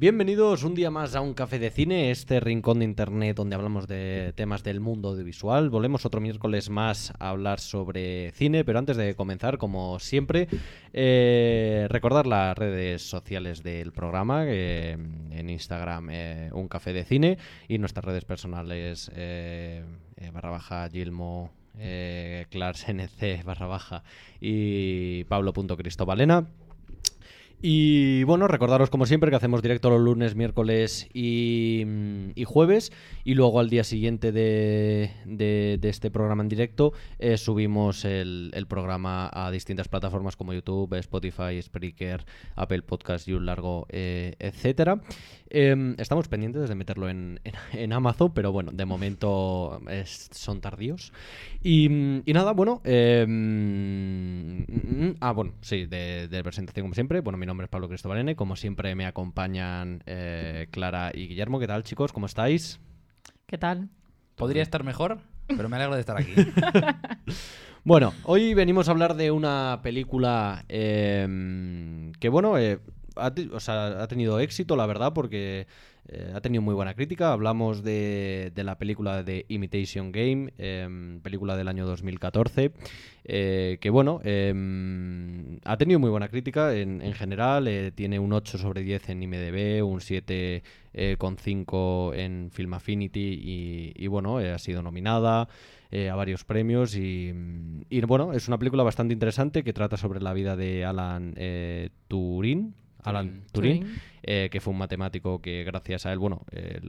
Bienvenidos 0.00 0.62
un 0.62 0.76
día 0.76 0.92
más 0.92 1.16
a 1.16 1.20
un 1.20 1.34
café 1.34 1.58
de 1.58 1.70
cine, 1.70 2.12
este 2.12 2.38
rincón 2.38 2.78
de 2.78 2.84
internet 2.84 3.36
donde 3.36 3.56
hablamos 3.56 3.88
de 3.88 4.32
temas 4.36 4.62
del 4.62 4.78
mundo 4.78 5.08
audiovisual. 5.08 5.70
Volvemos 5.70 6.06
otro 6.06 6.20
miércoles 6.20 6.70
más 6.70 7.12
a 7.18 7.30
hablar 7.30 7.58
sobre 7.58 8.30
cine, 8.30 8.64
pero 8.64 8.78
antes 8.78 8.96
de 8.96 9.16
comenzar, 9.16 9.58
como 9.58 9.98
siempre, 9.98 10.46
eh, 10.92 11.88
recordar 11.90 12.28
las 12.28 12.56
redes 12.56 13.02
sociales 13.02 13.64
del 13.64 13.90
programa, 13.90 14.44
eh, 14.46 14.96
en 15.32 15.50
Instagram 15.50 16.10
eh, 16.12 16.50
un 16.52 16.68
café 16.68 16.92
de 16.92 17.02
cine 17.02 17.36
y 17.66 17.78
nuestras 17.78 18.04
redes 18.04 18.24
personales 18.24 19.10
barra 20.32 20.50
baja 20.50 20.88
Gilmo. 20.90 21.50
Clars 22.50 22.88
NC 22.88 23.42
barra 23.44 23.66
baja 23.66 24.04
y 24.40 25.24
Pablo.cristobalena. 25.24 26.46
Y 27.60 28.22
bueno, 28.22 28.46
recordaros 28.46 28.88
como 28.88 29.04
siempre 29.04 29.30
que 29.30 29.36
hacemos 29.36 29.62
directo 29.62 29.90
los 29.90 30.00
lunes, 30.00 30.36
miércoles 30.36 31.08
y, 31.12 31.84
jueves. 32.46 32.92
Y 33.24 33.34
luego 33.34 33.58
al 33.58 33.68
día 33.68 33.82
siguiente 33.82 34.30
de, 34.30 35.80
este 35.82 36.12
programa 36.12 36.44
en 36.44 36.48
directo 36.48 36.92
eh, 37.18 37.36
subimos 37.36 38.04
el, 38.04 38.52
programa 38.68 39.28
a 39.32 39.50
distintas 39.50 39.88
plataformas 39.88 40.36
como 40.36 40.54
YouTube, 40.54 40.94
Spotify, 40.94 41.60
Spreaker, 41.60 42.24
Apple 42.54 42.82
Podcast 42.82 43.26
y 43.26 43.32
un 43.32 43.44
largo, 43.46 43.86
eh, 43.88 44.36
etcétera. 44.38 45.00
Em, 45.50 45.96
estamos 45.98 46.28
pendientes 46.28 46.68
de 46.68 46.74
meterlo 46.76 47.08
en, 47.08 47.40
Amazon, 47.92 48.32
pero 48.34 48.52
bueno, 48.52 48.70
de 48.72 48.84
momento 48.84 49.80
son 50.04 50.60
tardíos. 50.60 51.12
Y, 51.64 51.88
nada, 52.26 52.52
bueno. 52.52 52.80
em, 52.84 54.64
ah, 55.20 55.32
bueno, 55.32 55.54
sí, 55.60 55.86
de, 55.86 56.28
de 56.28 56.44
presentación 56.44 56.84
como 56.84 56.94
siempre. 56.94 57.20
Bueno, 57.20 57.36
mi 57.36 57.47
nombre 57.48 57.64
es 57.64 57.70
Pablo 57.70 57.88
Cristobalene. 57.88 58.36
Como 58.36 58.54
siempre 58.54 58.94
me 58.94 59.06
acompañan 59.06 60.04
eh, 60.06 60.68
Clara 60.70 61.10
y 61.12 61.26
Guillermo. 61.26 61.58
¿Qué 61.58 61.66
tal, 61.66 61.82
chicos? 61.82 62.12
¿Cómo 62.12 62.26
estáis? 62.26 62.78
¿Qué 63.46 63.58
tal? 63.58 63.88
Podría 64.36 64.62
estar 64.62 64.84
mejor, 64.84 65.18
pero 65.48 65.68
me 65.68 65.76
alegro 65.76 65.94
de 65.96 66.00
estar 66.00 66.16
aquí. 66.16 66.32
Bueno, 67.84 68.12
hoy 68.24 68.52
venimos 68.52 68.88
a 68.88 68.90
hablar 68.90 69.14
de 69.14 69.30
una 69.30 69.80
película 69.82 70.64
em, 70.68 72.12
que, 72.20 72.28
bueno, 72.28 72.58
eh, 72.58 72.80
ha, 73.16 73.32
o 73.52 73.60
sea, 73.60 74.02
ha 74.02 74.08
tenido 74.08 74.40
éxito, 74.40 74.76
la 74.76 74.84
verdad, 74.84 75.14
porque 75.14 75.66
eh, 76.08 76.32
ha 76.34 76.40
tenido 76.40 76.62
muy 76.62 76.74
buena 76.74 76.94
crítica. 76.94 77.32
Hablamos 77.32 77.82
de, 77.82 78.52
de 78.54 78.64
la 78.64 78.78
película 78.78 79.22
de 79.22 79.44
Imitation 79.48 80.10
Game, 80.12 80.52
em, 80.58 81.20
película 81.20 81.56
del 81.56 81.68
año 81.68 81.86
2014, 81.86 82.72
eh, 83.24 83.78
que, 83.80 83.90
bueno, 83.90 84.20
em, 84.24 85.58
ha 85.64 85.76
tenido 85.76 86.00
muy 86.00 86.10
buena 86.10 86.28
crítica 86.28 86.74
en, 86.74 87.02
en 87.02 87.12
general. 87.12 87.68
eh, 87.68 87.92
tiene 87.94 88.18
un 88.18 88.32
8 88.32 88.58
sobre 88.58 88.82
10 88.82 89.10
en 89.10 89.22
IMDb, 89.22 89.84
un 89.84 90.00
7 90.00 90.62
eh, 90.94 91.16
con 91.18 91.36
5 91.36 92.14
en 92.14 92.50
Film 92.50 92.74
Affinity 92.74 93.40
y, 93.42 93.92
y, 93.94 94.06
bueno, 94.06 94.38
ha 94.38 94.58
sido 94.58 94.82
nominada 94.82 95.48
eh, 95.90 96.10
a 96.10 96.16
varios 96.16 96.44
premios 96.44 96.94
y, 96.96 97.32
mm, 97.32 97.82
y, 97.88 98.00
bueno, 98.02 98.32
es 98.32 98.48
una 98.48 98.58
película 98.58 98.82
bastante 98.82 99.14
interesante 99.14 99.62
que 99.64 99.72
trata 99.72 99.96
sobre 99.96 100.20
la 100.20 100.32
vida 100.34 100.56
de 100.56 100.84
Alan 100.84 101.34
eh, 101.36 101.90
Turing. 102.08 102.74
Alan 103.04 103.44
Turing, 103.52 103.80
Turing. 103.80 103.96
Eh, 104.22 104.48
que 104.50 104.60
fue 104.60 104.72
un 104.72 104.78
matemático 104.78 105.40
que 105.40 105.64
gracias 105.64 106.06
a 106.06 106.12
él, 106.12 106.18
bueno, 106.18 106.42
eh, 106.52 106.80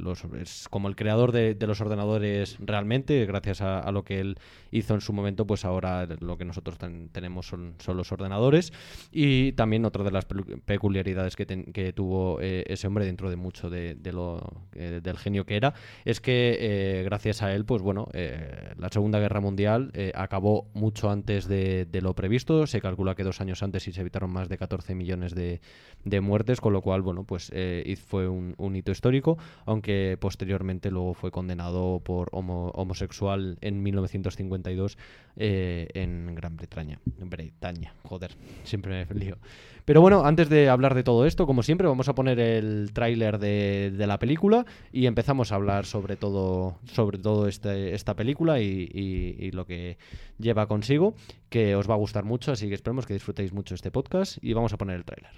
es 0.42 0.68
como 0.70 0.88
el 0.88 0.96
creador 0.96 1.32
de, 1.32 1.56
de 1.56 1.68
los 1.68 1.82
ordenadores 1.82 2.58
realmente, 2.60 3.26
gracias 3.26 3.62
a, 3.62 3.90
lo 3.92 4.04
que 4.04 4.20
él 4.20 4.38
hizo 4.72 4.94
en 4.94 5.02
su 5.02 5.14
momento, 5.14 5.46
pues 5.48 5.66
ahora 5.66 6.08
lo 6.20 6.38
que 6.38 6.46
nosotros 6.46 6.78
ten- 6.78 7.10
tenemos 7.10 7.48
son, 7.48 7.76
son 7.80 7.98
los 7.98 8.12
ordenadores. 8.12 8.72
Y 9.12 9.54
también 9.54 9.86
otra 9.86 10.04
de 10.04 10.12
las 10.12 10.26
peculiaridades 10.26 11.36
que, 11.36 11.46
que 11.46 11.94
tuvo 11.94 12.40
eh, 12.42 12.64
ese 12.68 12.88
hombre 12.88 13.06
dentro 13.06 13.30
de 13.30 13.36
mucho 13.36 13.70
de, 13.70 13.98
lo, 14.12 14.64
del 14.74 15.18
genio 15.18 15.46
que 15.46 15.56
era, 15.56 15.74
es 16.06 16.22
que 16.22 17.02
gracias 17.06 17.42
a 17.42 17.54
él, 17.54 17.66
pues 17.66 17.82
bueno, 17.82 18.08
la 18.14 18.90
Segunda 18.90 19.20
Guerra 19.20 19.40
Mundial 19.42 19.92
acabó 20.16 20.70
mucho 20.74 21.10
antes 21.10 21.48
de, 21.48 21.86
de 21.86 22.02
lo 22.02 22.14
previsto. 22.16 22.68
Se 22.68 22.82
calcula 22.82 23.16
que 23.16 23.24
dos 23.24 23.42
años 23.42 23.64
antes 23.64 23.88
y 23.88 23.92
se 23.92 24.02
evitaron 24.02 24.32
más 24.32 24.50
de 24.50 24.58
14 24.58 24.96
millones 24.96 25.36
de, 25.36 25.62
de 26.04 26.22
muertes, 26.22 26.62
con 26.62 26.74
lo 26.74 26.82
cual, 26.82 27.02
bueno, 27.02 27.24
pues 27.30 27.52
eh, 27.54 27.96
fue 28.08 28.28
un, 28.28 28.76
hito 28.76 28.92
histórico, 28.92 29.38
aunque 29.68 30.18
posteriormente 30.20 30.90
luego 30.90 31.14
fue 31.14 31.30
condenado 31.30 32.00
por 32.04 32.30
homo- 32.32 32.72
homosexual 32.74 33.60
en 33.62 33.84
1952 33.84 34.98
eh, 35.36 35.90
en 35.94 36.34
Gran 36.34 36.58
Bretaña. 36.58 37.00
Bretaña, 37.20 37.94
joder, 38.02 38.32
siempre 38.64 39.06
me 39.06 39.20
lío. 39.20 39.38
Pero 39.86 40.02
bueno, 40.02 40.26
antes 40.26 40.50
de 40.50 40.70
hablar 40.70 40.96
de 40.96 41.04
todo 41.04 41.28
esto, 41.28 41.46
como 41.46 41.62
siempre, 41.62 41.88
vamos 41.88 42.10
a 42.10 42.16
poner 42.16 42.40
el 42.40 42.90
tráiler 42.94 43.38
de, 43.38 43.94
la 44.08 44.18
película 44.18 44.66
y 44.92 45.06
empezamos 45.06 45.52
a 45.52 45.56
hablar 45.56 45.86
sobre 45.86 46.16
todo, 46.16 46.80
sobre 46.86 47.20
todo 47.20 47.48
este, 47.48 47.94
esta 47.94 48.16
película 48.16 48.60
y- 48.60 48.90
y 48.92 49.52
lo 49.52 49.68
que 49.68 50.00
lleva 50.40 50.66
consigo, 50.66 51.14
que 51.50 51.76
os 51.76 51.88
va 51.88 51.94
a 51.94 51.98
gustar 51.98 52.24
mucho, 52.24 52.52
así 52.52 52.68
que 52.70 52.74
esperemos 52.74 53.06
que 53.06 53.14
disfrutéis 53.14 53.54
mucho 53.54 53.76
este 53.76 53.92
podcast 53.92 54.44
y 54.44 54.54
vamos 54.54 54.74
a 54.74 54.78
poner 54.78 54.96
el 54.96 55.06
tráiler. 55.06 55.32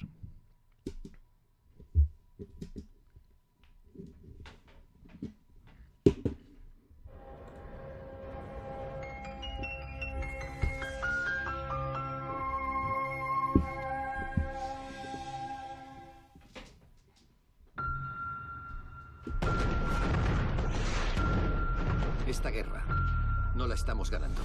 La 23.71 23.75
estamos 23.75 24.11
ganando. 24.11 24.41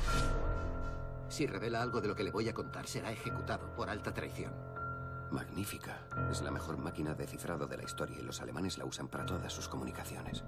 Si 1.28 1.48
revela 1.48 1.82
algo 1.82 2.00
de 2.00 2.06
lo 2.06 2.14
que 2.14 2.22
le 2.22 2.30
voy 2.30 2.48
a 2.48 2.54
contar, 2.54 2.86
será 2.86 3.10
ejecutado 3.10 3.74
por 3.74 3.90
alta 3.90 4.14
traición. 4.14 4.52
Magnífica. 5.32 5.98
Es 6.30 6.42
la 6.42 6.52
mejor 6.52 6.76
máquina 6.78 7.12
de 7.12 7.26
cifrado 7.26 7.66
de 7.66 7.76
la 7.76 7.82
historia 7.82 8.16
y 8.20 8.22
los 8.22 8.40
alemanes 8.40 8.78
la 8.78 8.84
usan 8.84 9.08
para 9.08 9.26
todas 9.26 9.52
sus 9.52 9.66
comunicaciones. 9.66 10.44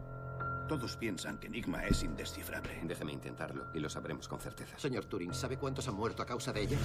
Todos 0.68 0.96
piensan 0.96 1.38
que 1.38 1.48
Enigma 1.48 1.86
es 1.86 2.04
indescifrable. 2.04 2.80
Déjeme 2.84 3.12
intentarlo 3.12 3.66
y 3.74 3.80
lo 3.80 3.90
sabremos 3.90 4.28
con 4.28 4.38
certeza. 4.38 4.78
Señor 4.78 5.06
Turing, 5.06 5.34
¿sabe 5.34 5.56
cuántos 5.56 5.88
han 5.88 5.96
muerto 5.96 6.22
a 6.22 6.26
causa 6.26 6.52
de 6.52 6.60
ella? 6.60 6.78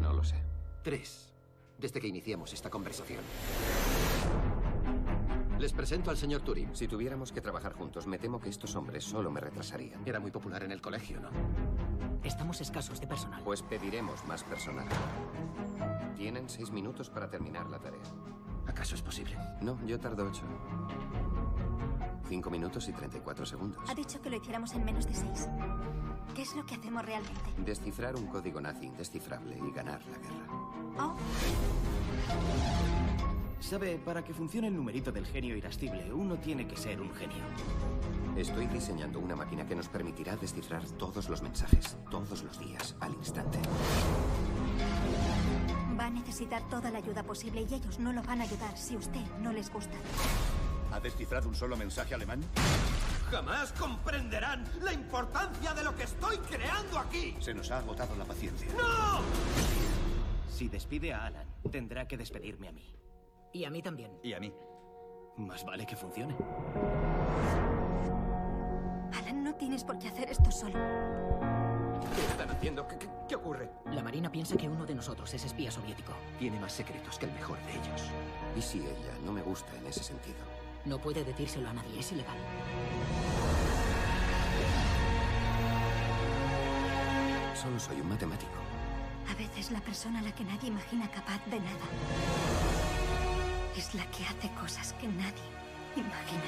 No 0.00 0.14
lo 0.14 0.24
sé. 0.24 0.42
Tres. 0.82 1.34
Desde 1.76 2.00
que 2.00 2.08
iniciamos 2.08 2.50
esta 2.54 2.70
conversación. 2.70 3.20
Les 5.58 5.72
presento 5.72 6.10
al 6.10 6.18
señor 6.18 6.42
Turing. 6.42 6.76
Si 6.76 6.86
tuviéramos 6.86 7.32
que 7.32 7.40
trabajar 7.40 7.72
juntos, 7.72 8.06
me 8.06 8.18
temo 8.18 8.38
que 8.38 8.50
estos 8.50 8.76
hombres 8.76 9.04
solo 9.04 9.30
me 9.30 9.40
retrasarían. 9.40 10.02
Era 10.04 10.20
muy 10.20 10.30
popular 10.30 10.62
en 10.64 10.72
el 10.72 10.82
colegio, 10.82 11.18
¿no? 11.18 11.30
Estamos 12.22 12.60
escasos 12.60 13.00
de 13.00 13.06
personal. 13.06 13.42
Pues 13.42 13.62
pediremos 13.62 14.22
más 14.26 14.44
personal. 14.44 14.86
Tienen 16.14 16.48
seis 16.50 16.70
minutos 16.70 17.08
para 17.08 17.30
terminar 17.30 17.70
la 17.70 17.78
tarea. 17.78 18.02
¿Acaso 18.66 18.96
es 18.96 19.02
posible? 19.02 19.38
No, 19.62 19.78
yo 19.86 19.98
tardo 19.98 20.26
ocho. 20.26 20.42
Cinco 22.28 22.50
minutos 22.50 22.86
y 22.88 22.92
34 22.92 23.46
segundos. 23.46 23.88
Ha 23.88 23.94
dicho 23.94 24.20
que 24.20 24.28
lo 24.28 24.36
hiciéramos 24.36 24.74
en 24.74 24.84
menos 24.84 25.06
de 25.06 25.14
seis. 25.14 25.48
¿Qué 26.34 26.42
es 26.42 26.54
lo 26.54 26.66
que 26.66 26.74
hacemos 26.74 27.02
realmente? 27.04 27.52
Descifrar 27.64 28.16
un 28.16 28.26
código 28.26 28.60
nazi 28.60 28.86
indescifrable 28.86 29.56
y 29.56 29.70
ganar 29.70 30.04
la 30.06 30.18
guerra. 30.18 30.46
Oh, 30.98 31.16
Sabe, 33.60 33.98
para 33.98 34.22
que 34.22 34.34
funcione 34.34 34.68
el 34.68 34.76
numerito 34.76 35.10
del 35.10 35.26
genio 35.26 35.56
irascible, 35.56 36.12
uno 36.12 36.36
tiene 36.36 36.66
que 36.66 36.76
ser 36.76 37.00
un 37.00 37.12
genio. 37.14 37.42
Estoy 38.36 38.66
diseñando 38.66 39.18
una 39.18 39.34
máquina 39.34 39.66
que 39.66 39.74
nos 39.74 39.88
permitirá 39.88 40.36
descifrar 40.36 40.84
todos 40.98 41.28
los 41.28 41.42
mensajes, 41.42 41.96
todos 42.10 42.42
los 42.42 42.58
días, 42.58 42.94
al 43.00 43.14
instante. 43.14 43.58
va 45.98 46.06
a 46.06 46.10
necesitar 46.10 46.62
toda 46.68 46.90
la 46.90 46.98
ayuda 46.98 47.22
posible 47.22 47.62
y 47.68 47.74
ellos 47.74 47.98
no 47.98 48.12
lo 48.12 48.22
van 48.22 48.40
a 48.40 48.44
ayudar 48.44 48.76
si 48.76 48.96
usted 48.96 49.24
no 49.40 49.52
les 49.52 49.72
gusta. 49.72 49.96
¿Ha 50.92 51.00
descifrado 51.00 51.48
un 51.48 51.54
solo 51.54 51.76
mensaje 51.76 52.14
alemán? 52.14 52.42
Jamás 53.30 53.72
comprenderán 53.72 54.64
la 54.82 54.92
importancia 54.92 55.74
de 55.74 55.82
lo 55.82 55.96
que 55.96 56.04
estoy 56.04 56.36
creando 56.38 56.98
aquí. 56.98 57.34
Se 57.40 57.52
nos 57.54 57.70
ha 57.70 57.78
agotado 57.78 58.14
la 58.16 58.24
paciencia. 58.24 58.68
¡No! 58.74 59.20
Si 60.48 60.68
despide 60.68 61.12
a 61.12 61.26
Alan, 61.26 61.46
tendrá 61.70 62.06
que 62.06 62.16
despedirme 62.16 62.68
a 62.68 62.72
mí. 62.72 62.95
Y 63.56 63.64
a 63.64 63.70
mí 63.70 63.80
también. 63.80 64.10
Y 64.22 64.34
a 64.34 64.38
mí. 64.38 64.52
Más 65.38 65.64
vale 65.64 65.86
que 65.86 65.96
funcione. 65.96 66.36
Alan, 69.14 69.42
no 69.42 69.54
tienes 69.54 69.82
por 69.82 69.98
qué 69.98 70.08
hacer 70.08 70.28
esto 70.28 70.50
solo. 70.50 70.78
¿Qué 72.14 72.20
están 72.32 72.50
haciendo? 72.50 72.86
¿Qué, 72.86 72.98
qué, 72.98 73.08
qué 73.26 73.34
ocurre? 73.34 73.70
La 73.86 74.02
Marina 74.02 74.30
piensa 74.30 74.58
que 74.58 74.68
uno 74.68 74.84
de 74.84 74.94
nosotros 74.94 75.32
es 75.32 75.42
espía 75.42 75.70
soviético. 75.70 76.12
Tiene 76.38 76.60
más 76.60 76.70
secretos 76.70 77.18
que 77.18 77.24
el 77.24 77.32
mejor 77.32 77.56
de 77.64 77.72
ellos. 77.72 78.02
¿Y 78.54 78.60
si 78.60 78.80
ella 78.80 79.16
no 79.24 79.32
me 79.32 79.40
gusta 79.40 79.74
en 79.78 79.86
ese 79.86 80.02
sentido? 80.02 80.36
No 80.84 80.98
puede 80.98 81.24
decírselo 81.24 81.70
a 81.70 81.72
nadie, 81.72 82.00
es 82.00 82.12
ilegal. 82.12 82.36
Solo 87.54 87.80
soy 87.80 88.02
un 88.02 88.08
matemático. 88.10 88.52
A 89.30 89.34
veces 89.34 89.70
la 89.70 89.80
persona 89.80 90.18
a 90.18 90.22
la 90.22 90.32
que 90.34 90.44
nadie 90.44 90.68
imagina 90.68 91.10
capaz 91.10 91.42
de 91.46 91.58
nada 91.58 91.86
es 93.76 93.94
la 93.94 94.04
que 94.10 94.24
hace 94.24 94.48
cosas 94.58 94.92
que 94.94 95.06
nadie 95.06 95.42
imagina. 95.96 96.42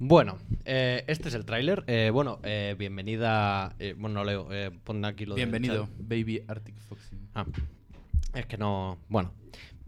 Bueno, 0.00 0.38
eh, 0.68 1.04
este 1.06 1.28
es 1.28 1.34
el 1.34 1.46
tráiler. 1.46 1.82
Eh, 1.86 2.10
bueno, 2.12 2.40
eh, 2.42 2.76
bienvenida. 2.78 3.74
bueno, 3.96 4.22
no 4.22 4.24
leo. 4.24 4.48
Pon 4.84 5.02
aquí 5.06 5.24
lo 5.24 5.34
Bienvenido. 5.34 5.88
Baby 5.98 6.44
Arctic 6.46 6.78
Foxy. 6.78 7.16
Ah, 7.34 7.46
es 8.34 8.44
que 8.44 8.58
no. 8.58 8.98
Bueno, 9.08 9.32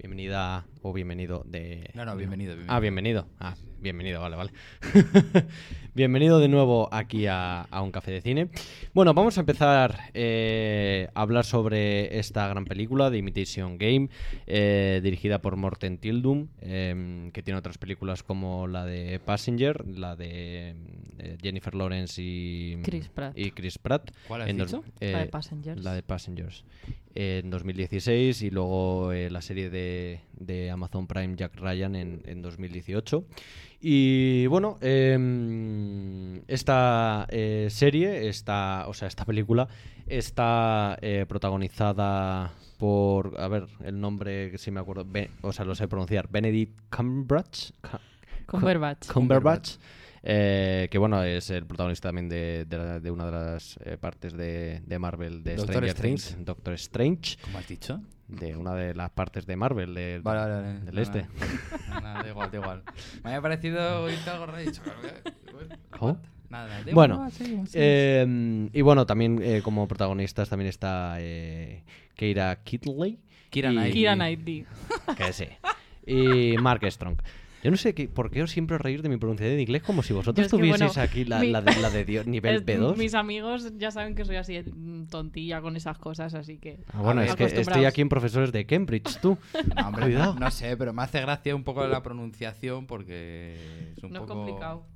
bienvenida 0.05 0.64
o 0.81 0.93
bienvenido 0.94 1.43
de. 1.47 1.91
No, 1.94 2.06
no, 2.06 2.17
bienvenido, 2.17 2.55
bienvenido. 2.55 2.75
Ah, 2.75 2.81
bienvenido. 2.81 3.26
Ah, 3.38 3.55
bienvenido, 3.81 4.20
vale, 4.23 4.37
vale. 4.37 4.50
bienvenido 5.94 6.38
de 6.38 6.49
nuevo 6.49 6.88
aquí 6.91 7.26
a, 7.26 7.62
a 7.62 7.82
un 7.82 7.91
café 7.93 8.11
de 8.12 8.23
cine. 8.23 8.49
Bueno, 8.94 9.12
vamos 9.12 9.37
a 9.37 9.41
empezar 9.41 10.11
eh, 10.14 11.08
a 11.14 11.20
hablar 11.20 11.44
sobre 11.44 12.19
esta 12.19 12.49
gran 12.49 12.64
película 12.64 13.11
de 13.11 13.19
Imitation 13.19 13.76
Game, 13.76 14.08
eh, 14.47 15.00
dirigida 15.02 15.43
por 15.43 15.56
Morten 15.56 15.99
Tildum, 15.99 16.49
em, 16.62 17.31
que 17.32 17.43
tiene 17.43 17.58
otras 17.58 17.76
películas 17.76 18.23
como 18.23 18.67
la 18.69 18.87
de 18.87 19.20
Passenger, 19.20 19.87
la 19.87 20.17
de 20.17 20.76
eh, 21.19 21.37
Jennifer 21.43 21.75
Lawrence 21.75 22.23
y 22.25 22.79
Chris 22.82 23.08
Pratt. 23.11 23.37
Y 23.37 23.50
Chris 23.50 23.76
Pratt 23.76 24.11
¿Cuál 24.29 24.43
has 24.43 24.49
En 24.49 24.56
dos- 24.56 24.69
dicho? 24.73 24.85
La 25.00 25.19
de 25.19 25.25
eh, 25.25 25.26
Passengers. 25.26 25.85
La 25.85 25.93
de 25.94 26.03
Passengers. 26.03 26.64
Eh, 27.15 27.41
en 27.45 27.51
2016 27.51 28.43
y 28.43 28.51
luego 28.51 29.12
eh, 29.12 29.31
la 29.31 29.43
serie 29.43 29.71
de, 29.71 30.21
de 30.39 30.71
Amazon 30.71 31.07
Prime 31.07 31.35
Jack 31.37 31.57
Ryan 31.57 31.95
en, 31.97 32.23
en 32.27 32.43
2018. 32.43 33.25
Y 33.83 34.47
bueno, 34.47 34.77
em, 34.81 36.43
esta 36.49 37.27
eh, 37.31 37.69
serie, 37.71 38.29
esta, 38.29 38.85
o 38.89 38.95
sea, 38.95 39.09
esta 39.09 39.25
película 39.25 39.69
está 40.07 40.99
eh, 41.01 41.25
protagonizada 41.29 42.53
por, 42.79 43.39
a 43.41 43.49
ver, 43.49 43.67
el 43.85 44.01
nombre 44.01 44.51
que 44.51 44.59
sí 44.59 44.71
me 44.71 44.81
acuerdo, 44.81 45.06
o 45.43 45.53
sea, 45.53 45.65
lo 45.65 45.75
sé 45.75 45.89
pronunciar, 45.89 46.29
Benedict 46.31 46.79
Cumberbatch. 46.95 47.71
Cu- 47.81 47.99
Cumberbatch. 48.47 49.06
Cumberbatch, 49.13 49.71
eh, 50.22 50.88
que 50.90 50.99
bueno, 50.99 51.22
es 51.25 51.50
el 51.50 51.67
protagonista 51.67 52.08
también 52.08 52.28
de, 52.28 52.64
de 52.67 52.76
la- 52.78 53.00
de 53.00 53.11
una 53.11 53.26
de 53.26 53.32
las 53.32 53.78
eh, 53.84 53.96
partes 53.99 54.32
de, 54.34 54.81
de 54.87 54.99
Marvel 54.99 55.43
de 55.43 55.56
Doctor 55.56 55.75
Stranger 55.76 55.90
Strange. 55.96 56.17
Things, 56.34 56.44
Doctor 56.44 56.75
Strange, 56.75 57.37
¿Cómo 57.43 57.58
has 57.58 57.69
dicho? 57.69 58.00
de 58.28 58.55
una 58.56 58.75
de 58.75 58.94
las 58.94 59.11
partes 59.11 59.44
de 59.46 59.56
Marvel 59.56 59.93
del, 59.94 60.22
Vale, 60.22 60.40
vale, 60.40 60.55
vale. 60.55 60.81
del 60.81 60.99
este. 60.99 61.26
da 62.02 62.25
igual, 62.28 62.50
da 62.50 62.58
igual. 62.58 62.82
Me 63.25 63.31
había 63.31 63.43
parecido 63.43 64.02
oírte 64.02 64.31
algo 64.31 64.46
raro. 64.46 64.58
dicho, 64.58 64.82
¿Cómo? 65.99 66.20
Nada, 66.49 66.82
da 66.84 66.93
Bueno, 66.93 67.28
eh, 67.75 68.69
y 68.72 68.81
bueno, 68.82 69.06
también 69.06 69.40
eh, 69.43 69.62
como 69.62 69.87
protagonistas 69.88 70.49
también 70.49 70.69
está 70.69 71.17
eh, 71.19 71.84
Keira 72.14 72.56
Knightley. 72.64 73.19
Keira 73.50 73.70
y- 73.70 73.75
Knightley. 73.75 73.93
Kira 73.93 74.14
Knightley. 74.14 74.67
Que 75.17 75.32
sí. 75.32 75.46
Y 76.06 76.56
Mark 76.58 76.82
Strong. 76.90 77.19
Yo 77.62 77.71
no 77.71 77.77
sé 77.77 77.95
qué, 77.95 78.09
por 78.09 78.31
qué 78.31 78.43
os 78.43 78.51
siempre 78.51 78.79
reír 78.79 79.03
de 79.03 79.09
mi 79.11 79.19
pronunciación 79.19 79.57
de 79.57 79.62
inglés 79.62 79.83
como 79.83 80.03
si 80.03 80.15
vosotros 80.15 80.37
Yo 80.37 80.47
es 80.47 80.51
que, 80.51 80.57
tuvieseis 80.57 80.95
bueno, 80.95 81.03
aquí 81.03 81.25
la, 81.27 81.41
mi- 81.41 81.51
la 81.51 81.61
de, 81.61 81.77
la 81.81 81.91
de 81.91 82.05
Dios, 82.07 82.27
nivel 82.27 82.55
Es- 82.57 82.65
B2. 82.65 82.97
Mis 82.97 83.15
amigos 83.15 83.73
ya 83.77 83.91
saben 83.91 84.15
que 84.15 84.25
soy 84.25 84.37
así 84.37 84.61
mm, 84.61 85.09
tontilla 85.09 85.61
con 85.61 85.77
esas 85.77 85.99
cosas, 85.99 86.33
así 86.35 86.57
que. 86.59 86.81
Ah, 86.93 87.03
bueno, 87.03 87.21
es 87.23 87.35
que 87.35 87.45
estoy 87.45 87.85
aquí 87.85 88.01
en 88.01 88.09
profesores 88.09 88.51
de 88.53 88.65
Cambridge, 88.65 89.19
tú. 89.21 89.37
No, 89.77 89.89
hombre, 89.89 90.05
Cuidado. 90.07 90.35
no, 90.35 90.41
no 90.41 90.51
sé, 90.51 90.77
pero 90.77 90.93
me 90.95 91.03
hace 91.03 91.21
gracia 91.21 91.55
un 91.55 91.65
poco 91.65 91.87
la 91.87 92.03
pronunciación 92.03 92.87
porque 92.87 93.93
es 93.97 94.03
un 94.05 94.11
No 94.13 94.17
es 94.17 94.21
poco... 94.23 94.35
complicado. 94.35 94.87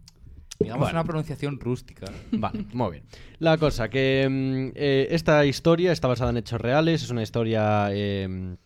Digamos 0.58 0.82
Bueno. 0.86 1.00
una 1.00 1.04
pronunciación 1.04 1.58
rústica. 1.60 2.06
Vale, 2.30 2.64
muy 2.72 2.92
bien. 2.92 3.04
La 3.40 3.58
cosa 3.58 3.90
que 3.90 4.26
mm, 4.30 4.72
eh, 4.76 5.08
esta 5.10 5.44
historia 5.44 5.92
está 5.92 6.08
basada 6.08 6.30
en 6.30 6.36
hechos 6.38 6.60
reales, 6.60 7.02
es 7.02 7.10
una 7.10 7.22
historia 7.22 7.88
eh, 7.90 8.56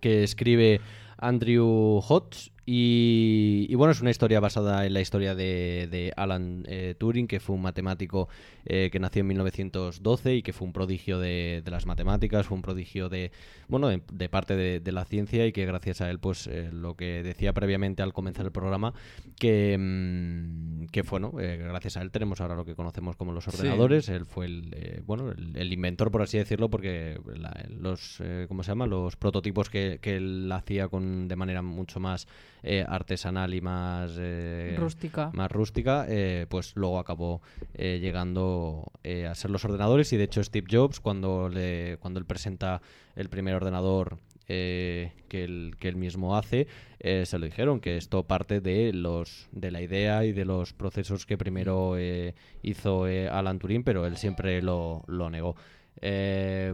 que 0.00 0.22
escribe 0.22 0.80
Andrew 1.18 2.00
Hodge 2.06 2.52
y, 2.64 3.66
y, 3.68 3.74
bueno, 3.74 3.90
es 3.92 4.00
una 4.00 4.10
historia 4.10 4.38
basada 4.40 4.86
en 4.86 4.94
la 4.94 5.00
historia 5.00 5.34
de, 5.34 5.88
de 5.90 6.12
Alan 6.16 6.64
eh, 6.68 6.94
Turing, 6.96 7.26
que 7.26 7.40
fue 7.40 7.56
un 7.56 7.62
matemático 7.62 8.28
eh, 8.64 8.88
que 8.92 9.00
nació 9.00 9.20
en 9.20 9.26
1912 9.28 10.36
y 10.36 10.42
que 10.42 10.52
fue 10.52 10.66
un 10.66 10.72
prodigio 10.72 11.18
de, 11.18 11.62
de 11.64 11.70
las 11.70 11.86
matemáticas, 11.86 12.46
fue 12.46 12.54
un 12.56 12.62
prodigio 12.62 13.08
de, 13.08 13.32
bueno, 13.68 13.88
de, 13.88 14.00
de 14.12 14.28
parte 14.28 14.54
de, 14.56 14.92
la 14.92 15.04
ciencia 15.04 15.46
y 15.46 15.52
que 15.52 15.66
gracias 15.66 16.00
a 16.02 16.10
él, 16.10 16.18
pues 16.20 16.46
eh, 16.46 16.70
lo 16.72 16.94
que 16.94 17.22
decía 17.22 17.52
previamente 17.52 18.02
al 18.02 18.12
comenzar 18.12 18.44
el 18.46 18.52
programa, 18.52 18.92
que, 19.38 19.76
mm, 19.78 20.86
que 20.92 21.02
bueno, 21.02 21.32
eh, 21.40 21.56
gracias 21.56 21.96
a 21.96 22.02
él 22.02 22.10
tenemos 22.10 22.40
ahora 22.40 22.54
lo 22.54 22.64
que 22.64 22.74
conocemos 22.74 23.16
como 23.16 23.32
los 23.32 23.44
Sí. 23.44 23.50
ordenadores. 23.54 24.08
Él 24.08 24.24
fue 24.26 24.46
el, 24.46 25.02
bueno, 25.06 25.32
el, 25.32 25.56
el 25.56 25.72
inventor, 25.72 26.10
por 26.10 26.22
así 26.22 26.38
decirlo, 26.38 26.70
porque 26.70 27.18
la- 27.36 27.66
los, 27.70 28.18
eh, 28.20 28.46
¿cómo 28.48 28.62
se 28.62 28.68
llama? 28.70 28.86
Los 28.86 29.16
prototipos 29.16 29.68
que, 29.70 29.98
que 30.00 30.16
él 30.16 30.50
hacía 30.52 30.88
con, 30.88 31.26
de 31.26 31.36
manera 31.36 31.62
mucho 31.62 31.98
más 31.98 32.28
eh, 32.62 32.84
artesanal 32.86 33.54
y 33.54 33.60
más 33.60 34.16
eh, 34.18 34.74
Rústica. 34.78 35.30
más 35.34 35.50
rústica, 35.50 36.06
eh, 36.08 36.46
pues 36.48 36.76
luego 36.76 36.98
acabó 36.98 37.42
llegando 37.74 38.92
a 39.04 39.34
ser 39.34 39.50
los 39.50 39.64
ordenadores 39.64 40.12
y 40.12 40.16
de 40.16 40.24
hecho 40.24 40.42
Steve 40.42 40.66
Jobs 40.70 41.00
cuando 41.00 41.48
le 41.48 41.98
cuando 42.00 42.20
él 42.20 42.26
presenta 42.26 42.80
el 43.16 43.28
primer 43.28 43.54
ordenador 43.54 44.18
eh, 44.48 45.12
que, 45.28 45.44
él, 45.44 45.76
que 45.78 45.88
él 45.88 45.96
mismo 45.96 46.36
hace, 46.36 46.66
eh, 46.98 47.24
se 47.26 47.38
lo 47.38 47.46
dijeron 47.46 47.80
que 47.80 47.96
esto 47.96 48.24
parte 48.24 48.60
de 48.60 48.92
los 48.92 49.48
de 49.52 49.70
la 49.70 49.80
idea 49.80 50.24
y 50.24 50.32
de 50.32 50.44
los 50.44 50.72
procesos 50.72 51.26
que 51.26 51.38
primero 51.38 51.96
eh, 51.96 52.34
hizo 52.62 53.04
Alan 53.04 53.58
Turing, 53.58 53.84
pero 53.84 54.04
él 54.04 54.16
siempre 54.16 54.60
lo, 54.60 55.04
lo 55.06 55.30
negó. 55.30 55.54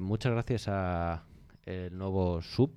Muchas 0.00 0.32
gracias 0.32 0.66
a 0.68 1.24
el 1.66 1.96
nuevo 1.96 2.40
sub, 2.40 2.72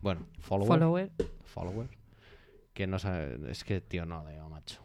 bueno, 0.00 0.26
follower, 0.40 0.68
Follower. 0.68 1.10
follower 1.44 1.99
que 2.80 2.86
no 2.86 2.98
sabe, 2.98 3.38
es 3.50 3.62
que 3.62 3.82
tío 3.82 4.06
no 4.06 4.24
leo, 4.24 4.48
macho. 4.48 4.80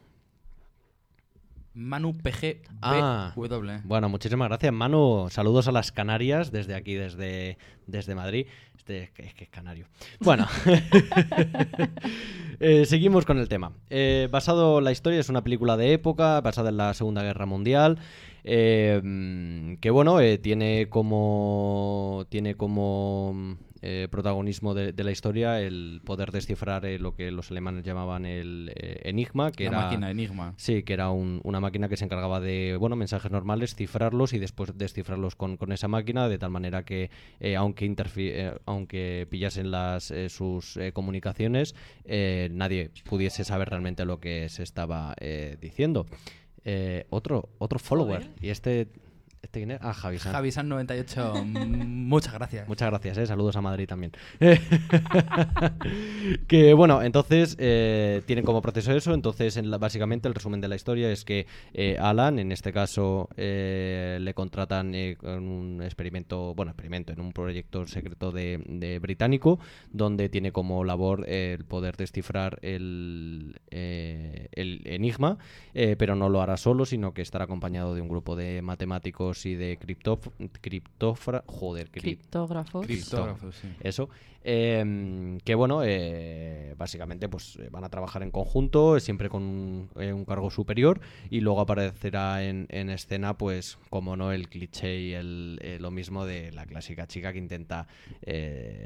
Manu 1.72 2.14
PG 2.16 2.62
Ah, 2.82 3.32
W. 3.34 3.80
bueno, 3.84 4.10
muchísimas 4.10 4.48
gracias, 4.48 4.70
Manu. 4.72 5.28
Saludos 5.30 5.66
a 5.68 5.72
las 5.72 5.92
Canarias 5.92 6.50
desde 6.52 6.74
aquí, 6.74 6.92
desde, 6.94 7.56
desde 7.86 8.14
Madrid. 8.14 8.46
Este 8.76 9.04
es 9.04 9.10
que 9.12 9.22
es, 9.26 9.34
que 9.34 9.44
es 9.44 9.50
canario. 9.50 9.86
Bueno, 10.20 10.46
Eh, 12.58 12.86
seguimos 12.86 13.26
con 13.26 13.36
el 13.38 13.48
tema. 13.48 13.72
Eh, 13.90 14.28
basado 14.30 14.80
la 14.80 14.90
historia 14.92 15.20
es 15.20 15.28
una 15.28 15.42
película 15.44 15.76
de 15.76 15.92
época, 15.92 16.40
basada 16.40 16.70
en 16.70 16.78
la 16.78 16.94
Segunda 16.94 17.22
Guerra 17.22 17.44
Mundial. 17.46 17.98
eh, 18.44 19.00
mm, 19.02 19.74
que 19.76 19.90
bueno, 19.90 20.20
eh, 20.20 20.38
tiene 20.38 20.88
como 20.88 22.24
tiene 22.30 22.54
como 22.54 23.56
eh, 23.88 24.08
protagonismo 24.10 24.74
de, 24.74 24.92
de 24.92 25.04
la 25.04 25.12
historia 25.12 25.60
el 25.60 26.00
poder 26.04 26.32
descifrar 26.32 26.84
eh, 26.86 26.98
lo 26.98 27.14
que 27.14 27.30
los 27.30 27.50
alemanes 27.52 27.84
llamaban 27.84 28.26
el 28.26 28.72
eh, 28.74 29.00
enigma, 29.04 29.52
que 29.52 29.64
La 29.64 29.68
era 29.70 29.78
máquina 29.82 30.10
Enigma. 30.10 30.54
Sí, 30.56 30.82
que 30.82 30.92
era 30.92 31.10
un- 31.10 31.40
una 31.44 31.60
máquina 31.60 31.88
que 31.88 31.96
se 31.96 32.04
encargaba 32.04 32.40
de, 32.40 32.76
bueno, 32.80 32.96
mensajes 32.96 33.30
normales, 33.30 33.74
cifrarlos 33.76 34.32
y 34.32 34.38
después 34.38 34.76
descifrarlos 34.76 35.36
con, 35.36 35.56
con 35.56 35.70
esa 35.72 35.86
máquina, 35.88 36.28
de 36.28 36.38
tal 36.38 36.50
manera 36.50 36.84
que 36.84 37.10
eh, 37.40 37.54
aunque 37.56 37.84
eh, 38.16 38.52
aunque 38.66 39.26
pillasen 39.30 39.70
las 39.70 40.10
eh, 40.10 40.28
sus 40.28 40.76
eh, 40.76 40.92
comunicaciones, 40.92 41.74
eh, 42.04 42.48
nadie 42.52 42.90
pudiese 43.08 43.44
saber 43.44 43.68
realmente 43.70 44.04
lo 44.04 44.18
que 44.18 44.48
se 44.48 44.62
estaba 44.62 45.14
eh, 45.20 45.56
diciendo. 45.60 46.06
Eh, 46.64 47.06
otro, 47.10 47.48
otro 47.58 47.78
follower. 47.78 48.28
Y 48.40 48.48
este, 48.48 48.88
¿Este 49.46 49.60
quién 49.60 49.70
es? 49.70 49.78
Ah, 49.80 49.94
Javi 49.94 50.18
San. 50.18 50.34
Javisan98, 50.34 51.44
mm, 51.44 51.86
muchas 52.08 52.34
gracias. 52.34 52.66
Muchas 52.66 52.90
gracias, 52.90 53.16
¿eh? 53.18 53.26
saludos 53.28 53.54
a 53.54 53.60
Madrid 53.60 53.86
también. 53.86 54.10
que 56.48 56.74
bueno, 56.74 57.00
entonces 57.02 57.54
eh, 57.60 58.22
tienen 58.26 58.44
como 58.44 58.60
proceso 58.60 58.90
eso. 58.92 59.14
Entonces, 59.14 59.56
en 59.56 59.70
la- 59.70 59.78
básicamente, 59.78 60.26
el 60.26 60.34
resumen 60.34 60.60
de 60.60 60.66
la 60.66 60.74
historia 60.74 61.12
es 61.12 61.24
que 61.24 61.46
eh, 61.74 61.96
Alan, 62.00 62.40
en 62.40 62.50
este 62.50 62.72
caso, 62.72 63.28
eh, 63.36 64.18
le 64.20 64.34
contratan 64.34 64.92
con 65.16 65.46
un 65.48 65.80
experimento, 65.82 66.52
bueno, 66.54 66.72
experimento, 66.72 67.12
en 67.12 67.20
un 67.20 67.32
proyecto 67.32 67.86
secreto 67.86 68.32
de, 68.32 68.60
de 68.66 68.98
británico, 68.98 69.60
donde 69.92 70.28
tiene 70.28 70.50
como 70.50 70.82
labor 70.82 71.28
el 71.28 71.64
poder 71.64 71.96
descifrar 71.96 72.58
el, 72.62 73.60
el 73.70 74.82
enigma, 74.86 75.38
pero 75.72 76.16
no 76.16 76.28
lo 76.28 76.42
hará 76.42 76.56
solo, 76.56 76.84
sino 76.84 77.14
que 77.14 77.22
estará 77.22 77.44
acompañado 77.44 77.94
de 77.94 78.00
un 78.00 78.08
grupo 78.08 78.34
de 78.34 78.60
matemáticos 78.62 79.35
y 79.44 79.54
de 79.56 79.76
criptóf 79.76 80.28
criptófra... 80.60 81.44
Joder, 81.46 81.90
crip- 81.90 82.00
Criptógrafos. 82.02 82.86
Criptógrafos, 82.86 83.56
sí. 83.56 83.68
eso. 83.80 84.08
Eh, 84.48 85.38
que 85.44 85.54
bueno, 85.56 85.82
eh, 85.84 86.74
básicamente 86.78 87.28
pues 87.28 87.56
eh, 87.56 87.68
van 87.70 87.82
a 87.82 87.88
trabajar 87.88 88.22
en 88.22 88.30
conjunto, 88.30 88.98
siempre 89.00 89.28
con 89.28 89.42
un, 89.42 89.90
eh, 89.98 90.24
cargo 90.26 90.50
superior, 90.50 91.00
y 91.30 91.40
luego 91.40 91.60
aparecerá 91.60 92.44
en, 92.44 92.66
en 92.70 92.88
escena, 92.90 93.36
pues, 93.36 93.76
como 93.90 94.16
no, 94.16 94.30
el 94.30 94.48
cliché 94.48 95.00
y 95.00 95.12
el, 95.14 95.78
lo 95.80 95.90
mismo 95.90 96.24
de 96.24 96.52
la 96.52 96.64
clásica 96.64 97.08
chica 97.08 97.32
que 97.32 97.38
intenta, 97.38 97.88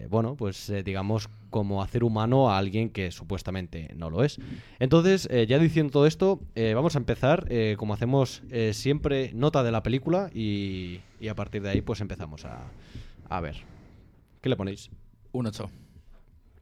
bueno, 0.09 0.35
pues 0.35 0.73
digamos, 0.85 1.29
como 1.51 1.83
hacer 1.83 2.05
humano 2.05 2.51
a 2.51 2.59
alguien 2.59 2.89
que 2.89 3.11
supuestamente 3.11 3.91
no 3.97 4.09
lo 4.09 4.25
es. 4.25 4.39
Entonces, 4.79 5.29
ya 5.49 5.59
diciendo 5.59 5.93
todo 5.93 6.07
esto, 6.07 6.41
vamos 6.75 6.95
a 6.97 6.99
empezar, 6.99 7.49
como 7.77 7.95
hacemos 7.95 8.43
siempre, 8.73 9.33
nota 9.35 9.63
de 9.63 9.73
la 9.73 9.83
película, 9.83 10.31
y, 10.33 11.01
y 11.21 11.29
a 11.29 11.35
partir 11.35 11.63
de 11.63 11.71
ahí, 11.71 11.81
pues 11.81 12.01
empezamos 12.01 12.45
a, 12.45 12.63
a 13.29 13.41
ver. 13.41 13.57
¿Qué 14.41 14.49
le 14.49 14.57
ponéis? 14.57 14.91
Un 15.33 15.47
8. 15.47 15.71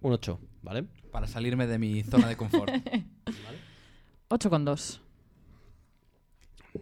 Un 0.02 0.12
8, 0.12 0.40
¿vale? 0.62 0.84
Para 1.10 1.26
salirme 1.26 1.66
de 1.66 1.78
mi 1.78 2.02
zona 2.02 2.28
de 2.28 2.36
confort. 2.36 2.70
8,2. 4.30 5.00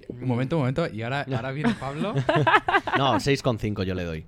un 0.08 0.26
momento, 0.28 0.56
un 0.56 0.62
momento. 0.62 0.86
Y 0.88 1.02
ahora, 1.02 1.24
ahora 1.32 1.52
viene 1.52 1.74
Pablo. 1.78 2.14
No, 2.98 3.14
6,5 3.16 3.84
yo 3.84 3.94
le 3.94 4.04
doy. 4.04 4.24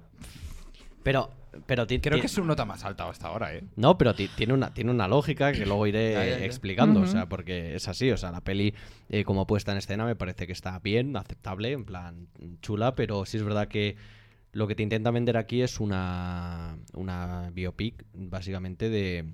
Pero, 1.03 1.31
pero 1.67 1.87
ti- 1.87 2.00
Creo 2.00 2.17
ti- 2.17 2.21
que 2.21 2.27
es 2.27 2.33
su 2.33 2.45
nota 2.45 2.65
más 2.67 2.85
alta 2.85 3.09
hasta 3.09 3.29
ahora, 3.29 3.55
¿eh? 3.55 3.65
No, 3.77 3.97
pero 3.97 4.15
ti- 4.15 4.29
tiene 4.37 4.53
una, 4.53 4.73
tiene 4.75 4.91
una 4.91 5.09
lógica 5.09 5.53
que 5.53 5.65
luego 5.65 5.87
iré 5.87 6.12
Ya, 6.12 6.25
ya, 6.25 6.38
ya. 6.38 6.45
explicando, 6.45 7.00
o 7.00 7.07
sea, 7.07 7.27
porque 7.29 7.75
es 7.75 7.88
así, 7.88 8.11
o 8.11 8.17
sea, 8.19 8.31
la 8.31 8.43
peli 8.43 8.75
eh, 9.09 9.25
como 9.25 9.47
puesta 9.47 9.73
en 9.73 9.79
escena 9.79 10.05
me 10.05 10.17
parece 10.17 10.47
que 10.47 10.53
está 10.53 10.79
bien, 10.81 11.17
aceptable, 11.17 11.73
en 11.73 11.85
plan 11.87 12.29
chula, 12.61 12.95
pero 12.95 13.25
sí 13.25 13.38
es 13.38 13.43
verdad 13.43 13.69
que 13.69 13.97
lo 14.52 14.67
que 14.67 14.75
te 14.75 14.83
intenta 14.83 15.11
vender 15.11 15.37
aquí 15.37 15.62
es 15.62 15.81
una, 15.81 16.76
una 16.95 17.50
biopic, 17.55 18.05
básicamente, 18.14 18.88
de, 18.88 19.25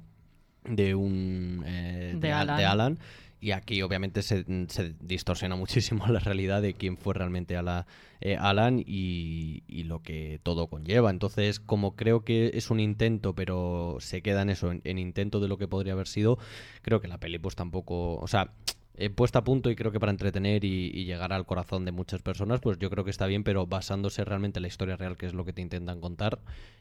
de 0.65 0.95
un... 0.95 1.63
eh, 1.67 2.17
De 2.51 2.65
Al- 2.65 2.73
Alan. 2.73 2.99
Y 3.41 3.51
aquí 3.51 3.83
obviamente 3.83 4.23
se, 4.23 4.45
se 4.69 4.95
distorsiona 5.01 5.55
muchísimo 5.57 6.07
la 6.07 6.19
realidad 6.19 6.63
de 6.63 6.73
quién 6.75 6.97
fue 6.97 7.13
realmente 7.13 7.57
Ala- 7.59 7.87
eh, 8.23 8.37
Alan 8.39 8.79
y, 8.87 9.63
y 9.69 9.85
lo 9.85 10.01
que 10.03 10.41
todo 10.43 10.69
conlleva. 10.69 11.11
Entonces, 11.11 11.61
como 11.61 11.95
creo 11.95 12.25
que 12.25 12.53
es 12.55 12.71
un 12.71 12.81
intento, 12.81 13.35
pero 13.35 13.99
se 14.01 14.23
queda 14.23 14.43
en 14.43 14.51
eso, 14.51 14.71
en, 14.73 14.81
en 14.85 14.99
intento 14.99 15.41
de 15.41 15.49
lo 15.49 15.59
que 15.59 15.69
podría 15.69 15.93
haber 15.93 16.09
sido, 16.09 16.39
creo 16.81 17.01
que 17.03 17.09
la 17.09 17.19
peli 17.19 17.39
pues 17.39 17.55
tampoco... 17.55 18.17
O 18.17 18.27
sea, 18.29 18.51
eh, 18.97 19.11
puesta 19.11 19.41
a 19.41 19.45
punto 19.45 19.71
y 19.71 19.77
creo 19.77 19.91
que 19.91 19.99
para 19.99 20.13
entretener 20.13 20.65
y, 20.65 21.05
llegar 21.05 21.33
al 21.33 21.47
corazón 21.47 21.85
de 21.85 21.93
muchas 21.93 22.23
personas, 22.23 22.61
pues 22.61 22.79
yo 22.79 22.91
creo 22.91 23.05
que 23.05 23.11
está 23.11 23.27
bien, 23.27 23.45
pero 23.45 23.67
basándose 23.67 24.25
realmente 24.25 24.59
en 24.59 24.63
la 24.63 24.69
historia 24.69 24.97
real, 24.97 25.17
que 25.17 25.27
es 25.27 25.35
lo 25.35 25.45
que 25.45 25.53
te 25.53 25.63
intentan 25.63 26.01
contar, 26.01 26.39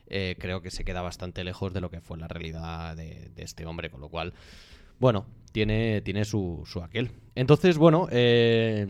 eh, 0.08 0.36
creo 0.40 0.62
que 0.62 0.72
se 0.72 0.84
queda 0.84 1.02
bastante 1.02 1.44
lejos 1.44 1.74
de 1.74 1.82
lo 1.82 1.90
que 1.90 2.02
fue 2.02 2.18
la 2.18 2.28
realidad 2.28 2.96
de, 2.96 3.30
de 3.36 3.44
este 3.44 3.66
hombre, 3.66 3.90
con 3.90 4.02
lo 4.02 4.10
cual, 4.10 4.34
bueno, 5.00 5.26
tiene, 5.52 6.02
tiene 6.02 6.26
su, 6.26 6.64
su 6.66 6.84
aquel. 6.84 7.12
Entonces, 7.36 7.78
bueno, 7.78 8.08
eh, 8.12 8.88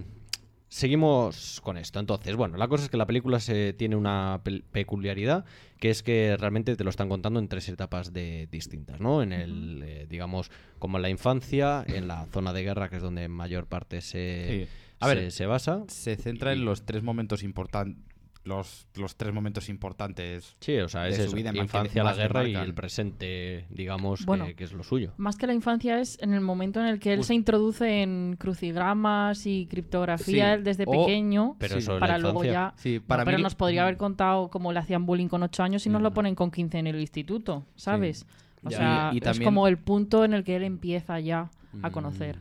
seguimos 0.74 1.62
con 1.62 1.77
esto. 1.77 2.00
Entonces, 2.00 2.36
bueno, 2.36 2.58
la 2.58 2.68
cosa 2.68 2.86
es 2.86 2.89
que 2.89 2.98
la 2.98 3.06
película 3.06 3.39
se, 3.39 3.74
tiene 3.74 3.96
una 3.96 4.42
peculiaridad, 4.72 5.46
que 5.80 5.92
es 5.92 6.01
que 6.01 6.36
realmente 6.39 6.75
te 6.75 6.84
lo 6.84 6.89
están 6.89 7.10
contando 7.10 7.39
en 7.39 7.48
tres 7.48 7.70
etapas 7.70 8.12
de, 8.12 8.48
distintas, 8.51 9.00
¿no? 9.00 9.22
En 9.22 9.34
el, 9.34 9.84
eh, 9.86 10.08
digamos, 10.10 10.50
como 10.80 10.98
en 10.98 11.03
la 11.03 11.10
infancia, 11.10 11.84
en 11.88 12.08
la 12.08 12.25
zona 12.34 12.53
de 12.53 12.63
guerra, 12.63 12.89
que 12.89 12.96
es 12.96 13.03
donde 13.03 13.24
en 13.24 13.32
mayor 13.32 13.68
parte 13.68 14.01
se, 14.01 14.65
Sí. 14.65 14.68
A 15.00 15.10
se- 15.10 15.15
ver, 15.15 15.32
se 15.32 15.46
basa. 15.46 15.84
Se 15.89 16.15
centra 16.15 16.53
en 16.53 16.65
los 16.65 16.86
tres 16.86 17.03
momentos 17.03 17.44
importantes. 17.44 18.01
Los, 18.46 18.88
los 18.96 19.16
tres 19.16 19.34
momentos 19.34 19.70
importantes. 19.70 20.56
Sí, 20.60 20.78
o 20.80 20.90
sea, 20.90 21.08
es 21.08 21.16
de 21.18 21.24
su 21.24 21.28
eso, 21.30 21.36
vida, 21.38 21.52
infancia, 21.56 22.04
la 22.04 22.14
guerra 22.14 22.46
y 22.46 22.54
el 22.56 22.74
presente, 22.74 23.66
digamos, 23.70 24.26
Bueno. 24.26 24.46
que, 24.48 24.56
que 24.56 24.66
es 24.66 24.74
lo 24.74 24.84
suyo. 24.84 25.14
Más 25.16 25.38
que 25.38 25.48
la 25.48 25.54
infancia 25.54 26.00
es 26.02 26.18
en 26.22 26.34
el 26.34 26.42
momento 26.42 26.82
en 26.82 26.88
el 26.88 27.00
que 27.00 27.14
él 27.14 27.24
se 27.24 27.34
introduce 27.36 28.02
en 28.02 28.36
crucigramas 28.38 29.46
y 29.46 29.66
criptografía 29.68 30.58
Sí. 30.58 30.64
desde 30.64 30.84
O- 30.88 30.92
pequeño. 30.92 31.56
Pero 31.58 31.78
eso 31.78 31.94
en 31.94 32.00
para 32.02 32.18
luego 32.18 32.44
ya. 32.44 32.74
Sí, 32.76 33.00
No, 33.00 33.06
para 33.08 33.24
pero 33.24 33.38
nos 33.38 33.56
podría 33.56 33.84
haber 33.84 33.96
contado 33.98 34.50
cómo 34.50 34.74
le 34.74 34.80
hacían 34.80 35.06
bullying 35.06 35.28
con 35.28 35.42
8 35.44 35.64
años 35.64 35.86
y 35.86 35.90
nos 35.90 36.02
Mm. 36.02 36.04
lo 36.04 36.14
ponen 36.14 36.36
con 36.36 36.52
15 36.52 36.80
en 36.80 36.88
el 36.88 37.00
instituto, 37.00 37.66
¿sabes? 37.76 38.26
O 38.64 38.70
Ya. 38.70 38.78
sea, 38.78 39.10
Y- 39.14 39.18
y 39.18 39.30
es 39.30 39.40
como 39.40 39.68
el 39.70 39.78
punto 39.78 40.26
en 40.26 40.34
el 40.34 40.44
que 40.44 40.56
él 40.58 40.64
empieza 40.64 41.18
ya 41.22 41.50
a 41.82 41.90
Mm. 41.90 41.92
conocer. 41.94 42.40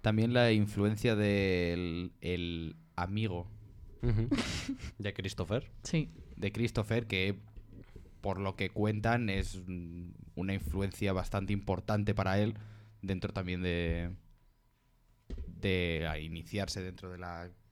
También 0.00 0.32
la 0.32 0.50
influencia 0.52 1.14
del 1.16 2.12
el 2.20 2.76
amigo 2.96 3.46
De 4.98 5.12
Christopher. 5.14 5.70
Sí. 5.82 6.10
de 6.36 6.52
Christopher, 6.52 7.06
que 7.06 7.38
por 8.20 8.40
lo 8.40 8.56
que 8.56 8.70
cuentan 8.70 9.30
es 9.30 9.60
una 10.34 10.54
influencia 10.54 11.12
bastante 11.12 11.52
importante 11.52 12.14
para 12.14 12.38
él 12.38 12.54
dentro 13.02 13.32
también 13.32 13.62
de 13.62 14.10
de 15.46 16.08
iniciarse 16.22 16.82
dentro 16.82 17.10
de 17.10 17.18
la 17.18 17.50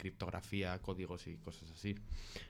Criptografía, 0.00 0.78
códigos 0.80 1.26
y 1.28 1.36
cosas 1.36 1.70
así. 1.70 1.94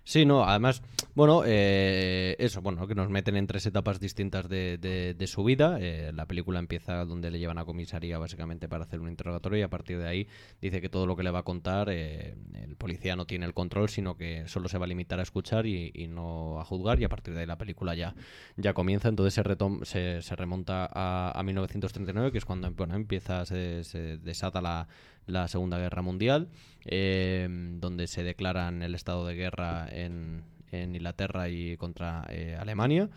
Sí, 0.04 0.24
no, 0.24 0.44
además, 0.44 0.82
bueno, 1.14 1.42
eh, 1.44 2.36
eso, 2.38 2.62
bueno, 2.62 2.86
que 2.86 2.94
nos 2.94 3.10
meten 3.10 3.36
en 3.36 3.46
tres 3.46 3.66
etapas 3.66 4.00
distintas 4.00 4.48
de, 4.48 4.78
de- 4.78 5.14
de 5.14 5.26
su 5.26 5.44
vida. 5.44 5.78
Eh, 5.80 6.12
la 6.14 6.26
película 6.26 6.58
empieza 6.58 7.04
donde 7.04 7.30
le 7.30 7.38
llevan 7.38 7.58
a 7.58 7.64
comisaría 7.64 8.18
básicamente 8.18 8.68
para 8.68 8.84
hacer 8.84 9.00
un 9.00 9.08
interrogatorio 9.08 9.58
y 9.58 9.62
a 9.62 9.68
partir 9.68 9.98
de 9.98 10.08
ahí 10.08 10.28
dice 10.62 10.80
que 10.80 10.88
todo 10.88 11.06
lo 11.06 11.16
que 11.16 11.22
le 11.22 11.30
va 11.30 11.40
a 11.40 11.42
contar 11.42 11.88
eh, 11.90 12.34
el 12.54 12.76
policía 12.76 13.16
no 13.16 13.26
tiene 13.26 13.44
el 13.46 13.52
control, 13.54 13.88
sino 13.88 14.16
que 14.16 14.46
solo 14.48 14.68
se 14.68 14.78
va 14.78 14.84
a 14.84 14.88
limitar 14.88 15.18
a 15.20 15.22
escuchar 15.22 15.66
y, 15.66 15.90
no 16.08 16.60
a 16.60 16.64
juzgar 16.64 17.00
y 17.00 17.04
a 17.04 17.08
partir 17.08 17.34
de 17.34 17.40
ahí 17.40 17.46
la 17.46 17.58
película 17.58 17.94
ya, 17.94 18.14
ya 18.56 18.72
comienza. 18.72 19.08
Entonces 19.08 19.34
se, 19.34 19.42
retom- 19.42 19.84
se, 19.84 20.22
se 20.22 20.36
remonta 20.36 20.88
a, 20.92 21.32
a 21.38 21.42
1939, 21.42 22.32
que 22.32 22.38
es 22.38 22.44
cuando 22.44 22.66
empieza, 22.96 23.44
se, 23.44 23.84
se 23.84 24.18
desata 24.18 24.60
la, 24.60 24.86
la 25.30 25.48
Segunda 25.48 25.78
Guerra 25.78 26.02
Mundial, 26.02 26.48
eh, 26.84 27.48
donde 27.80 28.06
se 28.06 28.22
declaran 28.22 28.82
el 28.82 28.94
estado 28.94 29.26
de 29.26 29.34
guerra 29.34 29.88
en, 29.90 30.42
en 30.70 30.94
Inglaterra 30.94 31.48
y 31.48 31.76
contra 31.76 32.26
eh, 32.28 32.56
Alemania. 32.58 33.08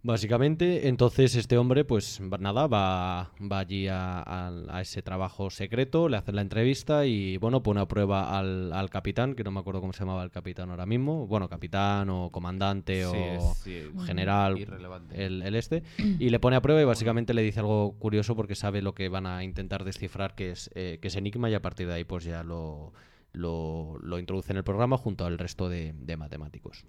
Básicamente, 0.00 0.86
entonces 0.86 1.34
este 1.34 1.58
hombre, 1.58 1.84
pues 1.84 2.20
va- 2.22 2.38
nada, 2.38 2.68
va, 2.68 3.32
va 3.40 3.58
allí 3.58 3.88
a, 3.88 4.20
a- 4.22 4.48
a 4.68 4.80
ese 4.80 5.02
trabajo 5.02 5.50
secreto, 5.50 6.08
le 6.08 6.16
hace 6.16 6.30
la 6.32 6.40
entrevista 6.40 7.04
y, 7.04 7.36
bueno, 7.38 7.64
pone 7.64 7.80
a 7.80 7.86
prueba 7.86 8.38
al, 8.38 8.72
al 8.72 8.90
capitán, 8.90 9.34
que 9.34 9.42
no 9.42 9.50
me 9.50 9.58
acuerdo 9.58 9.80
cómo 9.80 9.92
se 9.92 9.98
llamaba 10.00 10.22
el 10.22 10.30
capitán 10.30 10.70
ahora 10.70 10.86
mismo, 10.86 11.26
bueno, 11.26 11.48
capitán 11.48 12.10
o 12.10 12.30
comandante 12.30 13.02
Sí, 13.02 13.08
o 13.10 13.54
sí, 13.56 13.90
general, 14.06 14.54
el, 15.16 15.42
el 15.42 15.54
este, 15.56 15.82
y 15.98 16.30
le 16.30 16.38
pone 16.38 16.54
a 16.54 16.62
prueba 16.62 16.80
y 16.80 16.84
básicamente 16.84 17.34
le 17.34 17.42
dice 17.42 17.58
algo 17.58 17.96
curioso 17.98 18.36
porque 18.36 18.54
sabe 18.54 18.82
lo 18.82 18.94
que 18.94 19.08
van 19.08 19.26
a 19.26 19.42
intentar 19.42 19.82
descifrar, 19.84 20.36
que 20.36 20.52
es, 20.52 20.70
eh, 20.76 21.00
que 21.02 21.08
es 21.08 21.16
Enigma, 21.16 21.50
y 21.50 21.54
a 21.54 21.60
partir 21.60 21.88
de 21.88 21.94
ahí 21.94 22.04
pues 22.04 22.22
ya 22.22 22.44
lo, 22.44 22.92
lo, 23.32 23.98
lo 24.00 24.18
introduce 24.20 24.52
en 24.52 24.58
el 24.58 24.64
programa 24.64 24.96
junto 24.96 25.26
al 25.26 25.38
resto 25.38 25.68
de, 25.68 25.92
de 25.92 26.16
matemáticos. 26.16 26.84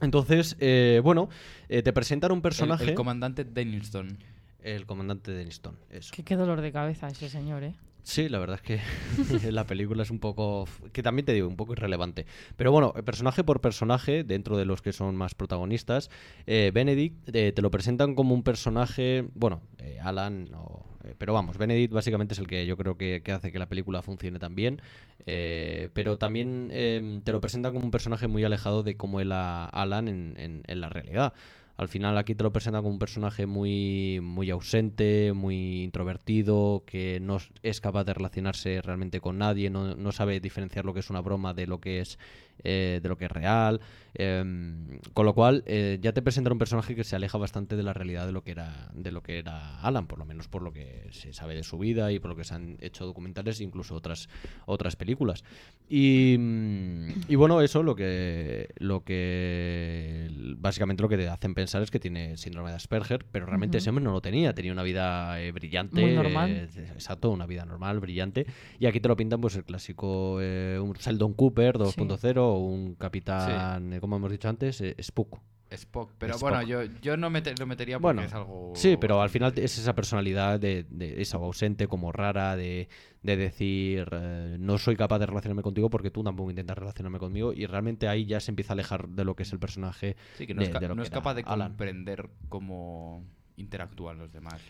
Entonces, 0.00 0.56
eh, 0.60 1.00
bueno, 1.02 1.28
eh, 1.68 1.82
te 1.82 1.92
presentan 1.92 2.32
un 2.32 2.42
personaje. 2.42 2.84
El, 2.84 2.90
el 2.90 2.94
comandante 2.94 3.44
Dennilston. 3.44 4.18
El 4.62 4.86
comandante 4.86 5.32
Denniston, 5.32 5.76
eso. 5.90 6.12
Qué, 6.14 6.24
qué 6.24 6.36
dolor 6.36 6.60
de 6.60 6.72
cabeza 6.72 7.08
ese 7.08 7.28
señor, 7.28 7.64
¿eh? 7.64 7.74
Sí, 8.08 8.30
la 8.30 8.38
verdad 8.38 8.58
es 8.62 8.62
que 8.62 9.50
la 9.52 9.64
película 9.64 10.02
es 10.02 10.10
un 10.10 10.18
poco. 10.18 10.66
que 10.94 11.02
también 11.02 11.26
te 11.26 11.34
digo, 11.34 11.46
un 11.46 11.56
poco 11.56 11.74
irrelevante. 11.74 12.24
Pero 12.56 12.72
bueno, 12.72 12.94
eh, 12.96 13.02
personaje 13.02 13.44
por 13.44 13.60
personaje, 13.60 14.24
dentro 14.24 14.56
de 14.56 14.64
los 14.64 14.80
que 14.80 14.94
son 14.94 15.14
más 15.14 15.34
protagonistas, 15.34 16.08
eh, 16.46 16.70
Benedict 16.72 17.34
eh, 17.34 17.52
te 17.52 17.60
lo 17.60 17.70
presentan 17.70 18.14
como 18.14 18.34
un 18.34 18.42
personaje. 18.42 19.28
Bueno, 19.34 19.60
eh, 19.76 19.98
Alan, 20.02 20.48
o, 20.54 20.86
eh, 21.04 21.14
pero 21.18 21.32
vamos, 21.34 21.58
Benedict 21.58 21.92
básicamente 21.92 22.34
es 22.34 22.40
el 22.40 22.46
que 22.46 22.66
yo 22.66 22.76
creo 22.76 22.96
que, 22.96 23.22
hace 23.32 23.52
que 23.52 23.58
la 23.58 23.68
película 23.68 24.02
funcione 24.02 24.38
tan 24.38 24.54
bien. 24.54 24.80
eh, 25.26 25.88
pero 25.94 26.18
también 26.18 26.68
eh, 26.72 27.20
te 27.24 27.32
lo 27.32 27.40
presentan 27.40 27.72
como 27.72 27.84
un 27.84 27.90
personaje 27.90 28.28
muy 28.28 28.44
alejado 28.44 28.82
de 28.82 28.96
cómo 28.96 29.20
era 29.20 29.64
Alan 29.66 30.08
en, 30.08 30.34
en- 30.66 30.80
la 30.80 30.88
realidad. 30.88 31.32
Al 31.76 31.88
final 31.88 32.18
aquí 32.18 32.34
te 32.34 32.42
lo 32.42 32.52
presentan 32.52 32.82
como 32.82 32.92
un 32.94 32.98
personaje 32.98 33.46
muy, 33.46 34.18
muy 34.20 34.50
ausente, 34.50 35.32
muy 35.32 35.84
introvertido, 35.84 36.82
que 36.86 37.20
no 37.20 37.38
es 37.62 37.80
capaz 37.80 38.02
de 38.04 38.14
relacionarse 38.14 38.80
realmente 38.82 39.20
con 39.20 39.38
nadie, 39.38 39.70
no, 39.70 39.94
no 39.94 40.10
sabe 40.12 40.40
diferenciar 40.40 40.84
lo 40.84 40.92
que 40.92 41.00
es 41.00 41.10
una 41.10 41.20
broma 41.20 41.54
de 41.54 41.68
lo 41.68 41.80
que 41.80 42.00
es 42.00 42.18
eh, 42.64 43.00
de 43.02 43.08
lo 43.08 43.16
que 43.16 43.26
es 43.26 43.30
real. 43.30 43.80
em, 44.14 44.98
con 45.12 45.26
lo 45.26 45.34
cual, 45.34 45.62
eh, 45.66 45.98
ya 46.00 46.12
te 46.12 46.22
presentan 46.22 46.52
un 46.52 46.58
personaje 46.58 46.96
que 46.96 47.04
se 47.04 47.14
aleja 47.14 47.38
bastante 47.38 47.76
de 47.76 47.82
la 47.84 47.92
realidad 47.92 48.26
de 48.26 48.32
lo 48.32 48.42
que 48.42 48.50
era, 48.50 48.90
de 48.94 49.12
lo 49.12 49.22
que 49.22 49.38
era 49.38 49.80
Alan, 49.80 50.06
por 50.08 50.18
lo 50.18 50.24
menos 50.24 50.48
por 50.48 50.62
lo 50.62 50.72
que 50.72 51.06
se 51.12 51.32
sabe 51.32 51.54
de 51.54 51.62
su 51.62 51.78
vida 51.78 52.10
y 52.10 52.18
por 52.18 52.30
lo 52.30 52.36
que 52.36 52.42
se 52.42 52.54
han 52.54 52.78
hecho 52.80 53.06
documentales, 53.06 53.60
incluso 53.60 53.94
otras, 53.94 54.28
otras 54.66 54.96
películas. 54.96 55.44
Y, 55.88 56.36
mm, 56.36 57.08
y 57.28 57.34
bueno, 57.36 57.60
eso 57.60 57.82
lo 57.84 57.94
que 57.94 58.68
lo 58.78 59.04
que 59.04 60.28
básicamente 60.58 61.02
lo 61.02 61.08
que 61.08 61.16
te 61.16 61.28
hacen 61.28 61.54
pensar 61.54 61.82
es 61.82 61.90
que 61.90 62.00
tiene 62.00 62.36
síndrome 62.36 62.70
de 62.70 62.76
Asperger, 62.76 63.24
pero 63.30 63.46
realmente 63.46 63.78
ese 63.78 63.90
hombre 63.90 64.04
no 64.04 64.12
lo 64.12 64.20
tenía, 64.20 64.52
tenía 64.54 64.72
una 64.72 64.82
vida 64.82 65.40
eh, 65.40 65.52
brillante, 65.52 66.00
Muy 66.00 66.12
normal. 66.14 66.68
exacto, 66.76 67.30
una 67.30 67.46
vida 67.46 67.64
normal, 67.64 68.00
brillante, 68.00 68.46
y 68.80 68.86
aquí 68.86 69.00
te 69.00 69.08
lo 69.08 69.16
pintan 69.16 69.40
pues 69.40 69.54
el 69.56 69.64
clásico 69.64 70.36
un 70.36 70.92
Sheldon 70.98 71.34
Cooper 71.34 71.76
2.0 71.78 72.47
o 72.54 72.58
un 72.66 72.94
capitán, 72.94 73.92
eh, 73.92 74.00
como 74.00 74.16
hemos 74.16 74.30
dicho 74.30 74.48
antes, 74.48 74.80
eh, 74.80 74.94
Spook. 75.02 75.38
Spock. 75.70 76.12
Pero 76.16 76.34
Spock. 76.36 76.48
bueno, 76.50 76.66
yo, 76.66 76.82
yo 77.02 77.18
no 77.18 77.28
mete- 77.28 77.54
lo 77.58 77.66
metería 77.66 77.96
porque 77.98 78.14
Bueno, 78.14 78.22
es 78.22 78.32
algo. 78.32 78.72
sí, 78.74 78.96
pero 78.98 79.20
al 79.20 79.28
final 79.28 79.52
es 79.56 79.76
esa 79.76 79.94
personalidad 79.94 80.58
de, 80.58 80.86
de 80.88 81.20
esa 81.20 81.36
ausente, 81.36 81.86
como 81.88 82.10
rara, 82.10 82.56
de, 82.56 82.88
de 83.22 83.36
decir 83.36 84.08
eh, 84.12 84.56
no 84.58 84.78
soy 84.78 84.96
capaz 84.96 85.18
de 85.18 85.26
relacionarme 85.26 85.60
contigo 85.62 85.90
porque 85.90 86.10
tú 86.10 86.24
tampoco 86.24 86.48
intentas 86.48 86.78
relacionarme 86.78 87.18
conmigo 87.18 87.52
y 87.52 87.66
realmente 87.66 88.08
ahí 88.08 88.24
ya 88.24 88.40
se 88.40 88.50
empieza 88.50 88.72
a 88.72 88.74
alejar 88.74 89.08
de 89.10 89.24
lo 89.26 89.36
que 89.36 89.42
es 89.42 89.52
el 89.52 89.58
personaje. 89.58 90.16
Sí, 90.38 90.46
que 90.46 90.54
no 90.54 90.62
es, 90.62 90.68
de- 90.68 90.72
ca- 90.72 90.80
de 90.80 90.88
lo 90.88 90.94
no 90.94 91.02
que 91.02 91.08
es 91.08 91.12
era 91.12 91.18
capaz 91.20 91.34
de 91.34 91.42
Alan. 91.44 91.68
comprender 91.68 92.30
cómo 92.48 93.24
interactúan 93.58 94.18
los 94.18 94.32
demás. 94.32 94.60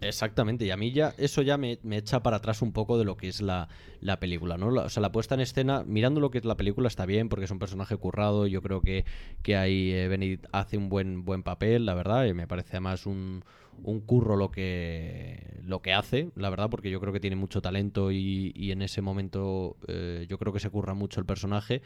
Exactamente, 0.00 0.64
y 0.64 0.70
a 0.70 0.76
mí 0.76 0.92
ya 0.92 1.14
eso 1.18 1.42
ya 1.42 1.56
me, 1.56 1.78
me 1.82 1.96
echa 1.96 2.22
para 2.22 2.36
atrás 2.36 2.62
un 2.62 2.72
poco 2.72 2.98
de 2.98 3.04
lo 3.04 3.16
que 3.16 3.28
es 3.28 3.40
la, 3.40 3.68
la 4.00 4.20
película, 4.20 4.56
¿no? 4.56 4.68
O 4.68 4.88
sea, 4.88 5.00
la 5.00 5.10
puesta 5.10 5.34
en 5.34 5.40
escena, 5.40 5.82
mirando 5.84 6.20
lo 6.20 6.30
que 6.30 6.38
es 6.38 6.44
la 6.44 6.56
película 6.56 6.88
está 6.88 7.06
bien, 7.06 7.28
porque 7.28 7.46
es 7.46 7.50
un 7.50 7.58
personaje 7.58 7.96
currado, 7.96 8.46
yo 8.46 8.62
creo 8.62 8.80
que, 8.80 9.04
que 9.42 9.56
ahí 9.56 9.90
eh, 9.92 10.38
hace 10.52 10.76
un 10.76 10.88
buen, 10.88 11.24
buen 11.24 11.42
papel, 11.42 11.86
la 11.86 11.94
verdad, 11.94 12.26
y 12.26 12.34
me 12.34 12.46
parece 12.46 12.70
además 12.72 13.06
un, 13.06 13.42
un 13.82 14.00
curro 14.00 14.36
lo 14.36 14.50
que, 14.50 15.60
lo 15.62 15.80
que 15.80 15.92
hace, 15.92 16.30
la 16.36 16.50
verdad, 16.50 16.70
porque 16.70 16.90
yo 16.90 17.00
creo 17.00 17.12
que 17.12 17.20
tiene 17.20 17.36
mucho 17.36 17.60
talento 17.60 18.12
y, 18.12 18.52
y 18.54 18.72
en 18.72 18.82
ese 18.82 19.02
momento 19.02 19.76
eh, 19.88 20.26
yo 20.28 20.38
creo 20.38 20.52
que 20.52 20.60
se 20.60 20.70
curra 20.70 20.94
mucho 20.94 21.20
el 21.20 21.26
personaje, 21.26 21.82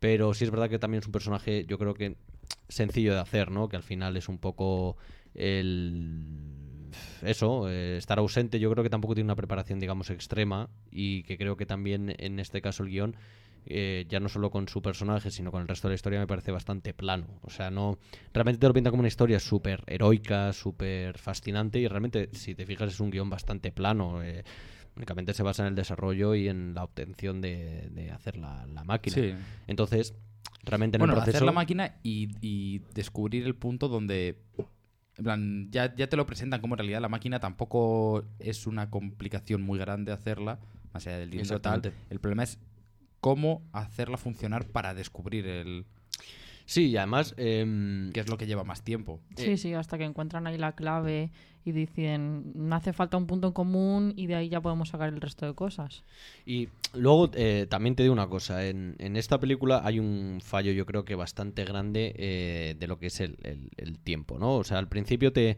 pero 0.00 0.32
sí 0.34 0.44
es 0.44 0.50
verdad 0.50 0.68
que 0.68 0.78
también 0.78 1.00
es 1.00 1.06
un 1.06 1.12
personaje, 1.12 1.64
yo 1.66 1.78
creo 1.78 1.94
que 1.94 2.16
sencillo 2.68 3.14
de 3.14 3.20
hacer, 3.20 3.50
¿no? 3.50 3.68
Que 3.68 3.76
al 3.76 3.82
final 3.82 4.16
es 4.16 4.28
un 4.28 4.38
poco 4.38 4.96
el 5.38 6.90
eso, 7.22 7.68
eh, 7.68 7.96
estar 7.96 8.18
ausente, 8.18 8.58
yo 8.60 8.70
creo 8.70 8.82
que 8.82 8.90
tampoco 8.90 9.14
tiene 9.14 9.26
una 9.26 9.36
preparación, 9.36 9.78
digamos, 9.78 10.10
extrema 10.10 10.68
y 10.90 11.22
que 11.24 11.36
creo 11.36 11.56
que 11.56 11.66
también 11.66 12.14
en 12.18 12.38
este 12.38 12.60
caso 12.60 12.82
el 12.82 12.90
guion, 12.90 13.16
eh, 13.66 14.06
ya 14.08 14.20
no 14.20 14.28
solo 14.28 14.50
con 14.50 14.68
su 14.68 14.80
personaje, 14.82 15.30
sino 15.30 15.50
con 15.50 15.62
el 15.62 15.68
resto 15.68 15.88
de 15.88 15.92
la 15.92 15.96
historia, 15.96 16.18
me 16.18 16.26
parece 16.26 16.52
bastante 16.52 16.94
plano. 16.94 17.26
O 17.42 17.50
sea, 17.50 17.70
no 17.70 17.98
realmente 18.32 18.60
te 18.60 18.68
lo 18.68 18.74
pinta 18.74 18.90
como 18.90 19.00
una 19.00 19.08
historia 19.08 19.40
súper 19.40 19.84
heroica, 19.86 20.52
súper 20.52 21.18
fascinante 21.18 21.78
y 21.78 21.88
realmente, 21.88 22.30
si 22.32 22.54
te 22.54 22.66
fijas, 22.66 22.92
es 22.92 23.00
un 23.00 23.10
guion 23.10 23.28
bastante 23.28 23.72
plano. 23.72 24.22
eh, 24.22 24.44
únicamente 24.96 25.32
se 25.32 25.42
basa 25.42 25.62
en 25.62 25.68
el 25.68 25.74
desarrollo 25.74 26.34
y 26.34 26.48
en 26.48 26.74
la 26.74 26.82
obtención 26.84 27.40
de, 27.40 27.88
de 27.90 28.10
hacer 28.10 28.36
la, 28.36 28.66
la 28.66 28.84
máquina. 28.84 29.14
Sí. 29.14 29.34
Entonces, 29.66 30.14
realmente 30.64 30.96
en 30.96 31.00
bueno, 31.00 31.14
el 31.14 31.18
proceso... 31.18 31.36
hacer 31.36 31.46
la 31.46 31.52
máquina 31.52 31.98
y, 32.02 32.30
y 32.40 32.80
descubrir 32.94 33.46
el 33.46 33.54
punto 33.54 33.88
donde. 33.88 34.38
En 35.18 35.24
plan, 35.24 35.68
ya, 35.72 35.94
ya 35.96 36.08
te 36.08 36.16
lo 36.16 36.26
presentan 36.26 36.60
como 36.60 36.74
en 36.74 36.78
realidad 36.78 37.00
la 37.00 37.08
máquina 37.08 37.40
tampoco 37.40 38.24
es 38.38 38.68
una 38.68 38.88
complicación 38.88 39.62
muy 39.62 39.78
grande 39.78 40.12
hacerla, 40.12 40.60
más 40.92 41.06
allá 41.08 41.18
del 41.18 41.30
dinero 41.30 41.60
tal. 41.60 41.92
El 42.08 42.20
problema 42.20 42.44
es 42.44 42.58
cómo 43.20 43.68
hacerla 43.72 44.16
funcionar 44.16 44.66
para 44.66 44.94
descubrir 44.94 45.46
el. 45.46 45.86
Sí, 46.68 46.88
y 46.90 46.96
además. 46.98 47.34
em, 47.38 48.12
que 48.12 48.20
es 48.20 48.28
lo 48.28 48.36
que 48.36 48.46
lleva 48.46 48.62
más 48.62 48.82
tiempo. 48.82 49.20
Sí, 49.36 49.56
sí, 49.56 49.72
hasta 49.72 49.96
que 49.96 50.04
encuentran 50.04 50.46
ahí 50.46 50.58
la 50.58 50.72
clave 50.72 51.30
y 51.64 51.72
dicen, 51.72 52.52
no 52.54 52.76
hace 52.76 52.92
falta 52.92 53.16
un 53.16 53.26
punto 53.26 53.46
en 53.48 53.52
común 53.54 54.12
y 54.16 54.26
de 54.26 54.34
ahí 54.34 54.48
ya 54.50 54.60
podemos 54.60 54.90
sacar 54.90 55.08
el 55.08 55.18
resto 55.20 55.46
de 55.46 55.54
cosas. 55.54 56.04
Y 56.44 56.68
luego 56.92 57.30
eh, 57.34 57.66
también 57.70 57.94
te 57.96 58.02
digo 58.02 58.12
una 58.12 58.28
cosa, 58.28 58.66
en, 58.66 58.96
en 58.98 59.16
esta 59.16 59.40
película 59.40 59.80
hay 59.82 59.98
un 59.98 60.40
fallo 60.42 60.70
yo 60.72 60.84
creo 60.84 61.06
que 61.06 61.14
bastante 61.14 61.64
grande 61.64 62.14
eh, 62.18 62.76
de 62.78 62.86
lo 62.86 62.98
que 62.98 63.06
es 63.06 63.20
el, 63.20 63.38
el- 63.44 63.70
el 63.78 63.98
tiempo, 63.98 64.38
¿no? 64.38 64.56
O 64.56 64.64
sea, 64.64 64.78
al 64.78 64.88
principio 64.88 65.32
te, 65.32 65.56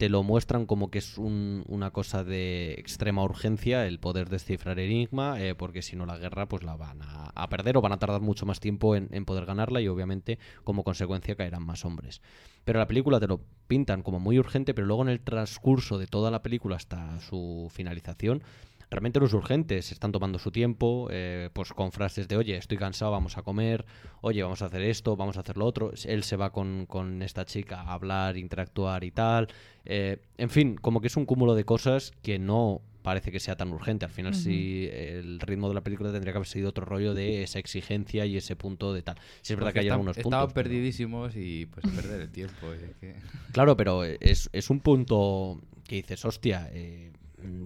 te 0.00 0.08
lo 0.08 0.22
muestran 0.22 0.64
como 0.64 0.90
que 0.90 0.96
es 0.96 1.18
un- 1.18 1.62
una 1.68 1.90
cosa 1.90 2.24
de 2.24 2.72
extrema 2.78 3.22
urgencia 3.22 3.86
el 3.86 3.98
poder 4.00 4.30
descifrar 4.30 4.78
Enigma, 4.78 5.38
eh, 5.42 5.54
porque 5.54 5.82
si 5.82 5.94
no 5.94 6.06
la 6.06 6.16
guerra 6.16 6.48
pues 6.48 6.62
la 6.62 6.74
van 6.74 7.02
a, 7.02 7.48
perder 7.50 7.76
o 7.76 7.82
van 7.82 7.92
a 7.92 7.98
tardar 7.98 8.22
mucho 8.22 8.46
más 8.46 8.60
tiempo 8.60 8.96
en, 8.96 9.10
en 9.12 9.26
poder 9.26 9.44
ganarla 9.44 9.82
y 9.82 9.88
obviamente 9.88 10.38
como 10.64 10.84
consecuencia 10.84 11.36
caerán 11.36 11.66
más 11.66 11.84
hombres. 11.84 12.22
Pero 12.64 12.78
la 12.78 12.86
película 12.86 13.20
te 13.20 13.26
lo 13.26 13.42
pintan 13.66 14.02
como 14.02 14.20
muy 14.20 14.38
urgente, 14.38 14.72
pero 14.72 14.86
luego 14.86 15.02
en 15.02 15.10
el 15.10 15.20
transcurso 15.20 15.98
de 15.98 16.06
toda 16.06 16.30
la 16.30 16.42
película 16.42 16.76
hasta 16.76 17.20
su 17.20 17.68
finalización 17.70 18.42
realmente 18.90 19.20
no 19.20 19.26
es 19.26 19.32
urgente, 19.34 19.80
se 19.82 19.94
están 19.94 20.12
tomando 20.12 20.38
su 20.38 20.50
tiempo, 20.50 21.08
eh, 21.10 21.48
pues 21.52 21.72
con 21.72 21.92
frases 21.92 22.26
de, 22.28 22.36
oye, 22.36 22.56
estoy 22.56 22.76
cansado, 22.78 23.12
vamos 23.12 23.38
a 23.38 23.42
comer, 23.42 23.84
oye, 24.20 24.42
vamos 24.42 24.62
a 24.62 24.66
hacer 24.66 24.82
esto, 24.82 25.16
vamos 25.16 25.36
a 25.36 25.40
hacer 25.40 25.56
lo 25.56 25.64
otro, 25.66 25.92
él 26.04 26.24
se 26.24 26.36
va 26.36 26.50
con, 26.50 26.86
con 26.86 27.22
esta 27.22 27.44
chica 27.44 27.80
a 27.82 27.92
hablar, 27.92 28.36
interactuar 28.36 29.04
y 29.04 29.10
tal, 29.12 29.48
eh, 29.84 30.18
en 30.38 30.50
fin, 30.50 30.76
como 30.76 31.00
que 31.00 31.06
es 31.06 31.16
un 31.16 31.24
cúmulo 31.26 31.54
de 31.54 31.64
cosas 31.64 32.12
que 32.22 32.38
no 32.38 32.82
parece 33.02 33.32
que 33.32 33.40
sea 33.40 33.56
tan 33.56 33.72
urgente, 33.72 34.04
al 34.04 34.10
final 34.10 34.32
Ujú. 34.32 34.42
sí 34.42 34.86
el 34.92 35.40
ritmo 35.40 35.68
de 35.68 35.74
la 35.74 35.80
película 35.80 36.12
tendría 36.12 36.32
que 36.32 36.36
haber 36.38 36.48
sido 36.48 36.68
otro 36.68 36.84
rollo 36.84 37.14
de 37.14 37.42
esa 37.42 37.58
exigencia 37.58 38.26
y 38.26 38.36
ese 38.36 38.56
punto 38.56 38.92
de 38.92 39.00
tal. 39.00 39.16
Si 39.40 39.54
es 39.54 39.56
verdad 39.56 39.68
Porque 39.68 39.72
que 39.72 39.78
hay 39.80 39.86
está- 39.86 39.94
algunos 39.94 40.18
Estaban 40.18 40.38
puntos. 40.40 40.52
pero- 40.52 40.64
perdidísimos 40.68 41.34
y 41.34 41.64
pues 41.66 41.86
perder 41.94 42.20
el 42.20 42.30
tiempo. 42.30 42.66
que- 43.00 43.14
Claro, 43.52 43.74
pero 43.74 44.04
es, 44.04 44.50
es 44.52 44.68
un 44.68 44.80
punto 44.80 45.62
que 45.88 45.96
dices, 45.96 46.22
hostia, 46.26 46.68
eh, 46.74 47.10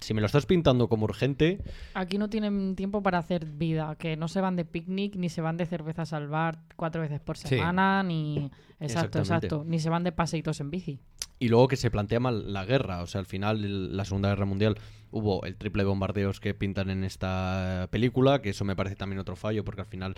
si 0.01 0.15
me 0.15 0.21
lo 0.21 0.27
estás 0.27 0.47
pintando 0.47 0.89
como 0.89 1.05
urgente, 1.05 1.61
Aquí 1.95 2.19
no 2.19 2.29
tienen 2.29 2.75
tiempo 2.77 3.03
para 3.03 3.19
hacer 3.19 3.45
vida, 3.47 3.97
que 3.97 4.17
no 4.17 4.29
se 4.29 4.41
van 4.41 4.57
de 4.57 4.65
picnic 4.65 5.17
ni 5.17 5.29
se 5.29 5.41
van 5.41 5.57
de 5.57 5.67
cervezas 5.67 6.13
al 6.13 6.29
bar 6.29 6.61
cuatro 6.77 7.01
veces 7.03 7.21
por 7.21 7.37
Sí. 7.37 7.49
semana, 7.49 8.03
ni... 8.03 8.51
Exacto, 8.81 9.19
exacto. 9.19 9.65
Ni 9.67 9.79
se 9.79 9.91
van 9.91 10.05
de 10.05 10.13
paseitos 10.13 10.61
en 10.61 10.71
bici. 10.71 11.01
Y 11.39 11.49
luego 11.49 11.69
que 11.69 11.77
se 11.77 11.91
plantea 11.91 12.21
mal 12.21 12.53
la 12.53 12.65
guerra. 12.65 13.03
O 13.03 13.07
sea, 13.07 13.19
al 13.21 13.27
final, 13.27 13.65
el- 13.65 13.97
la 13.97 14.05
Segunda 14.05 14.29
Guerra 14.29 14.45
Mundial 14.47 14.77
hubo 15.11 15.45
el 15.45 15.57
triple 15.57 15.83
de 15.83 15.89
bombardeos 15.89 16.41
que 16.41 16.55
pintan 16.55 16.91
en 16.91 17.05
esta 17.05 17.89
película, 17.91 18.41
que 18.43 18.51
eso 18.51 18.65
me 18.65 18.77
parece 18.77 18.97
también 18.97 19.19
otro 19.21 19.37
fallo, 19.37 19.65
porque 19.65 19.81
al 19.83 19.87
final 19.87 20.15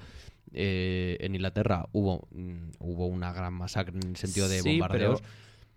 eh, 0.52 1.16
en 1.20 1.34
Inglaterra 1.34 1.86
hubo, 1.92 2.28
mm, 2.32 2.70
hubo 2.78 3.06
una 3.06 3.32
gran 3.32 3.52
masacre 3.52 3.98
en 4.00 4.10
el 4.10 4.16
sentido 4.16 4.48
de 4.48 4.60
Sí, 4.60 4.70
bombardeos. 4.70 5.20
pero- 5.20 5.32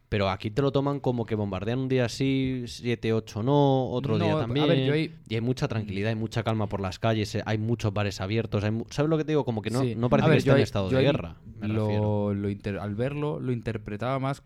Pero... 0.09 0.29
aquí 0.29 0.49
te 0.51 0.61
lo 0.61 0.71
toman 0.71 0.99
como 0.99 1.25
que 1.25 1.35
bombardean 1.35 1.79
un 1.79 1.87
día 1.87 2.09
sí, 2.09 2.63
siete, 2.67 3.13
ocho 3.13 3.43
no, 3.43 3.89
otro 3.91 4.17
No, 4.17 4.23
día 4.25 4.33
a 4.33 4.35
ver, 4.37 4.43
también. 4.45 4.85
yo 4.85 4.95
Y 4.95 5.35
hay 5.35 5.41
mucha 5.41 5.67
tranquilidad, 5.67 6.09
hay 6.09 6.15
mucha 6.15 6.43
calma 6.43 6.67
por 6.67 6.81
las 6.81 6.97
calles, 6.99 7.33
eh, 7.35 7.43
hay 7.45 7.57
muchos 7.59 7.93
bares 7.93 8.19
abiertos. 8.19 8.63
Hay 8.63 8.71
mu- 8.71 8.85
¿Sabes 8.89 9.09
lo 9.09 9.17
que 9.17 9.23
te 9.23 9.31
digo? 9.33 9.45
Como 9.45 9.61
que 9.61 9.69
no, 9.69 9.81
Sí. 9.81 9.95
no 9.95 10.09
parece 10.09 10.29
ver, 10.29 10.35
que 10.37 10.39
esté 10.39 10.51
en 10.51 10.57
estado 10.59 10.89
de 10.89 11.01
guerra. 11.01 11.37
me. 11.59 11.67
Lo, 11.67 12.33
lo 12.33 12.49
inter- 12.49 12.79
al 12.79 12.95
verlo, 12.95 13.39
lo 13.39 13.51
interpretaba 13.51 14.17
más 14.19 14.41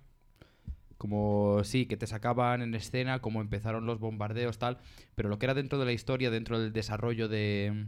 como 0.97 1.63
sí, 1.65 1.85
que 1.85 1.97
te 1.97 2.07
sacaban 2.07 2.61
en 2.61 2.73
escena, 2.75 3.19
cómo 3.19 3.41
empezaron 3.41 3.85
los 3.85 3.99
bombardeos, 3.99 4.57
tal, 4.57 4.77
pero 5.15 5.27
lo 5.27 5.37
que 5.37 5.45
era 5.45 5.53
dentro 5.53 5.77
de 5.77 5.85
la 5.85 5.91
historia, 5.91 6.31
dentro 6.31 6.59
del 6.59 6.71
desarrollo 6.71 7.27
de, 7.27 7.87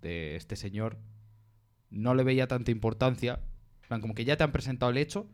de 0.00 0.34
este 0.36 0.56
señor, 0.56 0.98
no 1.90 2.14
le 2.14 2.24
veía 2.24 2.48
tanta 2.48 2.70
importancia. 2.72 3.40
Como 3.88 4.14
que 4.14 4.24
ya 4.24 4.36
te 4.36 4.42
han 4.44 4.50
presentado 4.52 4.90
el 4.90 4.98
hecho 4.98 5.26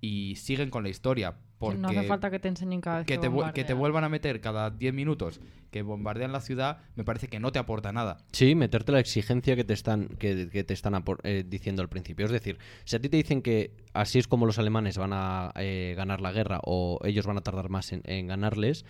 y 0.00 0.36
siguen 0.36 0.70
con 0.70 0.82
la 0.82 0.88
historia. 0.88 1.34
Porque 1.58 1.78
no 1.78 1.88
hace 1.88 2.02
falta 2.04 2.28
que 2.28 2.40
te 2.40 2.48
enseñen 2.48 2.80
cada 2.80 2.98
vez 2.98 3.06
que, 3.06 3.20
que, 3.20 3.28
te, 3.28 3.64
que 3.64 3.74
vuelvan 3.74 4.02
a 4.02 4.08
meter 4.08 4.40
cada 4.40 4.70
10 4.70 4.92
minutos 4.94 5.40
que 5.70 5.82
bombardean 5.82 6.32
la 6.32 6.40
ciudad, 6.40 6.78
me 6.96 7.04
parece 7.04 7.28
que 7.28 7.38
no 7.38 7.52
te 7.52 7.60
aporta 7.60 7.92
nada. 7.92 8.18
Sí, 8.32 8.56
meterte 8.56 8.90
la 8.90 8.98
exigencia 8.98 9.54
que 9.54 9.62
te 9.62 9.72
están, 9.72 10.08
que, 10.18 10.48
que 10.50 10.64
te 10.64 10.74
están 10.74 11.04
eh, 11.22 11.44
diciendo 11.46 11.80
al 11.82 11.88
principio. 11.88 12.26
Es 12.26 12.32
decir, 12.32 12.58
si 12.84 12.96
a 12.96 13.00
ti 13.00 13.08
te 13.08 13.16
dicen 13.16 13.42
que 13.42 13.76
así 13.92 14.18
es 14.18 14.26
como 14.26 14.44
los 14.44 14.58
alemanes 14.58 14.98
van 14.98 15.12
a 15.12 15.52
eh, 15.54 15.94
ganar 15.96 16.20
la 16.20 16.32
guerra 16.32 16.60
o 16.64 16.98
ellos 17.04 17.26
van 17.26 17.38
a 17.38 17.42
tardar 17.42 17.68
más 17.68 17.92
en, 17.92 18.02
en 18.06 18.26
ganarles, 18.26 18.84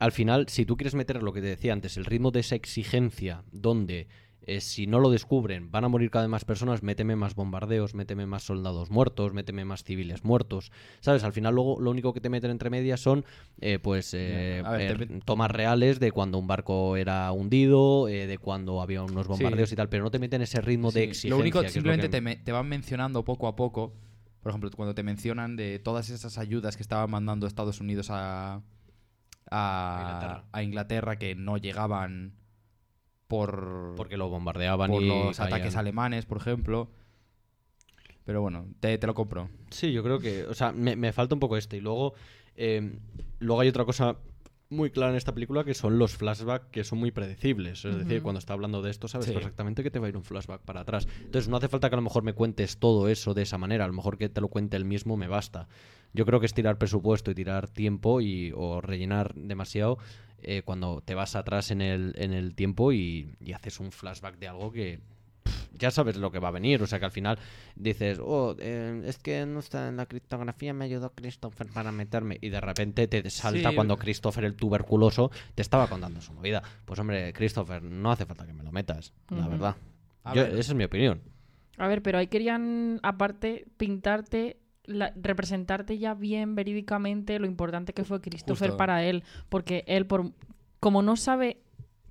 al 0.00 0.12
final, 0.12 0.48
si 0.48 0.64
tú 0.64 0.76
quieres 0.76 0.94
meter 0.94 1.22
lo 1.22 1.32
que 1.32 1.40
te 1.40 1.48
decía 1.48 1.72
antes, 1.72 1.96
el 1.96 2.04
ritmo 2.04 2.30
de 2.30 2.40
esa 2.40 2.54
exigencia 2.54 3.42
donde 3.52 4.08
eh, 4.48 4.60
si 4.60 4.86
no 4.86 4.98
lo 4.98 5.10
descubren 5.10 5.70
van 5.70 5.84
a 5.84 5.88
morir 5.88 6.10
cada 6.10 6.24
vez 6.24 6.30
más 6.30 6.44
personas, 6.44 6.82
méteme 6.82 7.14
más 7.16 7.34
bombardeos, 7.34 7.94
méteme 7.94 8.26
más 8.26 8.42
soldados 8.42 8.90
muertos, 8.90 9.32
méteme 9.34 9.64
más 9.64 9.84
civiles 9.84 10.24
muertos. 10.24 10.72
¿Sabes? 11.00 11.22
Al 11.24 11.32
final 11.32 11.54
luego 11.54 11.80
lo 11.80 11.90
único 11.90 12.12
que 12.14 12.20
te 12.20 12.28
meten 12.30 12.50
entre 12.50 12.70
medias 12.70 13.00
son 13.00 13.24
eh, 13.60 13.78
pues 13.78 14.12
eh, 14.14 14.62
ver, 14.70 15.06
te 15.06 15.20
tomas 15.20 15.50
reales 15.50 16.00
de 16.00 16.10
cuando 16.12 16.38
un 16.38 16.46
barco 16.46 16.96
era 16.96 17.30
hundido, 17.32 18.06
de 18.06 18.38
cuando 18.40 18.82
había 18.82 19.02
unos 19.02 19.28
bombardeos 19.28 19.68
Sí. 19.68 19.74
y 19.74 19.76
tal, 19.76 19.88
pero 19.88 20.04
no 20.04 20.10
te 20.10 20.18
meten 20.18 20.42
ese 20.42 20.60
ritmo 20.60 20.90
de 20.90 21.04
exigencia. 21.04 21.30
Lo 21.30 21.38
único, 21.38 21.60
que 21.60 21.66
lo 21.66 21.70
simplemente 21.72 22.06
que- 22.06 22.10
te, 22.12 22.20
me- 22.20 22.36
te 22.36 22.52
van 22.52 22.68
mencionando 22.68 23.24
poco 23.24 23.46
a 23.48 23.54
poco. 23.54 23.92
Por 24.42 24.50
ejemplo, 24.50 24.70
cuando 24.74 24.94
te 24.94 25.02
mencionan 25.02 25.56
de 25.56 25.78
todas 25.78 26.10
esas 26.10 26.38
ayudas 26.38 26.76
que 26.76 26.82
estaban 26.82 27.10
mandando 27.10 27.46
Estados 27.46 27.80
Unidos 27.80 28.08
a, 28.10 28.62
a, 29.50 29.98
Inglaterra. 30.00 30.44
a 30.52 30.62
Inglaterra 30.62 31.18
que 31.18 31.34
no 31.34 31.56
llegaban 31.56 32.32
por, 33.28 33.92
Porque 33.96 34.16
lo 34.16 34.28
bombardeaban 34.28 34.90
por 34.90 35.02
y 35.02 35.06
los 35.08 35.36
caían. 35.36 35.52
ataques 35.54 35.76
alemanes, 35.76 36.26
por 36.26 36.38
ejemplo. 36.38 36.90
Pero 38.24 38.42
bueno, 38.42 38.66
te, 38.80 38.98
te 38.98 39.06
lo 39.06 39.14
compro. 39.14 39.48
Sí, 39.70 39.92
yo 39.92 40.02
creo 40.02 40.18
que. 40.18 40.44
O 40.44 40.54
sea, 40.54 40.72
me, 40.72 40.96
me 40.96 41.12
falta 41.12 41.34
un 41.34 41.40
poco 41.40 41.56
este. 41.56 41.76
Y 41.76 41.80
luego. 41.80 42.14
eh, 42.56 42.98
luego 43.38 43.60
hay 43.60 43.68
otra 43.68 43.84
cosa 43.84 44.16
muy 44.70 44.90
clara 44.90 45.12
en 45.12 45.16
esta 45.16 45.32
película 45.32 45.64
que 45.64 45.72
son 45.72 45.98
los 45.98 46.14
flashbacks 46.16 46.66
que 46.70 46.84
son 46.84 46.98
muy 46.98 47.10
predecibles. 47.10 47.86
Es 47.86 47.96
decir, 47.96 48.20
cuando 48.22 48.38
está 48.38 48.52
hablando 48.52 48.82
de 48.82 48.90
esto, 48.90 49.08
sabes 49.08 49.26
Sí. 49.28 49.32
perfectamente 49.32 49.82
que 49.82 49.90
te 49.90 49.98
va 49.98 50.06
a 50.06 50.08
ir 50.10 50.16
un 50.18 50.24
flashback 50.24 50.60
para 50.60 50.80
atrás. 50.80 51.08
Entonces, 51.24 51.48
no 51.48 51.56
hace 51.56 51.68
falta 51.68 51.88
que 51.88 51.94
a 51.94 51.96
lo 51.96 52.02
mejor 52.02 52.22
me 52.22 52.34
cuentes 52.34 52.76
todo 52.78 53.08
eso 53.08 53.32
de 53.32 53.42
esa 53.42 53.56
manera. 53.56 53.84
A 53.84 53.88
lo 53.88 53.94
mejor 53.94 54.18
que 54.18 54.28
te 54.28 54.42
lo 54.42 54.48
cuente 54.48 54.76
él 54.76 54.84
mismo 54.84 55.16
me 55.16 55.26
basta. 55.26 55.68
Yo 56.14 56.24
creo 56.26 56.40
que 56.40 56.46
es 56.46 56.54
tirar 56.54 56.78
presupuesto 56.78 57.30
y 57.30 57.34
tirar 57.34 57.68
tiempo 57.68 58.20
y, 58.20 58.52
o 58.56 58.80
rellenar 58.80 59.34
demasiado 59.34 59.98
eh, 60.42 60.62
cuando 60.64 61.00
te 61.04 61.14
vas 61.14 61.36
atrás 61.36 61.70
en 61.70 61.80
el, 61.82 62.14
en 62.16 62.32
el 62.32 62.54
tiempo 62.54 62.92
y, 62.92 63.34
y 63.40 63.52
haces 63.52 63.78
un 63.80 63.92
flashback 63.92 64.38
de 64.38 64.48
algo 64.48 64.72
que 64.72 65.00
ya 65.76 65.90
sabes 65.92 66.16
lo 66.16 66.32
que 66.32 66.38
va 66.40 66.48
a 66.48 66.52
venir. 66.52 66.82
O 66.82 66.86
sea 66.86 66.98
que 66.98 67.04
al 67.04 67.10
final 67.12 67.38
dices, 67.76 68.18
oh, 68.20 68.56
eh, 68.58 69.02
es 69.04 69.18
que 69.18 69.44
no 69.46 69.60
está 69.60 69.88
en 69.88 69.96
la 69.96 70.06
criptografía, 70.06 70.72
me 70.72 70.86
ayudó 70.86 71.12
Christopher 71.14 71.68
para 71.72 71.92
meterme. 71.92 72.38
Y 72.40 72.48
de 72.48 72.60
repente 72.60 73.06
te 73.06 73.28
salta 73.30 73.68
Sí. 73.70 73.74
cuando 73.76 73.96
Christopher, 73.96 74.44
el 74.44 74.54
tuberculoso, 74.56 75.30
te 75.54 75.62
estaba 75.62 75.86
contando 75.88 76.20
su 76.20 76.32
movida. 76.32 76.62
Pues 76.84 76.98
hombre, 76.98 77.32
Christopher, 77.32 77.82
no 77.82 78.10
hace 78.10 78.26
falta 78.26 78.46
que 78.46 78.52
me 78.54 78.64
lo 78.64 78.72
metas, 78.72 79.12
la 79.30 79.46
verdad. 79.46 79.76
A 80.24 80.34
Yo- 80.34 80.42
ver. 80.42 80.52
esa 80.58 80.72
es 80.72 80.74
mi 80.74 80.84
opinión. 80.84 81.20
A 81.76 81.86
ver, 81.86 82.02
pero 82.02 82.18
ahí 82.18 82.26
querían, 82.26 82.98
aparte, 83.04 83.66
pintarte, 83.76 84.56
la- 84.88 85.12
representarte 85.14 85.98
ya 85.98 86.14
bien 86.14 86.54
verídicamente 86.56 87.38
lo 87.38 87.46
importante 87.46 87.92
que 87.92 88.04
fue 88.04 88.20
Christopher 88.20 88.70
Justo. 88.70 88.76
para 88.76 89.04
él. 89.04 89.22
Porque 89.48 89.84
él, 89.86 90.06
por, 90.06 90.32
como 90.80 91.02
no 91.02 91.14
sabe 91.16 91.58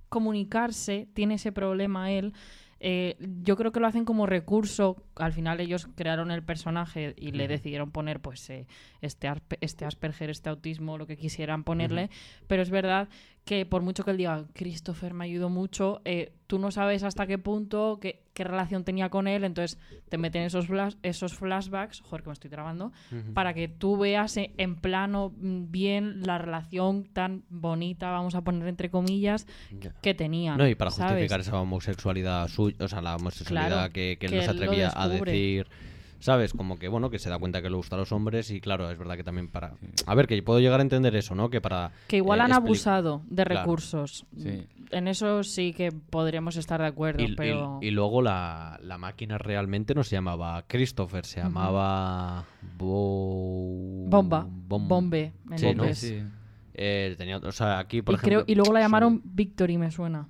comunicarse, 0.09 1.07
tiene 1.13 1.35
ese 1.35 1.51
problema 1.51 2.11
él. 2.11 2.33
eh, 2.79 3.15
yo 3.43 3.55
creo 3.57 3.71
que 3.71 3.79
lo 3.79 3.87
hacen 3.87 4.05
como 4.05 4.25
recurso. 4.27 4.97
Al 5.19 5.34
final 5.34 5.60
ellos 5.60 5.88
crearon 5.95 6.32
el 6.32 6.43
personaje 6.43 7.13
y 7.17 7.32
le 7.32 7.47
decidieron 7.47 7.91
poner 7.91 8.19
pues 8.19 8.49
eh, 8.49 8.67
este, 9.01 9.30
este 9.62 9.86
Asperger, 9.86 10.30
este 10.30 10.49
autismo, 10.49 10.97
lo 10.97 11.08
que 11.08 11.17
quisieran 11.17 11.63
ponerle. 11.63 12.10
Pero 12.47 12.62
es 12.62 12.69
verdad 12.69 13.08
que 13.45 13.65
por 13.65 13.82
mucho 13.82 14.03
que 14.03 14.12
él 14.12 14.17
diga, 14.17 14.43
Christopher 14.53 15.13
me 15.13 15.23
ayudó 15.23 15.47
mucho, 15.47 16.01
eh, 16.03 16.34
tú 16.47 16.60
no 16.60 16.69
sabes 16.69 17.03
hasta 17.03 17.25
qué 17.27 17.38
punto, 17.38 17.97
qué, 18.01 18.21
qué 18.34 18.43
relación 18.43 18.84
tenía 18.84 19.08
con 19.10 19.25
él, 19.25 19.45
entonces 19.45 19.80
te 20.10 20.17
meten 20.17 20.41
esos, 20.43 20.67
flash- 20.67 20.97
esos 21.01 21.34
flashbacks, 21.34 22.01
joder 22.01 22.23
que 22.23 22.30
me 22.30 22.34
estoy 22.34 22.49
trabando, 22.49 22.91
para 23.34 23.53
que 23.53 23.69
tú 23.69 23.95
veas 23.97 24.36
eh, 24.36 24.51
en 24.58 24.75
plano 24.75 25.32
mm, 25.38 25.71
bien 25.71 26.23
la 26.23 26.38
relación 26.38 27.06
tan 27.06 27.43
bonita, 27.49 28.12
vamos 28.12 28.36
a 28.36 28.41
poner 28.41 28.67
entre 28.67 28.89
comillas, 28.89 29.47
que 30.01 30.13
tenían. 30.13 30.58
No, 30.58 30.67
y 30.67 30.75
para 30.75 30.91
¿sabes? 30.91 31.13
justificar 31.13 31.39
esa 31.39 31.58
homosexualidad 31.62 32.49
suya, 32.49 32.75
o 32.82 32.88
sea, 32.89 33.01
la 33.01 33.15
homosexualidad 33.15 33.67
Claro, 33.77 33.93
que, 33.93 34.17
que 34.19 34.25
él 34.25 34.36
no 34.36 34.41
se 34.41 34.49
atrevía 34.49 34.89
a 34.89 35.06
decir. 35.09 35.67
¿Sabes? 36.19 36.51
Como 36.51 36.79
que, 36.79 36.87
bueno, 36.87 37.11
que 37.11 37.19
se 37.19 37.29
da 37.29 37.37
cuenta 37.37 37.61
que 37.61 37.69
le 37.69 37.75
gusta 37.75 37.95
a 37.95 37.99
los 37.99 38.11
hombres 38.11 38.49
y 38.49 38.59
claro, 38.59 38.89
es 38.89 38.97
verdad 38.97 39.17
que 39.17 39.23
también 39.23 39.49
para... 39.49 39.73
A 40.07 40.15
ver, 40.15 40.25
que 40.25 40.41
puedo 40.41 40.59
llegar 40.59 40.79
a 40.79 40.81
entender 40.83 41.15
eso, 41.15 41.35
¿no? 41.35 41.51
Que 41.51 41.61
para... 41.61 41.91
Que 42.07 42.17
igual 42.17 42.39
eh, 42.39 42.41
han 42.41 42.53
abusado 42.53 43.21
de 43.29 43.43
Claro. 43.45 43.59
recursos. 43.61 44.25
Sí. 44.35 44.65
En 44.89 45.07
eso 45.07 45.43
sí 45.43 45.73
que 45.73 45.91
podríamos 45.91 46.55
estar 46.57 46.81
de 46.81 46.87
acuerdo, 46.87 47.21
Y, 47.21 47.33
y- 47.33 47.35
pero... 47.35 47.77
y 47.83 47.91
luego 47.91 48.23
la, 48.23 48.79
la 48.81 48.97
máquina 48.97 49.37
realmente 49.37 49.93
no 49.93 50.03
se 50.03 50.15
llamaba 50.15 50.63
Christopher, 50.67 51.23
se 51.23 51.39
llamaba... 51.39 52.45
Bo- 52.79 54.07
Bomba. 54.09 54.43
Bom- 54.67 54.87
Bombe, 54.87 55.33
en 55.51 55.57
Sí, 55.59 55.75
¿no? 55.75 55.93
Sí. 55.93 56.23
Eh, 56.73 57.13
tenía, 57.17 57.37
o 57.37 57.51
sea, 57.51 57.77
aquí, 57.77 58.01
por 58.01 58.13
y, 58.13 58.15
ejemplo... 58.15 58.43
creo, 58.43 58.51
y 58.51 58.55
luego 58.55 58.73
la 58.73 58.79
llamaron 58.79 59.21
Victory, 59.23 59.77
me 59.77 59.91
suena. 59.91 60.27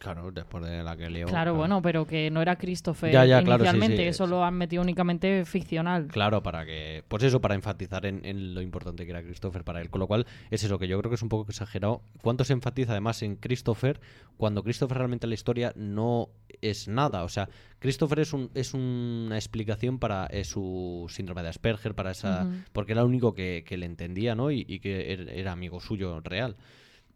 Claro, 0.00 0.30
después 0.32 0.64
de 0.64 0.82
la 0.82 0.96
que 0.96 1.10
lió. 1.10 1.26
Claro, 1.26 1.54
bueno, 1.54 1.82
pero 1.82 2.06
que 2.06 2.30
no 2.30 2.40
era 2.40 2.56
Christopher 2.56 3.12
Ya, 3.12 3.26
ya, 3.26 3.42
claro, 3.44 3.64
sí, 3.64 3.68
inicialmente, 3.68 4.02
sí, 4.04 4.08
eso 4.08 4.24
sí. 4.24 4.30
lo 4.30 4.42
han 4.42 4.54
metido 4.54 4.80
únicamente 4.82 5.44
ficcional. 5.44 6.06
Claro, 6.06 6.42
para 6.42 6.64
que. 6.64 7.04
Pues 7.06 7.22
eso, 7.22 7.42
para 7.42 7.54
enfatizar 7.54 8.06
en, 8.06 8.24
en 8.24 8.54
lo 8.54 8.62
importante 8.62 9.04
que 9.04 9.10
era 9.10 9.22
Christopher 9.22 9.62
para 9.62 9.82
él. 9.82 9.90
Con 9.90 9.98
lo 9.98 10.06
cual, 10.06 10.26
es 10.50 10.64
eso, 10.64 10.78
que 10.78 10.88
yo 10.88 10.98
creo 10.98 11.10
que 11.10 11.16
es 11.16 11.22
un 11.22 11.28
poco 11.28 11.50
exagerado. 11.50 12.00
¿Cuánto 12.22 12.44
se 12.44 12.54
enfatiza 12.54 12.92
además 12.92 13.22
en 13.22 13.36
Christopher 13.36 14.00
cuando 14.38 14.62
Christopher 14.62 14.96
realmente 14.96 15.26
en 15.26 15.30
la 15.30 15.34
historia 15.34 15.74
no 15.76 16.30
es 16.62 16.88
nada? 16.88 17.22
O 17.22 17.28
sea, 17.28 17.50
Christopher 17.78 18.20
es, 18.20 18.32
un, 18.32 18.50
es 18.54 18.72
una 18.72 19.36
explicación 19.36 19.98
para 19.98 20.24
eh, 20.28 20.44
su 20.44 21.08
síndrome 21.10 21.42
de 21.42 21.50
Asperger, 21.50 21.94
para 21.94 22.12
esa. 22.12 22.48
Porque 22.72 22.92
era 22.92 23.02
el 23.02 23.06
único 23.06 23.34
que, 23.34 23.64
que 23.66 23.76
le 23.76 23.84
entendía, 23.84 24.34
¿no? 24.34 24.50
Y, 24.50 24.64
y 24.66 24.78
que 24.80 25.12
er- 25.14 25.28
era 25.30 25.52
amigo 25.52 25.78
suyo 25.78 26.20
real. 26.20 26.56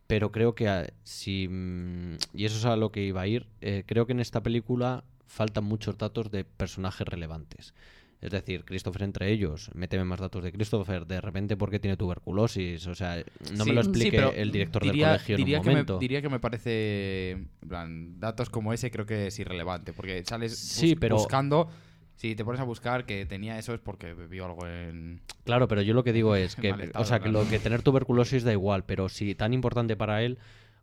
Pero 0.07 0.31
creo 0.33 0.55
que 0.55 0.69
ah, 0.69 0.87
si. 1.03 1.49
mm, 1.49 2.17
Y 2.35 2.45
eso 2.45 2.59
es 2.59 2.65
a 2.67 2.77
lo 2.77 2.91
que 2.93 3.03
iba 3.05 3.23
a 3.23 3.27
ir. 3.27 3.47
eh, 3.61 3.85
creo 3.87 4.07
que 4.07 4.13
en 4.13 4.21
esta 4.21 4.43
película 4.43 5.05
faltan 5.27 5.65
muchos 5.65 5.97
datos 5.99 6.31
de 6.31 6.45
personajes 6.45 7.07
relevantes. 7.09 7.75
Es 8.21 8.31
decir, 8.31 8.65
Christopher 8.65 9.03
entre 9.03 9.31
ellos, 9.33 9.71
méteme 9.75 10.05
más 10.05 10.19
datos 10.19 10.43
de 10.43 10.51
Christopher, 10.53 11.07
de 11.07 11.21
repente 11.21 11.57
porque 11.59 11.79
tiene 11.79 11.97
tuberculosis, 11.99 12.87
o 12.87 12.95
sea, 12.95 13.23
no 13.53 13.67
me 13.67 13.75
lo 13.75 13.81
explique 13.83 14.17
el 14.17 14.51
director 14.51 14.83
diría- 14.83 15.09
del 15.09 15.17
colegio 15.17 15.35
en 15.35 15.37
diría 15.39 15.59
un 15.59 15.63
que 15.65 15.69
me- 15.69 15.75
momento. 15.75 15.99
diría 15.99 16.23
que 16.23 16.29
me 16.31 16.41
parece, 16.41 17.31
en 17.33 17.49
plan, 17.69 18.19
datos 18.21 18.49
como 18.49 18.73
ese 18.73 18.91
creo 18.91 19.05
que 19.05 19.27
es 19.27 19.39
irrelevante, 19.39 19.93
porque 19.93 20.25
sales 20.25 20.57
Sí, 20.59 20.93
bus- 20.95 21.01
pero- 21.01 21.17
buscando, 21.17 21.69
si 22.17 22.35
te 22.35 22.45
pones 22.45 22.61
a 22.61 22.65
buscar 22.65 23.07
que 23.07 23.27
tenía 23.27 23.59
eso 23.59 23.75
es 23.75 23.81
porque 23.81 24.15
vio 24.15 24.47
algo 24.47 24.67
en... 24.67 25.21
Claro, 25.45 25.69
pero 25.69 25.83
yo 25.83 25.95
lo 25.95 26.05
que 26.05 26.13
digo 26.13 26.35
es 26.37 26.57
que, 26.57 26.71
estado, 26.71 26.91
o 27.03 27.05
sea, 27.05 27.19
que 27.19 27.31
claro. 27.31 27.45
lo 27.45 27.51
que 27.51 27.59
tener 27.59 27.83
tuberculosis 27.83 28.45
da 28.45 28.53
igual, 28.53 28.85
pero 28.85 29.09
si 29.09 29.35
tan 29.35 29.53
importante 29.53 29.97
para 29.97 30.23
él, 30.23 30.39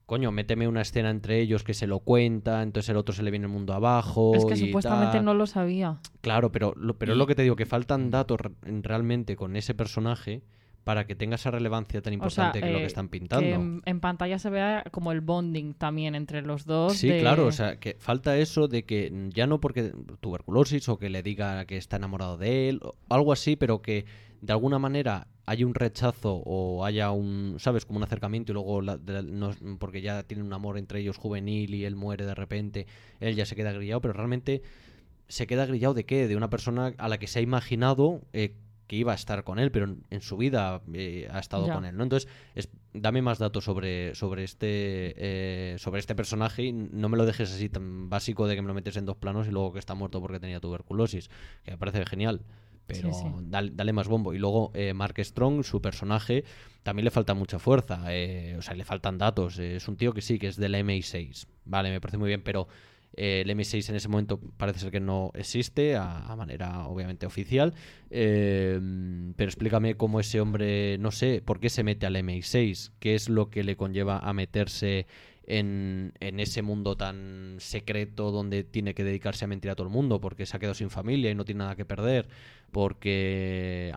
coño, 0.05 0.31
méteme 0.31 0.67
una 0.67 0.81
escena 0.81 1.09
entre 1.09 1.39
ellos 1.39 1.63
que 1.63 1.73
se 1.73 1.87
lo 1.87 1.99
cuenta, 1.99 2.61
entonces 2.63 2.89
el 2.89 2.97
otro 2.97 3.13
se 3.15 3.23
le 3.23 3.31
viene 3.31 3.45
el 3.45 3.51
mundo 3.51 3.73
abajo. 3.73 4.33
Es 4.35 4.43
que 4.45 4.53
y 4.55 4.67
supuestamente 4.67 5.17
tal. 5.17 5.25
no 5.25 5.33
lo 5.33 5.47
sabía. 5.47 5.99
Claro, 6.19 6.51
pero, 6.51 6.73
lo, 6.75 6.97
pero 6.97 7.13
es 7.13 7.17
lo 7.17 7.27
que 7.27 7.35
te 7.35 7.43
digo, 7.43 7.55
que 7.55 7.65
faltan 7.65 8.11
datos 8.11 8.41
re- 8.41 8.51
realmente 8.81 9.35
con 9.37 9.55
ese 9.55 9.73
personaje 9.73 10.41
para 10.83 11.05
que 11.05 11.15
tenga 11.15 11.35
esa 11.35 11.51
relevancia 11.51 12.01
tan 12.01 12.13
O 12.21 12.29
sea, 12.29 12.45
importante 12.47 12.59
que 12.61 12.71
lo 12.71 12.77
eh, 12.79 12.81
que 12.81 12.87
están 12.87 13.09
pintando. 13.09 13.45
que 13.45 13.53
en, 13.53 13.81
en 13.85 13.99
pantalla 13.99 14.39
se 14.39 14.49
vea 14.49 14.83
como 14.91 15.11
el 15.11 15.21
bonding 15.21 15.73
también 15.75 16.15
entre 16.15 16.41
los 16.41 16.65
dos. 16.65 16.97
Sí, 16.97 17.07
de- 17.09 17.19
claro, 17.19 17.45
o 17.45 17.51
sea, 17.51 17.77
que 17.79 17.95
falta 17.99 18.35
eso 18.37 18.67
de 18.67 18.83
que 18.83 19.29
ya 19.33 19.45
no 19.45 19.59
porque 19.61 19.93
tuberculosis 20.21 20.89
o 20.89 20.97
que 20.97 21.09
le 21.09 21.21
diga 21.23 21.65
que 21.65 21.77
está 21.77 21.97
enamorado 21.97 22.37
de 22.37 22.69
él, 22.69 22.79
o 22.83 22.95
algo 23.09 23.31
así, 23.31 23.55
pero 23.55 23.81
que 23.81 24.05
de 24.41 24.53
alguna 24.53 24.79
manera 24.79 25.27
haya 25.45 25.65
un 25.67 25.75
rechazo 25.75 26.35
o 26.45 26.83
haya 26.85 27.11
un, 27.11 27.55
¿sabes? 27.59 27.85
Como 27.85 27.97
un 27.97 28.03
acercamiento 28.03 28.51
y 28.51 28.53
luego, 28.53 28.81
la- 28.81 28.97
de- 28.97 29.21
no- 29.23 29.51
porque 29.79 30.01
ya 30.01 30.23
tienen 30.23 30.45
un 30.45 30.53
amor 30.53 30.77
entre 30.79 30.99
ellos 30.99 31.17
juvenil 31.17 31.75
y 31.75 31.85
él 31.85 31.95
muere 31.95 32.25
de 32.25 32.33
repente, 32.35 32.87
él 33.19 33.35
ya 33.35 33.45
se 33.45 33.55
queda 33.55 33.71
grillado, 33.71 34.01
pero 34.01 34.13
realmente 34.13 34.61
se 35.27 35.45
queda 35.47 35.65
grillado 35.65 35.93
de 35.93 36.05
qué? 36.05 36.27
De 36.27 36.35
una 36.35 36.49
persona 36.49 36.93
a 36.97 37.07
la 37.07 37.17
que 37.19 37.27
se 37.27 37.39
ha 37.39 37.41
imaginado 37.41 38.21
eh, 38.33 38.55
que 38.91 38.97
iba 38.97 39.13
a 39.13 39.15
estar 39.15 39.45
con 39.45 39.57
él, 39.57 39.71
pero 39.71 39.85
en, 39.85 40.03
en 40.09 40.19
su 40.21 40.35
vida 40.35 40.81
eh, 40.93 41.25
ha 41.31 41.39
estado 41.39 41.67
Ya. 41.67 41.73
con 41.75 41.85
él, 41.85 41.95
¿no? 41.95 42.03
Entonces, 42.03 42.29
es- 42.55 42.67
dame 42.93 43.21
más 43.21 43.39
datos 43.39 43.63
sobre, 43.63 44.13
sobre 44.15 44.43
este 44.43 44.67
eh, 45.15 45.77
sobre 45.79 46.01
este 46.01 46.13
personaje 46.13 46.63
y 46.63 46.73
no 46.73 47.07
me 47.07 47.15
lo 47.15 47.25
dejes 47.25 47.53
así 47.53 47.69
tan 47.69 48.09
básico 48.09 48.47
de 48.47 48.55
que 48.55 48.61
me 48.61 48.67
lo 48.67 48.73
metes 48.73 48.97
en 48.97 49.05
dos 49.05 49.15
planos 49.15 49.47
y 49.47 49.51
luego 49.51 49.71
que 49.71 49.79
está 49.79 49.93
muerto 49.95 50.19
porque 50.19 50.41
tenía 50.41 50.59
tuberculosis, 50.59 51.29
que 51.63 51.71
me 51.71 51.77
parece 51.77 52.05
genial. 52.05 52.41
pero 52.85 53.13
Sí, 53.13 53.21
sí. 53.21 53.27
Dale, 53.43 53.71
dale 53.73 53.93
más 53.93 54.09
bombo. 54.09 54.33
Y 54.33 54.39
luego 54.39 54.71
eh, 54.73 54.93
Mark 54.93 55.15
Strong, 55.23 55.63
su 55.63 55.81
personaje, 55.81 56.43
también 56.83 57.05
le 57.05 57.11
falta 57.11 57.33
mucha 57.33 57.59
fuerza, 57.59 58.03
eh, 58.09 58.57
o 58.57 58.61
sea, 58.61 58.75
le 58.75 58.83
faltan 58.83 59.17
datos. 59.17 59.57
eh, 59.59 59.77
es 59.77 59.87
un 59.87 59.95
tío 59.95 60.11
que 60.11 60.21
sí, 60.21 60.37
que 60.37 60.47
es 60.47 60.57
del 60.57 60.75
MI6, 60.75 61.47
vale, 61.63 61.89
me 61.91 62.01
parece 62.01 62.17
muy 62.17 62.27
bien, 62.27 62.41
pero 62.43 62.67
el 63.13 63.49
MI6 63.49 63.89
en 63.89 63.95
ese 63.95 64.07
momento 64.07 64.39
parece 64.57 64.79
ser 64.79 64.91
que 64.91 64.99
no 64.99 65.31
existe 65.33 65.95
a, 65.95 66.33
manera 66.37 66.87
obviamente 66.87 67.25
oficial. 67.25 67.73
eh, 68.09 68.79
pero 69.35 69.49
explícame 69.49 69.95
cómo 69.95 70.19
ese 70.19 70.39
hombre, 70.41 70.97
no 70.97 71.11
sé, 71.11 71.41
¿por 71.43 71.59
qué 71.59 71.69
se 71.69 71.83
mete 71.83 72.05
al 72.05 72.15
MI6? 72.15 72.91
¿Qué 72.99 73.15
es 73.15 73.29
lo 73.29 73.49
que 73.49 73.63
le 73.63 73.75
conlleva 73.75 74.19
a 74.19 74.33
meterse 74.33 75.07
en, 75.43 76.13
en 76.19 76.39
ese 76.39 76.61
mundo 76.61 76.95
tan 76.95 77.57
secreto 77.59 78.31
donde 78.31 78.63
tiene 78.63 78.93
que 78.93 79.03
dedicarse 79.03 79.45
a 79.45 79.47
mentir 79.47 79.71
a 79.71 79.75
todo 79.75 79.87
el 79.87 79.93
mundo? 79.93 80.21
Porque 80.21 80.45
se 80.45 80.55
ha 80.55 80.59
quedado 80.59 80.75
sin 80.75 80.89
familia 80.89 81.31
y 81.31 81.35
no 81.35 81.45
tiene 81.45 81.59
nada 81.59 81.75
que 81.75 81.85
perder. 81.85 82.27
Porque 82.71 83.91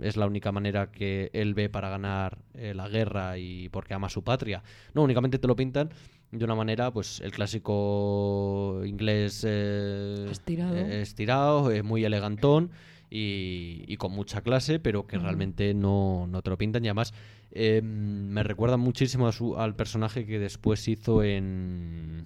es 0.00 0.16
la 0.16 0.26
única 0.26 0.50
manera 0.50 0.90
que 0.90 1.30
él 1.32 1.54
ve 1.54 1.68
para 1.68 1.88
ganar 1.88 2.38
eh, 2.54 2.74
la 2.74 2.88
guerra 2.88 3.38
y 3.38 3.68
porque 3.68 3.94
ama 3.94 4.08
a 4.08 4.10
su 4.10 4.24
patria. 4.24 4.64
No, 4.94 5.04
únicamente 5.04 5.38
te 5.38 5.46
lo 5.46 5.54
pintan 5.54 5.90
de 6.32 6.44
una 6.44 6.54
manera, 6.54 6.90
pues 6.90 7.20
el 7.20 7.30
clásico 7.30 8.82
inglés 8.84 9.44
eh, 9.46 10.26
Estirado. 10.30 10.76
eh, 10.76 11.02
estirado, 11.02 11.70
eh, 11.70 11.82
muy 11.82 12.04
elegantón 12.04 12.70
y, 13.10 13.84
y 13.86 13.96
con 13.98 14.12
mucha 14.12 14.40
clase, 14.40 14.80
pero 14.80 15.06
que 15.06 15.18
realmente 15.18 15.74
no, 15.74 16.26
no 16.28 16.40
te 16.42 16.48
lo 16.50 16.56
pintan. 16.56 16.84
Y 16.84 16.88
además 16.88 17.12
eh, 17.50 17.82
me 17.82 18.42
recuerda 18.42 18.78
muchísimo 18.78 19.28
a 19.28 19.32
su, 19.32 19.58
al 19.58 19.76
personaje 19.76 20.24
que 20.26 20.38
después 20.38 20.88
hizo 20.88 21.22
en... 21.22 22.24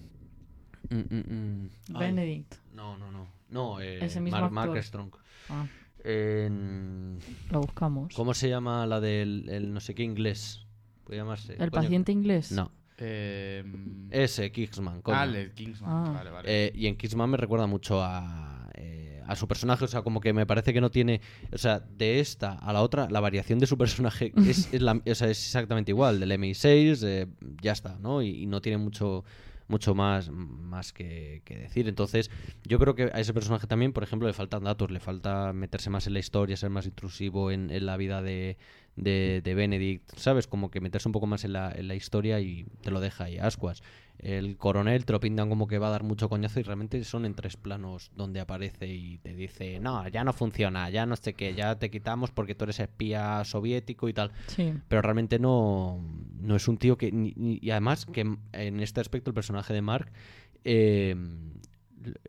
Mm, 0.88 0.94
mm, 0.98 1.34
mm. 1.34 1.70
Ay. 1.94 2.00
Benedict. 2.12 2.54
No, 2.74 2.96
no, 2.96 3.10
no. 3.10 3.26
No, 3.50 3.80
Ese 3.80 4.20
mismo 4.20 4.48
Mark. 4.50 4.80
Strong. 4.84 5.10
Ah. 5.48 5.66
En- 6.04 7.18
Lo 7.50 7.60
buscamos. 7.60 8.14
¿Cómo 8.14 8.34
se 8.34 8.48
llama 8.48 8.86
la 8.86 9.00
del 9.00 9.48
el 9.48 9.72
no 9.74 9.80
sé 9.80 9.94
qué 9.96 10.04
inglés? 10.04 10.64
Puede 11.04 11.18
llamarse. 11.18 11.52
¿El 11.54 11.70
coño. 11.70 11.82
paciente 11.82 12.12
inglés? 12.12 12.52
No. 12.52 12.70
Em, 12.98 14.08
Ese, 14.10 14.50
Kingsman. 14.50 15.02
coño. 15.02 15.16
Ah, 15.18 15.24
el 15.24 15.52
Kingsman. 15.52 15.90
Ah. 15.90 16.12
Vale, 16.12 16.30
vale. 16.30 16.48
Eh, 16.50 16.72
y 16.74 16.86
en 16.86 16.96
Kingsman 16.96 17.28
me 17.30 17.36
recuerda 17.36 17.66
mucho 17.66 18.02
a, 18.02 18.68
eh, 18.74 19.22
a 19.26 19.36
su 19.36 19.46
personaje, 19.46 19.84
o 19.84 19.88
sea, 19.88 20.02
como 20.02 20.20
que 20.20 20.32
me 20.32 20.46
parece 20.46 20.72
que 20.72 20.80
no 20.80 20.90
tiene, 20.90 21.20
o 21.52 21.58
sea, 21.58 21.80
de 21.80 22.20
esta 22.20 22.52
a 22.54 22.72
la 22.72 22.82
otra, 22.82 23.08
la 23.10 23.20
variación 23.20 23.58
de 23.58 23.66
su 23.66 23.76
personaje 23.76 24.32
es, 24.46 24.72
es, 24.72 24.80
la- 24.82 24.92
o 25.06 25.14
sea, 25.14 25.28
es 25.28 25.44
exactamente 25.46 25.90
igual, 25.92 26.20
del 26.20 26.32
MI6, 26.32 27.02
eh, 27.06 27.26
ya 27.60 27.72
está, 27.72 27.98
¿no? 28.00 28.22
Y, 28.22 28.42
y 28.42 28.46
no 28.46 28.60
tiene 28.60 28.78
mucho 28.78 29.24
mucho 29.68 29.96
más, 29.96 30.30
más 30.30 30.92
que, 30.92 31.42
que 31.44 31.58
decir. 31.58 31.88
Entonces, 31.88 32.30
yo 32.62 32.78
creo 32.78 32.94
que 32.94 33.10
a 33.12 33.18
ese 33.18 33.34
personaje 33.34 33.66
también, 33.66 33.92
por 33.92 34.04
ejemplo, 34.04 34.28
le 34.28 34.32
faltan 34.32 34.62
datos, 34.62 34.92
le 34.92 35.00
falta 35.00 35.52
meterse 35.52 35.90
más 35.90 36.06
en 36.06 36.12
la 36.12 36.20
historia, 36.20 36.56
ser 36.56 36.70
más 36.70 36.86
intrusivo 36.86 37.50
en, 37.50 37.70
en 37.70 37.84
la 37.84 37.96
vida 37.96 38.22
de, 38.22 38.58
de, 38.96 39.40
de 39.44 39.54
Benedict, 39.54 40.14
¿sabes? 40.16 40.46
Como 40.46 40.70
que 40.70 40.80
meterse 40.80 41.08
un 41.08 41.12
poco 41.12 41.26
más 41.26 41.44
en 41.44 41.52
la, 41.52 41.70
en 41.72 41.86
la 41.88 41.94
historia 41.94 42.40
y 42.40 42.64
te 42.82 42.90
lo 42.90 43.00
deja 43.00 43.24
ahí, 43.24 43.38
ascuas. 43.38 43.82
El 44.18 44.56
coronel 44.56 45.04
te 45.04 45.12
lo 45.12 45.20
pintan 45.20 45.50
como 45.50 45.66
que 45.66 45.78
va 45.78 45.88
a 45.88 45.90
dar 45.90 46.02
mucho 46.02 46.30
coñazo 46.30 46.58
y 46.58 46.62
realmente 46.62 47.04
son 47.04 47.26
en 47.26 47.34
tres 47.34 47.58
planos 47.58 48.10
donde 48.16 48.40
aparece 48.40 48.86
y 48.88 49.18
te 49.18 49.34
dice, 49.34 49.78
no, 49.78 50.08
ya 50.08 50.24
no 50.24 50.32
funciona, 50.32 50.88
ya 50.88 51.04
no 51.04 51.16
sé 51.16 51.34
qué, 51.34 51.54
ya 51.54 51.78
te 51.78 51.90
quitamos 51.90 52.30
porque 52.30 52.54
tú 52.54 52.64
eres 52.64 52.80
espía 52.80 53.44
soviético 53.44 54.08
y 54.08 54.14
tal. 54.14 54.32
Sí. 54.46 54.72
Pero 54.88 55.02
realmente 55.02 55.38
no, 55.38 56.02
no 56.40 56.56
es 56.56 56.66
un 56.66 56.78
tío 56.78 56.96
que... 56.96 57.12
ni- 57.12 57.34
ni- 57.36 57.58
y 57.60 57.70
además 57.70 58.06
que 58.06 58.20
en 58.52 58.80
este 58.80 59.02
aspecto 59.02 59.28
el 59.30 59.34
personaje 59.34 59.74
de 59.74 59.82
Mark... 59.82 60.10
eh, 60.64 61.14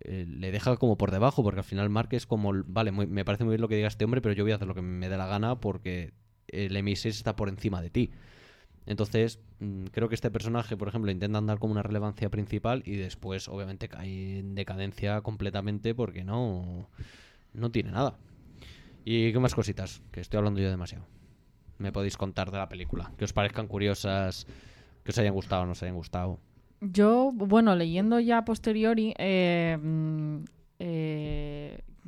eh, 0.02 0.26
le 0.28 0.52
deja 0.52 0.76
como 0.78 0.98
por 0.98 1.12
debajo, 1.12 1.44
porque 1.44 1.60
al 1.60 1.64
final 1.66 1.90
Mark 1.90 2.10
es 2.12 2.26
como, 2.26 2.52
vale, 2.66 2.92
muy- 2.92 3.08
me 3.08 3.24
parece 3.24 3.44
muy 3.44 3.52
bien 3.52 3.62
lo 3.62 3.68
que 3.68 3.76
diga 3.76 3.88
este 3.88 4.06
hombre, 4.06 4.22
pero 4.22 4.34
yo 4.34 4.44
voy 4.44 4.52
a 4.52 4.56
hacer 4.56 4.68
lo 4.68 4.74
que 4.76 4.82
me 4.82 5.08
dé 5.08 5.18
la 5.18 5.28
gana 5.28 5.60
porque 5.60 6.14
el 6.48 6.76
M6 6.76 7.08
está 7.08 7.36
por 7.36 7.50
encima 7.50 7.82
de 7.82 7.90
ti. 7.90 8.12
Entonces, 8.86 9.40
mm, 9.60 9.86
creo 9.92 10.08
que 10.08 10.16
este 10.16 10.32
personaje, 10.32 10.78
por 10.78 10.88
ejemplo, 10.88 11.12
intenta 11.12 11.38
andar 11.38 11.60
como 11.60 11.74
una 11.74 11.84
relevancia 11.84 12.30
principal 12.30 12.82
y 12.86 12.96
después, 12.96 13.48
obviamente, 13.50 13.90
cae 13.90 14.40
en 14.40 14.56
decadencia 14.56 15.22
completamente 15.22 15.94
porque 15.94 16.24
no, 16.24 16.90
no 17.54 17.70
tiene 17.70 17.92
nada. 17.92 18.18
¿Y 19.04 19.32
qué 19.32 19.40
más 19.40 19.56
cositas? 19.56 20.02
Que 20.12 20.22
estoy 20.22 20.38
hablando 20.38 20.62
yo 20.62 20.70
demasiado. 20.70 21.06
Me 21.78 21.92
podéis 21.92 22.18
contar 22.18 22.52
de 22.52 22.58
la 22.58 22.70
película. 22.70 23.12
Que 23.18 23.26
os 23.26 23.34
parezcan 23.34 23.68
curiosas, 23.68 24.48
que 25.04 25.12
os 25.12 25.18
hayan 25.18 25.34
gustado 25.34 25.64
o 25.64 25.66
no 25.66 25.74
os 25.74 25.84
hayan 25.84 25.96
gustado. 25.96 26.40
Yo, 26.80 27.32
bueno, 27.34 27.76
leyendo 27.76 28.20
ya 28.20 28.40
a 28.40 28.46
posteriori, 28.46 29.14
eh, 29.18 29.78
mm, 29.82 30.38
eh, 30.80 31.57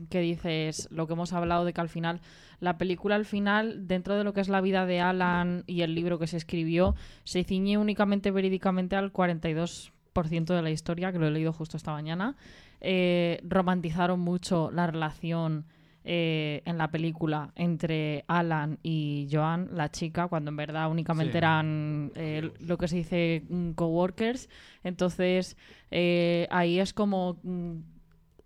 que 0.10 0.20
dices 0.20 0.88
lo 0.92 1.08
que 1.08 1.14
hemos 1.14 1.34
hablado 1.34 1.66
de 1.66 1.74
que 1.74 1.82
al 1.82 1.90
final, 1.90 2.22
la 2.60 2.78
película 2.78 3.16
al 3.16 3.26
final, 3.26 3.88
dentro 3.88 4.16
de 4.16 4.24
lo 4.24 4.34
que 4.34 4.42
es 4.42 4.50
la 4.50 4.62
vida 4.62 4.86
de 4.86 5.00
Alan 5.00 5.64
y 5.68 5.82
el 5.82 5.96
libro 5.96 6.20
que 6.20 6.28
se 6.28 6.38
escribió, 6.38 6.96
se 7.24 7.44
ciñe 7.44 7.78
únicamente 7.78 8.32
verídicamente 8.32 8.96
al 8.96 9.12
42% 9.12 10.56
de 10.56 10.62
la 10.62 10.70
historia, 10.72 11.12
que 11.12 11.20
lo 11.20 11.28
he 11.28 11.32
leído 11.32 11.54
justo 11.54 11.78
esta 11.78 11.92
mañana. 11.92 12.36
Eh, 12.82 13.42
romantizaron 13.44 14.20
mucho 14.20 14.72
la 14.72 14.88
relación 14.88 15.66
eh, 16.06 16.62
en 16.66 16.78
la 16.78 16.90
película 16.92 17.52
entre 17.56 18.24
Alan 18.28 18.80
y 18.82 19.28
Joan, 19.32 19.70
la 19.74 19.92
chica, 19.92 20.28
cuando 20.28 20.50
en 20.50 20.56
verdad 20.56 20.90
únicamente 20.90 21.34
Sí. 21.34 21.38
eran 21.38 22.12
eh, 22.16 22.52
lo 22.62 22.78
que 22.78 22.88
se 22.88 22.96
dice 22.96 23.44
mm, 23.50 23.72
coworkers. 23.72 24.50
Entonces, 24.84 25.58
eh, 25.92 26.48
ahí 26.52 26.80
es 26.80 26.94
como. 26.94 27.38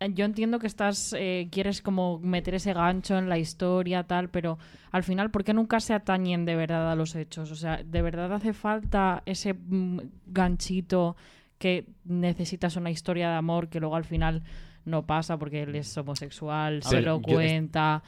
Yo 0.08 0.26
entiendo 0.26 0.60
que 0.60 0.68
estás 0.68 1.14
eh, 1.18 1.48
quieres 1.52 1.82
como 1.82 2.20
meter 2.20 2.56
ese 2.56 2.74
gancho 2.74 3.18
en 3.18 3.30
la 3.30 3.38
historia 3.38 4.04
tal 4.04 4.30
pero 4.30 4.58
al 4.92 5.04
final 5.04 5.32
¿por 5.32 5.44
qué 5.44 5.54
nunca 5.54 5.80
se 5.80 5.94
atañen 5.94 6.46
de 6.46 6.56
verdad 6.56 6.92
a 6.92 6.96
los 6.96 7.16
hechos? 7.16 7.52
o 7.52 7.56
sea 7.56 7.82
de 7.84 8.02
verdad 8.02 8.32
hace 8.34 8.54
falta 8.54 9.24
ese 9.26 9.54
mm, 9.54 10.00
ganchito 10.28 11.16
que 11.58 11.88
necesitas 12.06 12.76
una 12.76 12.92
historia 12.92 13.30
de 13.30 13.36
amor 13.36 13.70
que 13.70 13.80
luego 13.80 13.96
al 13.96 14.04
final 14.06 14.44
no 14.86 15.06
pasa 15.06 15.38
porque 15.38 15.64
él 15.64 15.76
es 15.76 15.96
homosexual 15.98 16.82
A 16.84 16.90
se 16.90 16.96
ver, 16.96 17.04
lo 17.06 17.22
cuenta 17.22 18.04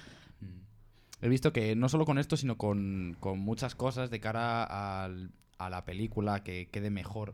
He 1.21 1.29
visto 1.29 1.53
que 1.53 1.75
no 1.75 1.89
solo 1.89 2.05
con 2.05 2.17
esto, 2.17 2.38
sino 2.38 2.58
con, 2.58 3.15
con 3.19 3.39
muchas 3.39 3.73
cosas 3.73 4.12
de 4.12 4.19
cara 4.19 5.03
al- 5.03 5.31
a 5.58 5.69
la 5.69 5.86
película 5.86 6.43
que 6.43 6.67
quede 6.67 6.89
mejor. 6.89 7.34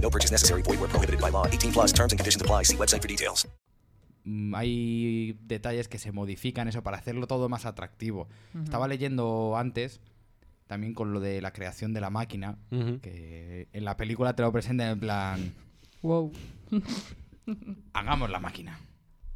No 0.00 0.10
purchase 0.10 0.32
necessary. 0.32 0.62
Void 0.62 0.78
were 0.80 0.88
prohibited 0.88 1.20
by 1.20 1.30
law. 1.30 1.46
18 1.46 1.72
plus 1.72 1.92
terms 1.92 2.12
and 2.12 2.18
conditions 2.18 2.42
apply. 2.42 2.64
See 2.64 2.76
website 2.76 3.00
for 3.02 3.08
details. 3.08 3.46
Mm, 4.24 4.54
Hay 4.54 5.38
detalles 5.46 5.88
que 5.88 5.98
se 5.98 6.12
modifican 6.12 6.68
eso 6.68 6.82
para 6.82 6.96
hacerlo 6.98 7.26
todo 7.26 7.48
más 7.48 7.64
atractivo. 7.64 8.28
Ujú. 8.54 8.64
Estaba 8.64 8.88
leyendo 8.88 9.56
antes, 9.56 10.00
también 10.66 10.94
con 10.94 11.12
lo 11.12 11.20
de 11.20 11.40
la 11.40 11.52
creación 11.52 11.92
de 11.94 12.00
la 12.00 12.10
máquina, 12.10 12.58
Ujú. 12.70 12.98
que 13.00 13.68
en 13.72 13.84
la 13.84 13.96
película 13.96 14.34
te 14.34 14.42
lo 14.42 14.50
presentan 14.52 14.88
en 14.90 15.00
plan, 15.00 15.54
wow 16.02 16.32
hagamos 17.92 18.30
la 18.30 18.40
máquina. 18.40 18.78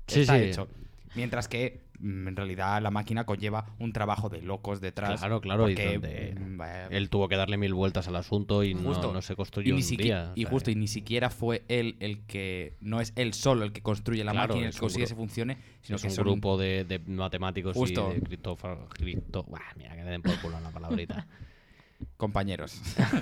Sí, 0.09 0.23
Está 0.23 0.37
sí. 0.39 0.45
hecho. 0.47 0.67
Mientras 1.15 1.49
que 1.49 1.81
mm, 1.99 2.29
en 2.29 2.37
realidad 2.37 2.81
la 2.81 2.91
máquina 2.91 3.25
conlleva 3.27 3.67
un 3.79 3.93
trabajo 3.93 4.29
de 4.29 4.43
locos 4.43 4.81
detrás. 4.81 5.21
Claro, 5.21 5.41
claro. 5.41 5.69
y 5.69 5.75
porque, 5.75 5.93
donde 5.95 6.35
mm, 6.39 6.61
él 6.93 7.11
tuvo 7.11 7.29
que 7.29 7.37
darle 7.37 7.57
mil 7.57 7.75
vueltas 7.75 8.07
al 8.09 8.17
asunto 8.17 8.63
y 8.63 8.75
no, 8.75 8.83
Justo. 8.83 9.13
no 9.13 9.21
se 9.23 9.33
y 9.33 9.37
construyó 9.37 9.75
ni 9.75 9.81
un 9.81 9.87
o 9.87 10.33
y 10.37 10.43
sea, 10.43 10.51
justo 10.51 10.71
y 10.71 10.75
ni 10.77 10.87
siquiera 10.89 11.31
fue 11.31 11.65
él 11.69 11.97
el 12.01 12.21
que 12.27 12.77
no 12.81 13.01
es 13.01 13.13
él 13.17 13.35
solo 13.35 13.65
el 13.65 13.73
que 13.73 13.83
construye 13.83 14.23
la 14.25 14.33
Claro, 14.33 14.55
máquina 14.55 14.67
el 14.67 14.71
es 14.71 14.77
que 14.77 14.85
un 14.85 14.89
consigue 14.89 15.07
que 15.07 15.15
funcione 15.15 15.59
sino 15.83 15.97
es 15.97 16.03
que 16.03 16.09
un 16.09 16.15
son 16.15 16.25
grupo 16.25 16.57
de, 16.57 16.85
de 16.85 16.99
matemáticos 17.01 17.77
Justo. 17.77 18.13
y 18.17 18.21
de 18.21 18.21
cripto... 18.27 19.45
Buah, 19.45 19.61
mira, 19.77 19.97
que 19.97 20.05
me 20.05 20.11
den 20.11 20.23
por 20.23 20.41
culo 20.41 20.61
la 20.61 20.71
palabrita. 20.71 21.27
compañeros 22.17 22.81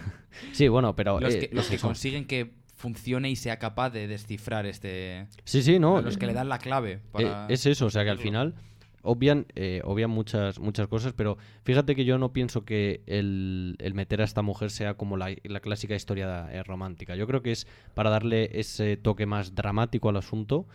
Sí, 0.52 0.68
bueno, 0.68 0.94
pero... 0.94 1.18
los 1.20 1.34
eh, 1.34 1.48
que, 1.48 1.54
los 1.54 1.64
es 1.64 1.70
que 1.70 1.76
eso. 1.76 1.86
consiguen 1.86 2.26
que 2.26 2.52
funcione 2.78 3.28
y 3.28 3.36
sea 3.36 3.58
capaz 3.58 3.90
de 3.90 4.06
descifrar 4.06 4.64
este 4.64 5.26
Sí, 5.44 5.62
sí, 5.62 5.78
no. 5.78 6.00
los 6.00 6.16
que 6.16 6.26
le 6.26 6.32
dan 6.32 6.48
la 6.48 6.58
clave 6.58 7.00
para 7.12 7.46
Eh, 7.48 7.54
es 7.54 7.66
eso, 7.66 7.86
o 7.86 7.90
sea 7.90 8.04
que 8.04 8.10
al 8.10 8.18
final 8.18 8.54
obvian, 9.02 9.46
eh, 9.54 9.80
obvian 9.84 10.10
muchas, 10.10 10.58
muchas 10.60 10.86
cosas, 10.86 11.12
pero 11.12 11.38
fíjate 11.64 11.94
que 11.96 12.04
yo 12.04 12.18
no 12.18 12.32
pienso 12.32 12.64
que 12.64 13.02
el, 13.06 13.76
el 13.80 13.94
meter 13.94 14.20
a 14.20 14.24
esta 14.24 14.42
mujer 14.42 14.70
sea 14.70 14.94
como 14.94 15.16
la, 15.16 15.34
la 15.42 15.60
clásica 15.60 15.94
historia 15.94 16.48
eh, 16.52 16.62
romántica. 16.62 17.16
Yo 17.16 17.26
creo 17.26 17.42
que 17.42 17.52
es 17.52 17.66
para 17.94 18.10
darle 18.10 18.50
ese 18.58 18.96
toque 18.96 19.26
más 19.26 19.54
dramático 19.54 20.08
al 20.08 20.16
asunto. 20.16 20.66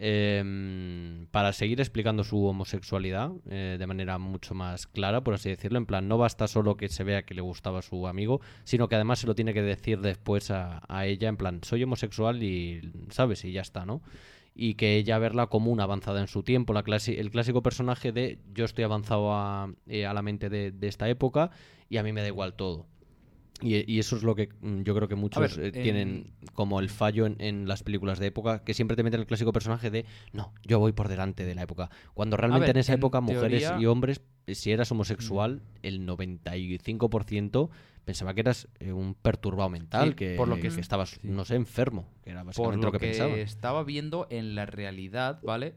Em, 0.00 1.26
para 1.30 1.52
seguir 1.52 1.80
explicando 1.80 2.24
su 2.24 2.44
homosexualidad 2.46 3.32
eh, 3.50 3.76
de 3.78 3.86
manera 3.86 4.18
mucho 4.18 4.54
más 4.54 4.86
clara, 4.86 5.22
por 5.22 5.34
así 5.34 5.50
decirlo. 5.50 5.78
En 5.78 5.86
plan, 5.86 6.08
no 6.08 6.18
basta 6.18 6.48
solo 6.48 6.76
que 6.76 6.88
se 6.88 7.04
vea 7.04 7.22
que 7.22 7.34
le 7.34 7.42
gustaba 7.42 7.82
su 7.82 8.06
amigo, 8.06 8.40
sino 8.64 8.88
que 8.88 8.94
además 8.94 9.20
se 9.20 9.26
lo 9.26 9.34
tiene 9.34 9.52
que 9.54 9.62
decir 9.62 10.00
después 10.00 10.50
a, 10.50 10.82
ella, 11.06 11.28
en 11.28 11.36
plan, 11.36 11.60
soy 11.62 11.84
homosexual 11.84 12.42
y, 12.42 12.92
¿sabes? 13.10 13.44
Y 13.44 13.52
ya 13.52 13.60
está, 13.60 13.86
¿no? 13.86 14.02
y 14.52 14.74
que 14.74 14.96
ella 14.96 15.18
verla 15.18 15.46
como 15.46 15.70
una 15.70 15.84
avanzada 15.84 16.20
en 16.20 16.26
su 16.26 16.42
tiempo, 16.42 16.74
el 16.76 17.30
clásico 17.30 17.62
personaje 17.62 18.10
de 18.10 18.38
yo 18.52 18.64
estoy 18.64 18.84
avanzado 18.84 19.32
a, 19.32 19.72
eh, 19.86 20.06
a 20.06 20.12
la 20.12 20.22
mente 20.22 20.50
de, 20.50 20.72
de 20.72 20.88
esta 20.88 21.08
época 21.08 21.50
y 21.88 21.98
a 21.98 22.02
mí 22.02 22.12
me 22.12 22.20
da 22.20 22.26
igual 22.26 22.54
todo. 22.54 22.86
Y, 23.62 23.90
y 23.92 23.98
eso 23.98 24.16
es 24.16 24.22
lo 24.22 24.34
que 24.34 24.48
mm, 24.60 24.82
yo 24.82 24.94
creo 24.94 25.08
que 25.08 25.16
muchos 25.16 25.56
ver, 25.56 25.66
eh, 25.66 25.72
tienen 25.72 26.32
como 26.54 26.80
el 26.80 26.88
fallo 26.88 27.26
en, 27.26 27.36
en 27.40 27.68
las 27.68 27.82
películas 27.82 28.18
de 28.18 28.26
época, 28.26 28.64
que 28.64 28.74
siempre 28.74 28.96
te 28.96 29.02
meten 29.02 29.20
el 29.20 29.26
clásico 29.26 29.52
personaje 29.52 29.90
de 29.90 30.04
no, 30.32 30.52
yo 30.64 30.78
voy 30.78 30.92
por 30.92 31.08
delante 31.08 31.44
de 31.44 31.54
la 31.54 31.62
época. 31.62 31.90
Cuando 32.14 32.36
realmente 32.36 32.66
ver, 32.66 32.76
en 32.76 32.80
esa 32.80 32.92
en 32.94 32.98
época 33.00 33.20
mujeres 33.20 33.70
y 33.78 33.86
hombres, 33.86 34.22
eh, 34.46 34.54
si 34.54 34.72
eras 34.72 34.90
homosexual, 34.92 35.62
el 35.82 36.04
95% 36.06 37.70
pensaba 38.04 38.34
que 38.34 38.40
eras 38.40 38.68
eh, 38.80 38.92
un 38.92 39.14
perturbado 39.14 39.68
mental, 39.70 40.10
Sí, 40.10 40.14
que, 40.14 40.34
por 40.36 40.48
lo 40.48 40.56
que- 40.56 40.68
que 40.70 40.80
estabas, 40.80 41.18
no 41.22 41.44
sé, 41.44 41.54
enfermo, 41.56 42.08
que 42.22 42.30
era 42.30 42.40
por 42.40 42.46
básicamente 42.48 42.86
lo 42.86 42.92
lo 42.92 42.98
que, 42.98 43.06
pensaba. 43.06 43.36
estaba 43.36 43.84
viendo 43.84 44.26
en 44.30 44.54
la 44.54 44.66
realidad 44.66 45.40
vale 45.42 45.74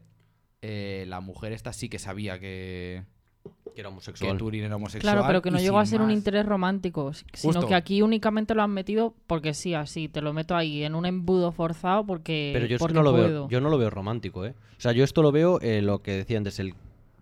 Eh, 0.66 1.04
la 1.08 1.20
mujer 1.20 1.52
esta 1.52 1.74
sí 1.74 1.90
que 1.90 1.98
sabía 1.98 2.38
que 2.40 3.04
que 3.74 3.80
era 3.80 3.88
homosexual 3.88 4.32
que 4.32 4.38
Turing 4.38 4.64
era 4.64 4.76
homosexual 4.76 5.14
Claro, 5.14 5.26
pero 5.26 5.42
que 5.42 5.50
no 5.50 5.58
llegó 5.58 5.78
a 5.78 5.86
ser 5.86 6.00
un 6.00 6.10
interés 6.10 6.46
romántico, 6.46 7.12
sino 7.12 7.52
Justo. 7.54 7.66
que 7.66 7.74
aquí 7.74 8.02
únicamente 8.02 8.54
lo 8.54 8.62
han 8.62 8.70
metido 8.70 9.14
porque 9.26 9.52
sí, 9.54 9.74
así, 9.74 10.08
te 10.08 10.20
lo 10.20 10.32
meto 10.32 10.54
ahí 10.54 10.84
en 10.84 10.94
un 10.94 11.06
embudo 11.06 11.50
forzado 11.50 12.06
porque, 12.06 12.50
Pero 12.54 12.66
yo 12.66 12.76
es 12.76 12.78
que 12.78 12.82
porque 12.82 12.94
no 12.94 13.02
lo 13.02 13.10
puedo. 13.12 13.28
veo, 13.28 13.48
yo 13.48 13.60
no 13.60 13.70
lo 13.70 13.78
veo 13.78 13.90
romántico, 13.90 14.46
¿eh? 14.46 14.54
O 14.76 14.80
sea, 14.80 14.92
yo 14.92 15.02
esto 15.02 15.22
lo 15.22 15.32
veo 15.32 15.60
eh, 15.60 15.82
lo 15.82 16.02
que 16.02 16.12
decía 16.12 16.38
antes, 16.38 16.58
el 16.60 16.74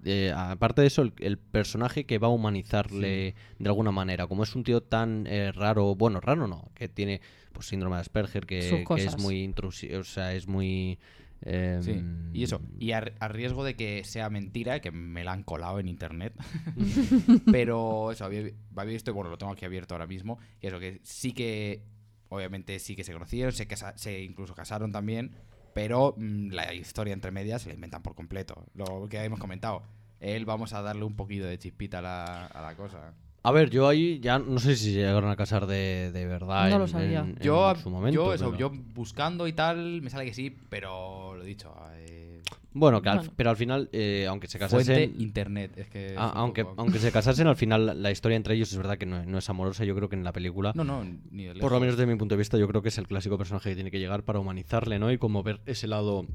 eh, 0.05 0.33
aparte 0.37 0.81
de 0.81 0.89
eso, 0.89 1.03
el, 1.03 1.13
el 1.21 1.39
personaje 1.39 2.05
que 2.05 2.19
va 2.19 2.27
a 2.27 2.31
humanizarle 2.31 3.35
de 3.59 3.69
alguna 3.69 3.93
manera, 3.93 4.27
como 4.27 4.43
es 4.43 4.55
un 4.57 4.65
tío 4.65 4.83
tan 4.83 5.27
eh, 5.29 5.53
raro, 5.53 5.95
bueno, 5.95 6.21
raro 6.21 6.49
no, 6.49 6.71
que 6.75 6.89
tiene 6.89 7.21
pues 7.53 7.67
síndrome 7.67 7.97
de 7.97 8.01
Asperger, 8.01 8.43
Sus 8.43 8.49
que, 8.49 8.59
que 8.69 8.81
es 8.81 8.85
cosas. 8.85 9.21
muy 9.23 9.43
intrusivo, 9.43 10.01
o 10.01 10.05
sea, 10.05 10.35
es 10.35 10.49
muy 10.49 10.99
eh, 11.42 11.78
Sí, 11.83 12.02
y 12.33 12.44
eso, 12.44 12.61
y 12.78 12.92
a, 12.92 13.05
a 13.20 13.28
riesgo 13.28 13.64
de 13.64 13.74
que 13.76 14.05
sea 14.05 14.31
mentira, 14.31 14.81
que 14.81 14.90
me 14.90 15.24
la 15.24 15.33
han 15.33 15.42
colado 15.42 15.78
en 15.81 15.88
internet. 15.88 16.33
Pero 17.50 18.11
eso, 18.12 18.24
había, 18.24 18.50
había 18.76 18.92
visto, 18.92 19.11
y 19.11 19.14
bueno, 19.14 19.31
lo 19.31 19.38
tengo 19.38 19.52
aquí 19.52 19.64
abierto 19.64 19.94
ahora 19.94 20.07
mismo, 20.07 20.38
y 20.61 20.66
eso, 20.66 20.78
que 20.78 21.00
sí 21.02 21.33
que, 21.33 21.83
obviamente 22.28 22.78
sí 22.78 22.96
que 22.96 23.05
se 23.05 23.12
conocieron, 23.12 23.52
se, 23.52 23.66
casa- 23.66 23.96
se 23.96 24.22
incluso 24.22 24.55
casaron 24.55 24.92
también, 24.92 25.33
pero 25.74 26.14
mm, 26.16 26.48
la 26.50 26.72
historia 26.74 27.12
entre 27.14 27.31
medias 27.31 27.62
se 27.62 27.68
la 27.68 27.74
inventan 27.74 28.02
por 28.02 28.14
completo. 28.14 28.64
Lo 28.74 29.09
que 29.09 29.22
hemos 29.22 29.38
comentado, 29.38 29.83
él 30.20 30.44
vamos 30.44 30.72
a 30.72 30.83
darle 30.83 31.05
un 31.05 31.16
poquito 31.16 31.46
de 31.46 31.59
chispita 31.59 31.98
a 31.98 32.02
la, 32.02 32.46
a 32.46 32.62
la 32.62 32.76
cosa. 32.76 33.14
A 33.44 33.50
ver, 33.50 33.70
yo 33.70 33.88
ahí 33.88 34.20
ya 34.20 34.38
no 34.38 34.59
sé 34.61 34.76
si 34.76 34.87
se 34.92 35.00
llegaron 35.00 35.28
a 35.28 35.35
casar 35.37 35.66
de, 35.66 36.12
de 36.12 36.26
verdad 36.26 36.68
No 36.68 36.74
en, 36.76 36.81
lo 36.83 36.87
sabía. 36.88 37.20
en- 37.20 37.31
en 37.31 37.38
Yo, 37.40 37.74
su 37.74 37.90
momento. 37.90 38.14
yo, 38.14 38.35
eso, 38.35 38.52
pero- 38.52 38.59
yo 38.59 38.70
buscando 38.94 39.48
y 39.48 39.52
tal, 39.52 40.00
me 40.00 40.11
sale 40.11 40.24
que 40.26 40.35
sí, 40.35 40.57
pero 40.68 41.35
lo 41.37 41.42
dicho. 41.42 41.74
eh, 41.96 42.40
Bueno, 42.74 43.02
que 43.02 43.09
al- 43.11 43.18
Bueno. 43.18 43.33
pero 43.37 43.50
al 43.50 43.57
final, 43.57 43.90
eh, 43.92 44.26
aunque 44.28 44.46
se 44.46 44.59
Fuente 44.59 44.76
casasen... 44.94 45.20
internet, 45.20 45.72
es 45.76 45.88
que 45.90 46.14
Ah, 46.16 46.33
un 46.35 46.38
aunque, 46.40 46.64
poco- 46.64 46.81
aunque 46.81 46.98
se 47.00 47.11
casasen, 47.12 47.46
al 47.48 47.57
final 47.57 47.85
la, 47.85 47.94
la 47.94 48.11
historia 48.12 48.37
entre 48.37 48.55
ellos 48.55 48.70
es 48.70 48.78
verdad 48.78 48.96
que 48.96 49.05
no, 49.07 49.22
no 49.26 49.38
es 49.38 49.50
amorosa. 49.50 49.85
Yo 49.85 49.94
creo 49.96 50.09
que 50.09 50.16
en 50.16 50.24
la 50.24 50.33
película, 50.33 50.72
No, 50.76 50.85
no, 50.85 51.05
ni 51.31 51.44
de 51.44 51.55
por 51.57 51.72
lo 51.72 51.81
menos 51.81 51.96
desde 51.96 52.11
mi 52.11 52.16
punto 52.16 52.35
de 52.35 52.38
vista, 52.38 52.57
yo 52.59 52.66
creo 52.68 52.81
que 52.81 52.88
es 52.90 52.96
el 52.98 53.07
clásico 53.09 53.37
personaje 53.37 53.68
que 53.70 53.74
tiene 53.74 53.90
que 53.90 53.98
llegar 53.98 54.22
para 54.22 54.38
humanizarle, 54.38 54.98
¿no? 54.98 55.11
Y 55.12 55.18
como 55.18 55.42
ver 55.42 55.61
ese 55.66 55.87
lado 55.88 56.26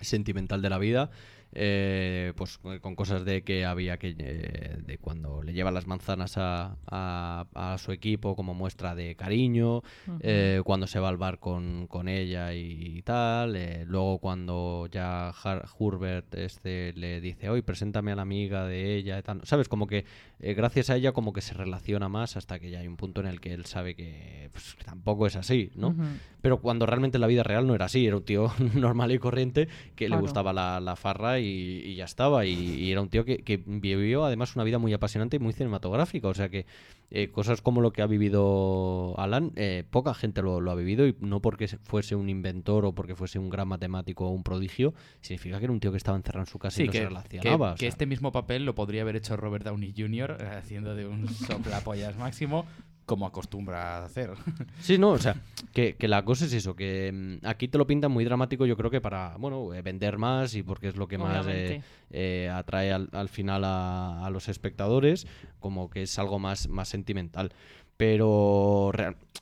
sentimental 0.00 0.60
de 0.62 0.70
la 0.70 0.78
vida, 0.78 1.10
eh, 1.58 2.34
pues 2.36 2.58
con- 2.58 2.78
con 2.80 2.94
cosas 2.94 3.24
de 3.24 3.42
que 3.42 3.64
había 3.64 3.96
que 3.96 4.14
eh, 4.18 4.76
de 4.84 4.98
cuando 4.98 5.42
le 5.42 5.54
lleva 5.54 5.70
las 5.70 5.86
manzanas 5.86 6.36
a, 6.36 6.76
a- 6.86 7.46
a 7.54 7.78
su 7.78 7.92
equipo 7.92 8.36
como 8.36 8.52
muestra 8.52 8.94
de 8.94 9.16
cariño, 9.16 9.82
eh, 10.20 10.60
cuando 10.64 10.86
se 10.86 11.00
va 11.00 11.08
al 11.08 11.16
bar 11.16 11.38
con, 11.38 11.86
con 11.86 12.08
ella 12.08 12.52
y, 12.52 13.00
tal, 13.02 13.56
eh, 13.56 13.84
luego 13.86 14.18
cuando 14.18 14.86
ya 14.92 15.30
Har- 15.30 15.64
Hurbert 15.78 16.34
este 16.34 16.92
le 16.92 17.22
dice, 17.22 17.48
hoy 17.48 17.62
preséntame 17.62 18.12
a 18.12 18.16
la 18.16 18.22
amiga 18.22 18.66
de 18.66 18.94
ella 18.96 19.18
y 19.18 19.22
tal, 19.22 19.40
sabes, 19.44 19.68
como 19.68 19.86
que 19.86 20.04
eh, 20.40 20.52
gracias 20.52 20.90
a 20.90 20.96
ella 20.96 21.12
como 21.12 21.32
que 21.32 21.40
se 21.40 21.54
relaciona 21.54 22.10
más 22.10 22.36
hasta 22.36 22.58
que 22.58 22.70
ya 22.70 22.80
hay 22.80 22.88
un 22.88 22.96
punto 22.98 23.22
en 23.22 23.28
el 23.28 23.40
que 23.40 23.54
él 23.54 23.64
sabe 23.64 23.94
que 23.94 24.50
pues, 24.52 24.74
que 24.74 24.84
tampoco 24.84 25.26
es 25.26 25.36
así, 25.36 25.70
¿no? 25.74 25.96
Pero 26.42 26.60
cuando 26.60 26.84
realmente 26.86 27.16
en 27.16 27.22
la 27.22 27.26
vida 27.26 27.42
real 27.42 27.66
no 27.66 27.74
era 27.74 27.86
así, 27.86 28.06
era 28.06 28.16
un 28.16 28.24
tío 28.24 28.52
normal 28.74 29.10
y 29.12 29.18
corriente 29.18 29.68
que 29.94 30.06
Claro. 30.06 30.20
le 30.20 30.22
gustaba 30.22 30.52
la, 30.52 30.78
la 30.80 30.94
farra 30.94 31.40
y, 31.40 31.45
y 31.46 31.94
ya 31.96 32.04
estaba. 32.04 32.44
Y, 32.46 32.52
y 32.54 32.92
era 32.92 33.00
un 33.00 33.08
tío 33.08 33.24
que, 33.24 33.38
que 33.38 33.56
vivió 33.64 34.24
además 34.24 34.54
una 34.56 34.64
vida 34.64 34.78
muy 34.78 34.92
apasionante 34.92 35.36
y 35.36 35.40
muy 35.40 35.52
cinematográfica. 35.52 36.28
O 36.28 36.34
sea 36.34 36.48
que 36.48 36.66
eh, 37.10 37.30
cosas 37.30 37.62
como 37.62 37.80
lo 37.80 37.92
que 37.92 38.02
ha 38.02 38.06
vivido 38.06 39.14
Alan, 39.18 39.52
eh, 39.56 39.84
poca 39.90 40.14
gente 40.14 40.42
lo, 40.42 40.60
lo 40.60 40.70
ha 40.70 40.74
vivido 40.74 41.06
y 41.06 41.16
no 41.20 41.40
porque 41.40 41.68
se- 41.68 41.78
fuese 41.78 42.14
un 42.16 42.28
inventor 42.28 42.84
o 42.84 42.92
porque 42.94 43.14
fuese 43.14 43.38
un 43.38 43.48
gran 43.50 43.68
matemático 43.68 44.26
o 44.26 44.30
un 44.30 44.42
prodigio, 44.42 44.92
significa 45.20 45.58
que 45.58 45.64
era 45.64 45.72
un 45.72 45.80
tío 45.80 45.90
que 45.92 45.98
estaba 45.98 46.16
encerrado 46.16 46.42
en 46.44 46.50
su 46.50 46.58
casa 46.58 46.82
y 46.82 46.86
no 46.86 46.92
que, 46.92 46.98
se 46.98 47.04
que- 47.04 47.08
relacionaba. 47.08 47.74
que 47.74 47.80
sea. 47.80 47.88
este 47.88 48.06
mismo 48.06 48.32
papel 48.32 48.64
lo 48.64 48.74
podría 48.74 49.02
haber 49.02 49.16
hecho 49.16 49.36
Robert 49.36 49.64
Downey 49.64 49.94
Jr. 49.96 50.36
eh, 50.40 50.44
haciendo 50.58 50.94
de 50.94 51.06
un 51.06 51.28
soplapollas 51.28 52.16
máximo, 52.16 52.66
como 53.06 53.26
acostumbra 53.26 53.98
a 53.98 54.04
hacer. 54.04 54.30
Sí, 54.80 54.98
no, 54.98 55.10
o 55.10 55.18
sea, 55.18 55.36
que, 55.72 55.96
que 55.96 56.08
la 56.08 56.24
cosa 56.24 56.44
es 56.44 56.52
eso, 56.52 56.76
que 56.76 57.10
mm, 57.12 57.46
aquí 57.46 57.68
te 57.68 57.78
lo 57.78 57.86
pintan 57.86 58.10
muy 58.10 58.24
dramático, 58.24 58.66
yo 58.66 58.76
creo 58.76 58.90
que 58.90 59.00
para, 59.00 59.36
bueno, 59.38 59.72
eh, 59.72 59.80
vender 59.80 60.18
más 60.18 60.54
y 60.54 60.62
porque 60.62 60.88
es 60.88 60.96
lo 60.96 61.08
que 61.08 61.16
más 61.16 61.46
eh, 61.48 61.82
eh, 62.10 62.50
atrae 62.52 62.92
al, 62.92 63.08
al 63.12 63.28
final 63.28 63.64
a, 63.64 64.26
a 64.26 64.30
los 64.30 64.48
espectadores, 64.48 65.26
como 65.60 65.88
que 65.88 66.02
es 66.02 66.18
algo 66.18 66.38
más, 66.38 66.68
más 66.68 66.88
sentimental. 66.88 67.52
Pero 67.96 68.92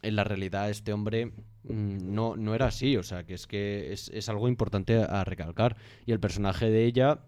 en 0.02 0.16
la 0.16 0.22
realidad 0.22 0.70
este 0.70 0.92
hombre 0.92 1.26
mm, 1.64 2.14
no, 2.14 2.36
no 2.36 2.54
era 2.54 2.66
así, 2.66 2.96
o 2.96 3.02
sea, 3.02 3.24
que 3.24 3.34
es 3.34 3.46
que 3.46 3.92
es, 3.92 4.10
es 4.10 4.28
algo 4.28 4.48
importante 4.48 4.96
a 4.98 5.24
recalcar. 5.24 5.76
Y 6.06 6.12
el 6.12 6.20
personaje 6.20 6.70
de 6.70 6.84
ella 6.84 7.18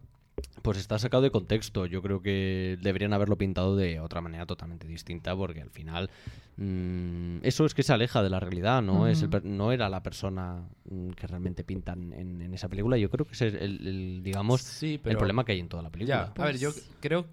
pues 0.63 0.79
está 0.79 0.99
sacado 0.99 1.23
de 1.23 1.31
contexto. 1.31 1.87
Yo 1.87 2.03
creo 2.03 2.21
que 2.23 2.79
deberían 2.83 3.13
haberlo 3.13 3.37
pintado 3.39 3.77
de 3.77 4.01
otra 4.01 4.21
manera 4.21 4.47
totalmente 4.47 4.87
distinta, 4.87 5.35
porque 5.37 5.63
al 5.63 5.71
final 5.71 6.11
mm, 6.57 7.39
eso 7.43 7.65
es 7.65 7.75
que 7.75 7.83
se 7.83 7.93
aleja 7.93 8.23
de 8.23 8.31
la 8.31 8.41
realidad, 8.41 8.83
¿no? 8.83 9.07
es 9.07 9.23
el 9.23 9.31
no 9.45 9.73
era 9.73 9.89
la 9.89 10.03
persona 10.03 10.69
mm, 10.91 11.11
que 11.11 11.27
realmente 11.27 11.65
pintan 11.65 12.13
en, 12.13 12.43
en 12.43 12.55
esa 12.55 12.69
película. 12.69 12.97
Yo 12.99 13.11
creo 13.11 13.25
que 13.27 13.33
ese 13.33 13.49
es 13.49 13.55
el, 13.55 13.87
el, 13.87 14.23
digamos 14.23 14.61
Sí, 14.63 15.01
el 15.05 15.17
problema 15.17 15.45
que 15.45 15.53
hay 15.53 15.61
en 15.61 15.69
toda 15.69 15.83
la 15.83 15.91
película. 15.91 16.33
Ya, 16.37 16.43
a 16.43 16.47
ver, 16.47 16.59
yo 16.59 16.71
creo 17.01 17.27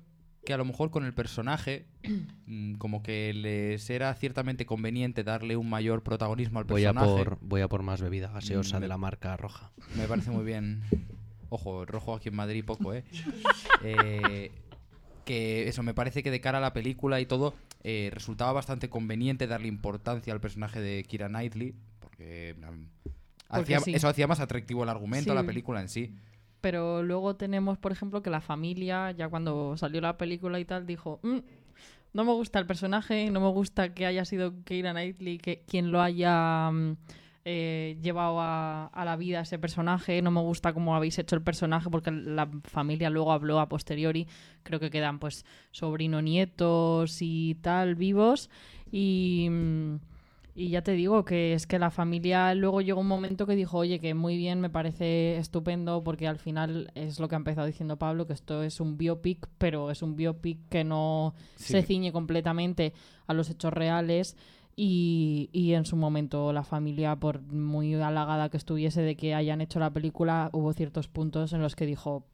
que 0.45 0.53
a 0.53 0.57
lo 0.57 0.65
mejor 0.65 0.91
con 0.91 1.05
el 1.05 1.13
personaje, 1.13 1.85
mm, 2.45 2.73
como 2.75 3.01
que 3.01 3.33
les 3.33 3.89
era 3.89 4.13
ciertamente 4.15 4.65
conveniente 4.65 5.23
darle 5.23 5.55
un 5.55 5.69
mayor 5.69 6.03
protagonismo 6.03 6.59
al 6.59 6.65
Voy 6.65 6.83
a 6.85 6.93
personaje. 6.93 7.23
por 7.23 7.37
voy 7.41 7.61
a 7.61 7.67
por 7.69 7.81
más 7.81 8.01
bebida 8.01 8.29
gaseosa 8.29 8.77
Mm, 8.77 8.81
de 8.81 8.87
la 8.89 8.97
marca 8.97 9.35
roja. 9.37 9.71
Me 9.97 10.05
parece 10.05 10.31
muy 10.31 10.43
bien. 10.43 10.83
Ojo, 11.53 11.85
rojo 11.85 12.15
aquí 12.15 12.29
en 12.29 12.35
Madrid 12.35 12.65
poco, 12.65 12.93
¿eh? 12.95 13.03
Eh, 13.83 14.51
que 15.23 15.67
eso, 15.67 15.83
me 15.83 15.93
parece 15.93 16.23
que 16.23 16.31
de 16.31 16.41
cara 16.41 16.57
a 16.57 16.61
la 16.61 16.73
película 16.73 17.21
y 17.21 17.25
todo, 17.25 17.53
eh, 17.83 18.09
resultaba 18.11 18.51
bastante 18.53 18.89
conveniente 18.89 19.45
darle 19.47 19.67
importancia 19.67 20.33
al 20.33 20.41
personaje 20.41 20.81
de 20.81 21.03
Kira 21.03 21.27
Knightley, 21.29 21.75
porque, 21.99 22.55
Porque 23.47 23.75
hacía- 23.75 23.79
sí. 23.81 23.93
eso 23.93 24.07
hacía 24.07 24.25
más 24.27 24.39
atractivo 24.39 24.83
el 24.83 24.89
argumento, 24.89 25.29
Sí. 25.31 25.35
la 25.35 25.43
película 25.43 25.79
en 25.81 25.89
sí. 25.89 26.15
Pero 26.59 27.03
luego 27.03 27.35
tenemos, 27.35 27.77
por 27.77 27.91
ejemplo, 27.91 28.21
que 28.23 28.29
la 28.31 28.41
familia, 28.41 29.11
ya 29.11 29.29
cuando 29.29 29.77
salió 29.77 30.01
la 30.01 30.17
película 30.17 30.59
y 30.59 30.65
tal, 30.65 30.85
dijo, 30.87 31.19
"Mm, 31.23 31.37
no 32.13 32.23
me 32.25 32.31
gusta 32.31 32.57
el 32.59 32.65
personaje, 32.65 33.29
no 33.29 33.41
me 33.41 33.49
gusta 33.49 33.93
que 33.93 34.05
haya 34.05 34.25
sido 34.25 34.53
Keira 34.65 34.91
Knightley 34.91 35.37
que, 35.37 35.63
quien 35.67 35.91
lo 35.91 36.01
haya 36.01 36.69
mm, 36.71 36.95
eh, 37.45 37.97
llevado 38.01 38.39
a, 38.39 38.86
a 38.88 39.06
la 39.06 39.15
vida 39.15 39.41
ese 39.41 39.59
personaje. 39.59 40.22
No 40.22 40.32
me 40.32 40.41
gusta 40.41 40.74
cómo 40.74 40.95
habéis 40.95 41.20
hecho 41.20 41.36
el 41.36 41.41
personaje 41.41 41.89
porque 41.89 42.11
la 42.11 42.49
familia 42.63 43.09
luego 43.09 43.32
habló 43.32 43.59
a 43.59 43.67
posteriori. 43.70 44.28
Creo 44.63 44.80
que 44.80 44.89
quedan 44.89 45.20
pues 45.20 45.45
sobrino 45.72 46.22
nietos 46.22 47.17
y 47.22 47.55
tal 47.55 47.95
vivos. 47.95 48.49
Y, 48.91 49.47
mm, 49.49 49.95
y 50.55 50.70
ya 50.70 50.84
te 50.84 50.91
digo 50.91 51.26
que 51.26 51.53
es 51.53 51.65
que 51.65 51.80
la 51.80 51.89
familia 51.89 52.53
luego 52.53 52.80
llegó 52.82 53.01
un 53.01 53.07
momento 53.07 53.47
que 53.47 53.55
dijo, 53.55 53.80
oye, 53.80 53.99
que 53.99 54.13
muy 54.13 54.38
bien, 54.38 54.61
me 54.61 54.70
parece 54.70 55.38
estupendo 55.38 56.03
porque 56.03 56.28
al 56.28 56.38
final 56.38 56.91
es 56.93 57.20
lo 57.20 57.28
que 57.28 57.34
ha 57.34 57.38
empezado 57.39 57.65
diciendo 57.65 57.97
Pablo, 57.97 58.28
que 58.28 58.34
esto 58.34 58.61
es 58.61 58.80
un 58.80 58.95
biopic, 58.95 59.47
pero 59.57 59.89
es 59.89 60.03
un 60.03 60.15
biopic 60.15 60.59
que 60.70 60.84
no 60.84 61.34
Sí. 61.55 61.74
se 61.74 61.82
ciñe 61.82 62.11
completamente 62.11 62.93
a 63.26 63.34
los 63.34 63.49
hechos 63.49 63.74
reales. 63.74 64.38
Y, 64.76 65.49
y 65.53 65.74
en 65.74 65.86
su 65.86 65.95
momento 65.95 66.51
la 66.51 66.63
familia, 66.63 67.15
por 67.15 67.41
muy 67.41 67.93
halagada 67.93 68.49
que 68.49 68.57
estuviese 68.57 69.01
de 69.01 69.15
que 69.15 69.36
hayan 69.36 69.61
hecho 69.61 69.80
la 69.80 69.91
película, 69.91 70.49
hubo 70.51 70.74
ciertos 70.74 71.07
puntos 71.07 71.53
en 71.53 71.61
los 71.61 71.76
que 71.76 71.86
dijo, 71.86 72.26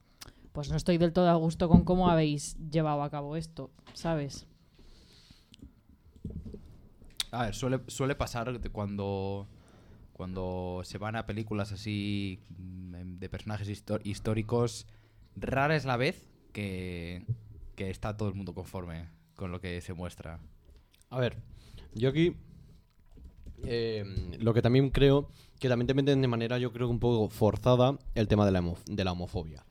pues 0.54 0.70
no 0.70 0.78
estoy 0.78 0.98
del 0.98 1.14
todo 1.14 1.30
a 1.30 1.36
gusto 1.36 1.70
con 1.70 1.84
cómo 1.84 2.10
habéis 2.10 2.58
llevado 2.70 3.04
a 3.04 3.10
cabo 3.10 3.36
esto, 3.36 3.72
¿sabes? 3.94 4.48
A 7.32 7.46
ver, 7.46 7.56
suele, 7.56 7.80
suele 7.88 8.16
pasar 8.16 8.60
cuando, 8.72 9.48
cuando 10.14 10.82
se 10.84 10.98
van 10.98 11.16
a 11.16 11.26
películas 11.26 11.72
así 11.72 12.40
mm, 12.58 12.96
em, 12.96 13.20
de 13.20 13.30
personajes 13.30 13.70
históricos, 14.04 14.88
rara 15.36 15.76
es 15.76 15.86
la 15.86 15.98
vez 15.98 16.28
que, 16.52 17.26
que 17.76 17.90
está 17.90 18.18
todo 18.18 18.30
el 18.30 18.36
mundo 18.36 18.54
conforme 18.54 19.10
con 19.36 19.52
lo 19.52 19.62
que 19.62 19.80
se 19.82 19.94
muestra. 19.94 20.40
A 21.10 21.20
ver, 21.20 21.38
yo 21.94 22.10
aquí 22.10 22.34
eh, 23.66 24.04
lo 24.40 24.54
que 24.54 24.62
también 24.62 24.90
creo 24.90 25.30
que 25.60 25.68
también 25.68 25.88
te 25.88 25.94
meten 25.94 26.22
de 26.22 26.28
manera, 26.28 26.58
yo 26.58 26.72
creo 26.72 26.88
que 26.88 26.92
un 26.94 27.00
poco 27.00 27.30
forzada 27.30 27.98
el 28.16 28.28
tema 28.30 28.46
de 28.46 28.52
la, 28.54 28.60
homo- 28.60 28.78
de 28.86 29.04
la 29.04 29.12
homofobia. 29.12 29.66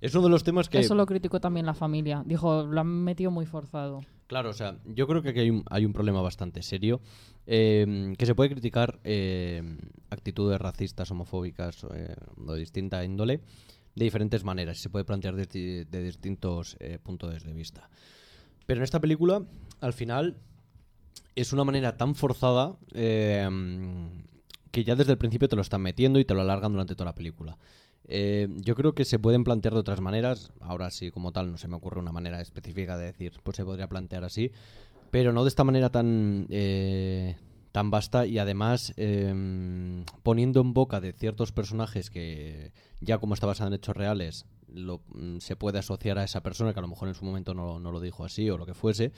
Es 0.00 0.14
uno 0.14 0.24
de 0.24 0.30
los 0.30 0.42
temas 0.44 0.68
que... 0.68 0.78
Eso 0.80 0.94
lo 0.94 1.06
criticó 1.06 1.40
también 1.40 1.64
la 1.64 1.74
familia. 1.74 2.22
Dijo, 2.26 2.64
lo 2.64 2.80
han 2.80 2.88
metido 3.04 3.30
muy 3.30 3.46
forzado. 3.46 4.00
Claro, 4.26 4.50
o 4.50 4.52
sea, 4.52 4.76
yo 4.84 5.06
creo 5.06 5.22
que 5.22 5.28
aquí 5.30 5.40
hay 5.40 5.50
un, 5.50 5.62
hay 5.70 5.84
un 5.86 5.92
problema 5.92 6.20
bastante 6.20 6.62
serio. 6.62 7.00
eh, 7.46 8.12
que 8.18 8.26
se 8.26 8.34
puede 8.34 8.50
criticar 8.50 8.98
eh, 9.04 9.62
actitudes 10.10 10.60
racistas, 10.60 11.10
homofóbicas 11.12 11.84
eh, 11.94 12.14
o 12.44 12.52
de 12.52 12.58
distinta 12.60 13.04
índole 13.04 13.40
de 13.94 14.04
diferentes 14.04 14.42
maneras. 14.44 14.78
y 14.78 14.82
Se 14.82 14.90
puede 14.90 15.04
plantear 15.04 15.34
de 15.36 16.02
distintos 16.02 16.76
eh, 16.80 16.98
puntos 17.02 17.42
de 17.44 17.52
vista. 17.54 17.88
Pero 18.66 18.80
en 18.80 18.84
esta 18.84 19.00
película, 19.00 19.42
al 19.80 19.92
final, 19.92 20.36
es 21.36 21.52
una 21.52 21.64
manera 21.64 21.96
tan 21.96 22.14
forzada 22.14 22.76
eh, 22.92 23.48
que 24.72 24.84
ya 24.84 24.96
desde 24.96 25.12
el 25.12 25.18
principio 25.18 25.48
te 25.48 25.56
lo 25.56 25.62
están 25.62 25.82
metiendo 25.82 26.18
y 26.18 26.24
te 26.24 26.34
lo 26.34 26.40
alargan 26.40 26.72
durante 26.72 26.94
toda 26.94 27.06
la 27.06 27.14
película. 27.14 27.56
Eh, 28.08 28.48
yo 28.58 28.74
creo 28.74 28.94
que 28.94 29.04
se 29.04 29.18
pueden 29.18 29.44
plantear 29.44 29.74
de 29.74 29.80
otras 29.80 30.00
maneras. 30.00 30.52
Ahora 30.60 30.90
sí, 30.90 31.10
como 31.10 31.32
tal, 31.32 31.50
no 31.50 31.58
se 31.58 31.68
me 31.68 31.76
ocurre 31.76 32.00
una 32.00 32.12
manera 32.12 32.40
específica 32.40 32.96
de 32.96 33.06
decir, 33.06 33.32
pues 33.42 33.56
se 33.56 33.64
podría 33.64 33.88
plantear 33.88 34.24
así. 34.24 34.52
Pero 35.10 35.32
no 35.32 35.44
de 35.44 35.48
esta 35.48 35.64
manera 35.64 35.90
tan, 35.90 36.46
eh, 36.50 37.36
tan 37.72 37.90
vasta 37.90 38.26
y 38.26 38.38
además 38.38 38.92
eh, 38.96 40.04
poniendo 40.22 40.60
en 40.60 40.72
boca 40.72 41.00
de 41.00 41.12
ciertos 41.12 41.52
personajes 41.52 42.10
que 42.10 42.72
ya 43.00 43.18
como 43.18 43.34
está 43.34 43.46
basado 43.46 43.68
en 43.68 43.74
hechos 43.74 43.96
reales, 43.96 44.46
lo, 44.68 45.00
mm, 45.14 45.38
se 45.38 45.56
puede 45.56 45.78
asociar 45.78 46.18
a 46.18 46.24
esa 46.24 46.42
persona 46.42 46.72
que 46.72 46.80
a 46.80 46.82
lo 46.82 46.88
mejor 46.88 47.08
en 47.08 47.14
su 47.14 47.24
momento 47.24 47.54
no, 47.54 47.78
no 47.78 47.92
lo 47.92 48.00
dijo 48.00 48.24
así 48.24 48.50
o 48.50 48.58
lo 48.58 48.66
que 48.66 48.74
fuese. 48.74 49.12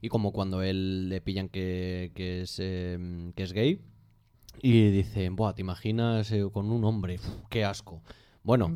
Y 0.00 0.08
como 0.08 0.32
cuando 0.32 0.62
él 0.62 1.08
le 1.08 1.20
pillan 1.20 1.48
que, 1.48 2.12
que 2.14 2.42
es, 2.42 2.58
eh, 2.60 3.32
que 3.34 3.42
es 3.42 3.52
gay 3.52 3.80
y 4.62 4.90
dicen, 4.90 5.36
Buah, 5.36 5.54
¿te 5.54 5.62
imaginas 5.62 6.30
eh, 6.32 6.44
con 6.52 6.70
un 6.70 6.84
hombre? 6.84 7.16
Uf, 7.16 7.26
¡Qué 7.50 7.64
asco! 7.64 8.02
Bueno, 8.44 8.68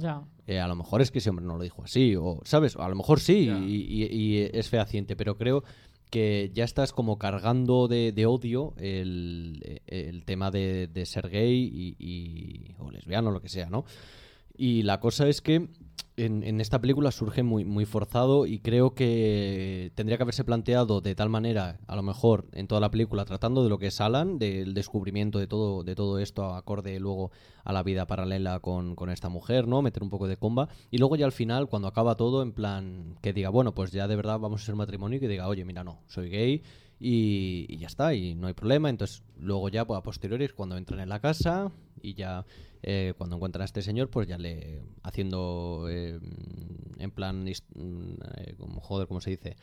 eh, 0.47 0.59
a 0.61 0.69
lo 0.69 0.75
mejor 0.77 1.01
es 1.01 1.11
que 1.11 1.19
ese 1.19 1.31
hombre 1.31 1.45
no 1.47 1.57
lo 1.57 1.63
dijo 1.63 1.83
así, 1.85 2.15
o, 2.17 2.41
¿sabes? 2.45 2.77
A 2.77 2.89
lo 2.89 2.95
mejor 2.97 3.21
sí, 3.21 3.49
y, 3.67 4.05
y- 4.05 4.09
y 4.13 4.51
es 4.53 4.69
fehaciente, 4.69 5.17
pero 5.17 5.37
creo 5.37 5.65
que 6.11 6.51
ya 6.53 6.65
estás 6.65 6.93
como 6.93 7.19
cargando 7.19 7.89
de, 7.89 8.13
de 8.13 8.27
odio 8.27 8.75
el, 8.77 9.81
el 9.87 10.25
tema 10.27 10.51
de, 10.51 10.89
de 10.89 11.07
ser 11.07 11.31
gay 11.31 11.71
y, 11.73 11.97
y- 11.99 12.75
o 12.79 12.91
lesbiano, 12.91 13.31
lo 13.31 13.41
que 13.41 13.49
sea, 13.49 13.71
¿no? 13.71 13.85
Y 14.55 14.83
la 14.83 15.01
cosa 15.01 15.27
es 15.29 15.41
que 15.41 15.69
en, 16.17 16.43
en 16.43 16.61
esta 16.61 16.81
película 16.81 17.11
surge 17.11 17.43
muy, 17.43 17.85
forzado 17.85 18.47
y 18.47 18.59
creo 18.59 18.95
que 18.95 19.93
tendría 19.95 20.17
que 20.17 20.23
haberse 20.23 20.45
planteado 20.45 21.01
de 21.01 21.15
tal 21.15 21.29
manera, 21.29 21.81
a 21.87 21.97
lo 21.97 22.03
mejor 22.03 22.47
en 22.53 22.67
toda 22.67 22.81
la 22.81 22.91
película, 22.91 23.25
tratando 23.25 23.63
de 23.63 23.71
lo 23.71 23.79
que 23.79 23.89
es 23.89 24.01
Alan, 24.01 24.39
del 24.39 24.75
descubrimiento 24.75 25.39
de 25.39 25.47
todo, 25.47 25.85
de 25.85 25.95
todo 25.95 26.19
esto 26.19 26.55
acorde 26.55 27.01
luego 27.01 27.31
a 27.65 27.73
la 27.73 27.83
vida 27.83 28.07
paralela 28.07 28.61
con, 28.61 28.97
esta 29.11 29.29
mujer, 29.29 29.67
¿no? 29.69 29.83
Meter 29.83 30.03
un 30.03 30.11
poco 30.11 30.29
de 30.29 30.37
comba. 30.37 30.69
Y 30.91 30.99
luego 30.99 31.17
ya 31.17 31.27
al 31.27 31.33
final, 31.33 31.69
cuando 31.69 31.89
acaba 31.89 32.17
todo, 32.17 32.43
en 32.43 32.53
plan, 32.53 33.17
que 33.21 33.33
diga, 33.33 33.49
bueno, 33.49 33.75
pues 33.75 33.91
ya 33.91 34.09
de 34.09 34.17
verdad 34.17 34.39
vamos 34.39 34.63
a 34.63 34.67
ser 34.67 34.75
matrimonio 34.75 35.19
y 35.19 35.21
que 35.21 35.29
diga, 35.29 35.49
oye, 35.49 35.65
mira, 35.65 35.85
no, 35.85 36.01
soy 36.07 36.29
gay 36.29 36.63
y, 37.01 37.77
ya 37.79 37.89
está, 37.89 38.15
y 38.15 38.35
no 38.35 38.47
hay 38.47 38.55
problema. 38.55 38.89
Entonces, 38.89 39.23
luego 39.37 39.69
ya, 39.69 39.85
pues 39.85 39.99
a 39.99 40.03
posteriori, 40.03 40.45
es 40.45 40.53
cuando 40.53 40.77
entran 40.77 41.01
en 41.01 41.09
la 41.09 41.21
casa 41.21 41.73
y 42.01 42.15
ya 42.15 42.45
eh, 42.83 43.15
cuando 43.17 43.37
encuentran 43.37 43.63
a 43.63 43.65
este 43.65 43.83
señor, 43.83 44.11
pues 44.11 44.27
ya 44.29 44.39
le 44.39 44.83
haciendo 45.03 45.87
eh, 45.89 46.19
en 46.99 47.11
plan, 47.11 47.45
mm, 47.45 48.13
eh, 48.37 48.55
como, 48.59 48.81
joder, 48.81 49.07
¿cómo 49.09 49.21
se 49.21 49.31
dice? 49.31 49.57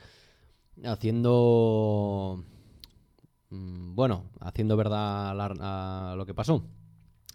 Haciendo, 0.83 2.43
mm, 3.49 3.95
bueno, 3.95 4.25
haciendo 4.39 4.77
verdad 4.77 5.31
a, 5.31 5.33
la- 5.33 6.11
a 6.11 6.15
lo 6.15 6.25
que 6.25 6.33
pasó. 6.33 6.63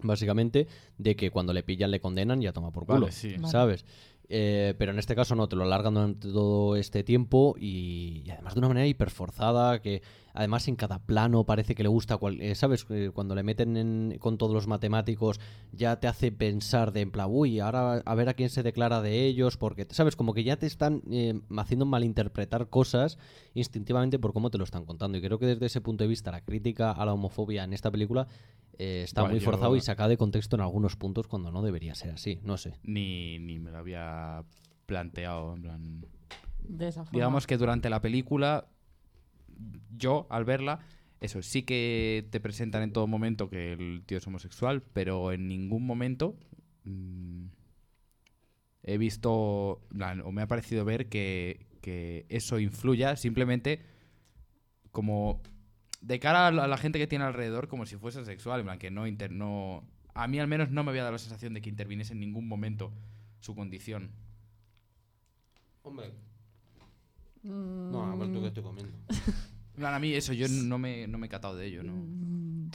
Básicamente, 0.02 0.66
de 0.98 1.16
que 1.16 1.30
cuando 1.30 1.52
le 1.52 1.62
pillan 1.62 1.90
le 1.90 2.00
condenan 2.00 2.40
y 2.42 2.44
ya 2.44 2.52
toma 2.52 2.72
por 2.72 2.84
Vale, 2.86 3.00
culo, 3.06 3.12
sí. 3.12 3.36
¿sabes? 3.46 3.84
Eh, 4.28 4.74
pero 4.78 4.92
en 4.92 4.98
este 4.98 5.14
caso 5.14 5.34
no, 5.34 5.48
te 5.48 5.56
lo 5.56 5.62
alargan 5.64 5.94
durante 5.94 6.28
todo 6.32 6.76
este 6.76 7.04
tiempo 7.04 7.54
y, 7.58 8.22
y 8.26 8.30
además 8.30 8.54
de 8.54 8.58
una 8.60 8.68
manera 8.68 8.86
hiperforzada 8.86 9.80
que 9.82 10.02
además 10.34 10.68
en 10.68 10.76
cada 10.76 10.98
plano 10.98 11.44
parece 11.44 11.74
que 11.74 11.82
le 11.82 11.88
gusta, 11.88 12.16
cual- 12.18 12.40
eh, 12.42 12.54
¿sabes? 12.54 12.84
Eh, 12.90 13.10
Cuando 13.14 13.34
le 13.34 13.42
meten 13.42 13.76
en- 13.76 14.18
con 14.18 14.36
todos 14.36 14.52
los 14.52 14.66
matemáticos 14.66 15.40
ya 15.72 15.98
te 16.00 16.06
hace 16.08 16.30
pensar 16.32 16.92
de 16.92 17.00
en 17.00 17.10
plan, 17.10 17.28
uy, 17.30 17.60
ahora 17.60 18.02
a 18.04 18.14
ver 18.14 18.28
a 18.28 18.34
quién 18.34 18.50
se 18.50 18.62
declara 18.62 19.00
de 19.00 19.24
ellos, 19.26 19.56
porque, 19.56 19.86
¿sabes? 19.90 20.16
Como 20.16 20.34
que 20.34 20.44
ya 20.44 20.56
te 20.58 20.66
están 20.66 21.02
eh, 21.10 21.40
haciendo 21.56 21.86
malinterpretar 21.86 22.68
cosas 22.68 23.16
instintivamente 23.54 24.18
por 24.18 24.32
cómo 24.32 24.50
te 24.50 24.58
lo 24.58 24.64
están 24.64 24.84
contando 24.84 25.16
y 25.16 25.22
creo 25.22 25.38
que 25.38 25.46
desde 25.46 25.66
ese 25.66 25.80
punto 25.80 26.04
de 26.04 26.08
vista 26.08 26.30
la 26.30 26.40
crítica 26.42 26.90
a 26.92 27.06
la 27.06 27.12
homofobia 27.14 27.64
en 27.64 27.72
esta 27.72 27.90
película 27.90 28.26
eh, 28.78 29.02
está 29.04 29.24
muy 29.24 29.38
yo- 29.38 29.44
forzado 29.44 29.76
y 29.76 29.80
saca 29.80 30.08
de 30.08 30.16
contexto 30.16 30.56
en 30.56 30.62
algunos 30.62 30.96
puntos 30.96 31.28
cuando 31.28 31.52
no 31.52 31.62
debería 31.62 31.94
ser 31.94 32.10
así, 32.10 32.40
no 32.42 32.56
sé. 32.56 32.74
Ni, 32.82 33.38
ni 33.38 33.60
me 33.60 33.70
lo 33.70 33.78
había 33.78 34.42
planteado, 34.86 35.54
en 35.54 35.62
plan... 35.62 36.06
De 36.66 36.88
esa 36.88 37.04
forma. 37.04 37.12
Digamos 37.12 37.46
que 37.46 37.56
durante 37.58 37.88
la 37.90 38.00
película, 38.00 38.66
yo, 39.96 40.26
al 40.30 40.44
verla, 40.44 40.80
eso, 41.20 41.42
sí 41.42 41.62
que 41.62 42.26
te 42.30 42.40
presentan 42.40 42.82
en 42.82 42.92
todo 42.92 43.06
momento 43.06 43.48
que 43.50 43.72
el 43.72 44.02
tío 44.06 44.18
es 44.18 44.26
homosexual, 44.26 44.82
pero 44.92 45.32
en 45.32 45.48
ningún 45.48 45.86
momento 45.86 46.36
mm, 46.84 47.46
he 48.82 48.98
visto, 48.98 49.32
o 49.32 50.32
me 50.32 50.42
ha 50.42 50.46
parecido 50.46 50.84
ver 50.84 51.08
que, 51.08 51.66
que 51.80 52.26
eso 52.28 52.58
influya 52.58 53.16
simplemente 53.16 53.80
como 54.92 55.42
de 56.00 56.18
cara 56.20 56.46
a 56.48 56.52
la, 56.52 56.64
a 56.64 56.68
la 56.68 56.76
gente 56.76 56.98
que 56.98 57.06
tiene 57.06 57.24
alrededor 57.24 57.68
como 57.68 57.86
si 57.86 57.96
fuese 57.96 58.24
sexual, 58.24 58.60
en 58.60 58.66
plan, 58.66 58.78
que 58.78 58.90
no, 58.90 59.06
inter- 59.06 59.32
no... 59.32 59.84
A 60.14 60.28
mí 60.28 60.38
al 60.38 60.46
menos 60.48 60.70
no 60.70 60.84
me 60.84 60.90
había 60.90 61.02
dado 61.02 61.12
la 61.12 61.18
sensación 61.18 61.54
de 61.54 61.60
que 61.60 61.70
interviniese 61.70 62.12
en 62.12 62.20
ningún 62.20 62.46
momento 62.46 62.92
su 63.40 63.54
condición. 63.54 64.12
Hombre. 65.84 66.12
No, 67.44 68.06
además 68.06 68.32
tú 68.32 68.40
que 68.40 68.48
estoy 68.48 68.62
comiendo. 68.62 68.96
En 69.08 69.80
plan, 69.80 69.94
A 69.94 69.98
mí 69.98 70.12
eso, 70.14 70.32
yo 70.32 70.46
no 70.48 70.78
me, 70.78 71.06
no 71.06 71.18
me 71.18 71.26
he 71.26 71.28
catado 71.30 71.56
de 71.56 71.66
ello, 71.66 71.82
¿no? 71.82 71.92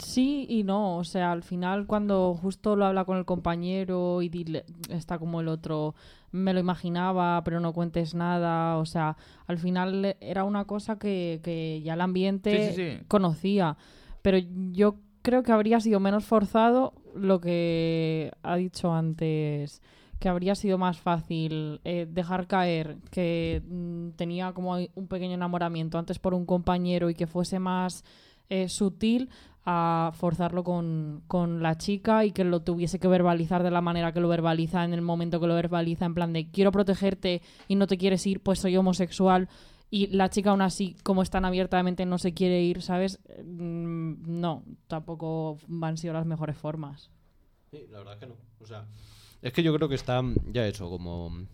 Sí 0.03 0.45
y 0.49 0.63
no, 0.63 0.97
o 0.97 1.03
sea, 1.03 1.31
al 1.33 1.43
final 1.43 1.85
cuando 1.85 2.33
justo 2.35 2.75
lo 2.77 2.85
habla 2.85 3.03
con 3.05 3.17
el 3.17 3.25
compañero 3.25 4.21
y 4.21 4.29
dile- 4.29 4.63
está 4.89 5.17
como 5.19 5.41
el 5.41 5.47
otro, 5.49 5.93
me 6.31 6.53
lo 6.53 6.59
imaginaba, 6.61 7.43
pero 7.43 7.59
no 7.59 7.73
cuentes 7.73 8.15
nada, 8.15 8.77
o 8.77 8.85
sea, 8.85 9.17
al 9.47 9.57
final 9.57 10.15
era 10.21 10.45
una 10.45 10.65
cosa 10.65 10.97
que, 10.97 11.41
que 11.43 11.81
ya 11.83 11.95
el 11.95 12.01
ambiente 12.01 12.71
Sí, 12.71 12.75
sí, 12.77 12.97
sí. 12.99 13.05
conocía, 13.09 13.75
pero 14.21 14.37
yo 14.71 14.95
creo 15.21 15.43
que 15.43 15.51
habría 15.51 15.81
sido 15.81 15.99
menos 15.99 16.23
forzado 16.25 16.93
lo 17.15 17.41
que 17.41 18.31
ha 18.41 18.55
dicho 18.55 18.93
antes, 18.93 19.81
que 20.19 20.29
habría 20.29 20.55
sido 20.55 20.77
más 20.77 20.99
fácil 20.99 21.79
eh, 21.83 22.07
dejar 22.09 22.47
caer 22.47 22.97
que 23.09 23.61
mm, 23.67 24.09
tenía 24.11 24.53
como 24.53 24.75
un 24.75 25.07
pequeño 25.07 25.33
enamoramiento 25.33 25.97
antes 25.97 26.19
por 26.19 26.33
un 26.33 26.45
compañero 26.45 27.09
y 27.09 27.15
que 27.15 27.27
fuese 27.27 27.59
más 27.59 28.03
eh, 28.49 28.67
sutil 28.69 29.29
a 29.65 30.11
forzarlo 30.15 30.63
con, 30.63 31.21
con 31.27 31.61
la 31.61 31.77
chica 31.77 32.25
y 32.25 32.31
que 32.31 32.43
lo 32.43 32.61
tuviese 32.61 32.99
que 32.99 33.07
verbalizar 33.07 33.61
de 33.63 33.71
la 33.71 33.81
manera 33.81 34.11
que 34.11 34.19
lo 34.19 34.27
verbaliza 34.27 34.83
en 34.83 34.93
el 34.93 35.01
momento 35.01 35.39
que 35.39 35.47
lo 35.47 35.55
verbaliza, 35.55 36.05
en 36.05 36.15
plan 36.15 36.33
de 36.33 36.49
quiero 36.49 36.71
protegerte 36.71 37.41
y 37.67 37.75
no 37.75 37.85
te 37.87 37.97
quieres 37.97 38.25
ir, 38.25 38.41
pues 38.41 38.59
soy 38.59 38.75
homosexual 38.77 39.47
y 39.91 40.07
la 40.07 40.29
chica 40.29 40.51
aún 40.51 40.61
así, 40.61 40.95
como 41.03 41.23
es 41.23 41.29
tan 41.29 41.45
abiertamente, 41.45 42.05
no 42.05 42.17
se 42.19 42.33
quiere 42.33 42.61
ir, 42.61 42.81
¿sabes? 42.81 43.19
Mm, 43.43 44.39
No, 44.39 44.63
tampoco 44.87 45.57
han 45.81 45.97
sido 45.97 46.13
las 46.13 46.25
mejores 46.25 46.57
formas. 46.57 47.09
Sí, 47.71 47.85
la 47.91 47.99
verdad 47.99 48.17
que 48.19 48.27
no. 48.27 48.35
O 48.61 48.65
sea, 48.65 48.85
es 49.41 49.53
que 49.53 49.63
yo 49.63 49.73
creo 49.75 49.89
que 49.89 49.95
está 49.95 50.21
ya 50.51 50.65
eso, 50.67 50.89
como 50.89 51.45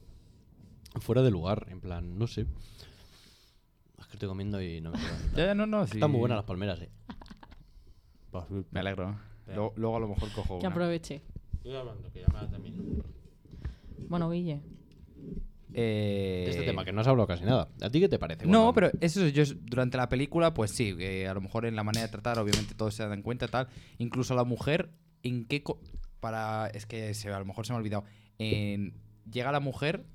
fuera 0.99 1.21
de 1.21 1.31
lugar, 1.31 1.67
en 1.69 1.79
plan, 1.81 2.17
no 2.17 2.27
sé. 2.27 2.45
Es 3.99 4.05
que 4.07 4.13
estoy 4.13 4.29
comiendo 4.29 4.61
y 4.61 4.81
no 4.81 4.91
me 4.91 4.97
aventar. 4.99 5.36
Ya, 5.47 5.55
no, 5.55 5.65
no, 5.65 5.83
Están 5.83 5.99
sí. 6.01 6.07
muy 6.07 6.19
buenas 6.19 6.38
las 6.38 6.45
palmeras, 6.45 6.79
eh. 6.81 6.89
Me 8.71 8.79
alegro. 8.81 9.17
Luego, 9.47 9.73
luego 9.77 9.97
a 9.97 9.99
lo 9.99 10.07
mejor 10.09 10.31
cojo 10.33 10.59
Que 10.59 10.65
una. 10.65 10.69
aproveche. 10.75 11.21
Estoy 11.57 11.75
hablando, 11.75 12.11
que 12.11 12.21
ya 12.21 12.27
me 12.27 12.47
termino. 12.47 12.83
Bueno, 14.09 14.29
Guille. 14.29 14.61
Eh, 15.77 16.43
De 16.45 16.51
este 16.51 16.63
tema, 16.63 16.86
que 16.86 16.91
no 16.93 17.01
has 17.01 17.07
hablado 17.07 17.27
casi 17.27 17.43
nada. 17.43 17.69
¿A 17.81 17.89
ti 17.89 17.99
qué 17.99 18.07
te 18.09 18.17
parece? 18.19 18.45
No, 18.45 18.73
pero 18.73 18.91
eso 19.01 19.27
yo 19.27 19.43
durante 19.63 19.97
la 19.97 20.07
película, 20.09 20.53
pues 20.53 20.71
sí, 20.71 20.95
que 20.95 21.27
a 21.27 21.33
lo 21.33 21.41
mejor 21.41 21.65
en 21.65 21.75
la 21.75 21.83
manera 21.83 22.05
de 22.05 22.11
tratar, 22.11 22.39
obviamente 22.39 22.75
todos 22.75 22.93
se 22.95 23.07
dan 23.07 23.21
cuenta, 23.21 23.47
tal. 23.47 23.67
Incluso 23.97 24.36
la 24.36 24.43
mujer, 24.43 24.89
¿en 25.23 25.45
qué 25.45 25.63
co- 25.63 25.79
para 26.30 26.67
es 26.67 26.86
que 26.86 27.13
se, 27.13 27.32
a 27.32 27.38
lo 27.39 27.45
mejor 27.45 27.65
se 27.65 27.73
me 27.73 27.78
ha 27.78 27.80
olvidado. 27.80 28.03
En, 28.39 28.93
llega 29.32 29.51
la 29.51 29.59
mujer 29.59 30.05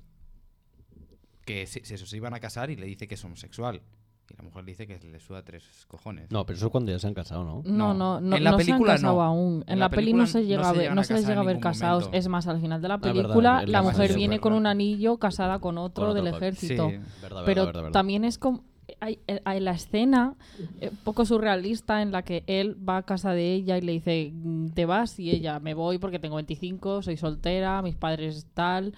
que 1.45 1.65
se, 1.67 1.83
se- 1.85 1.97
se 1.97 2.17
iban 2.17 2.33
a 2.33 2.39
casar 2.39 2.69
y 2.69 2.75
le 2.75 2.85
dice 2.85 3.07
que 3.07 3.15
es 3.15 3.23
homosexual. 3.25 3.81
Y 4.29 4.37
la 4.37 4.43
mujer 4.43 4.63
le 4.63 4.71
dice 4.71 4.87
que 4.87 4.97
le 4.99 5.19
suda 5.19 5.43
tres 5.43 5.63
cojones. 5.89 6.31
No, 6.31 6.45
pero 6.45 6.55
eso 6.55 6.67
es 6.67 6.71
cuando 6.71 6.91
ya 6.91 6.99
se 6.99 7.07
han 7.07 7.13
casado, 7.13 7.43
¿no? 7.43 7.63
No, 7.65 7.93
no, 7.93 8.21
no, 8.21 8.37
En 8.37 8.43
la 8.45 8.51
no 8.51 8.57
película 8.57 8.97
se 8.97 9.05
han 9.05 9.11
casado 9.11 9.15
no. 9.15 9.21
aún. 9.23 9.63
En, 9.67 9.73
En 9.73 9.79
la, 9.79 9.85
la 9.85 9.89
peli 9.89 10.13
no 10.13 10.25
se 10.25 10.45
llega 10.45 10.61
no 10.61 10.67
a 10.69 10.71
se 10.71 10.77
ver, 10.77 10.95
no 10.95 11.03
se 11.03 11.13
les 11.15 11.27
llega 11.27 11.41
a 11.41 11.43
ver 11.43 11.59
casados. 11.59 12.03
momento. 12.03 12.17
Es 12.17 12.27
más, 12.29 12.47
al 12.47 12.61
final 12.61 12.81
de 12.81 12.87
la 12.87 12.93
Ah, 12.93 12.97
verdad, 12.97 13.21
película, 13.23 13.51
la 13.53 13.59
verdad, 13.59 13.83
mujer 13.83 14.13
viene 14.15 14.35
verdad. 14.35 14.43
con 14.43 14.53
un 14.53 14.67
anillo 14.67 15.17
casada 15.17 15.59
con 15.59 15.77
otro 15.77 16.07
Con 16.07 16.15
del 16.15 16.27
otro 16.27 16.37
ejército. 16.37 16.89
Sí. 16.89 16.97
Verdad, 17.21 17.43
Pero 17.45 17.65
verdad, 17.65 17.81
verdad. 17.81 17.91
también 17.91 18.23
es 18.23 18.37
como 18.37 18.63
hay, 18.99 19.19
eh, 19.27 19.41
hay 19.45 19.59
la 19.59 19.71
escena 19.71 20.35
eh, 20.79 20.91
poco 21.03 21.25
surrealista 21.25 22.01
en 22.01 22.11
la 22.11 22.23
que 22.23 22.43
él 22.47 22.75
va 22.87 22.97
a 22.97 23.03
casa 23.03 23.33
de 23.33 23.53
ella 23.53 23.77
y 23.77 23.81
le 23.81 23.93
dice 23.93 24.31
"Mm, 24.33 24.69
te 24.69 24.85
vas 24.85 25.19
y 25.19 25.31
ella 25.31 25.59
me 25.59 25.73
voy 25.73 25.97
porque 25.99 26.19
tengo 26.19 26.35
25 26.35 27.01
soy 27.01 27.17
soltera 27.17 27.81
mis 27.81 27.95
padres 27.95 28.45
tal 28.53 28.93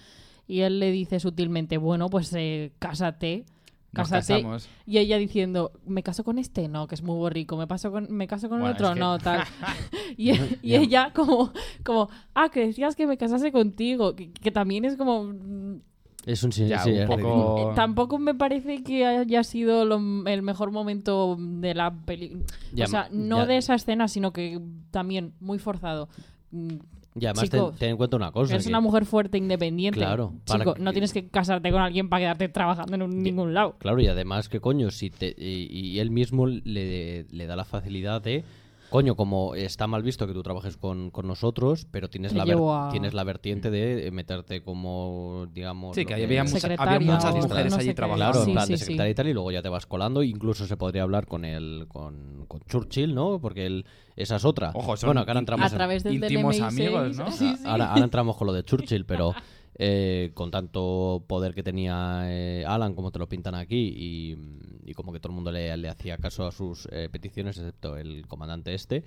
y 0.48 0.62
él 0.62 0.80
le 0.80 0.91
dice 0.91 1.20
sutilmente 1.20 1.78
bueno 1.78 2.10
pues 2.10 2.34
eh, 2.34 2.72
cásate 2.80 3.46
Nos 3.94 4.10
cásate 4.10 4.36
casamos. 4.41 4.68
y 4.86 4.98
ella 4.98 5.18
diciendo 5.18 5.72
me 5.86 6.04
caso 6.04 6.24
con 6.24 6.38
este 6.39 6.68
no 6.68 6.88
que 6.88 6.96
es 6.96 7.04
muy 7.04 7.16
borrico 7.16 7.56
me 7.58 7.68
paso 7.68 7.91
con 7.91 8.12
me 8.12 8.28
caso 8.28 8.50
con 8.50 8.60
Bueno, 8.60 8.72
el 8.72 8.76
otro 8.76 8.88
es 8.89 8.94
que- 8.94 9.00
no 9.00 9.18
tal. 9.20 9.44
Y, 10.18 10.32
y 10.62 10.76
ella 10.76 11.12
como 11.14 11.52
como 11.84 12.08
ah 12.36 12.50
que 12.50 12.68
decías 12.68 12.96
que 12.96 13.08
me 13.08 13.18
casase 13.18 13.52
contigo 13.52 14.16
que, 14.16 14.32
que 14.32 14.52
también 14.52 14.86
es 14.86 14.96
como 14.96 15.34
Es 16.26 16.41
un 16.43 16.51
sí, 16.53 16.67
Ya, 16.67 16.80
sí, 16.80 16.91
un 16.91 16.97
es 16.99 17.05
poco- 17.07 17.71
eh, 17.71 17.76
Tampoco 17.76 18.17
me 18.19 18.34
parece 18.34 18.82
que 18.84 19.05
haya 19.05 19.43
sido 19.43 19.84
lo- 19.86 20.26
el 20.28 20.41
mejor 20.41 20.71
momento 20.71 21.36
de 21.38 21.74
la 21.76 21.91
película. 21.91 22.43
O 22.82 22.88
sea, 22.88 23.09
no 23.11 23.39
ya. 23.39 23.45
de 23.47 23.57
esa 23.57 23.76
escena, 23.76 24.07
sino 24.07 24.32
que 24.32 24.59
también 24.91 25.34
muy 25.41 25.59
forzado. 25.59 26.07
Mm, 26.51 26.76
Y 27.19 27.26
además 27.26 27.49
ten, 27.49 27.59
chico, 27.59 27.74
ten 27.78 27.89
en 27.91 27.97
cuenta 27.97 28.15
una 28.17 28.32
cosa. 28.32 28.53
eres 28.53 28.65
que- 28.65 28.69
una 28.71 28.80
mujer 28.80 29.05
fuerte, 29.05 29.38
independiente. 29.38 29.99
Claro, 29.99 30.34
Chico, 30.45 30.74
que- 30.76 30.82
no 30.82 30.93
tienes 30.93 31.11
que 31.13 31.28
casarte 31.28 31.71
con 31.71 31.82
alguien 31.82 32.07
para 32.09 32.21
quedarte 32.21 32.47
trabajando 32.49 32.95
en 32.95 33.01
un- 33.03 33.21
ningún 33.21 33.53
lado. 33.53 33.76
Claro, 33.80 33.99
y 33.99 34.07
además 34.07 34.47
que 34.49 34.59
coño, 34.61 34.89
si 34.91 35.09
te, 35.09 35.36
y, 35.38 35.67
y 35.71 35.99
él 35.99 36.09
mismo 36.09 36.47
le, 36.47 37.26
le 37.30 37.45
da 37.47 37.55
la 37.55 37.65
facilidad 37.65 38.21
de, 38.21 38.43
coño, 38.94 39.16
como 39.16 39.56
está 39.56 39.88
mal 39.88 40.04
visto 40.04 40.28
que 40.28 40.34
tú 40.34 40.44
trabajes 40.44 40.78
con, 40.78 41.10
con 41.10 41.26
nosotros, 41.28 41.88
pero 41.89 42.12
tienes 42.12 42.34
la, 42.36 42.46
ver- 42.46 42.60
a- 42.62 42.89
tienes 42.91 43.16
la 43.16 43.24
vertiente 43.24 43.72
de 43.72 44.06
eh, 44.06 44.12
meterte 44.12 44.62
como, 44.62 45.48
digamos... 45.52 45.96
Sí, 45.96 46.06
que 46.06 46.14
había, 46.14 46.44
mucha- 46.44 46.68
había 46.78 47.00
muchas 47.00 47.34
mujeres 47.36 47.72
no 47.72 47.78
allí 47.80 47.88
qué. 47.88 47.94
trabajando. 47.96 48.32
Claro, 48.32 48.44
Sí, 48.46 48.52
en 48.52 48.56
plan 48.56 48.68
de 48.70 48.74
sí, 48.76 48.78
sí. 48.78 48.86
secretaria 48.86 49.10
y 49.12 49.16
tal, 49.16 49.28
y 49.30 49.34
luego 49.34 49.52
ya 49.52 49.64
te 49.64 49.70
vas 49.70 49.88
colando. 49.88 50.22
Incluso 50.22 50.68
se 50.68 50.78
podría 50.78 51.02
hablar 51.02 51.26
con 51.26 51.44
el 51.44 51.86
con, 51.88 52.46
con 52.48 52.62
Churchill, 52.70 53.16
¿no? 53.16 53.39
Porque 53.41 53.66
él, 53.66 53.86
esa 54.16 54.36
es 54.36 54.46
otra. 54.46 54.70
Ojo, 54.76 54.96
son 54.96 55.08
bueno, 55.08 55.22
acá 55.22 55.32
ahora 55.32 55.39
entramos 55.39 55.64
A 55.66 55.70
en- 55.70 55.74
través 55.76 56.04
del 56.04 56.14
íntimos 56.14 56.56
DMI6, 56.60 56.64
amigos, 56.68 57.18
¿no? 57.18 57.32
sí, 57.32 57.56
sí. 57.58 57.64
Ahora, 57.66 57.91
ahora 57.94 58.04
entramos 58.04 58.38
con 58.38 58.46
lo 58.46 58.54
de 58.54 58.64
Churchill, 58.64 59.06
pero 59.06 59.34
eh, 59.76 60.32
con 60.34 60.51
tanto 60.51 61.24
poder 61.28 61.53
que 61.53 61.63
tenía 61.63 62.24
eh, 62.26 62.63
Alan, 62.67 62.93
como 62.93 63.11
te 63.11 63.19
lo 63.19 63.28
pintan 63.28 63.55
aquí, 63.55 63.93
y, 63.95 64.93
como 64.93 65.11
que 65.11 65.19
todo 65.19 65.32
el 65.32 65.36
mundo 65.36 65.51
le, 65.51 65.76
le 65.76 65.89
hacía 65.89 66.17
caso 66.17 66.45
a 66.45 66.51
sus 66.51 66.88
eh, 66.91 67.09
peticiones, 67.11 67.57
excepto 67.57 67.97
el 67.97 68.28
comandante 68.28 68.76
este, 68.76 69.03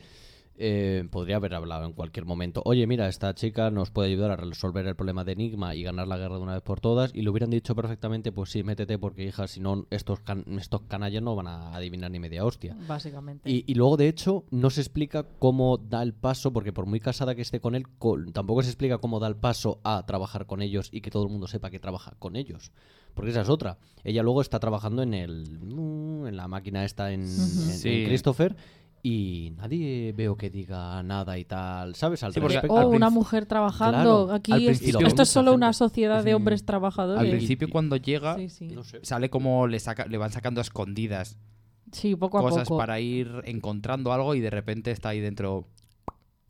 eh, 0.58 1.06
podría 1.10 1.36
haber 1.36 1.54
hablado 1.54 1.84
en 1.86 1.92
cualquier 1.92 2.24
momento. 2.24 2.62
Oye, 2.64 2.86
mira, 2.86 3.08
esta 3.08 3.34
chica 3.34 3.70
nos 3.70 3.90
puede 3.90 4.08
ayudar 4.08 4.30
a 4.30 4.36
resolver 4.36 4.86
el 4.86 4.96
problema 4.96 5.24
de 5.24 5.32
Enigma 5.32 5.74
y 5.74 5.82
ganar 5.82 6.06
la 6.08 6.16
guerra 6.16 6.36
de 6.36 6.42
una 6.42 6.54
vez 6.54 6.62
por 6.62 6.80
todas, 6.80 7.10
y 7.14 7.22
le 7.22 7.30
hubieran 7.30 7.50
dicho 7.50 7.74
perfectamente, 7.74 8.32
pues 8.32 8.50
sí, 8.50 8.62
métete, 8.62 8.98
porque 8.98 9.24
hija, 9.24 9.46
si 9.48 9.60
no, 9.60 9.86
estos, 9.90 10.20
can- 10.20 10.44
estos 10.58 10.82
canallas 10.82 11.22
no 11.22 11.34
van 11.36 11.46
a 11.48 11.74
adivinar 11.74 12.10
ni 12.10 12.18
media 12.18 12.44
hostia. 12.44 12.76
Básicamente. 12.88 13.48
Y, 13.50 13.64
y 13.66 13.74
luego, 13.74 13.96
de 13.96 14.08
hecho, 14.08 14.44
no 14.50 14.70
se 14.70 14.80
explica 14.80 15.24
cómo 15.38 15.76
da 15.78 16.02
el 16.02 16.14
paso, 16.14 16.52
porque 16.52 16.72
por 16.72 16.86
muy 16.86 17.00
casada 17.00 17.34
que 17.34 17.42
esté 17.42 17.60
con 17.60 17.74
él, 17.74 17.86
co- 17.98 18.16
tampoco 18.32 18.62
se 18.62 18.68
explica 18.70 18.98
cómo 18.98 19.20
da 19.20 19.28
el 19.28 19.36
paso 19.36 19.80
a 19.84 20.04
trabajar 20.06 20.46
con 20.46 20.62
ellos 20.62 20.88
y 20.92 21.00
que 21.00 21.10
todo 21.10 21.24
el 21.24 21.30
mundo 21.30 21.46
sepa 21.46 21.70
que 21.70 21.78
trabaja 21.80 22.14
con 22.18 22.36
ellos. 22.36 22.72
Porque 23.14 23.30
esa 23.30 23.40
es 23.40 23.48
otra. 23.48 23.78
Ella 24.04 24.22
luego 24.22 24.42
está 24.42 24.60
trabajando 24.60 25.02
en 25.02 25.14
el 25.14 25.58
mm, 25.60 26.26
en 26.26 26.36
la 26.36 26.48
máquina 26.48 26.84
esta 26.84 27.12
en, 27.12 27.22
en- 27.22 27.70
en 27.70 27.78
Sí. 27.78 28.04
Christopher 28.06 28.54
y 29.02 29.52
nadie 29.56 30.12
veo 30.16 30.36
que 30.36 30.50
diga 30.50 31.02
nada 31.02 31.38
y 31.38 31.44
tal, 31.44 31.94
¿sabes? 31.94 32.22
Al 32.24 32.32
Sí, 32.32 32.40
porque 32.40 32.54
respecto. 32.54 32.74
Oh, 32.74 32.78
al 32.80 32.86
una 32.86 33.10
mujer 33.10 33.46
trabajando 33.46 34.26
Claro, 34.26 34.32
aquí. 34.32 34.66
es- 34.68 34.82
esto 34.82 35.22
es 35.22 35.28
solo 35.28 35.52
una 35.54 35.72
sociedad 35.72 36.24
de 36.24 36.34
hombres 36.34 36.64
trabajadores. 36.64 37.20
Al 37.22 37.30
principio 37.30 37.68
cuando 37.70 37.96
llega, 37.96 38.36
Sí, 38.36 38.48
sí. 38.48 38.66
No 38.68 38.82
sé. 38.82 38.98
sale 39.02 39.30
como 39.30 39.66
le, 39.66 39.78
saca, 39.78 40.06
le 40.06 40.18
van 40.18 40.32
sacando 40.32 40.60
a 40.60 40.62
escondidas 40.62 41.36
Sí, 41.92 42.16
poco 42.16 42.38
a 42.38 42.42
cosas 42.42 42.66
poco. 42.68 42.78
para 42.78 42.98
ir 42.98 43.30
encontrando 43.44 44.12
algo 44.12 44.34
y 44.34 44.40
de 44.40 44.50
repente 44.50 44.90
está 44.90 45.10
ahí 45.10 45.20
dentro. 45.20 45.66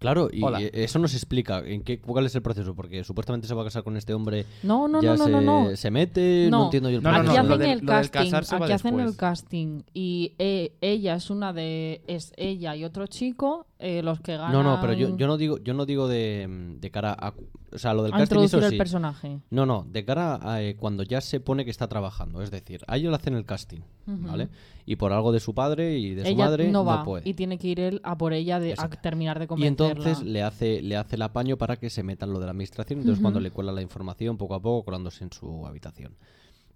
Claro, 0.06 0.28
y 0.32 0.40
Hola. 0.40 0.62
y 0.62 0.70
eso 0.72 1.00
no 1.00 1.08
se 1.08 1.16
explica. 1.16 1.58
¿En 1.66 1.82
qué, 1.82 1.98
¿Cuál 1.98 2.26
es 2.26 2.34
el 2.36 2.42
proceso? 2.42 2.76
Porque 2.76 3.02
supuestamente 3.02 3.48
se 3.48 3.54
va 3.54 3.62
a 3.62 3.64
casar 3.64 3.82
con 3.82 3.96
este 3.96 4.14
hombre. 4.14 4.46
No, 4.62 4.86
no, 4.86 5.02
ya 5.02 5.16
no, 5.16 5.16
no, 5.16 5.24
se, 5.24 5.30
no, 5.32 5.40
no. 5.40 5.76
se 5.76 5.90
mete, 5.90 6.46
no, 6.48 6.66
entiendo 6.66 6.90
yo 6.90 6.98
el 6.98 7.06
aquí 7.06 7.24
proceso. 7.24 7.44
lo 7.44 7.54
hacen 7.54 7.70
el 7.70 7.84
casting, 7.84 8.34
aquí 8.62 8.72
hacen 8.72 9.00
el 9.00 9.16
casting 9.16 9.82
y 9.94 10.34
eh, 10.38 10.74
ella 10.80 11.16
es 11.16 11.28
una 11.28 11.52
de 11.52 12.02
es 12.06 12.32
ella 12.36 12.76
y 12.76 12.84
otro 12.84 13.08
chico 13.08 13.66
eh, 13.78 14.02
los 14.02 14.20
que 14.20 14.36
ganan 14.36 14.52
No, 14.52 14.62
no, 14.62 14.80
pero 14.80 14.92
yo, 14.94 15.16
yo 15.16 15.26
no 15.26 15.36
digo, 15.36 15.58
yo 15.58 15.74
no 15.74 15.84
digo 15.86 16.08
de, 16.08 16.76
de 16.80 16.90
cara 16.90 17.12
a, 17.18 17.34
o 17.72 17.78
sea, 17.78 17.92
lo 17.94 18.02
del 18.02 18.12
a 18.14 18.18
casting 18.18 18.24
introducir 18.36 18.58
eso 18.58 18.66
el 18.66 18.72
sí. 18.72 18.78
personaje. 18.78 19.40
No, 19.50 19.66
no, 19.66 19.86
de 19.90 20.04
cara 20.04 20.38
a 20.42 20.62
eh, 20.62 20.76
cuando 20.76 21.02
ya 21.02 21.20
se 21.20 21.40
pone 21.40 21.64
que 21.64 21.70
está 21.70 21.86
trabajando, 21.88 22.40
es 22.42 22.50
decir, 22.50 22.80
a 22.86 22.96
ellos 22.96 23.10
le 23.10 23.16
hacen 23.16 23.34
el 23.34 23.44
casting, 23.44 23.80
Ujú. 24.06 24.26
¿vale? 24.28 24.48
Y 24.86 24.96
por 24.96 25.12
algo 25.12 25.30
de 25.32 25.40
su 25.40 25.54
padre 25.54 25.98
y 25.98 26.14
de 26.14 26.22
su 26.22 26.28
ella 26.28 26.44
madre 26.46 26.70
no 26.70 26.84
va 26.84 27.04
puede. 27.04 27.28
y 27.28 27.34
tiene 27.34 27.58
que 27.58 27.68
ir 27.68 27.80
él 27.80 28.00
a 28.02 28.16
por 28.16 28.32
ella 28.32 28.60
de, 28.60 28.68
a 28.70 28.74
Exacto. 28.74 28.98
terminar 29.02 29.38
de 29.38 29.44
Y 29.44 29.48
convencerla. 29.48 29.90
entonces 30.04 30.24
le 30.24 30.42
hace, 30.42 30.80
le 30.80 30.96
hace 30.96 31.16
el 31.16 31.22
apaño 31.22 31.58
para 31.58 31.76
que 31.76 31.90
se 31.90 32.02
meta 32.02 32.24
en 32.24 32.32
lo 32.32 32.38
de 32.38 32.46
la 32.46 32.52
administración. 32.52 33.00
Entonces, 33.00 33.20
cuando 33.20 33.40
le 33.40 33.50
cuela 33.50 33.72
la 33.72 33.82
información, 33.82 34.36
poco 34.38 34.54
a 34.54 34.60
poco, 34.62 34.84
colándose 34.86 35.24
en 35.24 35.32
su 35.32 35.66
habitación. 35.66 36.16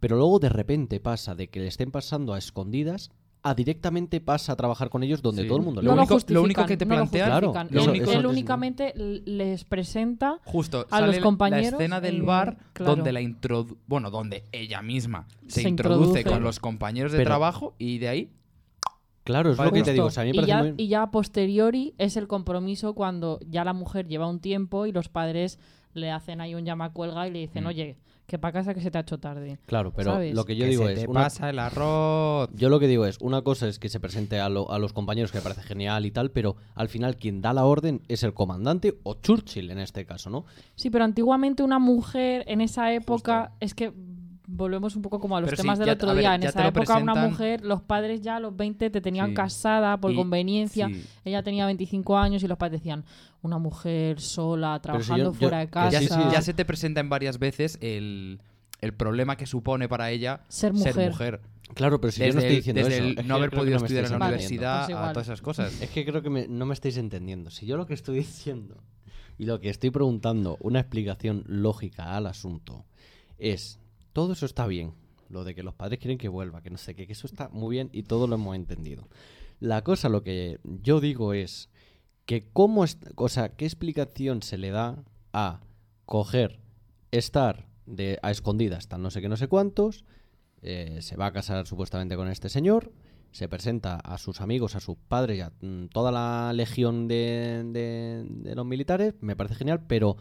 Pero 0.00 0.16
luego 0.16 0.38
de 0.38 0.48
repente 0.48 0.98
pasa 0.98 1.34
de 1.34 1.48
que 1.48 1.60
le 1.60 1.66
estén 1.68 1.90
pasando 1.90 2.32
a 2.34 2.38
escondidas 2.38 3.10
a 3.42 3.54
directamente 3.54 4.20
pasa 4.20 4.52
a 4.52 4.56
trabajar 4.56 4.90
con 4.90 5.02
ellos 5.02 5.22
donde 5.22 5.42
Sí. 5.42 5.48
todo 5.48 5.56
el 5.58 5.64
mundo 5.64 5.80
le 5.80 5.86
lo 5.86 5.94
único- 5.94 6.18
lo 6.28 6.42
único 6.42 6.66
que 6.66 6.76
te 6.76 6.84
no 6.84 6.90
lo 6.94 7.00
plantean- 7.06 7.28
Claro, 7.28 7.52
lo 7.70 7.82
él, 7.84 7.88
único- 7.88 8.10
él 8.12 8.18
eso- 8.18 8.28
únicamente 8.28 8.92
les 8.94 9.64
presenta 9.64 10.40
Justo, 10.44 10.86
a 10.90 10.90
sale 10.90 11.06
los 11.06 11.16
la- 11.16 11.22
compañeros 11.22 11.72
la 11.72 11.78
escena 11.78 12.00
del 12.02 12.22
bar 12.22 12.58
claro. 12.74 12.96
donde 12.96 13.12
la 13.12 13.22
introdu 13.22 13.78
bueno, 13.86 14.10
donde 14.10 14.44
ella 14.52 14.82
misma 14.82 15.26
se, 15.48 15.62
Se 15.62 15.68
introduce, 15.70 16.18
introduce. 16.20 16.24
con 16.24 16.42
los 16.42 16.60
compañeros 16.60 17.12
de 17.12 17.18
Pero- 17.18 17.28
trabajo 17.30 17.74
y 17.78 17.96
de 17.98 18.08
ahí 18.08 18.30
Claro, 19.22 19.50
es 19.52 19.58
Vale, 19.58 19.70
lo 19.70 19.74
que 19.74 19.82
te 19.82 19.92
digo. 19.92 20.06
o 20.06 20.10
sea, 20.10 20.22
a 20.22 20.26
mí 20.26 20.30
me 20.32 20.36
y, 20.36 20.40
parece 20.40 20.48
ya, 20.48 20.62
muy- 20.62 20.74
y 20.78 20.88
ya 20.88 21.02
a 21.02 21.10
posteriori 21.10 21.94
es 21.98 22.16
el 22.16 22.26
compromiso 22.26 22.94
cuando 22.94 23.38
ya 23.48 23.64
la 23.64 23.72
mujer 23.74 24.08
lleva 24.08 24.26
un 24.26 24.40
tiempo 24.40 24.86
y 24.86 24.92
los 24.92 25.08
padres 25.08 25.58
le 25.92 26.10
hacen 26.10 26.40
ahí 26.40 26.54
un 26.54 26.64
llamacuelga 26.64 27.28
y 27.28 27.30
le 27.30 27.38
dicen, 27.40 27.64
Mm. 27.64 27.66
oye, 27.68 27.96
que 28.30 28.38
para 28.38 28.52
casa 28.52 28.74
que 28.74 28.80
se 28.80 28.92
te 28.92 28.98
ha 28.98 29.00
hecho 29.00 29.18
tarde. 29.18 29.58
Claro, 29.66 29.92
pero 29.92 30.12
¿Sabes? 30.12 30.34
lo 30.36 30.44
que 30.44 30.54
yo 30.54 30.64
que 30.64 30.70
digo 30.70 30.86
se 30.86 30.92
es... 30.92 31.00
te 31.00 31.08
una- 31.08 31.22
pasa 31.24 31.50
el 31.50 31.58
arroz. 31.58 32.48
Yo 32.54 32.68
lo 32.68 32.78
que 32.78 32.86
digo 32.86 33.04
es, 33.04 33.18
una 33.20 33.42
cosa 33.42 33.66
es 33.66 33.80
que 33.80 33.88
se 33.88 33.98
presente 33.98 34.38
a, 34.38 34.48
lo- 34.48 34.70
a 34.70 34.78
los 34.78 34.92
compañeros 34.92 35.32
que 35.32 35.38
me 35.38 35.42
parece 35.42 35.62
genial 35.62 36.06
y 36.06 36.12
tal, 36.12 36.30
pero 36.30 36.54
al 36.76 36.88
final 36.88 37.16
quien 37.16 37.42
da 37.42 37.52
la 37.52 37.64
orden 37.64 38.02
es 38.06 38.22
el 38.22 38.32
comandante 38.32 38.98
o 39.02 39.14
Churchill 39.14 39.70
en 39.72 39.80
este 39.80 40.06
caso, 40.06 40.30
¿no? 40.30 40.44
Sí, 40.76 40.90
pero 40.90 41.04
antiguamente 41.04 41.64
una 41.64 41.80
mujer 41.80 42.44
en 42.46 42.60
esa 42.60 42.92
época, 42.92 43.52
es 43.58 43.74
que 43.74 43.92
volvemos 44.52 44.96
un 44.96 45.02
poco 45.02 45.20
como 45.20 45.36
a 45.36 45.40
los 45.40 45.48
Pero 45.48 45.56
sí, 45.58 45.62
temas 45.62 45.78
del 45.78 45.86
ya- 45.86 45.92
otro 45.94 46.08
ver, 46.10 46.18
día. 46.18 46.34
En 46.34 46.42
esa 46.42 46.66
época 46.66 46.98
una 46.98 47.14
mujer, 47.14 47.64
los 47.64 47.82
padres 47.82 48.20
ya 48.20 48.36
a 48.36 48.40
los 48.40 48.56
20 48.56 48.90
te 48.90 49.00
tenían 49.00 49.28
Sí. 49.28 49.34
casada 49.34 49.96
por 49.98 50.12
Y- 50.12 50.16
conveniencia. 50.16 50.88
sí. 50.88 51.04
Ella 51.24 51.42
tenía 51.42 51.66
25 51.66 52.18
años 52.18 52.42
y 52.42 52.48
los 52.48 52.58
padres 52.58 52.80
decían, 52.80 53.04
una 53.42 53.58
mujer 53.58 54.20
sola, 54.20 54.76
si 54.76 54.82
trabajando 54.82 55.16
yo- 55.24 55.32
yo- 55.32 55.38
fuera 55.38 55.58
de 55.58 55.68
casa. 55.68 55.90
Ya, 55.90 56.00
Sí, 56.00 56.08
se- 56.08 56.14
sí, 56.14 56.20
ya 56.32 56.38
sí. 56.40 56.46
se 56.46 56.54
te 56.54 56.64
presenta 56.64 57.00
en 57.00 57.08
varias 57.08 57.38
veces 57.38 57.78
el, 57.80 58.40
el 58.80 58.92
problema 58.94 59.36
que 59.36 59.46
supone 59.46 59.88
para 59.88 60.10
ella 60.10 60.40
Ser 60.48 60.72
mujer. 60.72 61.40
Claro, 61.74 62.00
pero 62.00 62.10
si 62.10 62.20
yo 62.20 62.32
no 62.32 62.40
estoy 62.40 62.56
diciendo 62.56 62.82
desde 62.82 62.96
eso. 62.96 63.04
el 63.04 63.10
es 63.10 63.16
que 63.18 63.22
no 63.24 63.34
haber 63.36 63.50
podido 63.50 63.76
estudiar 63.76 64.04
en 64.06 64.10
la 64.10 64.16
universidad, 64.26 64.86
Pues 64.86 64.98
a 64.98 65.12
todas 65.12 65.26
esas 65.28 65.40
cosas. 65.42 65.80
Es 65.80 65.90
que 65.90 66.04
creo 66.04 66.20
que 66.22 66.28
me- 66.30 66.48
no 66.48 66.66
me 66.66 66.74
estáis 66.74 66.96
entendiendo. 66.96 67.50
Si 67.50 67.64
yo 67.66 67.76
lo 67.76 67.86
que 67.86 67.94
estoy 67.94 68.16
diciendo 68.18 68.76
y 69.38 69.44
lo 69.46 69.60
que 69.60 69.70
estoy 69.70 69.90
preguntando, 69.90 70.58
una 70.60 70.80
explicación 70.80 71.44
lógica 71.46 72.16
al 72.16 72.26
asunto, 72.26 72.84
es, 73.38 73.78
todo 74.12 74.32
eso 74.32 74.46
está 74.46 74.66
bien, 74.66 74.92
lo 75.28 75.44
de 75.44 75.54
que 75.54 75.62
los 75.62 75.74
padres 75.74 75.98
quieren 76.00 76.18
que 76.18 76.28
vuelva, 76.28 76.62
que 76.62 76.70
no 76.70 76.78
sé 76.78 76.94
qué, 76.94 77.06
que 77.06 77.12
eso 77.12 77.26
está 77.26 77.48
muy 77.50 77.70
bien 77.76 77.90
y 77.92 78.02
todo 78.02 78.26
lo 78.26 78.34
hemos 78.36 78.56
entendido. 78.56 79.08
La 79.60 79.82
cosa, 79.84 80.08
lo 80.08 80.22
que 80.22 80.58
yo 80.64 81.00
digo 81.00 81.34
es 81.34 81.68
que 82.26 82.48
cómo, 82.52 82.84
es, 82.84 82.98
o 83.16 83.28
sea, 83.28 83.50
qué 83.56 83.64
explicación 83.66 84.42
se 84.42 84.58
le 84.58 84.70
da 84.70 85.04
a 85.32 85.60
coger, 86.06 86.60
estar 87.10 87.66
de, 87.86 88.18
a 88.22 88.30
escondidas, 88.30 88.78
hasta 88.78 88.98
no 88.98 89.10
sé 89.10 89.20
qué, 89.20 89.28
no 89.28 89.36
sé 89.36 89.48
cuántos, 89.48 90.04
eh, 90.62 90.98
se 91.02 91.16
va 91.16 91.26
a 91.26 91.32
casar 91.32 91.66
supuestamente 91.66 92.16
con 92.16 92.28
este 92.28 92.48
señor, 92.48 92.92
se 93.32 93.48
presenta 93.48 93.96
a 93.96 94.18
sus 94.18 94.40
amigos, 94.40 94.74
a 94.74 94.80
sus 94.80 94.96
padres 94.96 95.38
y 95.38 95.40
a 95.40 95.52
mm, 95.60 95.86
toda 95.88 96.10
la 96.10 96.52
legión 96.52 97.06
de, 97.08 97.62
de- 97.66 98.24
de 98.28 98.54
los 98.54 98.66
militares, 98.66 99.14
me 99.20 99.36
parece 99.36 99.54
genial, 99.54 99.84
pero 99.86 100.16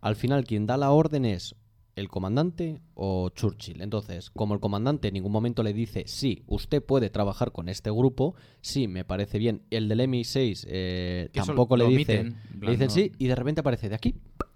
al 0.00 0.16
final 0.16 0.44
quien 0.44 0.66
da 0.66 0.76
la 0.76 0.90
orden 0.90 1.24
es 1.24 1.54
el 1.96 2.08
comandante 2.08 2.80
o 2.94 3.28
Churchill. 3.30 3.82
Entonces, 3.82 4.30
como 4.30 4.54
el 4.54 4.60
comandante 4.60 5.08
en 5.08 5.14
ningún 5.14 5.32
momento 5.32 5.62
le 5.62 5.72
dice, 5.72 6.04
sí, 6.06 6.42
usted 6.46 6.82
puede 6.82 7.10
trabajar 7.10 7.52
con 7.52 7.68
este 7.68 7.90
grupo, 7.90 8.34
sí, 8.60 8.88
me 8.88 9.04
parece 9.04 9.38
bien. 9.38 9.62
El 9.70 9.88
del 9.88 10.00
MI6 10.00 10.66
eh, 10.68 11.28
tampoco 11.32 11.76
le 11.76 11.84
dice, 11.86 12.20
omiten, 12.20 12.36
le 12.60 12.70
dicen 12.72 12.86
no- 12.88 12.92
sí, 12.92 13.12
y 13.18 13.26
de 13.26 13.34
repente 13.34 13.60
aparece 13.60 13.88
de 13.88 13.94
aquí. 13.94 14.14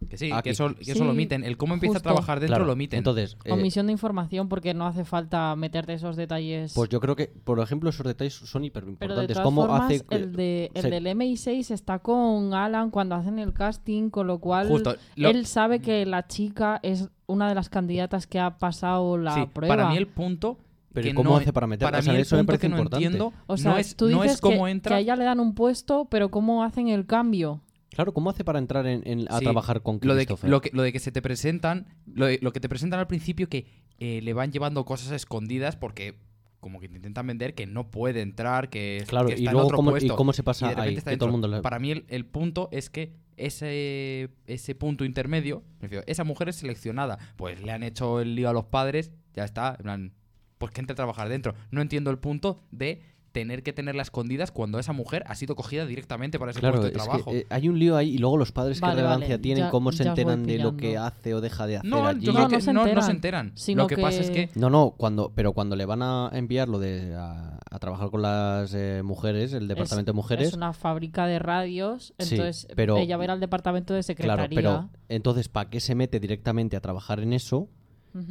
Que 0.09 0.19
sí, 0.19 0.31
Aquí. 0.31 0.43
que 0.43 0.51
eso, 0.51 0.75
que 0.75 0.93
eso 0.93 1.03
lo 1.03 1.13
omiten. 1.13 1.45
El 1.45 1.57
cómo 1.57 1.73
empieza 1.75 1.95
justo. 1.95 2.09
a 2.11 2.13
trabajar 2.13 2.39
dentro 2.39 2.57
Claro, 2.57 2.67
lo 2.67 2.75
omiten. 2.75 2.99
Entonces, 2.99 3.39
eh, 3.47 3.53
Omisión 3.53 3.87
de 3.87 3.93
información 3.93 4.51
porque 4.51 4.75
no 4.75 4.87
hace 4.87 5.07
falta 5.07 5.57
meterte 5.57 5.95
esos 5.95 6.15
detalles. 6.17 6.75
pues 6.75 6.91
yo 6.91 7.01
creo 7.01 7.17
que, 7.17 7.29
por 7.29 7.59
ejemplo, 7.61 7.89
esos 7.89 8.07
detalles 8.07 8.35
son 8.35 8.65
hiper 8.65 8.83
Pero 8.85 8.87
de 8.87 8.93
importantes. 9.25 9.35
todas 9.35 9.45
¿Cómo 9.47 9.63
formas, 9.63 9.81
hace 9.87 10.05
el, 10.11 10.33
de, 10.37 10.71
el 10.75 10.83
se- 10.83 10.91
del 10.91 11.07
MI6 11.07 11.71
está 11.71 12.01
con 12.01 12.53
Alan 12.53 12.91
cuando 12.91 13.15
hacen 13.15 13.39
el 13.39 13.55
casting, 13.55 14.11
con 14.11 14.27
lo 14.27 14.41
cual 14.41 14.69
Justo, 14.69 14.95
lo- 15.17 15.31
él 15.31 15.47
sabe 15.47 15.81
que 15.81 16.05
la 16.05 16.27
chica 16.27 16.81
es 16.83 17.09
una 17.27 17.49
de 17.49 17.55
las 17.55 17.69
candidatas 17.69 18.27
que 18.27 18.39
ha 18.41 18.59
pasado 18.59 19.17
la 19.19 19.35
Sí, 19.35 19.47
prueba. 19.53 19.75
para 19.77 19.89
mí 19.91 19.97
el 19.97 20.07
punto 20.07 20.59
Pero 20.93 21.09
que 21.09 21.15
¿cómo 21.15 21.31
no 21.31 21.37
hace 21.39 21.53
para 21.53 21.67
meter- 21.67 21.87
para 21.87 21.99
o 21.99 22.03
sea, 22.03 22.13
mí 22.13 22.17
el 22.17 22.23
eso 22.23 22.37
me 22.37 22.41
punto 22.41 22.47
parece 22.49 22.63
que 22.63 22.69
no 22.69 22.77
importante. 22.77 23.05
entiendo 23.07 23.33
O 23.47 23.57
sea, 23.57 23.73
no 23.73 23.79
es, 23.79 23.97
tú 23.97 24.09
no 24.09 24.23
dices 24.23 24.35
es 24.37 24.41
cómo 24.41 24.65
que, 24.67 24.71
entra 24.71 24.91
que 24.91 24.95
a 24.95 24.99
ella 25.01 25.17
le 25.17 25.25
dan 25.25 25.41
un 25.41 25.55
puesto, 25.55 26.07
pero 26.11 26.31
cómo 26.31 26.63
hacen 26.65 26.89
el 26.89 27.07
cambio. 27.07 27.61
Claro, 27.91 28.13
¿cómo 28.13 28.31
hace 28.31 28.43
para 28.45 28.59
entrar 28.59 28.87
en, 28.87 29.03
en- 29.07 29.27
a 29.31 29.39
Sí, 29.39 29.45
trabajar 29.45 29.83
con 29.83 29.99
lo 30.03 30.15
de, 30.17 30.27
que, 30.27 30.35
lo, 30.49 30.61
que, 30.61 30.71
lo 30.73 30.83
de 30.83 30.93
que 30.93 30.99
se 30.99 31.13
te 31.13 31.23
presentan, 31.23 31.87
lo, 32.07 32.27
de- 32.27 32.39
lo 32.43 32.53
que 32.53 32.61
te 32.61 32.69
presentan 32.69 32.99
al 33.01 33.07
principio 33.07 33.49
que 33.49 33.67
eh, 33.99 34.21
le 34.23 34.33
van 34.35 34.51
llevando 34.53 34.85
cosas 34.85 35.13
escondidas 35.13 35.77
porque 35.77 36.17
como 36.65 36.81
que 36.81 36.89
te 36.89 36.97
intentan 36.97 37.27
vender 37.27 37.55
que 37.55 37.67
no 37.67 37.91
puede 37.91 38.23
entrar, 38.23 38.71
que, 38.71 39.05
Claro, 39.07 39.27
que 39.27 39.35
y 39.35 39.37
está 39.37 39.51
en 39.51 39.53
luego 39.53 39.67
otro 39.67 39.77
cómo- 39.77 39.99
y 39.99 40.09
cómo 40.09 40.33
se 40.33 40.43
pasa 40.43 40.73
de 40.75 40.81
ahí, 40.81 40.95
está 40.97 41.11
que 41.11 41.19
todo 41.19 41.27
el 41.27 41.33
mundo 41.33 41.47
le- 41.47 41.61
Para 41.61 41.79
mí 41.79 41.91
el, 41.91 42.07
el 42.09 42.25
punto 42.25 42.71
es 42.73 42.89
que 42.89 43.13
ese, 43.37 44.31
ese 44.47 44.75
punto 44.75 45.05
intermedio, 45.05 45.63
esa 46.07 46.25
mujer 46.25 46.49
es 46.49 46.57
seleccionada, 46.57 47.19
pues 47.37 47.63
le 47.63 47.71
han 47.71 47.83
hecho 47.83 48.21
el 48.23 48.35
lío 48.35 48.49
a 48.49 48.55
los 48.55 48.65
padres, 48.65 49.13
ya 49.35 49.45
está, 49.45 49.75
en 49.79 49.83
plan, 49.83 50.13
pues 50.57 50.73
que 50.73 50.81
entre 50.81 50.93
a 50.95 50.97
trabajar 50.97 51.29
dentro. 51.29 51.55
No 51.71 51.83
entiendo 51.83 52.11
el 52.11 52.19
punto 52.19 52.63
de 52.71 53.03
tener 53.35 53.65
que 53.65 53.73
tenerla 53.73 54.03
escondidas 54.03 54.53
cuando 54.53 54.79
esa 54.79 54.93
mujer 54.93 55.25
ha 55.27 55.35
sido 55.35 55.57
cogida 55.57 55.85
directamente 55.87 56.39
para 56.39 56.53
ese 56.53 56.61
Claro, 56.61 56.77
puesto 56.81 56.93
de 56.93 56.97
es 56.99 57.05
trabajo. 57.05 57.31
que 57.33 57.39
eh, 57.41 57.47
hay 57.51 57.69
un 57.69 57.81
lío 57.81 57.97
ahí 57.97 58.11
y 58.15 58.19
luego 58.19 58.37
los 58.37 58.53
padres 58.53 58.81
Vale, 58.81 58.93
qué 58.95 58.97
relevancia 59.01 59.29
vale, 59.31 59.39
tienen, 59.43 59.65
ya- 59.65 59.71
cómo 59.71 59.91
se 59.91 60.05
enteran 60.07 60.47
de 60.47 60.59
lo 60.59 60.77
que 60.77 60.97
hace 60.97 61.35
o 61.35 61.41
deja 61.41 61.67
de 61.67 61.79
hacer 61.79 61.91
No, 61.91 62.07
allí. 62.07 62.21
yo 62.25 62.33
creo 62.33 62.45
No, 62.45 62.49
que 62.49 62.55
no 62.55 62.61
se 62.63 62.73
no, 62.73 62.81
no 62.81 62.87
enteran, 62.87 63.05
se 63.05 63.11
enteran. 63.11 63.53
sino 63.57 63.83
Lo 63.83 63.89
que, 63.89 63.99
pasa 63.99 64.21
es 64.21 64.31
que- 64.31 64.51
No, 64.55 64.71
no, 64.71 64.95
cuando, 64.97 65.33
pero 65.35 65.53
cuando 65.53 65.75
le 65.75 65.85
van 65.85 66.03
a 66.03 66.31
enviar 66.33 66.69
lo 66.69 66.79
de 66.79 67.15
a, 67.17 67.59
a 67.69 67.79
trabajar 67.81 68.11
con 68.11 68.23
las 68.23 68.73
eh, 68.73 69.03
mujeres, 69.05 69.53
el 69.53 69.67
departamento 69.67 70.13
de 70.13 70.17
mujeres, 70.17 70.49
Es 70.49 70.55
una 70.55 70.73
fábrica 70.73 71.27
de 71.27 71.41
radios, 71.41 72.15
Sí, 72.21 72.37
entonces 72.37 72.69
pero- 72.77 72.97
ella 72.99 73.17
va 73.17 73.25
a 73.25 73.27
ir 73.27 73.31
al 73.33 73.41
departamento 73.41 73.95
de 73.95 74.05
secretaría. 74.05 74.61
claro, 74.61 74.89
pero 74.89 75.05
entonces 75.09 75.49
¿para 75.49 75.71
qué 75.71 75.81
se 75.81 75.97
mete 75.97 76.21
directamente 76.21 76.77
a 76.77 76.81
trabajar 76.81 77.19
en 77.19 77.33
eso? 77.33 77.69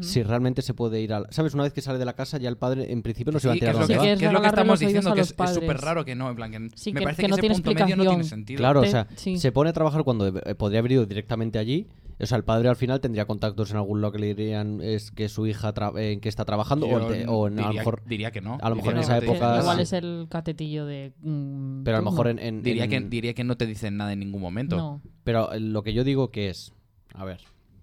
Si 0.02 0.24
realmente 0.24 0.62
se 0.62 0.74
puede 0.74 1.02
ir 1.02 1.14
a... 1.14 1.24
¿Sabes? 1.30 1.54
Una 1.54 1.64
vez 1.64 1.74
que 1.74 1.82
sale 1.82 2.00
de 2.00 2.06
la 2.06 2.14
casa 2.14 2.38
ya 2.38 2.48
el 2.50 2.58
padre 2.58 2.92
en 2.92 3.02
principio 3.02 3.34
no 3.34 3.40
se 3.40 3.48
va 3.50 3.54
a 3.54 3.56
Sí, 3.56 3.60
que 3.60 3.66
es 3.70 3.74
lo 3.78 3.86
que, 3.88 3.96
va. 3.98 4.02
Sí, 4.04 4.08
que 4.08 4.14
es 4.14 4.20
que 4.20 4.26
es 4.28 4.32
lo 4.32 4.42
que 4.42 4.48
estamos 4.48 4.80
diciendo, 4.80 5.10
a 5.12 5.14
que 5.16 5.22
es- 5.22 5.36
súper 5.54 5.78
raro 5.82 6.06
que 6.06 6.16
no, 6.16 6.30
en 6.30 6.36
plan, 6.36 6.52
que 6.52 6.70
Sí, 6.76 6.94
me 6.94 7.00
que- 7.02 7.04
parece 7.04 7.22
que 7.22 7.26
que, 7.26 7.30
no 7.30 7.36
ese 7.36 7.42
tiene 7.42 7.56
punto 7.56 7.70
medio 7.72 7.82
no 7.82 7.88
tiene 7.88 8.02
explicación. 8.04 8.24
sentido. 8.30 8.58
Claro, 8.58 8.80
o 8.82 8.86
sea, 8.86 9.08
sí. 9.16 9.38
se 9.38 9.52
pone 9.52 9.70
a 9.72 9.74
trabajar 9.74 10.04
cuando 10.04 10.28
eh, 10.28 10.56
podría 10.56 10.80
haber 10.80 10.94
ido 10.94 11.06
directamente 11.06 11.60
allí. 11.60 11.88
O 12.20 12.26
sea, 12.26 12.38
el 12.38 12.44
padre 12.46 12.70
al 12.70 12.76
final 12.78 13.02
tendría 13.02 13.26
contactos 13.26 13.72
en 13.72 13.78
algún 13.78 14.00
lado 14.00 14.14
que 14.14 14.20
le 14.20 14.28
dirían 14.36 14.80
es 14.82 15.12
que 15.12 15.28
su 15.28 15.48
hija 15.48 15.74
tra- 15.74 15.98
eh, 16.00 16.14
en 16.14 16.22
qué 16.22 16.30
está 16.30 16.46
trabajando 16.46 16.88
Yo 16.88 16.96
o, 16.98 17.10
de- 17.10 17.26
o 17.28 17.48
en- 17.48 17.60
a 17.60 17.64
lo 17.64 17.68
diría- 17.70 17.82
mejor 17.82 18.02
diría 18.06 18.32
que 18.32 18.40
no. 18.40 18.58
a 18.62 18.70
lo 18.70 18.76
mejor 18.76 18.94
Diría 18.94 19.04
en 19.16 19.20
que 19.20 19.26
esa 19.26 19.32
época. 19.34 19.60
Igual 19.60 19.80
es 19.82 19.92
el 19.94 20.28
catetillo 20.30 20.86
de. 20.86 21.12
mm, 21.22 21.84
pero 21.84 21.98
a 21.98 22.00
lo 22.02 22.10
mejor 22.10 22.28
en, 22.30 22.40
en- 22.40 22.62
Diría, 22.64 22.88
que, 22.88 23.02
diría 23.02 23.34
que 23.34 23.44
no 23.44 23.58
te 23.58 23.66
dicen 23.66 23.98
nada 23.98 24.14
en 24.14 24.20
ningún 24.20 24.42
momento. 24.42 24.78
No. 24.78 25.02
pero 25.26 25.52
eh, 25.52 25.60
lo 25.60 25.84
que 25.84 25.94
yo 25.94 26.04
digo 26.06 26.30
que 26.32 26.50
es 26.50 26.72
a 27.16 27.26
ver 27.26 27.42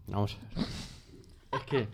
vamos 0.09 0.39
a 0.57 0.59
ver 0.61 0.67
es 1.53 1.63
que 1.65 1.89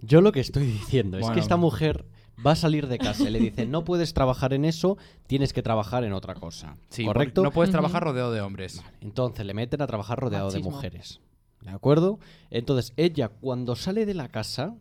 yo 0.00 0.20
lo 0.20 0.32
que 0.32 0.40
estoy 0.40 0.66
diciendo 0.66 1.18
es 1.18 1.28
que 1.30 1.40
esta 1.40 1.56
mujer 1.56 2.04
va 2.44 2.52
a 2.52 2.56
salir 2.56 2.88
de 2.88 2.98
casa 2.98 3.24
y 3.28 3.30
le 3.30 3.38
dice 3.38 3.66
no 3.66 3.84
puedes 3.84 4.12
trabajar 4.12 4.52
en 4.52 4.64
eso 4.64 4.98
tienes 5.26 5.52
que 5.52 5.62
trabajar 5.62 6.04
en 6.04 6.12
otra 6.12 6.34
cosa 6.34 6.76
Sí, 6.90 7.04
correcto 7.04 7.42
No 7.42 7.50
puedes 7.52 7.70
trabajar 7.70 8.02
rodeado 8.04 8.32
de 8.32 8.40
hombres. 8.40 8.82
Entonces 9.00 9.46
le 9.46 9.54
meten 9.54 9.80
a 9.82 9.86
trabajar 9.86 10.18
rodeado 10.20 10.50
de 10.50 10.60
mujeres. 10.60 11.20
¿De 11.62 11.70
acuerdo? 11.70 12.18
Entonces 12.50 12.92
ella 12.96 13.28
cuando 13.28 13.74
sale 13.76 14.04
de 14.04 14.12
la 14.14 14.28
casa 14.28 14.74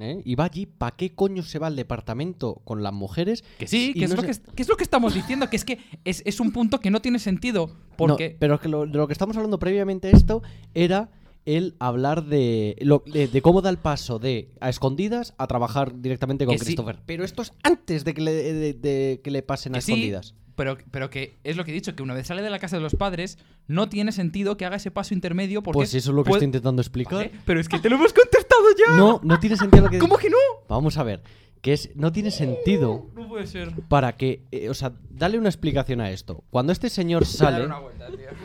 ¿eh? 0.00 0.20
y 0.24 0.34
va 0.34 0.44
allí, 0.46 0.66
¿para 0.66 0.96
qué 0.96 1.14
coño 1.14 1.42
se 1.44 1.60
va 1.60 1.68
al 1.68 1.76
departamento 1.76 2.60
con 2.64 2.82
las 2.82 2.92
mujeres? 2.92 3.44
Que 3.58 3.68
sí, 3.68 3.94
que, 3.94 4.04
es 4.06 4.10
lo 4.10 4.16
se- 4.16 4.26
que, 4.26 4.30
es- 4.32 4.40
que 4.40 4.62
es 4.62 4.68
lo 4.68 4.76
que 4.76 4.82
estamos 4.82 5.14
diciendo, 5.14 5.48
que 5.48 5.56
es 5.56 5.64
que 5.64 5.78
es, 6.04 6.22
es 6.26 6.40
un 6.40 6.50
punto 6.50 6.80
que 6.80 6.90
no 6.90 7.00
tiene 7.00 7.20
sentido. 7.20 7.70
Porque. 7.96 8.30
No, 8.30 8.36
pero 8.40 8.54
es 8.56 8.60
que 8.60 8.68
lo, 8.68 8.86
de 8.86 8.98
lo 8.98 9.06
que 9.06 9.12
estamos 9.12 9.36
hablando 9.36 9.58
previamente 9.60 10.08
a 10.08 10.10
esto 10.10 10.42
era 10.74 11.10
el 11.46 11.74
hablar 11.78 12.24
de, 12.24 12.76
lo- 12.80 13.02
de, 13.06 13.28
de 13.28 13.42
cómo 13.42 13.60
da 13.62 13.70
el 13.70 13.78
paso 13.78 14.18
de 14.18 14.50
a 14.60 14.68
escondidas 14.68 15.34
a 15.38 15.46
trabajar 15.46 16.00
directamente 16.00 16.46
con 16.46 16.54
Que 16.54 16.58
sí. 16.60 16.64
Christopher. 16.64 16.98
Pero 17.06 17.24
esto 17.24 17.42
es 17.42 17.52
antes 17.62 18.04
de 18.04 18.14
que 18.14 18.20
le, 18.22 18.32
de- 18.32 18.72
de 18.74 19.20
que 19.22 19.30
le 19.30 19.42
pasen 19.42 19.74
a 19.74 19.78
que 19.78 19.82
sí, 19.82 19.92
escondidas. 19.92 20.34
pero, 20.56 20.78
pero 20.90 21.10
que 21.10 21.36
es 21.44 21.56
lo 21.56 21.64
que 21.64 21.70
he 21.72 21.74
dicho, 21.74 21.94
que 21.94 22.02
una 22.02 22.14
vez 22.14 22.26
sale 22.28 22.40
de 22.42 22.48
la 22.50 22.58
casa 22.58 22.76
de 22.76 22.82
los 22.82 22.94
padres, 22.94 23.38
no 23.66 23.88
tiene 23.88 24.12
sentido 24.12 24.56
que 24.56 24.64
haga 24.64 24.76
ese 24.76 24.90
paso 24.90 25.12
intermedio 25.14 25.62
porque. 25.62 25.76
Pues 25.76 25.94
eso 25.94 26.10
es 26.10 26.16
lo 26.16 26.24
que 26.24 26.28
puede- 26.30 26.38
estoy 26.38 26.46
intentando 26.46 26.80
explicar. 26.80 27.14
Vale, 27.14 27.32
pero 27.44 27.60
es 27.60 27.68
que 27.68 27.78
te 27.78 27.90
lo 27.90 27.96
hemos 27.96 28.12
contestado 28.12 28.62
ya. 28.78 28.96
No, 28.96 29.20
no 29.22 29.38
tiene 29.38 29.56
sentido 29.56 29.84
lo 29.84 29.90
que... 29.90 29.98
¿Cómo 29.98 30.16
que 30.16 30.30
no? 30.30 30.36
Vamos 30.68 30.96
a 30.96 31.02
ver. 31.02 31.22
Que 31.60 31.72
es, 31.72 31.90
no 31.96 32.12
tiene 32.12 32.30
sentido 32.30 33.06
No 33.14 33.26
puede 33.26 33.46
ser. 33.46 33.72
para 33.88 34.16
que, 34.18 34.42
eh, 34.50 34.68
o 34.68 34.74
sea, 34.74 34.92
dale 35.10 35.38
una 35.38 35.48
explicación 35.48 36.00
a 36.02 36.10
esto. 36.10 36.44
Cuando 36.50 36.72
este 36.72 36.90
señor 36.90 37.24
sale, 37.24 37.66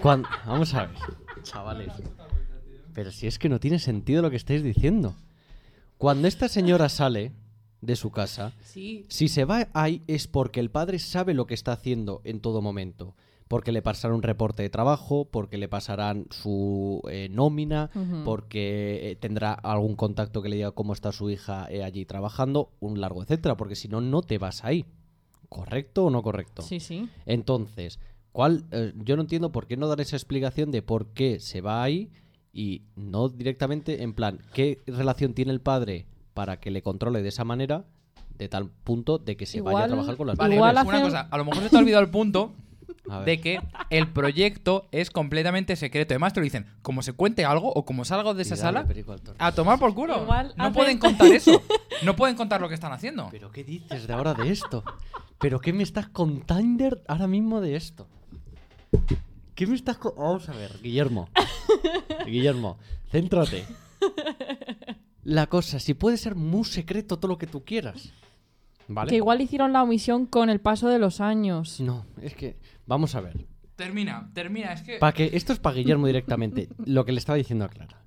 cuan- 0.02 0.24
vamos 0.46 0.74
a 0.74 0.86
ver, 0.86 0.90
chavales. 1.44 1.92
Pero 2.94 3.12
si 3.12 3.28
es 3.28 3.40
que 3.40 3.50
no 3.50 3.60
tiene 3.60 3.80
sentido 3.80 4.22
lo 4.22 4.30
que 4.30 4.36
estáis 4.38 4.64
diciendo. 4.64 5.16
Cuando 5.98 6.28
esta 6.28 6.48
señora 6.48 6.90
sale 6.90 7.32
de 7.82 7.96
su 7.96 8.12
casa, 8.12 8.54
Sí. 8.64 9.06
si 9.10 9.28
se 9.28 9.46
va 9.46 9.68
ahí 9.74 10.02
es 10.08 10.28
porque 10.28 10.60
el 10.60 10.70
padre 10.70 11.00
sabe 11.00 11.34
lo 11.34 11.46
que 11.48 11.54
está 11.54 11.74
haciendo 11.74 12.22
en 12.24 12.40
todo 12.40 12.62
momento. 12.62 13.16
Porque 13.48 13.72
le 13.72 13.82
pasará 13.82 14.14
un 14.14 14.22
reporte 14.22 14.62
de 14.62 14.70
trabajo, 14.70 15.26
porque 15.26 15.58
le 15.58 15.68
pasarán 15.68 16.28
su 16.30 17.02
eh, 17.10 17.30
nómina, 17.32 17.90
porque 18.24 19.10
eh, 19.12 19.16
tendrá 19.16 19.54
algún 19.54 19.96
contacto 19.96 20.44
que 20.44 20.50
le 20.50 20.58
diga 20.58 20.72
cómo 20.72 20.94
está 20.94 21.12
su 21.12 21.32
hija 21.32 21.66
eh, 21.72 21.84
allí 21.84 22.06
trabajando, 22.06 22.70
un 22.80 23.02
largo 23.02 23.24
etcétera, 23.24 23.58
porque 23.58 23.76
si 23.76 23.88
no, 23.88 24.02
no 24.02 24.22
te 24.22 24.38
vas 24.38 24.64
ahí. 24.64 24.86
¿Correcto 25.50 26.06
o 26.06 26.10
no 26.12 26.22
correcto? 26.22 26.62
Sí, 26.62 26.80
sí. 26.80 27.10
Entonces, 27.26 28.00
¿cuál, 28.32 28.66
yo 29.04 29.16
no 29.16 29.24
entiendo 29.24 29.52
por 29.52 29.66
qué 29.66 29.78
no 29.78 29.88
dar 29.88 30.00
esa 30.00 30.16
explicación 30.16 30.70
de 30.70 30.84
por 30.84 31.08
qué 31.08 31.40
se 31.40 31.62
va 31.62 31.82
ahí 31.82 32.12
y 32.54 32.84
no 32.96 33.30
directamente 33.30 34.04
en 34.04 34.14
plan, 34.14 34.40
¿qué 34.54 34.80
relación 34.88 35.34
tiene 35.34 35.52
el 35.52 35.62
padre 35.62 36.06
para 36.34 36.60
que 36.60 36.72
le 36.72 36.82
controle 36.82 37.22
de 37.22 37.30
esa 37.30 37.44
manera 37.44 37.86
de 38.38 38.48
tal 38.50 38.70
punto 38.70 39.18
de 39.18 39.36
que 39.38 39.46
se 39.46 39.62
vaya 39.62 39.80
a 39.80 39.82
Igual- 39.82 39.90
trabajar 39.90 40.18
con 40.18 40.28
las 40.28 40.38
Vale, 40.38 40.56
Igual 40.56 40.74
mujeres? 40.76 40.88
una 40.90 40.98
hacen- 41.00 41.12
cosa, 41.12 41.28
a 41.30 41.38
lo 41.38 41.46
mejor 41.46 41.64
se 41.64 41.70
te 41.70 41.76
ha 41.76 41.80
olvidado 41.80 42.04
el 42.04 42.10
punto 42.10 42.54
de 43.26 43.40
que 43.42 43.60
el 43.90 44.08
proyecto 44.08 44.88
es 44.92 45.10
completamente 45.10 45.76
secreto. 45.76 46.14
Además 46.14 46.34
te 46.34 46.40
lo 46.40 46.44
dicen, 46.44 46.66
como 46.82 47.02
se 47.02 47.14
cuente 47.14 47.44
algo 47.46 47.72
o 47.74 47.84
como 47.86 48.06
salga 48.06 48.34
de 48.34 48.42
esa 48.44 48.56
sala, 48.56 48.86
a 49.40 49.52
tomar 49.52 49.78
por 49.80 49.94
culo. 49.94 50.22
Igual 50.24 50.54
no 50.58 50.64
hacen- 50.66 50.74
pueden 50.74 50.98
contar 51.00 51.28
eso. 51.32 51.62
No 52.02 52.16
pueden 52.16 52.38
contar 52.38 52.62
lo 52.62 52.70
que 52.70 52.76
están 52.76 52.94
haciendo. 52.94 53.28
¿Pero 53.30 53.52
qué 53.52 53.66
dices 53.66 54.08
de 54.08 54.14
ahora 54.14 54.34
de 54.34 54.50
esto? 54.52 54.86
¿Pero 55.38 55.60
qué 55.60 55.74
me 55.74 55.84
estás 55.84 56.08
contando 56.08 56.98
ahora 57.10 57.28
mismo 57.28 57.60
de 57.60 57.76
esto? 57.76 58.08
¿Qué 59.60 59.68
me 59.68 59.76
estás 59.76 59.98
co- 59.98 60.14
Vamos 60.18 60.48
a 60.48 60.54
ver, 60.54 60.72
Guillermo. 60.82 61.28
Guillermo, 62.26 62.78
céntrate. 63.12 63.66
La 65.26 65.48
cosa, 65.48 65.82
si 65.82 65.94
puede 65.94 66.16
ser 66.16 66.36
muy 66.36 66.64
secreto 66.64 67.20
todo 67.20 67.28
lo 67.34 67.38
que 67.38 67.46
tú 67.46 67.66
quieras. 67.66 68.14
¿Vale? 68.88 69.10
Que 69.10 69.18
igual 69.18 69.42
hicieron 69.42 69.74
la 69.74 69.84
omisión 69.84 70.26
con 70.28 70.50
el 70.50 70.62
paso 70.62 70.88
de 70.88 70.98
los 70.98 71.20
años. 71.20 71.82
No, 71.82 72.06
es 72.22 72.36
que. 72.36 72.56
Vamos 72.86 73.16
a 73.16 73.20
ver. 73.20 73.46
Termina, 73.76 74.30
termina, 74.34 74.72
es 74.72 74.82
que... 74.82 74.98
Para 74.98 75.12
que 75.12 75.30
esto 75.34 75.52
es 75.52 75.60
para 75.60 75.76
Guillermo 75.76 76.08
directamente. 76.08 76.70
Lo 76.86 77.04
que 77.04 77.12
le 77.12 77.20
estaba 77.20 77.36
diciendo 77.36 77.66
a 77.66 77.70
Clara. 77.70 78.02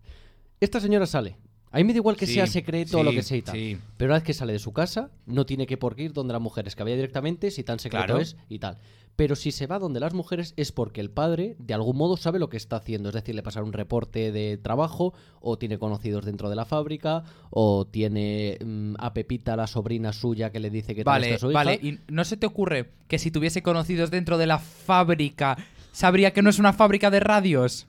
Esta 0.58 0.80
señora 0.80 1.04
sale 1.06 1.36
A 1.70 1.76
mí 1.78 1.84
me 1.84 1.92
da 1.92 1.98
igual 1.98 2.16
que 2.16 2.26
Sí, 2.26 2.34
sea 2.34 2.46
secreto 2.46 2.98
o 3.00 3.02
lo 3.02 3.10
sí, 3.10 3.16
que 3.16 3.22
sea 3.22 3.36
y 3.36 3.42
tal. 3.42 3.54
sí. 3.56 3.78
Pero 3.98 4.08
una 4.10 4.16
vez 4.16 4.24
que 4.24 4.32
sale 4.34 4.52
de 4.54 4.58
su 4.58 4.72
casa, 4.72 5.10
no 5.26 5.44
tiene 5.46 5.66
que 5.66 5.76
por 5.76 5.96
qué 5.96 6.04
ir 6.04 6.12
donde 6.14 6.32
las 6.32 6.40
mujeres, 6.42 6.74
que 6.76 6.82
vaya 6.82 6.96
directamente 6.96 7.50
si 7.50 7.62
tan 7.62 7.78
secreto 7.78 8.04
Claro. 8.06 8.20
es 8.20 8.36
y 8.48 8.58
tal. 8.58 8.78
Pero 9.14 9.36
si 9.36 9.52
se 9.52 9.66
va 9.66 9.78
donde 9.78 10.00
las 10.00 10.14
mujeres 10.14 10.54
es 10.56 10.72
porque 10.72 11.00
el 11.00 11.10
padre, 11.10 11.54
de 11.58 11.74
algún 11.74 11.96
modo, 11.96 12.16
sabe 12.16 12.38
lo 12.38 12.48
que 12.48 12.56
está 12.56 12.76
haciendo. 12.76 13.10
Es 13.10 13.14
decir, 13.14 13.34
le 13.34 13.42
pasar 13.42 13.62
un 13.62 13.72
reporte 13.72 14.32
de 14.32 14.56
trabajo, 14.56 15.12
o 15.40 15.58
tiene 15.58 15.78
conocidos 15.78 16.24
dentro 16.24 16.48
de 16.48 16.56
la 16.56 16.64
fábrica, 16.64 17.24
o 17.50 17.86
tiene 17.86 18.58
mm, 18.64 18.94
a 18.98 19.12
Pepita, 19.12 19.54
la 19.54 19.66
sobrina 19.66 20.12
suya, 20.12 20.50
que 20.50 20.60
le 20.60 20.70
dice 20.70 20.94
que 20.94 21.04
Vale, 21.04 21.38
su 21.38 21.50
hija. 21.50 21.54
vale. 21.54 21.74
¿Y 21.82 22.00
no 22.08 22.24
se 22.24 22.36
te 22.36 22.46
ocurre 22.46 22.90
que 23.06 23.18
si 23.18 23.30
tuviese 23.30 23.62
conocidos 23.62 24.10
dentro 24.10 24.38
de 24.38 24.46
la 24.46 24.58
fábrica, 24.58 25.56
sabría 25.92 26.32
que 26.32 26.40
no 26.42 26.48
es 26.50 26.58
una 26.58 26.72
fábrica 26.72 27.10
de 27.10 27.20
radios? 27.20 27.86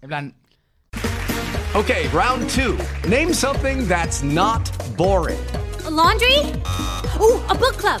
En 0.00 0.08
plan, 0.08 0.34
Okay, 1.74 2.08
round 2.14 2.48
two. 2.48 2.76
Name 3.08 3.34
something 3.34 3.86
that's 3.86 4.22
not 4.22 4.70
boring. 4.96 5.38
laundry? 5.90 6.38
Ooh, 7.20 7.40
a 7.48 7.54
book 7.54 7.76
club. 7.76 8.00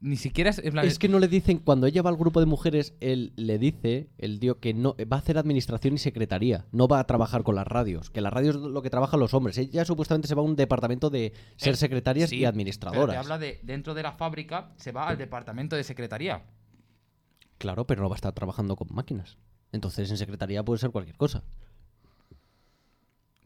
ni 0.00 0.16
siquiera 0.16 0.50
es. 0.50 0.58
en 0.58 0.72
plan- 0.72 0.86
Es 0.86 0.98
que 0.98 1.08
no 1.08 1.18
le 1.18 1.28
dicen, 1.28 1.58
cuando 1.58 1.86
ella 1.86 2.02
va 2.02 2.10
al 2.10 2.16
grupo 2.16 2.40
de 2.40 2.46
mujeres, 2.46 2.94
él 3.00 3.32
le 3.36 3.58
dice, 3.58 4.08
el 4.18 4.38
tío, 4.40 4.60
que 4.60 4.74
no 4.74 4.94
va 5.10 5.16
a 5.16 5.20
hacer 5.20 5.38
administración 5.38 5.94
y 5.94 5.98
secretaría, 5.98 6.66
no 6.72 6.86
va 6.88 7.00
a 7.00 7.04
trabajar 7.06 7.42
con 7.42 7.54
las 7.54 7.66
radios, 7.66 8.10
que 8.10 8.20
las 8.20 8.32
radios 8.32 8.56
es 8.56 8.62
lo 8.62 8.82
que 8.82 8.90
trabajan 8.90 9.18
los 9.20 9.34
hombres. 9.34 9.58
Ella 9.58 9.84
supuestamente 9.84 10.28
se 10.28 10.34
va 10.34 10.42
a 10.42 10.44
un 10.44 10.56
departamento 10.56 11.10
de 11.10 11.32
ser 11.56 11.74
Eh, 11.74 11.76
secretarias 11.76 12.30
sí, 12.30 12.36
y 12.36 12.38
Pero 12.40 12.48
administradoras. 12.50 13.14
te 13.14 13.16
habla 13.18 13.38
de 13.38 13.60
dentro 13.62 13.94
de 13.94 14.02
la 14.02 14.12
fábrica, 14.12 14.72
se 14.76 14.92
va 14.92 15.08
al 15.08 15.18
departamento 15.18 15.74
de 15.76 15.84
secretaría. 15.84 16.44
Claro, 17.58 17.86
pero 17.86 18.02
no 18.02 18.08
va 18.08 18.14
a 18.14 18.16
estar 18.18 18.32
trabajando 18.32 18.76
con 18.76 18.88
máquinas. 18.94 19.36
Entonces 19.72 20.10
en 20.10 20.16
secretaría 20.16 20.62
puede 20.64 20.78
ser 20.78 20.90
cualquier 20.90 21.16
cosa. 21.16 21.42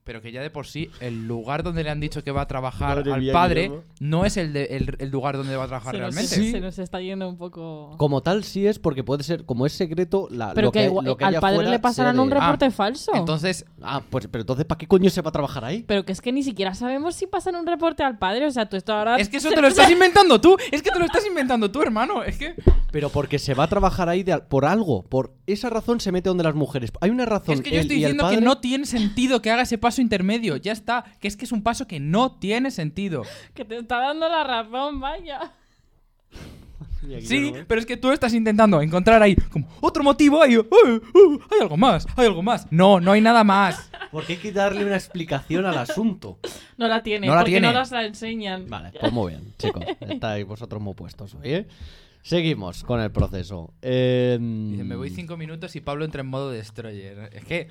Pero 0.04 0.20
que 0.20 0.32
ya 0.32 0.42
de 0.42 0.50
por 0.50 0.66
sí, 0.66 0.90
el 1.00 1.28
lugar 1.28 1.62
donde 1.62 1.84
le 1.84 1.90
han 1.90 2.00
dicho 2.00 2.24
que 2.24 2.32
va 2.32 2.42
a 2.42 2.48
trabajar 2.48 2.96
Madre 2.96 3.12
al 3.12 3.20
mía, 3.20 3.32
padre 3.32 3.62
Guillermo. 3.68 3.84
no 4.00 4.24
es 4.24 4.36
el, 4.36 4.52
de- 4.52 4.64
el, 4.64 4.96
el 4.98 5.10
lugar 5.10 5.36
donde 5.36 5.54
va 5.54 5.62
a 5.64 5.68
trabajar 5.68 5.94
Se 5.94 6.00
nos, 6.00 6.14
realmente. 6.14 6.50
se 6.50 6.60
nos 6.60 6.78
está 6.80 7.00
yendo 7.00 7.28
un 7.28 7.36
poco. 7.36 7.94
Como 7.98 8.20
tal 8.20 8.42
sí 8.42 8.66
es 8.66 8.80
porque 8.80 9.04
puede 9.04 9.22
ser, 9.22 9.44
como 9.44 9.64
es 9.64 9.72
secreto, 9.74 10.26
la, 10.32 10.54
Pero 10.54 10.66
lo 10.66 10.72
que 10.72 10.80
que, 10.80 10.84
igual- 10.86 11.06
lo 11.06 11.16
que 11.16 11.24
al 11.24 11.36
padre 11.36 11.68
le 11.70 11.78
pasarán 11.78 12.18
un 12.18 12.32
reporte 12.32 12.64
Ah, 12.64 12.70
falso. 12.72 13.12
Entonces, 13.14 13.64
Ah, 13.80 14.02
pues, 14.10 14.26
pero 14.26 14.42
entonces 14.42 14.64
¿para 14.64 14.76
qué 14.78 14.88
coño 14.88 15.08
se 15.08 15.22
va 15.22 15.28
a 15.28 15.32
trabajar 15.32 15.64
ahí? 15.64 15.84
Pero 15.86 16.04
que 16.04 16.10
es 16.10 16.20
que 16.20 16.32
ni 16.32 16.42
siquiera 16.42 16.74
sabemos 16.74 17.14
si 17.14 17.28
pasan 17.28 17.54
un 17.54 17.66
reporte 17.66 18.02
al 18.02 18.18
padre. 18.18 18.46
O 18.46 18.50
sea, 18.50 18.68
tú 18.68 18.76
esto 18.76 18.92
ahora. 18.92 19.18
es 19.18 19.28
que 19.28 19.36
eso 19.36 19.50
te 19.50 19.60
lo 19.60 19.68
estás 19.68 19.88
inventando 19.88 20.40
tú. 20.40 20.56
Es 20.72 20.82
que 20.82 20.90
te 20.90 20.98
lo 20.98 21.04
estás 21.04 21.24
inventando 21.26 21.70
tú, 21.70 21.80
hermano. 21.80 22.24
Es 22.24 22.38
que. 22.38 22.54
Pero 22.90 23.08
porque 23.08 23.38
se 23.38 23.54
va 23.54 23.64
a 23.64 23.68
trabajar 23.68 24.08
ahí 24.08 24.24
de 24.24 24.36
por 24.38 24.64
algo. 24.64 25.04
Por 25.04 25.32
esa 25.46 25.70
razón 25.70 26.00
se 26.00 26.10
mete 26.10 26.28
donde 26.28 26.42
las 26.44 26.54
mujeres. 26.56 26.90
Hay 27.00 27.10
una 27.10 27.24
razón. 27.24 27.54
Es 27.54 27.60
que 27.60 27.70
yo 27.70 27.80
estoy 27.80 27.96
diciendo 27.98 28.28
que 28.28 28.40
no 28.40 28.58
tiene 28.58 28.84
sentido 28.84 29.40
que 29.40 29.50
haga 29.52 29.62
ese 29.62 29.78
paso 29.78 29.91
intermedio. 30.00 30.56
Ya 30.56 30.72
está. 30.72 31.04
Que 31.20 31.28
es 31.28 31.36
que 31.36 31.44
es 31.44 31.52
un 31.52 31.62
paso 31.62 31.86
que 31.86 32.00
no 32.00 32.38
tiene 32.38 32.70
sentido. 32.70 33.22
Que 33.54 33.64
te 33.64 33.76
está 33.76 33.98
dando 33.98 34.28
la 34.28 34.44
razón, 34.44 35.00
vaya. 35.00 35.52
Sí, 37.20 37.52
pero 37.66 37.80
es 37.80 37.86
que 37.86 37.96
tú 37.96 38.12
estás 38.12 38.32
intentando 38.32 38.80
encontrar 38.80 39.20
ahí 39.20 39.34
como 39.34 39.66
otro 39.80 40.04
motivo. 40.04 40.40
Hay, 40.40 40.56
"Uh, 40.56 40.60
uh, 40.70 41.40
hay 41.50 41.60
algo 41.60 41.76
más, 41.76 42.06
hay 42.14 42.26
algo 42.26 42.44
más. 42.44 42.68
No, 42.70 43.00
no 43.00 43.10
hay 43.10 43.20
nada 43.20 43.42
más. 43.42 43.90
Porque 44.12 44.34
hay 44.34 44.38
que 44.38 44.52
darle 44.52 44.84
una 44.84 44.94
explicación 44.94 45.66
al 45.66 45.78
asunto. 45.78 46.38
No 46.76 46.86
la 46.86 47.02
tiene, 47.02 47.26
No 47.26 47.34
la 47.34 47.40
porque 47.40 47.50
tiene. 47.52 47.66
no 47.66 47.72
nos 47.72 47.90
la 47.90 48.04
enseñan. 48.04 48.68
Vale, 48.68 48.92
pues 49.00 49.12
muy 49.12 49.32
bien, 49.32 49.52
chicos. 49.58 49.82
Estáis 50.00 50.46
vosotros 50.46 50.80
muy 50.80 50.94
puestos 50.94 51.34
hoy, 51.34 51.40
¿eh? 51.52 51.66
Seguimos 52.22 52.84
con 52.84 53.00
el 53.00 53.10
proceso. 53.10 53.72
Eh, 53.82 54.38
Dice, 54.40 54.84
me 54.84 54.94
voy 54.94 55.10
cinco 55.10 55.36
minutos 55.36 55.74
y 55.74 55.80
Pablo 55.80 56.04
entra 56.04 56.20
en 56.20 56.28
modo 56.28 56.52
destroyer. 56.52 57.30
Es 57.32 57.44
que. 57.44 57.66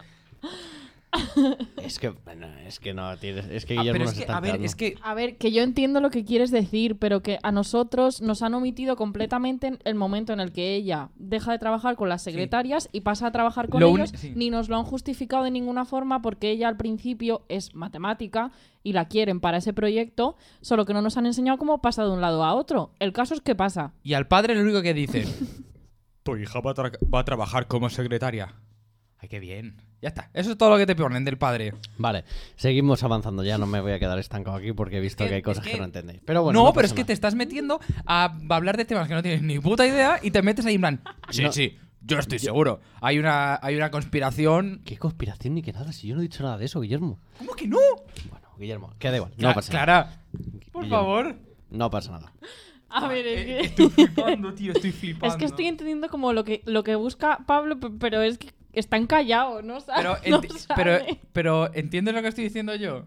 Es 1.83 1.99
que, 1.99 2.09
bueno, 2.09 2.47
es 2.65 2.79
que 2.79 2.93
no 2.93 3.17
tienes. 3.17 3.45
Es 3.47 3.65
que 3.65 3.77
Ah, 3.77 3.83
pero 3.91 4.05
es 4.05 4.13
que, 4.13 4.25
a 4.31 4.39
ver, 4.39 4.63
es 4.63 4.75
que. 4.75 4.95
A 5.01 5.13
ver, 5.13 5.37
que 5.37 5.51
yo 5.51 5.61
entiendo 5.61 5.99
lo 5.99 6.09
que 6.09 6.23
quieres 6.23 6.51
decir, 6.51 6.97
pero 6.97 7.21
que 7.21 7.37
a 7.43 7.51
nosotros 7.51 8.21
nos 8.21 8.41
han 8.41 8.53
omitido 8.53 8.95
completamente 8.95 9.77
el 9.83 9.95
momento 9.95 10.31
en 10.31 10.39
el 10.39 10.51
que 10.53 10.75
ella 10.75 11.09
deja 11.15 11.51
de 11.51 11.59
trabajar 11.59 11.95
con 11.95 12.07
las 12.09 12.21
secretarias 12.21 12.87
y 12.91 13.01
pasa 13.01 13.27
a 13.27 13.31
trabajar 13.31 13.67
con 13.69 13.81
Lo 13.81 13.89
ellos, 13.89 14.13
sí. 14.15 14.31
ni 14.35 14.49
nos 14.49 14.69
lo 14.69 14.77
han 14.77 14.83
justificado 14.85 15.43
de 15.43 15.51
ninguna 15.51 15.83
forma 15.85 16.21
porque 16.21 16.49
ella 16.51 16.67
al 16.69 16.77
principio 16.77 17.43
es 17.49 17.75
matemática 17.75 18.51
y 18.83 18.93
la 18.93 19.07
quieren 19.09 19.41
para 19.41 19.57
ese 19.57 19.73
proyecto, 19.73 20.37
solo 20.61 20.85
que 20.85 20.93
no 20.93 21.01
nos 21.01 21.17
han 21.17 21.25
enseñado 21.25 21.57
cómo 21.57 21.81
pasa 21.81 22.03
de 22.05 22.11
un 22.11 22.21
lado 22.21 22.43
a 22.43 22.53
otro. 22.55 22.93
El 22.99 23.11
caso 23.13 23.33
es 23.33 23.41
que 23.41 23.53
pasa. 23.55 23.93
Y 24.03 24.13
al 24.13 24.27
padre 24.27 24.55
lo 24.55 24.61
único 24.61 24.81
que 24.81 24.93
dice: 24.93 25.25
Tu 26.23 26.37
hija 26.37 26.61
va 26.61 26.71
a, 26.71 26.75
tra- 26.75 27.13
va 27.13 27.19
a 27.19 27.25
trabajar 27.25 27.67
como 27.67 27.89
secretaria. 27.89 28.53
Ay, 29.21 29.29
qué 29.29 29.39
bien. 29.39 29.75
Ya 30.01 30.09
está. 30.09 30.31
Eso 30.33 30.51
es 30.51 30.57
todo 30.57 30.71
lo 30.71 30.77
que 30.77 30.87
te 30.87 30.95
ponen 30.95 31.23
del 31.23 31.37
padre. 31.37 31.75
Vale, 31.97 32.23
seguimos 32.55 33.03
avanzando. 33.03 33.43
Ya 33.43 33.59
no 33.59 33.67
me 33.67 33.79
voy 33.81 33.91
a 33.91 33.99
quedar 33.99 34.17
estancado 34.17 34.57
aquí 34.57 34.73
porque 34.73 34.97
he 34.97 34.99
visto 34.99 35.25
que, 35.27 35.35
hay 35.35 35.41
cosas 35.43 35.63
que, 35.63 35.77
no 35.77 35.83
entendéis. 35.83 36.21
Pero 36.25 36.41
bueno, 36.41 36.59
no, 36.59 36.65
no 36.65 36.73
pero 36.73 36.87
es 36.87 36.93
que 36.93 37.01
nada. 37.01 37.07
te 37.07 37.13
estás 37.13 37.35
metiendo 37.35 37.79
a 38.07 38.35
hablar 38.49 38.77
de 38.77 38.85
temas 38.85 39.07
que 39.07 39.13
no 39.13 39.21
tienes 39.21 39.43
ni 39.43 39.59
puta 39.59 39.85
idea 39.85 40.19
y 40.23 40.31
te 40.31 40.41
metes 40.41 40.65
ahí 40.65 40.75
en 40.75 40.81
plan. 40.81 41.01
Sí, 41.29 41.43
No. 41.43 41.51
sí, 41.51 41.77
yo 42.01 42.17
estoy 42.17 42.39
seguro. 42.39 42.79
Hay 42.99 43.19
una, 43.19 43.59
hay 43.61 43.75
una 43.75 43.91
conspiración. 43.91 44.81
¿Qué 44.85 44.97
conspiración 44.97 45.53
ni 45.53 45.61
que 45.61 45.71
nada? 45.71 45.91
Si 45.93 46.07
yo 46.07 46.15
no 46.15 46.21
he 46.21 46.23
dicho 46.23 46.41
nada 46.41 46.57
de 46.57 46.65
eso, 46.65 46.81
Guillermo. 46.81 47.19
¿Cómo 47.37 47.53
que 47.53 47.67
no? 47.67 47.77
Bueno, 48.31 48.47
Guillermo, 48.57 48.93
que 48.97 49.11
da 49.11 49.17
igual. 49.17 49.33
No 49.37 49.49
Cla- 49.49 49.53
pasa 49.53 49.71
Clara, 49.71 49.93
nada. 50.05 50.23
por 50.71 50.83
Guillermo, 50.83 51.03
favor. 51.05 51.35
No 51.69 51.89
pasa 51.91 52.11
nada. 52.13 52.33
A 52.89 53.07
ver, 53.07 53.25
es 53.27 53.45
que... 53.45 53.59
Estoy 53.61 53.89
flipando, 53.91 54.51
tío, 54.55 54.73
estoy 54.73 54.91
flipando. 54.91 55.27
Es 55.27 55.35
que 55.39 55.45
estoy 55.45 55.67
entendiendo 55.67 56.09
como 56.09 56.33
lo 56.33 56.43
que, 56.43 56.63
lo 56.65 56.83
que 56.83 56.95
busca 56.95 57.39
Pablo, 57.45 57.79
pe- 57.79 57.91
pero 57.99 58.21
es 58.23 58.39
que 58.39 58.49
están 58.73 59.07
callados, 59.07 59.63
¿no? 59.63 59.79
Sa- 59.79 59.95
Pero, 59.97 60.17
no 60.29 60.41
enti- 60.41 60.65
pero, 60.75 60.99
sabe. 60.99 61.19
pero, 61.33 61.73
¿entiendes 61.73 62.13
lo 62.13 62.21
que 62.21 62.27
estoy 62.29 62.43
diciendo 62.45 62.75
yo? 62.75 63.05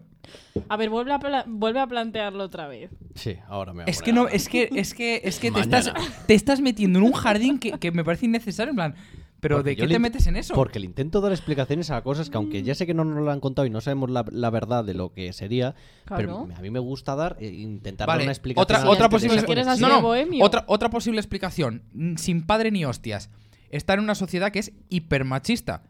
A 0.69 0.77
ver, 0.77 0.89
vuelve 0.89 1.13
a, 1.13 1.19
pla- 1.19 1.45
vuelve 1.47 1.79
a 1.79 1.87
plantearlo 1.87 2.43
otra 2.43 2.67
vez. 2.67 2.89
Sí, 3.13 3.35
ahora 3.47 3.73
me 3.73 3.83
voy 3.83 3.89
a 3.89 3.91
Es 3.91 4.01
que 4.01 4.11
no, 4.13 4.27
es 4.27 4.49
que, 4.49 4.69
es 4.75 4.93
que, 4.93 5.21
es 5.23 5.39
que 5.39 5.51
te 5.51 5.59
estás, 5.59 5.91
te 6.25 6.33
estás 6.33 6.61
metiendo 6.61 6.99
en 6.99 7.05
un 7.05 7.13
jardín 7.13 7.59
que, 7.59 7.73
que 7.73 7.91
me 7.91 8.03
parece 8.03 8.25
innecesario, 8.25 8.71
en 8.71 8.75
plan. 8.75 8.95
Pero 9.41 9.57
Porque 9.57 9.71
¿de 9.71 9.75
qué 9.75 9.85
le 9.87 9.95
te 9.95 9.99
metes 9.99 10.25
en 10.25 10.37
eso? 10.37 10.55
Porque 10.55 10.79
le 10.79 10.87
intento 10.87 11.21
dar 11.21 11.31
explicaciones 11.31 11.91
a 11.91 12.01
cosas 12.01 12.31
que, 12.31 12.37
aunque 12.37 12.63
ya 12.63 12.73
sé 12.73 12.87
que 12.87 12.95
no 12.95 13.03
nos 13.05 13.23
lo 13.23 13.29
han 13.29 13.39
contado 13.39 13.67
y 13.67 13.69
no 13.69 13.79
sabemos 13.79 14.09
la, 14.09 14.25
la 14.31 14.49
verdad 14.49 14.83
de 14.83 14.95
lo 14.95 15.13
que 15.13 15.33
sería, 15.33 15.75
Claro. 16.05 16.45
pero 16.47 16.57
a 16.57 16.61
mí 16.61 16.71
me 16.71 16.79
gusta 16.79 17.15
dar, 17.15 17.37
eh, 17.39 17.51
intentar 17.51 18.07
dar 18.07 18.21
una 18.21 18.31
explicación. 18.31 18.63
otra, 18.87 19.07
posible 19.09 19.35
no, 19.79 20.01
no, 20.01 20.43
otra, 20.43 20.63
otra 20.67 20.89
posible 20.89 21.19
explicación. 21.19 21.83
Sin 22.17 22.47
padre 22.47 22.71
ni 22.71 22.85
hostias. 22.85 23.29
Está 23.69 23.93
en 23.95 23.99
una 24.01 24.15
sociedad 24.15 24.51
que 24.51 24.59
es 24.59 24.71
hipermachista. 24.89 25.83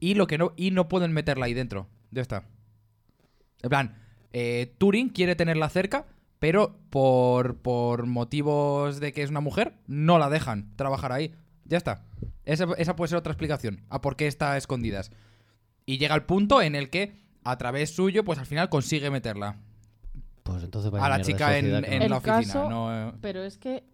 Y 0.00 0.14
lo 0.14 0.26
que 0.26 0.38
no. 0.38 0.52
Y 0.56 0.70
no 0.70 0.88
pueden 0.88 1.12
meterla 1.12 1.46
ahí 1.46 1.54
dentro. 1.54 1.88
Ya 2.10 2.22
está. 2.22 2.44
En 3.62 3.68
plan, 3.70 3.96
eh, 4.32 4.74
Turing 4.78 5.08
quiere 5.08 5.34
tenerla 5.34 5.68
cerca, 5.68 6.06
pero 6.38 6.78
por, 6.90 7.56
por 7.58 8.06
motivos 8.06 9.00
de 9.00 9.12
que 9.12 9.22
es 9.22 9.30
una 9.30 9.40
mujer, 9.40 9.74
no 9.86 10.18
la 10.18 10.30
dejan 10.30 10.74
trabajar 10.76 11.12
ahí. 11.12 11.34
Ya 11.64 11.76
está. 11.76 12.04
Esa, 12.44 12.66
esa 12.78 12.96
puede 12.96 13.08
ser 13.08 13.18
otra 13.18 13.32
explicación 13.32 13.82
a 13.90 14.00
por 14.00 14.16
qué 14.16 14.26
está 14.26 14.52
a 14.52 14.56
escondidas. 14.56 15.10
Y 15.84 15.98
llega 15.98 16.14
el 16.14 16.22
punto 16.24 16.62
en 16.62 16.74
el 16.74 16.88
que, 16.90 17.20
a 17.44 17.58
través 17.58 17.94
suyo, 17.94 18.24
pues 18.24 18.38
al 18.38 18.46
final 18.46 18.68
consigue 18.68 19.10
meterla. 19.10 19.56
Pues 20.44 20.62
entonces 20.62 20.90
vaya 20.90 21.04
A 21.04 21.08
la 21.10 21.20
chica 21.20 21.58
en, 21.58 21.72
la 21.72 21.78
El 21.80 22.12
oficina. 22.12 22.36
caso- 22.42 22.70
no, 22.70 23.08
eh. 23.08 23.12
Pero 23.20 23.42
es 23.42 23.58
que 23.58 23.84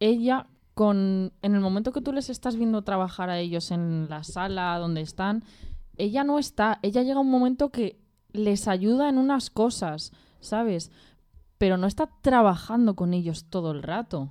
ella, 0.00 0.46
en 0.88 1.32
el 1.42 1.60
momento 1.60 1.92
que 1.92 2.00
tú 2.00 2.12
les 2.12 2.30
estás 2.30 2.56
viendo 2.56 2.82
trabajar 2.82 3.28
a 3.28 3.38
ellos 3.38 3.70
en 3.70 4.08
la 4.08 4.24
sala 4.24 4.78
donde 4.78 5.02
están, 5.02 5.44
ella 5.96 6.24
no 6.24 6.38
está. 6.38 6.78
Ella 6.82 7.02
llega 7.02 7.20
un 7.20 7.30
momento 7.30 7.70
que 7.70 8.00
les 8.32 8.68
ayuda 8.68 9.08
en 9.08 9.18
unas 9.18 9.50
cosas, 9.50 10.12
¿sabes? 10.40 10.90
Pero 11.58 11.76
no 11.76 11.86
está 11.86 12.08
trabajando 12.22 12.96
con 12.96 13.12
ellos 13.12 13.44
todo 13.50 13.72
el 13.72 13.82
rato. 13.82 14.30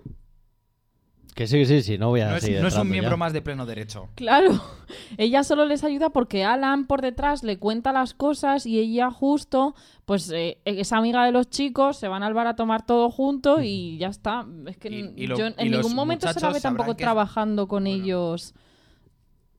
Que 1.35 1.47
sí, 1.47 1.65
sí, 1.65 1.81
sí, 1.83 1.97
no 1.97 2.09
voy 2.09 2.19
a 2.21 2.29
No 2.31 2.35
es, 2.35 2.43
seguir 2.43 2.59
no 2.61 2.67
es 2.67 2.73
un 2.73 2.79
entrando 2.81 2.91
miembro 2.91 3.11
ya. 3.11 3.17
más 3.17 3.31
de 3.33 3.41
pleno 3.41 3.65
derecho. 3.65 4.09
Claro, 4.15 4.61
ella 5.17 5.43
solo 5.43 5.65
les 5.65 5.83
ayuda 5.85 6.09
porque 6.09 6.43
Alan 6.43 6.85
por 6.85 7.01
detrás 7.01 7.43
le 7.43 7.57
cuenta 7.57 7.93
las 7.93 8.13
cosas 8.13 8.65
y 8.65 8.77
ella 8.79 9.09
justo, 9.09 9.73
pues 10.05 10.29
eh, 10.31 10.59
es 10.65 10.91
amiga 10.91 11.23
de 11.25 11.31
los 11.31 11.49
chicos, 11.49 11.97
se 11.97 12.07
van 12.09 12.23
al 12.23 12.33
bar 12.33 12.47
a 12.47 12.55
tomar 12.55 12.85
todo 12.85 13.09
junto 13.09 13.61
y 13.61 13.97
ya 13.97 14.07
está. 14.07 14.45
Es 14.67 14.77
que 14.77 14.89
Y- 14.89 14.99
n- 14.99 15.13
y 15.15 15.27
lo- 15.27 15.37
yo 15.37 15.47
y 15.47 15.53
en 15.57 15.71
los 15.71 15.81
ningún 15.81 15.95
momento 15.95 16.27
se 16.27 16.33
la 16.33 16.33
muchachos 16.49 16.53
ve 16.55 16.61
tampoco 16.61 16.83
sabrán 16.83 16.97
que 16.97 17.03
es- 17.03 17.05
trabajando 17.05 17.67
con 17.69 17.87
ellos 17.87 18.53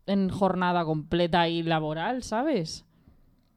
en 0.07 0.29
jornada 0.29 0.85
completa 0.85 1.49
y 1.49 1.63
laboral, 1.63 2.23
¿sabes? 2.25 2.85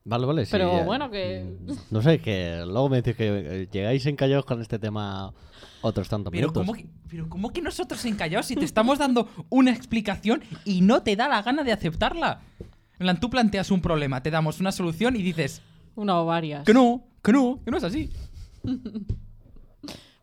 Vale, 0.06 0.26
vale, 0.26 0.44
sí. 0.44 0.50
Pero 0.52 0.78
ya. 0.78 0.84
bueno, 0.84 1.10
que... 1.10 1.56
No 1.90 2.02
sé, 2.02 2.20
que 2.20 2.62
luego 2.66 2.90
me 2.90 2.96
decís 3.00 3.16
que 3.16 3.26
eh, 3.62 3.68
llegáis 3.72 4.04
encallados 4.06 4.44
con 4.44 4.60
este 4.60 4.78
tema 4.78 5.32
otros 5.80 6.08
tantos 6.10 6.30
Pero 6.30 6.48
minutos. 6.48 6.62
¿cómo, 6.66 6.74
que, 6.74 6.86
pero 7.08 7.28
¿cómo 7.28 7.52
que 7.52 7.62
nosotros 7.62 8.04
encallados 8.04 8.46
si 8.46 8.54
te 8.56 8.64
estamos 8.66 8.98
dando 8.98 9.28
una 9.48 9.70
explicación 9.72 10.42
y 10.66 10.82
no 10.82 11.02
te 11.02 11.16
da 11.16 11.26
la 11.28 11.40
gana 11.42 11.62
de 11.64 11.72
aceptarla? 11.72 12.40
En 12.60 12.98
plan, 12.98 13.18
tú 13.18 13.30
planteas 13.30 13.70
un 13.70 13.80
problema, 13.80 14.22
te 14.22 14.30
damos 14.30 14.60
una 14.60 14.72
solución 14.72 15.16
y 15.16 15.22
dices 15.22 15.62
Una 15.96 16.20
o 16.20 16.26
varias. 16.26 16.64
que 16.64 16.74
no, 16.74 17.02
que 17.22 17.32
no, 17.32 17.60
que 17.64 17.70
no 17.70 17.78
es 17.78 17.84
así. 17.84 18.10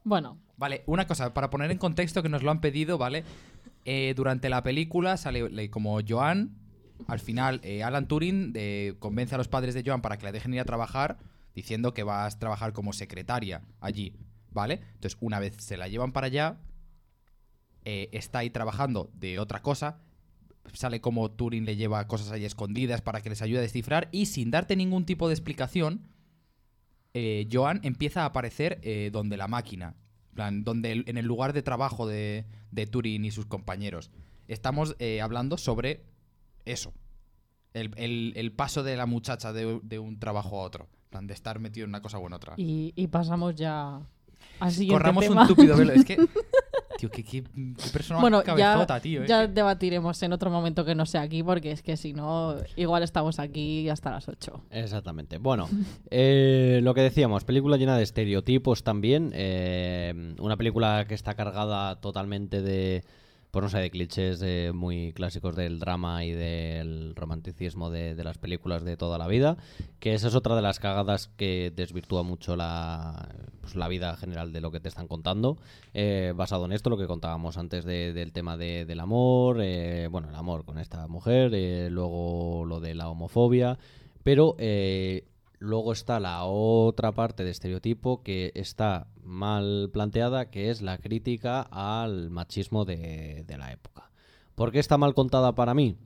Bueno, 0.03 0.37
Vale, 0.57 0.83
una 0.85 1.07
cosa, 1.07 1.33
para 1.33 1.49
poner 1.49 1.71
en 1.71 1.77
contexto 1.79 2.21
que 2.21 2.29
nos 2.29 2.43
lo 2.43 2.51
han 2.51 2.61
pedido, 2.61 2.97
¿vale? 2.99 3.23
Eh, 3.85 4.13
durante 4.15 4.47
la 4.49 4.61
película 4.61 5.17
sale 5.17 5.49
le- 5.49 5.71
como 5.71 5.99
Joan, 6.07 6.51
al 7.07 7.19
final 7.19 7.59
eh, 7.63 7.83
Alan 7.83 8.07
Turing 8.07 8.53
eh, 8.55 8.95
convence 8.99 9.35
a 9.35 9.37
los 9.37 9.47
padres 9.47 9.73
de 9.73 9.83
Joan 9.85 10.01
para 10.01 10.17
que 10.17 10.25
la 10.25 10.31
dejen 10.31 10.53
ir 10.53 10.59
a 10.59 10.65
trabajar 10.65 11.17
diciendo 11.55 11.93
que 11.93 12.03
vas 12.03 12.35
a 12.35 12.39
trabajar 12.39 12.73
como 12.73 12.93
secretaria 12.93 13.61
allí, 13.79 14.15
¿vale? 14.51 14.81
Entonces, 14.93 15.17
una 15.21 15.39
vez 15.39 15.55
se 15.59 15.77
la 15.77 15.87
llevan 15.87 16.13
para 16.13 16.27
allá, 16.27 16.59
eh, 17.83 18.09
está 18.13 18.39
ahí 18.39 18.49
trabajando 18.49 19.11
de 19.13 19.39
otra 19.39 19.61
cosa, 19.61 19.99
sale 20.73 21.01
como 21.01 21.29
Turing 21.31 21.65
le 21.65 21.75
lleva 21.75 22.07
cosas 22.07 22.31
ahí 22.31 22.45
escondidas 22.45 23.01
para 23.01 23.21
que 23.21 23.29
les 23.29 23.41
ayude 23.41 23.59
a 23.59 23.63
descifrar 23.63 24.07
y 24.11 24.27
sin 24.27 24.51
darte 24.51 24.75
ningún 24.75 25.05
tipo 25.05 25.27
de 25.27 25.33
explicación, 25.33 26.07
Joan 27.51 27.81
empieza 27.83 28.21
a 28.21 28.27
aparecer 28.27 28.79
donde 29.11 29.35
la 29.35 29.49
máquina, 29.49 29.95
plan, 30.33 30.63
donde 30.63 31.03
en 31.05 31.17
el 31.17 31.25
lugar 31.25 31.51
de 31.51 31.61
trabajo 31.61 32.07
de, 32.07 32.45
Turing 32.89 33.25
y 33.25 33.31
sus 33.31 33.47
compañeros. 33.47 34.11
Estamos 34.47 34.95
hablando 35.21 35.57
sobre 35.57 36.05
eso. 36.65 36.93
El, 37.73 37.91
el- 37.97 38.33
el 38.35 38.51
paso 38.51 38.83
de 38.83 38.95
la 38.97 39.05
muchacha 39.05 39.53
de, 39.53 39.79
de 39.83 39.99
un 39.99 40.19
trabajo 40.19 40.59
a 40.59 40.63
otro. 40.63 40.85
En 41.05 41.09
plan, 41.09 41.27
de 41.27 41.33
estar 41.33 41.59
metido 41.59 41.83
en 41.85 41.89
una 41.91 42.01
cosa 42.01 42.17
o 42.17 42.27
en 42.27 42.33
otra. 42.33 42.53
y, 42.57 42.93
y 42.95 43.07
pasamos 43.07 43.55
ya 43.55 43.99
al 44.59 44.71
siguiente 44.71 44.93
Corramos 44.93 45.23
tema. 45.25 45.41
un 45.43 45.47
tupido 45.47 45.75
velo. 45.77 45.93
Es 45.93 46.05
que. 46.05 46.17
Tío, 46.97 47.09
qué, 47.09 47.23
qué- 47.23 47.43
qué 47.43 47.89
persona 47.91 48.17
más 48.17 48.21
bueno, 48.21 48.43
ya, 48.43 48.55
cabezota, 48.73 48.99
tío. 48.99 49.23
eh. 49.23 49.27
ya 49.27 49.47
debatiremos 49.47 50.21
en 50.21 50.33
otro 50.33 50.51
momento 50.51 50.85
que 50.85 50.93
no 50.93 51.07
sea 51.07 51.21
aquí, 51.21 51.41
porque 51.41 51.71
es 51.71 51.81
que 51.81 51.97
si 51.97 52.13
no, 52.13 52.57
igual 52.75 53.01
estamos 53.01 53.39
aquí 53.39 53.89
hasta 53.89 54.11
las 54.11 54.27
8. 54.27 54.65
Exactamente. 54.69 55.39
Bueno, 55.39 55.67
eh, 56.11 56.79
lo 56.83 56.93
que 56.93 57.01
decíamos, 57.01 57.43
película 57.43 57.77
llena 57.77 57.97
de 57.97 58.03
estereotipos 58.03 58.83
también. 58.83 59.31
eh, 59.33 60.35
una 60.39 60.57
película 60.57 61.05
que 61.07 61.15
está 61.15 61.33
cargada 61.33 61.99
totalmente 62.01 62.61
de, 62.61 63.03
pues 63.51 63.63
no 63.63 63.69
sé, 63.69 63.79
de 63.79 63.91
clichés 63.91 64.41
muy 64.73 65.11
clásicos 65.13 65.55
del 65.55 65.77
drama 65.79 66.23
y 66.25 66.31
del 66.31 67.13
romanticismo 67.15 67.89
de, 67.89 68.15
las 68.23 68.37
películas 68.37 68.83
de 68.83 68.95
toda 68.97 69.17
la 69.17 69.27
vida. 69.27 69.57
Que 69.99 70.13
esa 70.13 70.29
es 70.29 70.35
otra 70.35 70.55
de 70.55 70.61
las 70.61 70.79
cagadas 70.79 71.27
que 71.35 71.71
desvirtúa 71.75 72.23
mucho 72.23 72.55
la, 72.55 73.27
pues, 73.59 73.75
la 73.75 73.87
vida 73.89 74.15
general 74.15 74.53
de 74.53 74.61
lo 74.61 74.71
que 74.71 74.79
te 74.79 74.87
están 74.89 75.07
contando. 75.07 75.57
eh, 75.93 76.33
basado 76.35 76.63
en 76.65 76.71
esto, 76.71 76.89
lo 76.89 76.97
que 76.97 77.07
contábamos 77.07 77.57
antes 77.57 77.83
de- 77.83 78.13
del 78.13 78.31
tema 78.31 78.55
de- 78.55 78.85
del 78.85 78.99
amor, 79.01 79.57
eh, 79.61 80.07
bueno, 80.09 80.29
el 80.29 80.35
amor 80.35 80.63
con 80.63 80.77
esta 80.79 81.05
mujer, 81.07 81.51
eh, 81.53 81.89
luego 81.91 82.63
lo 82.65 82.79
de 82.79 82.95
la 82.95 83.09
homofobia. 83.09 83.77
Pero 84.23 84.55
eh, 84.59 85.25
luego 85.61 85.93
está 85.93 86.19
la 86.19 86.43
otra 86.43 87.11
parte 87.11 87.43
de 87.43 87.51
estereotipo 87.51 88.23
que 88.23 88.51
está 88.55 89.07
mal 89.23 89.89
planteada, 89.93 90.49
que 90.49 90.71
es 90.71 90.81
la 90.81 90.97
crítica 90.97 91.61
al 91.61 92.31
machismo 92.31 92.83
de, 92.83 93.45
la 93.47 93.71
época. 93.71 94.11
¿Por 94.55 94.71
qué 94.71 94.79
está 94.79 94.97
mal 94.97 95.13
contada 95.13 95.53
para 95.53 95.75
mí? 95.75 95.97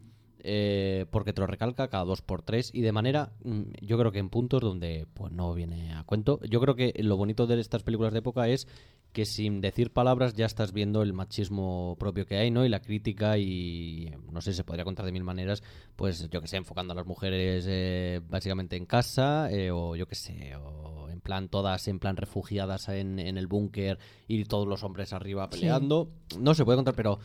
Eh, 0.47 1.07
porque 1.09 1.33
te 1.33 1.41
lo 1.41 1.47
recalca 1.47 1.87
cada 1.87 2.03
dos 2.05 2.21
por 2.21 2.43
tres 2.43 2.69
y 2.71 2.81
de 2.81 2.91
manera, 2.91 3.31
mm, 3.43 3.61
yo 3.81 3.97
creo 3.97 4.11
que 4.11 4.19
en 4.19 4.29
puntos 4.29 4.61
donde 4.61 5.07
pues 5.15 5.31
no 5.31 5.53
viene 5.55 5.93
a 5.95 6.03
cuento. 6.03 6.39
Yo 6.47 6.61
creo 6.61 6.75
que 6.75 6.93
lo 6.99 7.17
bonito 7.17 7.47
de 7.47 7.59
estas 7.59 7.81
películas 7.81 8.13
de 8.13 8.19
época 8.19 8.47
es 8.47 8.67
que 9.11 9.25
sin 9.25 9.59
decir 9.61 9.91
palabras 9.91 10.33
ya 10.35 10.45
estás 10.45 10.71
viendo 10.71 11.01
el 11.01 11.13
machismo 11.13 11.95
propio 11.97 12.27
que 12.27 12.37
hay, 12.37 12.51
¿no? 12.51 12.63
Y 12.63 12.69
la 12.69 12.81
crítica 12.81 13.39
y 13.39 14.11
no 14.31 14.41
sé, 14.41 14.53
se 14.53 14.63
podría 14.63 14.83
contar 14.85 15.05
de 15.05 15.11
mil 15.13 15.23
maneras, 15.23 15.63
pues 15.95 16.29
yo 16.29 16.41
que 16.41 16.47
sé, 16.47 16.57
enfocando 16.57 16.91
a 16.93 16.95
las 16.95 17.07
mujeres 17.07 17.65
eh, 17.67 18.21
básicamente 18.29 18.75
en 18.75 18.85
casa 18.85 19.49
eh, 19.51 19.71
o 19.71 19.95
yo 19.95 20.05
que 20.05 20.15
sé, 20.15 20.55
o 20.57 21.09
en 21.09 21.21
plan 21.21 21.47
todas 21.49 21.87
en 21.87 21.97
plan 21.97 22.17
refugiadas 22.17 22.87
en, 22.89 23.17
en 23.17 23.37
el 23.39 23.47
búnker 23.47 23.97
y 24.27 24.43
todos 24.43 24.67
los 24.67 24.83
hombres 24.83 25.11
arriba 25.13 25.47
Sí. 25.51 25.61
peleando. 25.61 26.11
No 26.37 26.53
se 26.53 26.65
puede 26.65 26.75
contar, 26.75 26.93
pero 26.93 27.17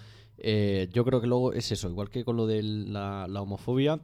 eh, 0.43 0.89
yo 0.93 1.05
creo 1.05 1.21
que 1.21 1.27
luego 1.27 1.53
es 1.53 1.71
eso, 1.73 1.89
igual 1.89 2.11
que 2.11 2.25
con 2.25 2.37
lo 2.37 2.47
de 2.47 2.63
la, 2.63 3.27
la 3.29 3.43
homofobia. 3.43 4.01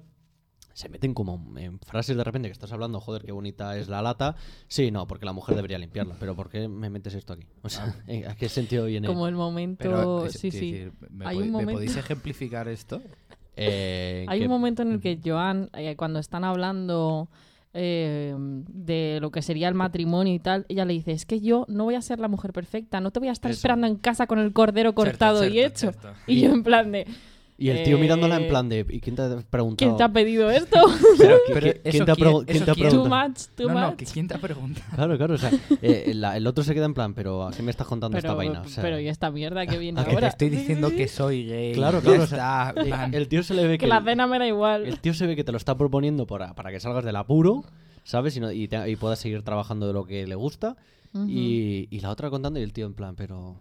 Se 0.75 0.91
meten 0.91 1.15
como 1.15 1.59
en 1.59 1.79
frases 1.81 2.19
de 2.19 2.23
repente 2.23 2.49
que 2.49 2.53
estás 2.53 2.71
hablando, 2.71 3.01
joder, 3.01 3.23
qué 3.25 3.33
bonita 3.33 3.79
es 3.79 3.89
la 3.89 4.03
lata. 4.03 4.37
Sí, 4.69 4.91
no, 4.91 5.07
porque 5.07 5.25
la 5.25 5.33
mujer 5.33 5.57
debería 5.57 5.79
limpiarla. 5.79 6.17
Pero 6.21 6.37
¿por 6.37 6.51
qué 6.51 6.69
me 6.69 6.91
metes 6.91 7.15
esto 7.15 7.33
aquí? 7.33 7.47
O 7.63 7.71
sea, 7.71 7.97
¿a 8.29 8.35
qué 8.35 8.51
sentido 8.51 8.85
viene? 8.85 9.07
Como 9.09 9.27
el 9.27 9.35
momento. 9.37 9.79
Pero, 9.83 10.27
es- 10.27 10.35
sí, 10.35 10.51
sí. 10.51 10.73
decir, 10.73 10.93
¿me, 11.09 11.27
Hay 11.27 11.37
pod- 11.39 11.41
un 11.41 11.47
me 11.47 11.53
momento. 11.53 11.73
podéis 11.73 11.97
ejemplificar 11.97 12.69
esto? 12.69 13.01
Eh, 13.57 14.27
Hay 14.29 14.41
que- 14.41 14.45
un 14.45 14.51
momento 14.51 14.83
en 14.83 14.93
el 14.93 15.01
que 15.01 15.19
Joan, 15.25 15.71
eh, 15.73 15.97
cuando 15.97 16.19
están 16.19 16.45
hablando 16.45 17.31
eh, 17.77 18.35
de 18.39 19.19
lo 19.21 19.31
que 19.31 19.43
sería 19.43 19.69
el 19.69 19.75
matrimonio 19.75 20.33
y 20.33 20.39
tal, 20.39 20.65
ella 20.69 20.85
le 20.85 20.95
dice, 20.95 21.13
es 21.13 21.27
que 21.27 21.41
yo 21.41 21.67
no 21.69 21.85
voy 21.85 21.95
a 21.95 22.03
ser 22.03 22.19
la 22.19 22.29
mujer 22.29 22.53
perfecta, 22.53 23.01
no 23.01 23.11
te 23.11 23.21
voy 23.21 23.29
a 23.29 23.33
estar 23.33 23.51
Eso. 23.51 23.59
esperando 23.59 23.87
en 23.87 23.97
casa 23.97 24.27
con 24.27 24.39
el 24.39 24.53
cordero 24.53 24.95
cortado 24.95 25.45
y 25.45 25.51
cierto, 25.51 25.91
hecho. 25.91 25.93
cierto. 25.93 26.19
Y 26.27 26.41
yo 26.41 26.53
en 26.53 26.63
plan 26.63 26.91
de... 26.91 27.07
Y 27.59 27.71
el 27.71 27.85
tío 27.85 27.97
mirándola 27.97 28.37
en 28.37 28.43
eh, 28.43 28.49
plan 28.49 28.69
de 28.69 28.85
¿y 28.91 29.01
quién 29.01 29.17
te 29.17 29.23
ha 29.23 29.29
preguntado? 29.49 29.77
¿Quién 29.77 29.97
te 29.97 30.03
ha 30.03 30.09
pedido 30.13 30.51
esto? 30.51 30.79
Pero, 31.17 31.37
¿qui- 31.37 31.53
Pero 31.55 31.67
qui- 31.69 31.81
¿quién 31.91 32.05
te 32.05 32.13
ha, 32.13 32.15
quién- 32.15 32.45
quién 32.45 32.65
te 32.67 32.71
ha 32.71 32.75
quién- 32.75 32.89
Too 32.91 33.03
preguntado? 33.05 33.29
much, 33.29 33.39
too 33.57 33.69
no, 33.69 33.75
no, 33.81 33.87
much. 33.89 33.97
que 33.97 34.05
¿quién 34.05 34.29
te 34.29 34.35
ha 34.35 34.39
preguntado? 34.39 34.87
Claro, 34.95 35.17
claro, 35.17 35.35
o 35.35 35.39
sea, 35.39 35.51
eh, 35.81 36.13
la- 36.15 36.37
el 36.37 36.47
otro 36.47 36.63
se 36.63 36.75
queda 36.75 36.85
en 36.85 36.93
plan, 36.93 37.15
pero 37.15 37.45
¿a 37.47 37.51
qué 37.53 37.63
me 37.63 37.71
estás 37.71 37.87
contando 37.87 38.17
Pero, 38.17 38.29
esta 38.29 38.35
vaina? 38.37 38.61
O 38.61 38.69
sea, 38.69 38.83
pero 38.83 39.01
¿y 39.01 39.09
esta 39.09 39.31
mierda 39.31 39.67
que 39.67 39.79
viene 39.79 40.01
¿a 40.01 40.05
qué 40.05 40.11
Que 40.11 40.15
ahora? 40.17 40.29
te 40.29 40.33
estoy 40.47 40.51
diciendo 40.51 40.91
que 40.91 41.09
soy 41.09 41.47
gay. 41.47 41.73
Claro, 41.73 42.01
claro, 42.03 42.25
o 42.25 42.27
sea, 42.27 42.75
plan, 42.77 43.15
el 43.15 43.27
tío 43.29 43.43
se 43.43 43.55
le 43.55 43.67
ve 43.67 43.79
que, 43.79 43.79
Que 43.79 43.87
la 43.87 44.03
cena 44.03 44.27
me 44.27 44.39
da 44.39 44.47
igual. 44.47 44.85
el 44.85 45.01
tío 45.01 45.15
se 45.15 45.27
ve 45.27 45.35
que 45.35 45.43
te 45.45 45.51
lo 45.53 45.57
está 45.59 45.77
proponiendo 45.79 46.27
para, 46.27 46.55
para 46.55 46.71
que 46.71 46.79
salgas 46.79 47.05
del 47.07 47.17
apuro, 47.17 47.65
¿sabes? 48.05 48.37
Y, 48.37 48.41
no- 48.41 48.53
y, 48.53 48.69
te- 48.69 48.91
y 48.91 48.97
puedas 48.97 49.19
seguir 49.19 49.43
trabajando 49.43 49.87
de 49.87 49.95
lo 49.95 50.05
que 50.05 50.27
le 50.27 50.35
gusta. 50.35 50.77
Ujú. 51.15 51.25
y, 51.31 51.89
y 51.91 52.01
la 52.01 52.11
otra 52.11 52.29
contando 52.29 52.61
y 52.61 52.63
el 52.63 52.75
tío 52.75 52.85
en 52.85 52.93
plan, 52.93 53.17
pero... 53.17 53.57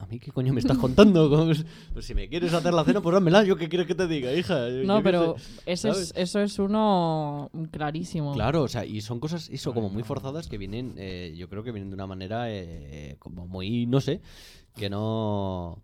¿A 0.00 0.06
mí 0.06 0.20
qué 0.20 0.30
coño 0.30 0.52
me 0.54 0.60
estás 0.60 0.78
contando? 0.78 1.28
Como 1.28 1.50
es- 1.50 1.66
Pues 1.92 2.04
si 2.06 2.14
me 2.14 2.28
quieres 2.28 2.52
hacer 2.54 2.72
la 2.72 2.84
cena, 2.84 3.00
pues 3.00 3.12
dámela. 3.14 3.42
¿Yo 3.44 3.56
qué 3.56 3.68
quieres 3.68 3.86
que 3.86 3.94
te 3.94 4.06
diga, 4.06 4.32
hija? 4.32 4.68
Yo- 4.68 4.84
No, 4.84 4.98
yo 4.98 5.02
pero 5.02 5.36
sé, 5.38 5.62
eso 5.66 5.88
es, 5.88 5.94
¿sabes? 5.96 6.12
eso 6.16 6.40
es 6.40 6.58
uno 6.58 7.50
clarísimo. 7.70 8.32
Claro, 8.34 8.62
o 8.62 8.68
sea, 8.68 8.84
y 8.84 9.00
son 9.00 9.18
cosas, 9.20 9.48
eso, 9.50 9.74
como 9.74 9.88
muy 9.90 10.04
forzadas 10.04 10.48
que 10.48 10.56
vienen, 10.58 10.94
eh, 10.96 11.34
yo 11.36 11.48
creo 11.48 11.62
que 11.64 11.72
vienen 11.72 11.90
de 11.90 11.94
una 11.94 12.06
manera 12.06 12.46
eh, 12.50 13.16
como 13.18 13.46
muy, 13.46 13.86
no 13.86 14.00
sé, 14.00 14.20
que 14.76 14.88
no... 14.88 15.82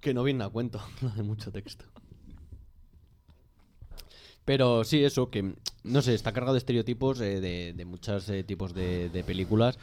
Que 0.00 0.12
no 0.14 0.22
viene 0.22 0.44
a 0.44 0.48
cuento, 0.50 0.80
lo 1.02 1.08
de 1.10 1.22
mucho 1.22 1.50
texto. 1.50 1.84
Pero 4.44 4.84
sí, 4.84 5.02
eso, 5.02 5.28
que, 5.30 5.54
no 5.82 6.02
sé, 6.02 6.14
está 6.14 6.32
cargado 6.32 6.52
de 6.54 6.58
estereotipos 6.58 7.20
eh, 7.20 7.40
de, 7.40 7.72
de 7.72 7.84
muchos 7.84 8.28
eh, 8.28 8.44
tipos 8.44 8.74
de, 8.74 9.08
de 9.08 9.24
películas 9.24 9.76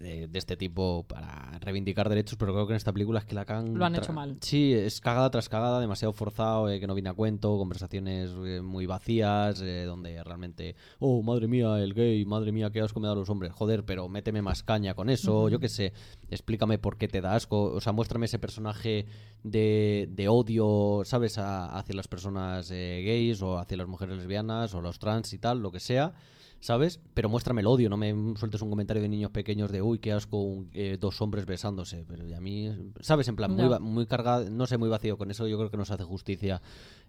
de, 0.00 0.26
de 0.26 0.38
este 0.38 0.56
tipo 0.56 1.04
para 1.06 1.58
reivindicar 1.60 2.08
derechos, 2.08 2.36
pero 2.36 2.52
creo 2.52 2.66
que 2.66 2.72
en 2.72 2.76
esta 2.78 2.92
película 2.92 3.20
es 3.20 3.24
que 3.26 3.34
la 3.34 3.44
cagan... 3.44 3.74
Lo 3.78 3.84
han 3.84 3.94
hecho 3.94 4.12
mal. 4.12 4.36
Sí, 4.40 4.72
es 4.72 5.00
cagada 5.00 5.30
tras 5.30 5.48
cagada, 5.48 5.78
demasiado 5.80 6.12
forzado, 6.12 6.68
eh, 6.70 6.80
que 6.80 6.86
no 6.86 6.94
viene 6.94 7.10
a 7.10 7.14
cuento, 7.14 7.56
conversaciones 7.58 8.30
eh, 8.44 8.60
muy 8.62 8.86
vacías, 8.86 9.60
eh, 9.60 9.84
donde 9.84 10.22
realmente, 10.24 10.74
oh, 10.98 11.22
madre 11.22 11.46
mía, 11.46 11.78
el 11.78 11.94
gay, 11.94 12.24
madre 12.24 12.50
mía, 12.52 12.70
qué 12.70 12.80
asco 12.80 12.98
me 13.00 13.06
da 13.06 13.12
a 13.12 13.16
los 13.16 13.28
hombres, 13.30 13.52
joder, 13.52 13.84
pero 13.84 14.08
méteme 14.08 14.42
más 14.42 14.62
caña 14.62 14.94
con 14.94 15.10
eso, 15.10 15.48
yo 15.48 15.60
qué 15.60 15.68
sé, 15.68 15.92
explícame 16.30 16.78
por 16.78 16.96
qué 16.96 17.06
te 17.08 17.20
da 17.20 17.34
asco, 17.34 17.64
o 17.64 17.80
sea, 17.80 17.92
muéstrame 17.92 18.26
ese 18.26 18.38
personaje 18.38 19.06
de, 19.44 20.08
de 20.10 20.28
odio, 20.28 21.02
¿sabes?, 21.04 21.38
a- 21.38 21.66
hacia 21.78 21.94
las 21.94 22.08
personas 22.08 22.70
eh, 22.70 23.02
gays 23.04 23.42
o 23.42 23.58
hacia 23.58 23.76
las 23.76 23.86
mujeres 23.88 24.16
lesbianas 24.16 24.74
o 24.74 24.80
los 24.80 24.98
trans 24.98 25.32
y 25.32 25.38
tal, 25.38 25.60
lo 25.60 25.70
que 25.70 25.80
sea. 25.80 26.12
¿Sabes? 26.60 27.00
Pero 27.14 27.30
muéstrame 27.30 27.62
el 27.62 27.66
odio, 27.66 27.88
no 27.88 27.96
me 27.96 28.12
sueltes 28.36 28.60
un 28.60 28.68
comentario 28.68 29.02
de 29.02 29.08
niños 29.08 29.30
pequeños 29.30 29.72
de 29.72 29.80
uy, 29.80 29.98
qué 29.98 30.12
asco, 30.12 30.42
un- 30.42 30.68
eh, 30.74 30.98
dos 31.00 31.20
hombres 31.22 31.46
besándose. 31.46 32.04
Pero 32.06 32.24
a 32.36 32.40
mí, 32.40 32.70
¿sabes? 33.00 33.28
En 33.28 33.36
plan, 33.36 33.50
muy, 33.50 33.78
muy 33.80 34.06
cargado, 34.06 34.48
no 34.50 34.66
sé, 34.66 34.76
muy 34.76 34.90
vacío. 34.90 35.16
Con 35.16 35.30
eso 35.30 35.46
yo 35.48 35.56
creo 35.56 35.70
que 35.70 35.78
no 35.78 35.84
se 35.86 35.94
hace 35.94 36.04
justicia. 36.04 36.60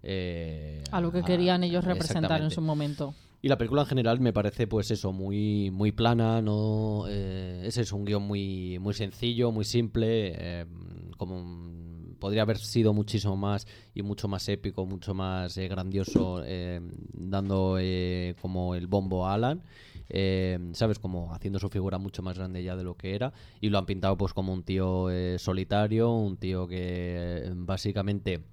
eh, 0.04 0.84
A 0.92 1.02
lo 1.02 1.12
que 1.12 1.22
querían 1.24 1.64
ellos 1.64 1.84
representar 1.84 2.42
en 2.42 2.52
su 2.52 2.62
momento. 2.62 3.14
Y 3.44 3.50
la 3.50 3.58
película 3.58 3.82
en 3.82 3.88
general 3.88 4.20
me 4.20 4.34
parece, 4.34 4.68
pues 4.68 4.90
eso, 4.92 5.12
muy, 5.12 5.70
muy 5.72 5.92
plana, 5.92 6.42
no 6.42 7.06
eh, 7.10 7.64
ese 7.66 7.82
es 7.82 7.92
un 7.92 8.06
guion 8.06 8.22
muy, 8.24 8.78
muy 8.80 8.94
sencillo, 8.94 9.52
muy 9.52 9.66
simple, 9.66 10.34
eh, 10.38 10.66
como 11.18 11.44
podría 12.22 12.44
haber 12.44 12.58
sido 12.58 12.94
muchísimo 12.94 13.36
más 13.36 13.68
y 13.94 14.02
mucho 14.04 14.30
más 14.30 14.48
épico, 14.48 14.86
mucho 14.86 15.14
más 15.14 15.58
eh, 15.58 15.68
grandioso, 15.68 16.42
eh, 16.46 16.80
dando 17.14 17.76
eh, 17.80 18.36
como 18.42 18.76
el 18.76 18.88
bombo 18.88 19.28
a 19.28 19.34
Alan. 19.34 19.62
¿Sabes? 20.74 21.00
Como 21.00 21.34
haciendo 21.34 21.58
su 21.60 21.70
figura 21.70 21.98
mucho 21.98 22.22
más 22.22 22.38
grande 22.38 22.64
ya 22.64 22.76
de 22.76 22.84
lo 22.84 22.96
que 22.96 23.16
era. 23.16 23.32
Y 23.62 23.70
lo 23.70 23.78
han 23.78 23.86
pintado 23.86 24.18
pues 24.18 24.34
como 24.34 24.52
un 24.54 24.64
tío 24.64 25.08
solitario, 25.38 26.12
un 26.12 26.36
tío 26.38 26.68
que 26.68 27.50
básicamente 27.56 28.44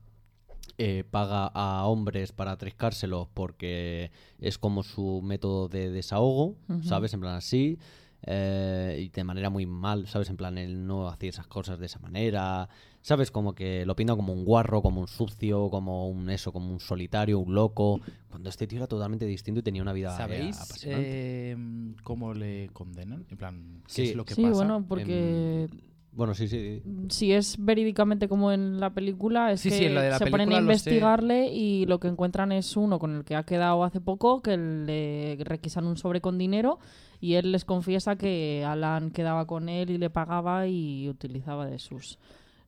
eh, 0.81 1.03
paga 1.11 1.51
a 1.53 1.85
hombres 1.87 2.31
para 2.31 2.57
triscárselos 2.57 3.27
porque 3.35 4.13
es 4.39 4.57
como 4.59 4.85
su 4.85 5.21
método 5.25 5.69
de 5.69 5.91
desahogo. 5.91 6.55
¿sabes? 6.85 7.13
En 7.15 7.21
plan 7.21 7.35
así. 7.35 7.79
eh, 8.23 8.97
y 9.01 9.09
de 9.09 9.25
manera 9.25 9.51
muy 9.51 9.67
mal, 9.67 10.07
¿sabes? 10.07 10.29
En 10.31 10.37
plan, 10.37 10.59
él 10.59 10.87
no 10.87 11.09
hacía 11.09 11.31
esas 11.31 11.47
cosas 11.49 11.79
de 11.81 11.87
esa 11.87 11.99
manera. 11.99 12.69
¿Sabes? 13.09 13.31
Como 13.31 13.55
que 13.55 13.87
lo 13.87 13.97
pinta 13.97 14.15
como 14.15 14.35
un 14.35 14.45
guarro, 14.45 14.83
como 14.83 15.01
un 15.01 15.09
sucio, 15.09 15.71
como 15.71 16.11
un 16.11 16.29
eso, 16.29 16.53
como 16.53 16.71
un 16.71 16.79
solitario, 16.79 17.39
un 17.39 17.55
loco. 17.55 18.01
Cuando 18.29 18.51
este 18.51 18.67
tío 18.67 18.77
era 18.81 18.87
totalmente 18.87 19.25
distinto 19.25 19.61
y 19.61 19.63
tenía 19.63 19.81
una 19.81 19.95
vida 19.95 20.11
eh, 20.13 20.17
¿Sabéis 20.19 20.61
apasionante. 20.61 21.09
eh, 21.11 21.57
cómo 22.03 22.35
le 22.35 22.69
condenan? 22.75 23.25
En 23.31 23.39
plan, 23.39 23.81
¿qué 23.87 23.93
Sí. 23.93 24.03
es 24.11 24.15
lo 24.15 24.27
que 24.27 24.35
Sí, 24.35 24.43
pasa? 24.43 24.55
bueno, 24.57 24.85
porque 24.87 25.69
Bueno, 26.13 26.35
sí, 26.35 26.49
sí. 26.49 26.83
si 27.09 27.33
es 27.33 27.57
verídicamente 27.59 28.29
como 28.29 28.53
en 28.53 28.79
la 28.79 28.91
película, 28.91 29.53
es 29.53 29.63
Sí, 29.63 29.71
que 29.71 29.79
sí, 29.79 29.85
en 29.87 29.95
la 29.95 30.03
de 30.03 30.11
la 30.11 30.19
se 30.19 30.27
ponen 30.27 30.53
a 30.53 30.59
investigarle 30.59 31.49
y 31.51 31.87
lo 31.87 32.01
que 32.01 32.09
encuentran 32.09 32.53
es 32.53 32.77
uno 32.77 32.99
con 32.99 33.17
el 33.17 33.25
que 33.25 33.37
ha 33.37 33.45
quedado 33.45 33.85
hace 33.85 34.03
poco, 34.03 34.43
que 34.43 34.59
le 34.59 35.39
requisan 35.45 35.87
un 35.87 35.97
sobre 35.97 36.21
con 36.21 36.37
dinero 36.37 36.79
y 37.23 37.35
él 37.35 37.53
les 37.53 37.65
confiesa 37.65 38.17
que 38.17 38.65
Alan 38.67 39.13
quedaba 39.13 39.47
con 39.47 39.71
él 39.71 39.89
y 39.89 39.97
le 39.97 40.11
pagaba 40.11 40.67
y 40.67 41.09
utilizaba 41.09 41.65
de 41.67 41.79
sus 41.79 42.19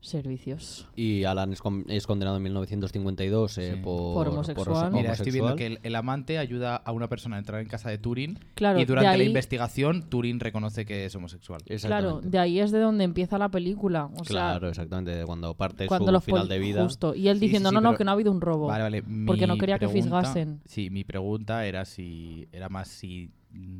servicios. 0.01 0.89
Y 0.97 1.25
Alan 1.25 1.53
es, 1.53 1.61
con- 1.61 1.85
es 1.89 2.07
condenado 2.07 2.37
en 2.37 2.43
1952 2.45 3.59
eh, 3.59 3.73
Sí. 3.75 3.81
por, 3.83 4.15
Por 4.15 4.29
homosexual. 4.29 4.91
por 4.91 4.93
Mira, 5.01 5.13
estoy 5.13 5.33
viendo 5.33 5.57
que 5.57 5.67
el, 5.67 5.81
el 5.83 5.95
amante 5.97 6.39
ayuda 6.39 6.77
a 6.77 6.93
una 6.93 7.09
persona 7.09 7.37
a 7.37 7.39
entrar 7.39 7.61
en 7.61 7.69
casa 7.69 7.91
de 7.91 7.99
Turing 7.99 8.39
Claro, 8.55 8.81
y 8.81 8.85
durante 8.85 9.17
la 9.19 9.25
investigación 9.25 10.09
Turing 10.09 10.41
reconoce 10.41 10.85
que 10.87 11.05
es 11.05 11.15
homosexual. 11.15 11.63
Claro, 11.83 12.21
de 12.23 12.39
ahí 12.39 12.61
es 12.61 12.71
de 12.71 12.79
donde 12.81 13.05
empieza 13.05 13.39
la 13.39 13.49
película. 13.51 14.07
O 14.07 14.25
sea, 14.25 14.27
claro, 14.27 14.69
exactamente, 14.69 15.11
de 15.13 15.25
cuando 15.27 15.55
parte 15.55 15.87
cuando 15.87 16.07
su 16.07 16.13
los 16.13 16.25
final 16.25 16.49
de 16.49 16.59
vida. 16.59 16.83
Justo. 16.83 17.15
Y 17.15 17.29
él 17.29 17.39
Sí, 17.39 17.47
diciendo, 17.47 17.69
sí, 17.69 17.75
no, 17.75 17.81
sí, 17.81 17.85
no, 17.85 17.91
pero- 17.91 17.99
que 17.99 18.05
no 18.05 18.11
ha 18.11 18.15
habido 18.15 18.33
un 18.33 18.41
robo. 18.41 18.67
Vale, 18.69 18.83
vale. 18.83 19.03
Porque 19.27 19.47
no 19.47 19.59
quería 19.59 19.79
que 19.79 19.89
fisgasen. 19.89 20.61
Sí, 20.65 20.91
mi 20.91 21.05
pregunta 21.05 21.67
era 21.67 21.85
si 21.85 22.49
era 22.53 22.69
más 22.69 22.89
si 22.89 23.31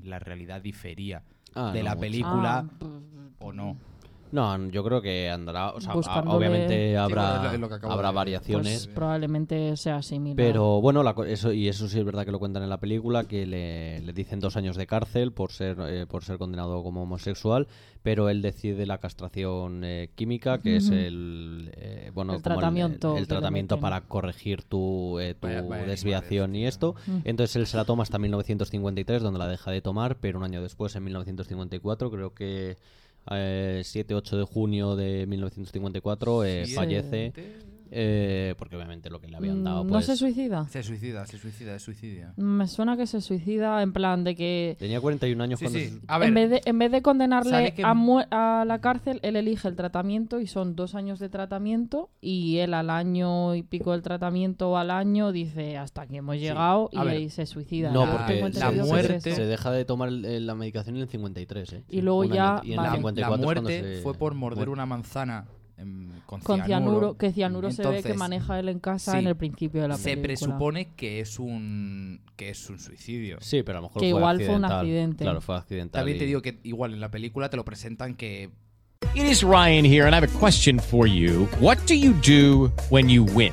la 0.05 0.19
realidad 0.19 0.61
difería 0.61 1.23
Ah, 1.55 1.71
de 1.73 1.79
no 1.81 1.85
la 1.85 1.97
película 1.97 2.67
Ah, 2.81 2.87
o 3.41 3.53
no. 3.53 3.77
No, 4.33 4.69
yo 4.69 4.85
creo 4.85 5.03
que 5.03 5.29
andará, 5.31 5.71
o 5.71 5.81
sea, 5.81 5.93
a- 5.93 5.97
Buscándole- 5.97 6.37
obviamente 6.37 6.97
habrá, 6.97 7.53
lo- 7.57 7.69
lo 7.69 7.91
habrá 7.93 8.11
variaciones. 8.11 8.85
Pues 8.87 8.95
probablemente 8.95 9.77
sea 9.77 10.03
similar. 10.03 10.37
Pero 10.37 10.81
bueno, 10.81 11.03
la 11.03 11.15
co- 11.15 11.25
eso, 11.25 11.53
y 11.53 11.69
eso 11.69 11.89
sí 11.89 11.99
es 11.99 12.05
verdad 12.05 12.25
que 12.25 12.31
lo 12.33 12.39
cuentan 12.39 12.63
en 12.63 12.69
la 12.71 12.79
película, 12.79 13.25
que 13.25 13.47
le, 13.47 14.01
le 14.01 14.13
dicen 14.13 14.39
dos 14.41 14.57
años 14.57 14.77
de 14.77 14.87
cárcel 14.87 15.33
por 15.33 15.53
ser, 15.53 15.77
eh, 15.89 16.07
por 16.09 16.25
ser 16.25 16.39
condenado 16.39 16.83
como 16.83 17.03
homosexual, 17.03 17.67
pero 18.03 18.29
él 18.31 18.41
decide 18.41 18.87
la 18.87 18.99
castración 18.99 19.83
eh, 19.85 20.11
química, 20.15 20.59
que 20.63 20.77
es 20.77 20.91
el, 20.91 21.71
eh, 21.77 22.11
bueno, 22.15 22.35
El 22.35 22.43
como 22.43 22.55
tratamiento 22.55 23.17
el, 23.19 23.27
tratamiento 23.29 23.79
para 23.81 24.01
corregir 24.03 24.63
tu, 24.63 25.19
eh, 25.19 25.35
tu 25.35 25.47
Vaya- 25.49 25.63
vaya 25.63 25.85
desviación 25.87 26.55
y 26.55 26.67
esto. 26.67 26.95
Entonces 27.25 27.57
él 27.57 27.67
se 27.67 27.77
la 27.77 27.85
toma 27.85 28.05
hasta 28.05 28.19
1953, 28.19 29.23
donde 29.23 29.39
la 29.39 29.49
deja 29.49 29.71
de 29.71 29.83
tomar, 29.83 30.17
pero 30.17 30.39
un 30.39 30.45
año 30.45 30.63
después, 30.63 30.95
en 30.97 31.05
1954, 31.05 32.11
creo 32.11 32.33
que... 32.35 32.77
eh, 33.31 33.83
7-8 33.85 34.37
de 34.37 34.45
junio 34.45 34.97
de 34.97 35.27
1954 35.27 36.45
eh, 36.45 36.67
fallece 36.67 37.33
eh, 37.93 38.55
porque 38.59 38.77
obviamente 38.77 39.11
lo 39.11 39.21
que 39.21 39.27
le 39.29 39.37
habían 39.37 39.65
dado 39.65 39.83
Mm, 39.85 39.87
¿No 39.89 39.93
pues, 39.95 40.07
se 40.07 40.17
suicida? 40.17 40.69
Se 40.69 40.83
suicida, 40.83 41.27
se 41.27 41.39
suicida, 41.39 41.73
se 41.79 41.85
suicida. 41.85 42.33
Me 42.37 42.67
suena 42.69 42.97
que 42.97 43.07
se 43.07 43.21
suicida 43.21 43.83
en 43.83 43.93
plan 43.93 44.23
de 44.25 44.35
que 44.37 44.77
Tenía 44.79 45.01
41 45.01 45.43
años 45.43 45.59
Sí, 45.59 45.65
cuando 45.65 45.79
sí. 45.81 45.89
se- 45.89 46.01
A 46.07 46.19
ver, 46.19 46.29
en, 46.29 46.35
vez 46.35 46.51
de, 46.51 46.61
en 46.65 46.79
vez 46.79 46.93
de 46.93 47.03
condenarle 47.03 47.75
que- 47.75 47.83
a, 47.85 47.95
mu- 47.95 48.23
a 48.31 48.65
la 48.67 48.81
cárcel, 48.81 49.19
él 49.23 49.37
elige 49.37 49.67
el 49.69 49.77
tratamiento 49.77 50.39
y 50.41 50.47
son 50.47 50.77
dos 50.77 50.95
años 50.95 51.19
de 51.19 51.29
tratamiento 51.29 52.11
y 52.21 52.59
él 52.59 52.75
al 52.75 52.91
año 52.91 53.55
y 53.55 53.63
pico 53.63 53.93
del 53.93 54.03
tratamiento 54.03 54.71
o 54.71 54.77
al 54.77 54.91
año 54.91 55.33
dice 55.33 55.77
hasta 55.77 56.03
aquí 56.03 56.17
hemos 56.17 56.37
llegado 56.37 56.89
y 56.93 56.99
ver, 57.05 57.31
se 57.31 57.47
suicida. 57.47 57.91
No, 57.91 58.07
Yo 58.07 58.13
porque 58.13 58.35
se- 58.35 58.47
entendido 58.47 58.85
se, 58.87 59.17
es 59.31 59.37
deja 59.49 59.71
de 59.73 59.85
tomar 59.85 60.13
la 60.13 60.55
medicación 60.55 60.97
en 60.97 61.03
el 61.03 61.09
53, 61.09 61.73
¿eh? 61.73 61.85
Y 61.89 62.03
luego 62.03 62.21
Un 62.21 62.33
ya, 62.33 62.59
año- 62.59 62.61
y 62.65 62.71
en 62.73 62.77
vale. 62.77 62.89
el 62.89 62.93
La, 62.93 62.97
54 62.97 63.31
la 63.31 63.37
es 63.37 63.41
muerte 63.65 63.97
se 63.97 64.03
fue 64.03 64.15
por 64.15 64.35
morder 64.35 64.69
una 64.69 64.87
manzana 64.87 65.47
con, 66.27 66.41
Con 66.41 66.65
cianuro, 66.65 67.17
que 67.17 67.33
cianuro 67.33 67.71
se 67.71 67.87
ve 67.87 68.03
que 68.03 68.15
maneja 68.15 68.59
él 68.59 68.69
en 68.69 68.79
casa 68.79 69.13
sí, 69.13 69.19
en 69.19 69.27
el 69.27 69.37
principio 69.37 69.83
de 69.83 69.89
la 69.89 69.97
Se 69.97 70.11
película. 70.17 70.23
presupone 70.23 70.89
que 70.97 71.21
es 71.21 71.39
un 71.39 72.21
que 72.37 72.51
es 72.51 72.71
un 72.71 72.79
suicidio. 72.79 73.39
Sí, 73.41 73.63
pero 73.63 73.79
a 73.79 73.81
lo 73.81 73.89
mejor 73.89 74.01
Que 74.03 74.11
fue 74.11 74.19
igual 74.19 74.41
fue 74.41 74.57
un 74.57 74.65
accidente. 74.65 75.25
Claro, 75.25 75.41
fue 75.41 75.57
accidental. 75.57 76.01
También 76.01 76.19
te 76.19 76.27
digo 76.27 76.41
que 76.43 76.59
igual 76.63 76.95
en 76.95 77.01
la 77.01 77.11
película 77.11 77.51
te 77.51 77.57
lo 77.57 77.65
presentan 77.65 78.15
que 78.15 78.51
It 79.15 79.25
is 79.25 79.43
Ryan 79.43 79.85
here, 79.85 80.07
and 80.07 80.15
I 80.15 80.19
have 80.19 80.25
a 80.25 80.39
question 80.39 80.79
for 80.79 81.07
you. 81.07 81.49
What 81.59 81.79
do 81.87 81.95
you 81.95 82.13
do 82.23 82.71
when 82.91 83.09
you 83.09 83.25
win? 83.25 83.53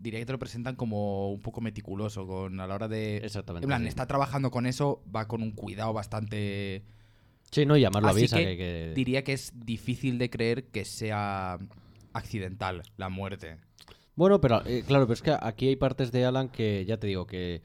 Diría 0.00 0.18
que 0.18 0.26
te 0.26 0.32
lo 0.32 0.38
presentan 0.38 0.76
como 0.76 1.30
un 1.30 1.40
poco 1.40 1.60
meticuloso 1.60 2.26
con 2.26 2.58
a 2.58 2.66
la 2.66 2.74
hora 2.74 2.88
de 2.88 3.18
Exactamente, 3.18 3.64
en 3.64 3.68
plan 3.68 3.82
sí. 3.82 3.88
está 3.88 4.06
trabajando 4.06 4.50
con 4.50 4.66
eso 4.66 5.02
va 5.14 5.28
con 5.28 5.42
un 5.42 5.52
cuidado 5.52 5.92
bastante 5.92 6.82
Sí, 7.50 7.66
no, 7.66 7.76
y 7.76 7.84
además 7.84 8.02
lo 8.02 8.08
Así 8.10 8.18
avisa 8.20 8.38
que, 8.38 8.44
que, 8.44 8.56
que- 8.56 8.92
diría 8.94 9.24
que 9.24 9.32
es 9.32 9.52
difícil 9.54 10.18
de 10.18 10.30
creer 10.30 10.64
que 10.68 10.84
sea 10.84 11.58
accidental 12.12 12.82
la 12.96 13.08
muerte 13.08 13.56
Bueno, 14.16 14.40
pero 14.40 14.64
eh, 14.66 14.82
claro, 14.86 15.04
pero 15.06 15.14
es 15.14 15.22
que 15.22 15.36
aquí 15.40 15.68
hay 15.68 15.76
partes 15.76 16.12
de 16.12 16.24
Alan 16.24 16.48
que 16.48 16.84
ya 16.86 16.96
te 16.98 17.06
digo 17.06 17.26
que 17.26 17.62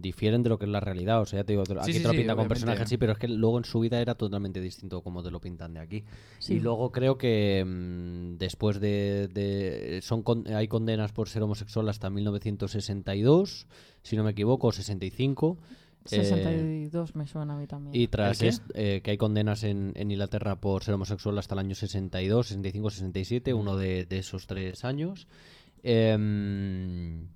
difieren 0.00 0.42
de 0.42 0.48
lo 0.48 0.58
que 0.58 0.64
es 0.66 0.70
la 0.70 0.80
realidad. 0.80 1.20
O 1.20 1.26
sea, 1.26 1.40
ya 1.40 1.44
te 1.44 1.52
digo, 1.52 1.64
te 1.64 1.74
lo- 1.74 1.82
Sí, 1.82 1.90
aquí 1.90 1.98
sí, 1.98 2.02
te 2.02 2.08
lo 2.08 2.12
sí, 2.12 2.18
pintan 2.18 2.36
con 2.36 2.48
personajes 2.48 2.82
así, 2.82 2.96
pero 2.98 3.12
es 3.12 3.18
que 3.18 3.28
luego 3.28 3.58
en 3.58 3.64
su 3.64 3.80
vida 3.80 4.00
era 4.00 4.14
totalmente 4.14 4.60
distinto 4.60 5.02
como 5.02 5.22
te 5.22 5.30
lo 5.30 5.40
pintan 5.40 5.74
de 5.74 5.80
aquí. 5.80 6.04
Y 6.48 6.60
luego 6.60 6.92
creo 6.92 7.18
que 7.18 7.64
mm, 7.66 8.38
después 8.38 8.80
de, 8.80 9.28
de- 9.28 10.00
son 10.02 10.22
con- 10.22 10.46
hay 10.48 10.68
condenas 10.68 11.12
por 11.12 11.28
ser 11.28 11.42
homosexual 11.42 11.88
hasta 11.88 12.08
1962, 12.10 13.66
si 14.02 14.16
no 14.16 14.24
me 14.24 14.30
equivoco, 14.30 14.68
o 14.68 14.72
65. 14.72 15.58
eh, 16.04 16.08
62 16.08 17.14
me 17.14 17.26
suena 17.28 17.54
a 17.54 17.56
mí 17.56 17.66
también. 17.68 17.94
y 17.94 18.08
tras 18.08 18.42
est- 18.42 18.62
eh, 18.74 19.00
que 19.04 19.12
hay 19.12 19.16
condenas 19.18 19.62
en, 19.62 19.92
en 19.94 20.10
Inglaterra 20.10 20.56
por 20.60 20.82
ser 20.82 20.94
homosexual 20.94 21.38
hasta 21.38 21.54
el 21.54 21.60
año 21.60 21.74
62, 21.76 22.48
65, 22.48 22.90
67, 22.90 23.54
uno 23.54 23.76
de, 23.76 24.04
de 24.06 24.18
esos 24.18 24.46
tres 24.46 24.84
años. 24.84 25.28
Em, 25.84 27.26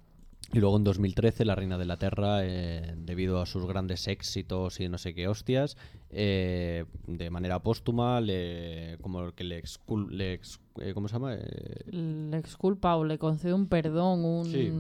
y 0.53 0.59
luego 0.61 0.77
en 0.77 0.85
2013 0.85 1.45
la 1.45 1.55
reina 1.55 1.77
de 1.77 1.85
Inglaterra, 1.85 2.39
eh, 2.45 2.95
debido 2.99 3.41
a 3.41 3.47
sus 3.47 3.67
grandes 3.67 4.07
éxitos 4.09 4.79
y 4.81 4.89
no 4.89 4.97
sé 4.99 5.13
qué 5.15 5.27
hostias, 5.29 5.77
eh, 6.11 6.85
de 7.07 7.31
manera 7.31 7.59
póstuma, 7.61 8.21
le, 8.21 8.97
como 9.03 9.33
que 9.33 9.45
le, 9.45 9.63
excul- 9.63 10.09
le 10.11 10.35
ex- 10.35 10.61
eh, 10.81 10.93
¿cómo 10.95 11.09
se 11.09 11.15
llama? 11.15 11.35
Eh, 11.35 11.91
Le 11.91 12.39
exculpa 12.39 12.95
o 12.97 13.05
le 13.05 13.19
concede 13.19 13.53
un 13.55 13.67
perdón, 13.67 14.25
un... 14.25 14.45
Sí. 14.47 14.73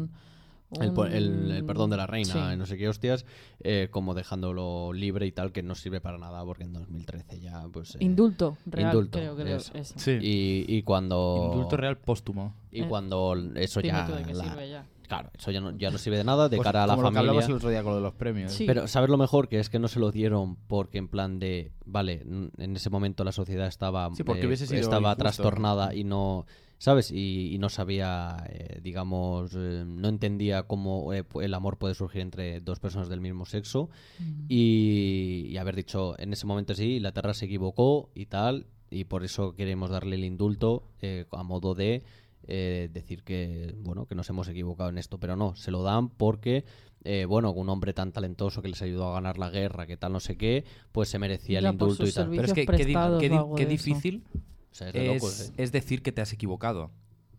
el, 1.13 1.65
perdón 1.67 1.91
de 1.91 1.97
la 1.97 2.07
reina, 2.07 2.51
Sí. 2.53 2.57
no 2.57 2.67
sé 2.67 2.77
qué 2.77 2.89
hostias, 2.89 3.25
eh, 3.61 3.89
como 3.91 4.15
dejándolo 4.15 4.93
libre 4.93 5.27
y 5.27 5.33
tal, 5.33 5.53
que 5.53 5.63
no 5.63 5.75
sirve 5.75 6.01
para 6.01 6.19
nada 6.19 6.45
porque 6.45 6.65
en 6.65 6.73
2013 6.73 7.41
ya, 7.41 7.67
pues... 7.73 7.95
eh, 7.95 7.99
Indulto 8.01 8.57
real, 8.67 8.89
indulto, 8.93 9.19
creo 9.19 9.37
que 9.37 9.55
eso. 9.55 9.73
Sí. 9.97 10.19
Y, 10.21 10.65
y 10.69 10.83
cuando... 10.83 11.51
indulto 11.53 11.77
real 11.77 11.99
póstumo 11.99 12.55
Y 12.73 12.83
Eh, 12.83 12.87
cuando 12.89 13.35
eso 13.57 13.81
la- 13.81 14.67
ya. 14.67 14.87
Claro, 15.07 15.31
eso 15.39 15.51
ya 15.51 15.61
no, 15.61 15.77
ya 15.77 15.91
no 15.91 15.99
sirve 15.99 16.17
de 16.17 16.25
nada 16.25 16.49
de 16.49 16.57
Pues 16.57 16.67
cara 16.67 16.85
a 16.85 16.87
la 16.87 16.95
como 16.95 17.03
lo 17.05 17.09
que 17.11 17.15
familia. 17.15 17.31
hablabas 17.31 17.49
el 17.49 17.55
otro 17.57 17.69
día 17.71 17.83
con 17.83 17.93
lo 17.93 17.97
de 17.97 18.03
los 18.03 18.15
premios. 18.15 18.53
Sí. 18.53 18.65
Pero 18.67 18.89
¿sabes 18.89 19.09
lo 19.11 19.17
mejor? 19.17 19.49
Que 19.49 19.61
es 19.61 19.71
que 19.71 19.79
no 19.79 19.89
se 19.89 20.01
lo 20.01 20.11
dieron 20.11 20.57
porque 20.67 20.99
en 20.99 21.09
plan 21.09 21.39
de, 21.39 21.73
vale, 21.85 22.23
en 22.59 22.77
ese 22.77 22.91
momento 22.91 23.23
la 23.25 23.33
sociedad 23.33 23.67
estaba, 23.69 24.11
Sí, 24.15 24.25
porque 24.25 24.53
eh, 24.53 24.57
sido 24.57 24.75
estaba 24.81 25.11
injusto. 25.11 25.17
trastornada 25.23 25.95
y 25.95 26.03
no, 26.05 26.47
¿sabes? 26.79 27.11
Y, 27.13 27.55
y 27.55 27.59
no 27.59 27.69
sabía, 27.69 28.37
eh, 28.49 28.81
digamos, 28.83 29.53
eh, 29.57 29.85
no 29.87 30.09
entendía 30.09 30.65
cómo 30.65 31.13
eh, 31.15 31.25
el 31.41 31.55
amor 31.55 31.79
puede 31.79 31.95
surgir 31.95 32.23
entre 32.23 32.61
dos 32.61 32.81
personas 32.81 33.09
del 33.09 33.21
mismo 33.21 33.45
sexo 33.47 33.89
y, 34.49 35.47
y 35.51 35.57
haber 35.57 35.77
dicho, 35.77 36.19
en 36.19 36.33
ese 36.33 36.47
momento 36.47 36.75
sí, 36.75 37.01
la 37.01 37.13
Tierra 37.13 37.35
se 37.35 37.47
equivocó 37.47 38.11
y 38.15 38.27
tal, 38.27 38.67
y 38.91 39.05
por 39.05 39.25
eso 39.25 39.55
queremos 39.55 39.91
darle 39.91 40.17
el 40.17 40.25
indulto 40.25 40.85
eh, 41.01 41.27
a 41.33 41.43
modo 41.43 41.75
de 41.75 42.03
eh, 42.49 42.89
decir 42.93 43.23
que 43.23 43.75
bueno 43.79 44.07
que 44.07 44.15
nos 44.15 44.29
hemos 44.31 44.49
equivocado 44.49 44.89
en 44.91 44.99
esto 44.99 45.19
pero 45.19 45.37
no 45.37 45.55
se 45.57 45.71
lo 45.71 45.83
dan 45.83 46.09
porque 46.09 46.65
eh, 47.05 47.25
bueno 47.25 47.51
un 47.53 47.69
hombre 47.69 47.93
tan 47.93 48.13
talentoso 48.13 48.63
que 48.63 48.69
les 48.69 48.83
ayudó 48.83 49.09
a 49.09 49.15
ganar 49.15 49.39
la 49.39 49.51
guerra 49.51 49.87
que 49.87 49.97
tal 49.97 50.13
no 50.13 50.21
sé 50.21 50.37
qué 50.37 50.65
pues 50.93 51.09
se 51.09 51.19
merecía 51.19 51.61
Ya 51.61 51.69
el 51.69 51.75
indulto 51.75 52.05
y 52.05 52.13
tal 52.13 52.31
Pero 52.31 52.43
es 52.43 52.53
que 52.55 52.67
qué, 52.67 52.85
di- 52.85 52.93
di- 53.29 53.37
difícil 53.67 54.25
O 54.71 54.75
sea, 54.75 54.89
es 54.89 54.93
de 54.95 55.01
es, 55.17 55.23
locos, 55.23 55.41
¿eh? 55.41 55.53
es 55.57 55.73
decir 55.73 56.03
que 56.03 56.13
te 56.13 56.21
has 56.21 56.33
equivocado. 56.33 56.91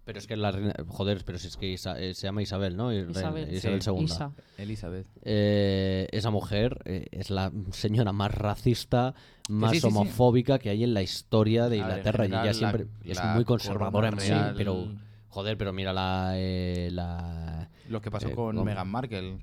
Pero 0.08 0.20
es 0.20 0.26
que 0.26 0.38
la 0.38 0.52
reina 0.52 0.74
joder 0.88 1.24
pero 1.26 1.38
si 1.38 1.48
es 1.48 1.58
que 1.58 1.68
Isa- 1.68 2.00
eh, 2.00 2.14
se 2.14 2.28
llama 2.28 2.42
Isabel 2.42 2.78
no 2.78 2.94
Isabel, 2.94 3.54
Isabel 3.54 3.82
sí. 3.82 3.90
II 3.92 4.04
Isa. 4.06 4.32
Elizabeth. 4.58 5.06
Eh, 5.24 6.08
esa 6.14 6.30
mujer 6.32 6.80
eh, 6.86 7.08
es 7.12 7.30
la 7.30 7.52
señora 7.72 8.14
más 8.14 8.34
racista, 8.34 9.14
más 9.50 9.72
sí, 9.72 9.76
sí, 9.78 9.82
sí. 9.82 9.88
homofóbica 9.88 10.60
que 10.60 10.70
hay 10.70 10.86
en 10.86 10.94
la 10.94 11.02
historia 11.02 11.68
de 11.68 11.82
A 11.82 11.88
ver, 11.88 11.92
en 11.92 11.98
Inglaterra. 12.00 12.26
y 12.26 12.28
ella 12.30 12.44
la- 12.46 12.54
siempre 12.54 12.88
es 13.04 13.18
la 13.18 13.34
muy 13.36 13.44
conservadora 13.44 14.08
en 14.08 14.20
sí, 14.22 14.32
pero 14.56 14.88
joder, 15.28 15.58
pero 15.58 15.74
mira 15.74 15.92
la 15.92 16.32
eh, 16.36 16.90
la, 16.94 17.70
Lo 17.90 18.02
que 18.02 18.10
pasó 18.10 18.30
eh, 18.30 18.34
con 18.34 18.56
con- 18.56 18.66
Meghan 18.66 18.88
Markle. 18.88 19.38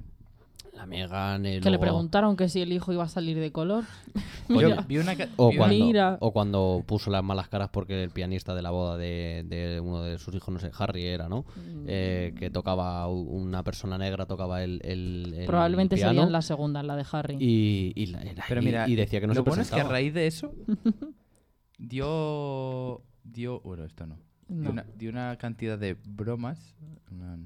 La 0.74 0.86
Meghan 0.86 1.46
eh, 1.46 1.60
Que 1.60 1.70
le 1.70 1.78
preguntaron 1.78 2.36
que 2.36 2.48
si 2.48 2.60
el 2.60 2.72
hijo 2.72 2.92
iba 2.92 3.04
a 3.04 3.08
salir 3.08 3.38
de 3.38 3.52
color. 3.52 3.84
Coño, 4.48 4.68
Mira. 4.68 4.84
vi 4.86 4.98
una 4.98 5.16
ca- 5.16 5.28
o 5.36 5.52
cuando, 5.56 5.84
Mira. 5.86 6.18
o 6.20 6.32
cuando 6.32 6.82
puso 6.86 7.10
las 7.10 7.22
malas 7.24 7.48
caras 7.48 7.70
porque 7.72 8.02
el 8.02 8.10
pianista 8.10 8.54
de 8.54 8.62
la 8.62 8.70
boda 8.70 8.96
de, 8.96 9.44
de 9.46 9.80
uno 9.80 10.02
de 10.02 10.18
sus 10.18 10.34
hijos, 10.34 10.52
no 10.52 10.60
sé, 10.60 10.70
Harry 10.78 11.04
era, 11.06 11.28
¿no? 11.28 11.42
Mm. 11.56 11.84
Eh, 11.86 12.34
que 12.38 12.50
tocaba 12.50 13.06
una 13.08 13.62
persona 13.62 13.96
negra, 13.98 14.26
tocaba 14.26 14.62
el, 14.62 14.80
el, 14.84 15.34
el 15.38 15.46
Probablemente 15.46 15.96
piano 15.96 16.10
sería 16.10 16.22
en 16.24 16.32
la 16.32 16.42
segunda, 16.42 16.80
en 16.80 16.86
la 16.88 16.96
de 16.96 17.06
Harry. 17.10 17.36
y, 17.40 17.92
y, 17.96 18.06
la- 18.06 18.22
era- 18.22 18.44
Pero 18.48 18.60
y- 18.60 18.64
mira, 18.64 18.88
y 18.88 18.96
decía 18.96 19.20
que 19.20 19.26
no 19.26 19.34
lo 19.34 19.42
se 19.42 19.48
bueno 19.48 19.62
es 19.62 19.70
que 19.70 19.80
a 19.80 19.84
raíz 19.84 20.12
de 20.12 20.26
eso 20.26 20.52
dio 21.78 23.02
dio 23.24 23.60
bueno 23.60 23.84
esto 23.84 24.06
no, 24.06 24.18
No. 24.48 24.60
Dio, 24.62 24.70
una, 24.70 24.84
dio 24.96 25.10
una 25.10 25.36
cantidad 25.38 25.78
de 25.78 25.96
bromas 26.04 26.74
una- 27.10 27.38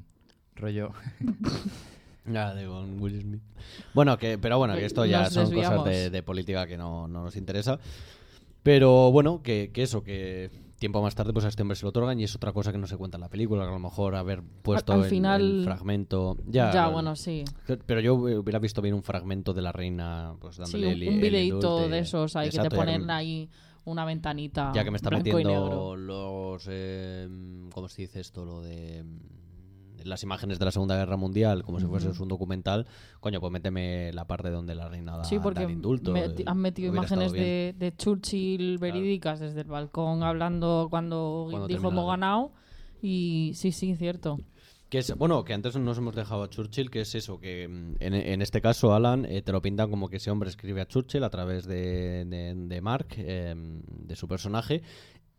rollo 0.57 0.93
Ya, 2.31 2.55
de 2.55 2.69
Will 2.69 3.21
Smith. 3.21 3.43
Bueno, 3.95 4.19
que, 4.19 4.39
pero 4.39 4.59
bueno, 4.59 4.75
que 4.75 4.85
esto 4.85 5.05
ya 5.05 5.23
Nos 5.25 5.33
son 5.33 5.51
cosas 5.53 5.85
de, 5.85 6.11
de 6.11 6.23
política 6.23 6.67
que 6.67 6.77
no, 6.77 7.09
no 7.09 7.23
nos 7.25 7.37
interesa. 7.37 7.79
Pero 8.63 9.11
bueno, 9.13 9.43
que, 9.43 9.71
que 9.73 9.83
eso, 9.83 10.03
que 10.03 10.51
tiempo 10.79 11.03
más 11.03 11.15
tarde 11.15 11.33
pues 11.33 11.45
a 11.45 11.49
este 11.49 11.63
hombre 11.63 11.77
se 11.77 11.85
lo 11.85 11.91
otorgan 11.91 12.19
y 12.21 12.25
es 12.25 12.35
otra 12.35 12.53
cosa 12.53 12.71
que 12.73 12.79
no 12.79 12.87
se 12.87 12.97
cuenta 12.97 13.17
en 13.17 13.23
la 13.23 13.29
película, 13.29 13.65
que 13.65 13.71
a 13.71 13.73
lo 13.73 13.79
mejor 13.79 14.15
haber 14.15 14.43
puesto 14.63 14.93
al 14.93 15.05
el- 15.05 15.11
final- 15.11 15.59
el, 15.59 15.65
fragmento... 15.65 16.37
Ya, 16.47 16.89
bueno, 16.89 17.17
sí. 17.17 17.45
Pero 17.87 18.01
yo 18.01 18.15
hubiera 18.15 18.59
visto 18.59 18.81
bien 18.81 18.95
un 18.95 19.03
fragmento 19.03 19.53
de 19.53 19.63
la 19.63 19.73
reina 19.73 20.35
pues 20.41 20.57
Sí, 20.57 20.63
dándole 20.63 21.09
un, 21.09 21.25
indulto 21.25 21.89
de 21.89 21.99
esos 22.01 22.37
ahí 22.37 22.51
que 22.51 22.59
te 22.59 22.71
ponen 22.71 23.11
ahí 23.11 23.49
una 23.85 24.05
ventanita 24.05 24.73
Ya 24.75 24.85
que 24.85 24.91
me 24.91 24.97
está 24.97 25.11
metiendo 25.11 25.97
los... 25.97 26.67
eh, 26.69 27.29
¿Cómo 27.73 27.89
se 27.89 28.03
dice 28.03 28.21
esto? 28.21 28.45
Lo 28.45 28.61
de... 28.61 29.05
Las 30.05 30.23
imágenes 30.23 30.59
de 30.59 30.65
la 30.65 30.71
Segunda 30.71 30.97
Guerra 30.97 31.17
Mundial, 31.17 31.63
como 31.63 31.81
si 31.81 31.87
fuese 31.87 32.11
un 32.23 32.29
documental, 32.29 32.87
coño, 33.21 33.41
pues 33.41 33.53
méteme 33.53 34.13
la 34.13 34.27
parte 34.27 34.51
donde 34.51 34.75
la 34.75 34.89
reina 34.89 35.17
da, 35.17 35.25
Sí, 35.25 35.37
da 35.37 35.43
porque 35.43 35.65
el 35.65 35.71
indulto. 35.71 36.13
meti- 36.15 36.41
eh, 36.41 36.45
han 36.47 36.59
metido 36.59 36.93
imágenes 36.93 37.33
de, 37.33 37.75
de 37.79 37.97
Churchill 37.97 38.79
verídicas 38.79 39.41
desde 39.41 39.63
el 39.63 39.69
balcón 39.69 40.23
hablando 40.23 40.89
cuando, 40.91 41.47
Cuando 41.51 41.67
dijo 41.69 41.89
hemos 41.89 42.07
ganado. 42.07 42.53
Y 43.03 43.53
sí, 43.55 43.73
sí, 43.73 43.95
cierto. 43.97 44.39
Que 44.89 44.99
es, 44.99 45.15
bueno, 45.19 45.45
que 45.45 45.53
antes 45.53 45.77
nos 45.77 45.99
hemos 45.99 46.15
dejado 46.17 46.43
a 46.43 46.49
Churchill, 46.49 46.91
que 46.91 47.03
es 47.03 47.15
eso, 47.15 47.39
que 47.39 47.69
mm, 47.69 47.97
en, 48.01 48.15
en 48.15 48.41
este 48.41 48.63
caso, 48.63 48.95
Alan, 48.95 49.27
eh, 49.27 49.43
te 49.43 49.53
lo 49.53 49.61
pintan 49.61 49.91
como 49.91 50.09
que 50.09 50.17
ese 50.17 50.31
hombre 50.31 50.49
escribe 50.49 50.81
a 50.81 50.87
Churchill 50.89 51.23
a 51.25 51.29
través 51.31 51.67
de, 51.67 52.25
de, 52.25 52.55
de 52.57 52.81
Mark, 52.81 53.09
eh, 53.19 53.55
de 53.55 54.17
su 54.17 54.27
personaje, 54.27 54.81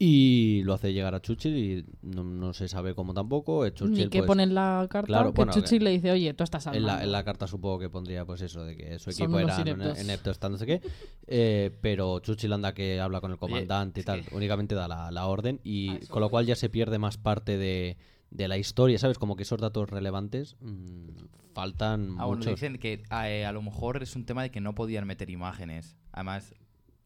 y 0.02 0.64
lo 0.64 0.74
hace 0.74 0.94
llegar 0.94 1.14
a 1.14 1.22
Churchill 1.22 1.58
y 1.58 1.86
no, 2.02 2.24
no 2.24 2.54
se 2.54 2.70
sabe 2.70 2.96
cómo 2.96 3.14
tampoco. 3.14 3.66
eh, 3.66 3.74
Churchill, 3.74 4.06
Ni 4.06 4.10
que 4.10 4.20
pues, 4.20 4.28
pone 4.28 4.44
en 4.44 4.56
la 4.56 4.88
carta 4.90 5.06
claro, 5.08 5.34
que 5.34 5.36
bueno, 5.36 5.52
Churchill 5.52 5.84
le 5.84 5.90
dice, 5.92 6.10
oye, 6.12 6.34
tú 6.34 6.46
estás 6.46 6.66
en 6.68 6.84
la, 6.84 6.94
mando". 6.94 7.04
en 7.04 7.12
la 7.12 7.24
carta 7.26 7.48
supongo 7.48 7.80
que 7.80 7.90
pondría 7.90 8.26
pues 8.26 8.42
eso, 8.42 8.64
de 8.64 8.78
que 8.78 8.98
su 8.98 9.10
equipo 9.10 9.38
era 9.40 9.60
ineptos. 9.60 10.02
inepto, 10.02 10.32
está 10.32 10.48
no 10.48 10.58
sé 10.58 10.66
qué, 10.66 10.82
eh, 11.28 11.78
pero 11.82 12.20
Churchill 12.22 12.54
anda 12.54 12.74
que 12.74 13.02
habla 13.02 13.20
con 13.20 13.32
el 13.32 13.38
comandante 13.38 14.00
y 14.00 14.04
tal, 14.04 14.24
únicamente 14.32 14.74
da 14.74 14.88
la, 14.88 15.12
la 15.12 15.28
orden 15.28 15.60
y 15.66 15.98
con 16.08 16.22
lo 16.22 16.30
cual 16.30 16.46
ya 16.46 16.56
se 16.56 16.70
pierde 16.70 16.98
más 16.98 17.18
parte 17.18 17.58
de, 17.58 17.98
de 18.32 18.48
la 18.48 18.58
historia, 18.58 18.98
¿sabes? 19.00 19.20
Como 19.20 19.36
que 19.36 19.44
esos 19.44 19.60
datos 19.60 19.90
relevantes 19.90 20.56
mm, 20.62 21.10
faltan 21.54 22.16
Ah, 22.20 22.26
bueno, 22.26 22.38
muchos. 22.38 22.54
dicen 22.54 22.78
que 22.78 23.04
eh, 23.26 23.46
a 23.46 23.52
lo 23.52 23.62
mejor 23.62 24.02
es 24.02 24.16
un 24.16 24.26
tema 24.26 24.44
de 24.44 24.50
que 24.52 24.62
no 24.62 24.76
podían 24.76 25.06
meter 25.06 25.30
imágenes. 25.30 25.98
Además, 26.14 26.54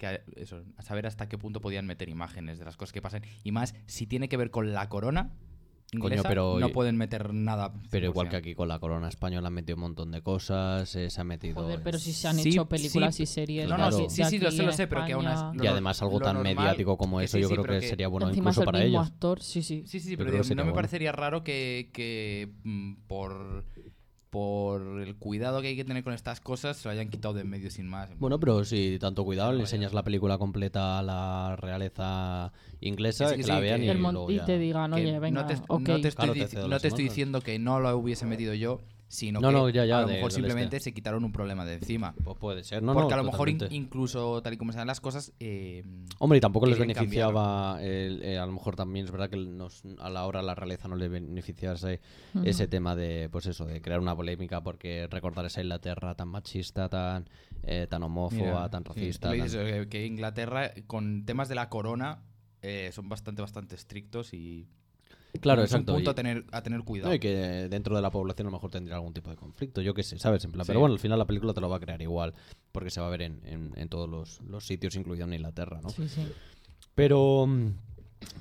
que 0.03 0.07
a- 0.07 0.21
eso, 0.35 0.63
a 0.77 0.81
saber 0.81 1.07
hasta 1.07 1.29
qué 1.29 1.37
punto 1.37 1.61
podían 1.61 1.85
meter 1.85 2.09
imágenes 2.09 2.59
de 2.59 2.65
las 2.65 2.75
cosas 2.75 2.91
que 2.91 3.01
pasan. 3.01 3.21
Y 3.43 3.51
más, 3.53 3.73
si 3.85 4.05
tiene 4.05 4.27
que 4.27 4.35
ver 4.37 4.51
con 4.51 4.73
la 4.73 4.89
corona 4.89 5.31
Coño, 5.91 6.05
inglesa, 6.05 6.27
pero- 6.27 6.57
no 6.59 6.69
pueden 6.69 6.97
meter 6.97 7.33
nada. 7.35 7.71
Pero 7.91 8.07
igual 8.07 8.27
100%. 8.27 8.29
que 8.31 8.35
aquí 8.37 8.55
con 8.55 8.67
la 8.67 8.79
corona 8.79 9.07
española 9.09 9.47
han 9.49 9.53
metido 9.53 9.75
un 9.75 9.81
montón 9.81 10.11
de 10.11 10.21
cosas, 10.21 10.95
eh, 10.95 11.09
se 11.11 11.21
ha 11.21 11.23
metido... 11.23 11.61
Joder, 11.61 11.81
pero 11.83 11.99
si 11.99 12.11
se 12.13 12.27
han 12.27 12.35
Sí, 12.37 12.49
hecho 12.49 12.65
películas 12.67 13.15
sí. 13.15 13.23
y 13.23 13.25
series. 13.27 13.69
No, 13.69 13.77
no, 13.77 13.91
sí, 13.91 14.23
sí, 14.25 14.39
lo 14.39 14.49
sé, 14.51 14.63
lo 14.63 14.71
en 14.71 14.75
sé, 14.75 14.87
pero 14.87 15.05
que 15.05 15.13
aún. 15.13 15.25
Y 15.61 15.67
además 15.67 16.01
algo 16.01 16.19
tan 16.19 16.35
normal- 16.35 16.55
mediático 16.55 16.97
como 16.97 17.21
eso, 17.21 17.37
sí, 17.37 17.43
yo 17.43 17.47
sí, 17.49 17.53
creo 17.55 17.79
que, 17.79 17.87
sería 17.87 18.07
bueno 18.07 18.27
incluso 18.31 18.49
es 18.49 18.57
el 18.57 18.65
para 18.65 18.79
mismo 18.79 18.97
ellos. 18.99 19.07
actor, 19.11 19.41
sí, 19.41 19.61
sí. 19.61 19.83
Sí, 19.85 19.99
sí, 19.99 20.17
pero 20.17 20.31
digo, 20.31 20.43
no 20.43 20.49
me 20.55 20.61
bueno. 20.63 20.73
parecería 20.75 21.11
raro 21.11 21.43
que, 21.43 21.91
que 21.93 22.51
mm, 22.63 22.93
por, 23.07 23.63
por 24.33 24.99
el 24.99 25.15
cuidado 25.15 25.61
que 25.61 25.67
hay 25.67 25.75
que 25.75 25.85
tener 25.85 26.03
con 26.03 26.11
estas 26.11 26.41
cosas 26.41 26.75
se 26.77 26.87
lo 26.87 26.91
hayan 26.91 27.07
quitado 27.07 27.35
de 27.35 27.41
en 27.41 27.49
medio 27.51 27.69
sin 27.69 27.87
más. 27.87 28.09
Bueno, 28.17 28.39
pero 28.39 28.65
si 28.65 28.97
tanto 28.99 29.23
cuidado, 29.23 29.53
le 29.53 29.61
enseñas 29.61 29.93
la 29.93 30.01
película 30.01 30.39
completa 30.39 30.97
a 30.97 31.03
la 31.03 31.55
realeza 31.55 32.51
inglesa, 32.81 33.29
Sí, 33.29 33.37
que 33.37 33.43
sí, 33.43 33.49
la 33.49 33.55
que- 33.57 33.61
vean 33.61 33.83
y, 33.83 33.89
El 33.89 34.01
luego 34.01 34.31
y 34.31 34.37
ya- 34.37 34.45
te 34.45 34.57
digan, 34.57 34.91
oye, 34.91 35.19
venga, 35.19 35.41
no 35.41 35.45
te, 35.45 35.53
ok. 35.67 35.87
no 35.87 35.99
te 36.01 36.07
estoy, 36.07 36.29
Claro, 36.33 36.33
te 36.33 36.67
no 36.67 36.79
te 36.79 36.87
estoy 36.87 37.03
diciendo 37.03 37.41
que 37.41 37.59
no 37.59 37.79
lo 37.79 37.95
hubiese 37.95 38.25
metido 38.25 38.55
yo, 38.55 38.81
sino 39.13 39.39
No, 39.39 39.49
que 39.49 39.53
no, 39.53 39.69
ya, 39.69 39.85
ya, 39.85 39.99
a 39.99 40.01
lo 40.01 40.07
mejor 40.07 40.31
simplemente 40.31 40.77
este. 40.77 40.89
se 40.89 40.93
quitaron 40.95 41.23
un 41.23 41.31
problema 41.31 41.65
de 41.65 41.75
encima. 41.75 42.15
Pues 42.23 42.35
puede 42.39 42.63
ser, 42.63 42.81
no, 42.81 42.93
Porque 42.95 43.09
no, 43.09 43.13
a 43.13 43.17
lo 43.17 43.31
mejor 43.31 43.47
in- 43.47 43.59
totalmente. 43.59 43.75
incluso 43.85 44.41
tal 44.41 44.53
y 44.53 44.57
como 44.57 44.71
están 44.71 44.87
las 44.87 44.99
cosas... 44.99 45.31
eh, 45.39 45.83
Hombre, 46.17 46.39
y 46.39 46.41
tampoco 46.41 46.65
les 46.65 46.79
beneficiaba, 46.79 47.77
el- 47.79 48.23
eh, 48.23 48.39
a 48.39 48.45
lo 48.47 48.53
mejor 48.53 48.75
también 48.75 49.05
es 49.05 49.11
verdad 49.11 49.29
que 49.29 49.37
nos- 49.37 49.83
a 49.99 50.09
la 50.09 50.25
hora 50.25 50.41
la 50.41 50.55
realeza 50.55 50.87
no 50.87 50.95
le 50.95 51.09
beneficiase 51.09 52.01
Ujú. 52.33 52.43
ese 52.43 52.67
tema 52.67 52.95
de, 52.95 53.29
pues 53.31 53.45
eso, 53.45 53.65
de 53.65 53.81
crear 53.83 53.99
una 53.99 54.15
polémica 54.15 54.63
porque 54.63 55.05
recordar 55.11 55.45
esa 55.45 55.61
Inglaterra 55.61 56.15
tan 56.15 56.29
machista, 56.29 56.89
tan, 56.89 57.29
eh, 57.61 57.85
tan 57.87 58.01
homófoba, 58.01 58.41
Mira, 58.45 58.69
tan 58.71 58.83
sí, 58.83 58.89
racista. 58.89 59.29
le 59.31 59.37
tan- 59.37 59.45
dices, 59.45 59.61
eh, 59.73 59.87
que 59.89 60.07
Inglaterra 60.07 60.71
con 60.87 61.23
temas 61.25 61.49
de 61.49 61.55
la 61.55 61.69
corona 61.69 62.23
eh, 62.63 62.89
son 62.93 63.09
bastante, 63.09 63.43
bastante 63.43 63.75
estrictos 63.75 64.33
y... 64.33 64.67
Claro, 65.41 65.63
es 65.63 65.71
un 65.71 65.77
exacto. 65.77 65.93
punto 65.95 66.09
y- 66.09 66.11
a 66.11 66.15
tener, 66.15 66.45
a 66.51 66.61
tener 66.61 66.81
cuidado. 66.83 67.09
No, 67.09 67.15
y 67.15 67.19
que 67.19 67.29
dentro 67.69 67.95
de 67.95 68.01
la 68.01 68.11
población 68.11 68.47
a 68.47 68.51
lo 68.51 68.57
mejor 68.57 68.69
tendría 68.71 68.95
algún 68.95 69.13
tipo 69.13 69.29
de 69.29 69.35
conflicto, 69.35 69.81
yo 69.81 69.93
qué 69.93 70.03
sé, 70.03 70.19
¿sabes? 70.19 70.45
En 70.45 70.51
plan, 70.51 70.63
Sí. 70.65 70.67
Pero 70.69 70.79
bueno, 70.79 70.93
al 70.93 70.99
final 70.99 71.17
la 71.19 71.25
película 71.25 71.53
te 71.53 71.61
lo 71.61 71.69
va 71.69 71.77
a 71.77 71.79
crear 71.79 72.01
igual, 72.01 72.33
porque 72.71 72.89
se 72.91 73.01
va 73.01 73.07
a 73.07 73.09
ver 73.09 73.23
en, 73.23 73.41
en- 73.45 73.73
en 73.75 73.89
todos 73.89 74.07
los, 74.09 74.41
los 74.41 74.65
sitios, 74.65 74.95
incluido 74.95 75.25
en 75.25 75.33
Inglaterra, 75.33 75.79
¿no? 75.81 75.89
Sí, 75.89 76.07
sí. 76.07 76.21
Pero, 76.95 77.47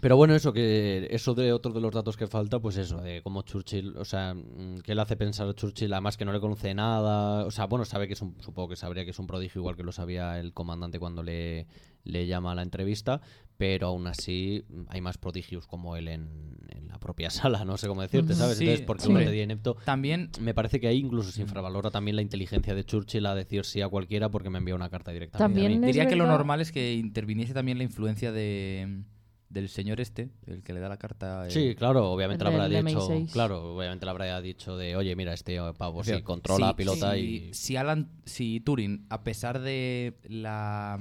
pero 0.00 0.16
bueno, 0.16 0.34
eso 0.34 0.52
que 0.52 1.06
eso 1.10 1.34
de 1.34 1.52
otro 1.52 1.72
de 1.72 1.80
los 1.80 1.92
datos 1.92 2.16
que 2.16 2.26
falta, 2.26 2.58
pues 2.60 2.76
eso, 2.76 3.00
de 3.00 3.22
cómo 3.22 3.42
Churchill, 3.42 3.96
o 3.96 4.04
sea, 4.04 4.34
mm, 4.34 4.80
que 4.82 4.94
le 4.94 5.02
hace 5.02 5.16
pensar 5.16 5.48
a 5.48 5.54
Churchill, 5.54 5.92
además 5.92 6.16
que 6.16 6.24
no 6.24 6.32
le 6.32 6.40
conoce 6.40 6.74
nada, 6.74 7.44
o 7.44 7.50
sea, 7.50 7.66
bueno, 7.66 7.84
sabe 7.84 8.06
que 8.06 8.14
es 8.14 8.22
un, 8.22 8.36
supongo 8.40 8.70
que 8.70 8.76
sabría 8.76 9.04
que 9.04 9.10
es 9.10 9.18
un 9.18 9.26
prodigio, 9.26 9.60
igual 9.60 9.76
que 9.76 9.84
lo 9.84 9.92
sabía 9.92 10.38
el 10.40 10.52
comandante 10.52 10.98
cuando 10.98 11.22
le, 11.22 11.66
le 12.04 12.26
llama 12.26 12.52
a 12.52 12.54
la 12.54 12.62
entrevista, 12.62 13.20
pero 13.56 13.88
aún 13.88 14.06
así 14.06 14.64
mm, 14.68 14.82
hay 14.88 15.00
más 15.00 15.18
prodigios 15.18 15.66
como 15.66 15.96
él 15.96 16.08
en, 16.08 16.58
en 16.68 16.88
la 16.88 16.98
propia 16.98 17.30
sala, 17.30 17.64
no 17.64 17.76
sé 17.76 17.88
cómo 17.88 18.02
decirte. 18.02 18.34
¿sabes? 18.34 18.58
Sí, 18.58 18.64
Entonces, 18.64 18.86
porque 18.86 19.04
sí. 19.04 19.10
uno 19.10 19.20
te 19.20 19.42
inepto, 19.42 19.76
También 19.84 20.30
me 20.40 20.54
parece 20.54 20.80
que 20.80 20.88
ahí 20.88 20.98
incluso 20.98 21.30
se 21.30 21.42
infravalora 21.42 21.90
también 21.90 22.16
la 22.16 22.22
inteligencia 22.22 22.74
de 22.74 22.84
Churchill 22.84 23.26
a 23.26 23.34
decir 23.34 23.64
sí 23.64 23.80
a 23.80 23.88
cualquiera 23.88 24.30
porque 24.30 24.50
me 24.50 24.58
envía 24.58 24.74
una 24.74 24.90
carta 24.90 25.12
directamente 25.12 25.64
a 25.64 25.68
mí. 25.68 25.78
Diría 25.78 26.06
que 26.06 26.16
lo 26.16 26.26
normal 26.26 26.60
es 26.60 26.72
que 26.72 26.94
interviniese 26.94 27.54
también 27.54 27.78
la 27.78 27.84
influencia 27.84 28.32
de 28.32 29.04
del 29.52 29.68
señor 29.68 30.00
este, 30.00 30.30
el 30.46 30.62
que 30.62 30.72
le 30.72 30.80
da 30.80 30.88
la 30.88 30.96
carta. 30.96 31.46
eh, 31.46 31.50
Sí, 31.50 31.74
claro, 31.76 32.10
obviamente 32.10 32.42
le 32.44 32.50
habrá 32.50 32.68
dicho, 32.68 33.08
MI6. 33.10 33.30
claro, 33.32 33.74
obviamente 33.76 34.06
le 34.06 34.10
habrá 34.10 34.40
dicho 34.40 34.76
de, 34.76 34.96
oye, 34.96 35.14
mira, 35.14 35.32
este 35.34 35.58
pavo 35.76 36.00
o 36.00 36.04
sea, 36.04 36.16
sí 36.16 36.22
controla, 36.22 36.68
si- 36.70 36.74
pilota 36.74 37.14
si- 37.14 37.18
y 37.20 37.54
Si 37.54 37.76
Alan, 37.76 38.10
si 38.24 38.60
Turing, 38.60 39.06
a 39.10 39.22
pesar 39.22 39.60
de 39.60 40.14
la. 40.24 40.98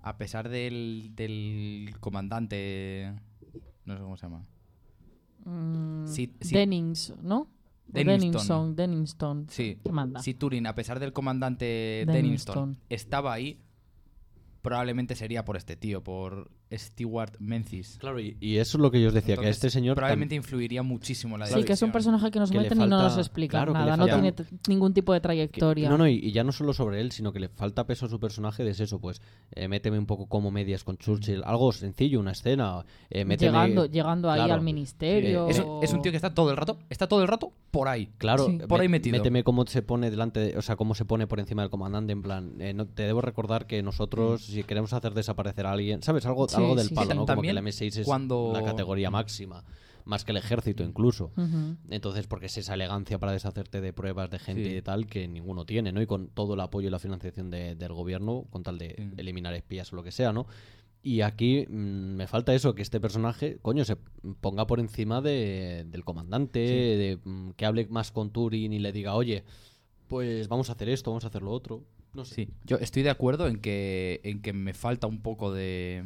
A 0.00 0.16
pesar 0.16 0.48
del, 0.48 1.10
del 1.14 1.90
comandante. 2.00 3.12
No 3.84 3.96
sé 3.96 4.02
cómo 4.02 4.16
se 4.16 4.22
llama. 4.26 4.46
mm, 5.44 6.06
Si- 6.06 6.32
si- 6.40 6.54
Dennings, 6.54 7.14
¿no? 7.22 7.48
Denningston. 7.86 8.74
Denningston, 8.74 8.76
Denningston. 8.76 9.46
Sí. 9.48 9.78
¿Qué 9.82 9.92
manda? 9.92 10.20
Si 10.22 10.34
Turing, 10.34 10.66
a 10.66 10.74
pesar 10.74 11.00
del 11.00 11.12
comandante 11.12 11.64
Denningston. 12.06 12.14
Denningston, 12.14 12.78
estaba 12.90 13.32
ahí, 13.32 13.60
probablemente 14.62 15.14
sería 15.16 15.44
por 15.44 15.56
este 15.56 15.74
tío, 15.76 16.02
por 16.04 16.50
Stewart 16.72 17.34
Menzies. 17.38 17.96
Claro, 18.00 18.20
y, 18.20 18.36
y 18.40 18.56
eso 18.58 18.76
es 18.78 18.82
lo 18.82 18.90
que 18.90 19.00
yo 19.00 19.08
os 19.08 19.14
decía, 19.14 19.36
que 19.36 19.48
este 19.48 19.70
señor... 19.70 19.94
probablemente 19.96 20.34
influiría 20.34 20.82
muchísimo 20.82 21.36
en 21.36 21.40
la 21.40 21.46
Sí, 21.46 21.64
que 21.64 21.72
es 21.72 21.82
un 21.82 21.92
personaje 21.92 22.30
que 22.30 22.38
nos 22.38 22.50
que 22.50 22.58
meten 22.58 22.78
y 22.78 22.80
no 22.80 22.86
nos 23.02 23.28
claro, 23.48 23.72
le 23.72 23.78
nada. 23.78 23.96
No 23.96 24.06
falta- 24.06 24.20
tiene 24.20 24.34
ningún 24.68 24.92
tipo 24.92 25.12
de 25.12 25.20
trayectoria. 25.20 25.88
No, 25.88 25.96
no, 25.98 26.06
y, 26.08 26.14
y 26.16 26.32
ya 26.32 26.44
no 26.44 26.52
solo 26.52 26.72
sobre 26.72 27.00
él, 27.00 27.12
sino 27.12 27.32
que 27.32 27.40
le 27.40 27.48
falta 27.48 27.86
peso 27.86 28.06
a 28.06 28.08
su 28.08 28.20
personaje, 28.20 28.68
es 28.68 28.80
eso, 28.80 29.00
pues 29.00 29.20
eh, 29.52 29.68
méteme 29.68 29.98
un 29.98 30.06
poco 30.06 30.26
como 30.26 30.50
medias 30.50 30.84
con 30.84 30.96
Churchill, 30.98 31.42
algo 31.44 31.72
sencillo, 31.72 32.20
una 32.20 32.32
escena, 32.32 32.84
eh, 33.10 33.24
méteme- 33.24 33.38
llegando, 33.38 33.86
llegando 33.86 34.30
ahí 34.30 34.38
claro, 34.40 34.54
al 34.54 34.62
ministerio. 34.62 35.48
Es 35.48 35.58
un, 35.60 35.82
es 35.82 35.92
un 35.92 36.02
tío 36.02 36.12
que 36.12 36.16
está 36.16 36.34
todo 36.34 36.50
el 36.50 36.56
rato, 36.56 36.78
está 36.90 37.06
todo 37.08 37.22
el 37.22 37.28
rato 37.28 37.52
por 37.70 37.88
ahí. 37.88 38.10
Claro, 38.18 38.46
Sí. 38.46 38.58
por 38.68 38.80
ahí 38.80 38.88
metido. 38.88 39.16
Méteme 39.16 39.44
cómo 39.44 39.66
se 39.66 39.82
pone 39.82 40.10
delante, 40.10 40.40
de- 40.40 40.58
o 40.58 40.62
sea, 40.62 40.76
cómo 40.76 40.94
se 40.94 41.04
pone 41.04 41.26
por 41.26 41.40
encima 41.40 41.62
del 41.62 41.70
comandante, 41.70 42.12
en 42.12 42.22
plan, 42.22 42.54
eh, 42.60 42.74
no, 42.74 42.86
te 42.86 43.02
debo 43.04 43.20
recordar 43.20 43.66
que 43.66 43.82
nosotros, 43.82 44.44
si 44.44 44.62
queremos 44.64 44.92
hacer 44.92 45.14
desaparecer 45.14 45.66
a 45.66 45.72
alguien, 45.72 46.02
¿sabes? 46.02 46.26
Algo, 46.26 46.48
Sí, 46.48 46.57
algo 46.58 46.74
del 46.76 46.88
sí, 46.88 46.94
palo, 46.94 47.10
sí. 47.12 47.16
¿no? 47.16 47.26
Como 47.26 47.42
que 47.42 47.50
el 47.50 47.58
M6 47.58 47.96
es 48.00 48.06
cuando- 48.06 48.50
la 48.52 48.62
categoría 48.64 49.10
máxima, 49.10 49.64
más 50.04 50.24
que 50.24 50.30
el 50.32 50.38
ejército 50.38 50.82
incluso. 50.82 51.32
Entonces, 51.90 52.26
porque 52.26 52.46
es 52.46 52.56
esa 52.58 52.74
elegancia 52.74 53.18
para 53.18 53.32
deshacerte 53.32 53.80
de 53.80 53.92
pruebas 53.92 54.30
de 54.30 54.38
gente 54.38 54.64
Sí. 54.70 54.76
y 54.76 54.82
tal 54.82 55.06
que 55.06 55.28
ninguno 55.28 55.64
tiene, 55.66 55.92
¿no? 55.92 56.00
Y 56.00 56.06
con 56.06 56.28
todo 56.28 56.54
el 56.54 56.60
apoyo 56.60 56.88
y 56.88 56.90
la 56.90 56.98
financiación 56.98 57.50
de- 57.50 57.74
del 57.74 57.92
gobierno, 57.92 58.46
con 58.50 58.62
tal 58.62 58.78
de 58.78 58.94
Sí. 58.96 59.10
eliminar 59.18 59.52
espías 59.54 59.92
o 59.92 59.96
lo 59.96 60.02
que 60.02 60.10
sea, 60.12 60.32
¿no? 60.32 60.46
Y 61.02 61.20
aquí 61.20 61.64
mm, 61.68 62.16
me 62.16 62.26
falta 62.26 62.52
eso, 62.54 62.74
que 62.74 62.82
este 62.82 63.00
personaje, 63.00 63.58
coño, 63.62 63.84
se 63.84 63.96
ponga 64.40 64.66
por 64.66 64.80
encima 64.80 65.20
de- 65.20 65.84
del 65.88 66.04
comandante, 66.04 66.58
de, 66.58 67.18
mm, 67.22 67.50
que 67.50 67.66
hable 67.66 67.86
más 67.88 68.10
con 68.10 68.30
Turing 68.30 68.72
y 68.72 68.78
le 68.80 68.90
diga, 68.92 69.14
oye, 69.14 69.44
pues 70.08 70.48
vamos 70.48 70.70
a 70.70 70.72
hacer 70.72 70.88
esto, 70.88 71.10
vamos 71.10 71.24
a 71.24 71.28
hacer 71.28 71.42
lo 71.42 71.50
otro. 71.52 71.84
No 72.14 72.24
sé. 72.24 72.34
Sí, 72.34 72.48
yo 72.64 72.78
estoy 72.78 73.02
de 73.02 73.10
acuerdo 73.10 73.46
en 73.46 73.60
que, 73.60 74.20
en 74.24 74.40
que 74.40 74.52
me 74.54 74.72
falta 74.74 75.06
un 75.06 75.20
poco 75.20 75.52
de, 75.52 76.04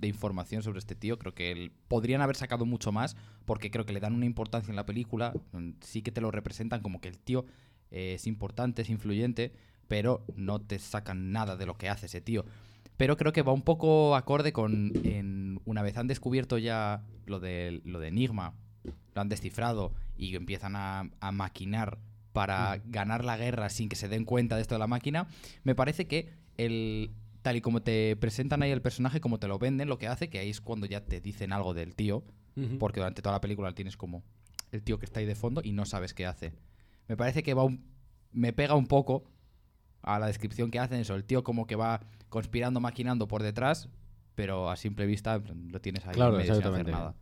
de 0.00 0.08
información 0.08 0.62
sobre 0.62 0.78
este 0.78 0.94
tío. 0.94 1.18
Creo 1.18 1.34
que 1.34 1.50
el- 1.52 1.70
podrían 1.88 2.20
haber 2.22 2.36
sacado 2.36 2.64
mucho 2.66 2.90
más 2.92 3.16
porque 3.44 3.70
creo 3.70 3.84
que 3.86 3.92
le 3.92 4.00
dan 4.00 4.14
una 4.14 4.26
importancia 4.26 4.70
en 4.70 4.76
la 4.76 4.86
película. 4.86 5.34
mm, 5.52 5.70
Sí 5.80 6.02
que 6.02 6.12
te 6.12 6.20
lo 6.20 6.30
representan 6.30 6.80
como 6.82 7.00
que 7.00 7.08
el 7.08 7.18
tío 7.18 7.44
eh, 7.90 8.14
es 8.14 8.26
importante, 8.26 8.82
es 8.82 8.90
influyente, 8.90 9.52
pero 9.88 10.24
no 10.36 10.60
te 10.60 10.78
sacan 10.78 11.32
nada 11.32 11.56
de 11.56 11.66
lo 11.66 11.74
que 11.74 11.88
hace 11.88 12.06
ese 12.06 12.20
tío. 12.20 12.44
Pero 12.96 13.16
creo 13.16 13.32
que 13.32 13.42
va 13.42 13.52
un 13.52 13.62
poco 13.62 14.14
acorde 14.14 14.52
con 14.52 14.94
en, 15.02 15.60
una 15.64 15.82
vez 15.82 15.96
han 15.96 16.06
descubierto 16.06 16.56
ya 16.58 17.02
lo 17.26 17.40
de, 17.40 17.80
lo 17.84 17.98
de 17.98 18.08
Enigma, 18.08 18.54
lo 19.14 19.20
han 19.22 19.28
descifrado 19.28 19.92
y 20.16 20.36
empiezan 20.36 20.76
a, 20.76 21.10
a 21.20 21.32
maquinar 21.32 21.98
para 22.32 22.76
ganar 22.84 23.24
la 23.24 23.36
guerra 23.36 23.70
sin 23.70 23.88
que 23.88 23.96
se 23.96 24.06
den 24.08 24.24
cuenta 24.24 24.54
de 24.54 24.62
esto 24.62 24.76
de 24.76 24.78
la 24.78 24.86
máquina, 24.86 25.26
me 25.64 25.74
parece 25.74 26.06
que 26.06 26.28
el 26.58 27.10
tal 27.42 27.56
y 27.56 27.60
como 27.60 27.82
te 27.82 28.16
presentan 28.16 28.62
ahí 28.62 28.70
el 28.70 28.82
personaje, 28.82 29.20
como 29.20 29.38
te 29.38 29.48
lo 29.48 29.58
venden, 29.58 29.88
lo 29.88 29.98
que 29.98 30.08
hace 30.08 30.28
que 30.28 30.38
ahí 30.38 30.50
es 30.50 30.60
cuando 30.60 30.86
ya 30.86 31.04
te 31.04 31.20
dicen 31.20 31.52
algo 31.52 31.74
del 31.74 31.94
tío, 31.94 32.24
porque 32.78 33.00
durante 33.00 33.22
toda 33.22 33.36
la 33.36 33.40
película 33.40 33.74
tienes 33.74 33.96
como 33.96 34.22
el 34.70 34.82
tío 34.82 34.98
que 34.98 35.06
está 35.06 35.20
ahí 35.20 35.26
de 35.26 35.34
fondo 35.34 35.62
y 35.64 35.72
no 35.72 35.86
sabes 35.86 36.12
qué 36.12 36.26
hace. 36.26 36.52
Me 37.08 37.16
parece 37.16 37.42
que 37.42 37.54
va 37.54 37.64
un, 37.64 37.84
me 38.32 38.52
pega 38.52 38.74
un 38.74 38.86
poco 38.86 39.24
a 40.02 40.18
la 40.18 40.26
descripción 40.26 40.70
que 40.70 40.78
hacen 40.78 41.00
eso, 41.00 41.14
el 41.14 41.24
tío 41.24 41.42
como 41.42 41.66
que 41.66 41.76
va 41.76 42.00
conspirando, 42.28 42.80
maquinando 42.80 43.28
por 43.28 43.42
detrás, 43.42 43.88
pero 44.34 44.70
a 44.70 44.76
simple 44.76 45.06
vista 45.06 45.40
lo 45.70 45.80
tienes 45.80 46.06
ahí 46.06 46.14
Claro, 46.14 46.32
en 46.32 46.38
medio 46.38 46.54
sin 46.54 46.64
hacer 46.64 46.88
nada. 46.88 47.14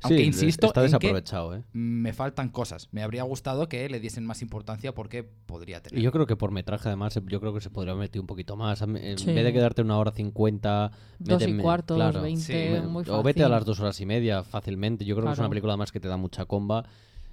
Sí, 0.00 0.04
Aunque 0.04 0.22
insisto 0.22 0.66
está 0.68 0.80
en 0.80 0.86
que 0.86 0.90
desaprovechado, 0.92 1.56
¿eh? 1.56 1.64
me 1.72 2.12
faltan 2.12 2.50
cosas. 2.50 2.88
Me 2.92 3.02
habría 3.02 3.24
gustado 3.24 3.68
que 3.68 3.88
le 3.88 3.98
diesen 3.98 4.24
más 4.24 4.42
importancia 4.42 4.94
porque 4.94 5.24
podría 5.24 5.82
tener. 5.82 5.98
Y 5.98 6.02
yo 6.04 6.12
creo 6.12 6.24
que 6.24 6.36
por 6.36 6.52
metraje, 6.52 6.86
además, 6.88 7.18
yo 7.26 7.40
creo 7.40 7.52
que 7.52 7.60
se 7.60 7.68
podría 7.70 7.92
haber 7.94 8.02
metido 8.04 8.22
un 8.22 8.28
poquito 8.28 8.54
más. 8.56 8.80
En 8.82 9.18
Sí. 9.18 9.26
vez 9.32 9.44
de 9.44 9.52
quedarte 9.52 9.82
una 9.82 9.98
hora 9.98 10.12
cincuenta... 10.12 10.92
Dos 11.18 11.44
y 11.46 11.52
cuarto, 11.56 11.94
dos 11.94 12.02
claro, 12.12 12.22
veinte, 12.22 12.70
me- 12.80 12.86
muy 12.86 13.02
O 13.08 13.24
vete 13.24 13.40
a 13.42 13.46
fácil. 13.46 13.50
las 13.56 13.64
dos 13.64 13.80
horas 13.80 14.00
y 14.00 14.06
media 14.06 14.44
fácilmente. 14.44 15.04
Yo 15.04 15.16
creo 15.16 15.26
que 15.26 15.32
es 15.32 15.38
una 15.40 15.48
película 15.48 15.72
además 15.72 15.90
que 15.90 15.98
te 15.98 16.06
da 16.06 16.16
mucha 16.16 16.44
comba. 16.44 16.84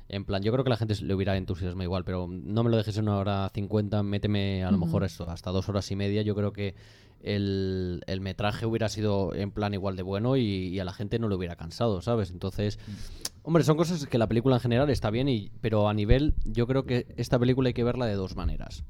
En 0.08 0.24
plan, 0.26 0.42
yo 0.44 0.52
creo 0.52 0.64
que 0.64 0.70
la 0.70 0.78
gente 0.78 0.96
le 1.02 1.14
hubiera 1.16 1.36
entusiasmo 1.38 1.82
igual, 1.84 2.04
pero 2.04 2.28
no 2.30 2.64
me 2.64 2.70
lo 2.70 2.78
dejes 2.78 2.96
en 2.98 3.04
una 3.04 3.18
hora 3.18 3.50
cincuenta, 3.54 4.04
méteme 4.04 4.64
a 4.64 4.70
lo 4.72 4.78
mejor 4.78 5.04
eso, 5.04 5.28
hasta 5.30 5.50
dos 5.52 5.68
horas 5.70 5.90
y 5.92 5.96
media. 5.96 6.22
Yo 6.24 6.36
creo 6.36 6.54
que 6.54 6.76
el, 7.22 8.04
el 8.08 8.22
metraje 8.22 8.66
hubiera 8.66 8.90
sido 8.90 9.34
en 9.34 9.52
plan 9.52 9.74
igual 9.74 9.96
de 9.96 10.04
bueno 10.04 10.38
y, 10.38 10.80
a 10.80 10.86
la 10.86 10.94
gente 10.94 11.20
no 11.20 11.28
le 11.28 11.36
hubiera 11.36 11.56
cansado, 11.56 12.02
¿sabes? 12.02 12.32
Entonces, 12.32 12.80
hombre, 13.44 13.64
son 13.64 13.78
cosas 13.78 14.06
que 14.06 14.18
la 14.18 14.28
película 14.28 14.56
en 14.56 14.62
general 14.62 14.90
está 14.90 15.10
bien, 15.10 15.28
y, 15.28 15.52
pero 15.62 15.90
a 15.90 15.94
nivel, 15.94 16.36
yo 16.46 16.68
creo 16.68 16.86
que 16.86 17.08
esta 17.18 17.40
película 17.40 17.68
hay 17.68 17.74
que 17.74 17.84
verla 17.84 18.06
de 18.06 18.16
dos 18.16 18.36
maneras. 18.36 18.84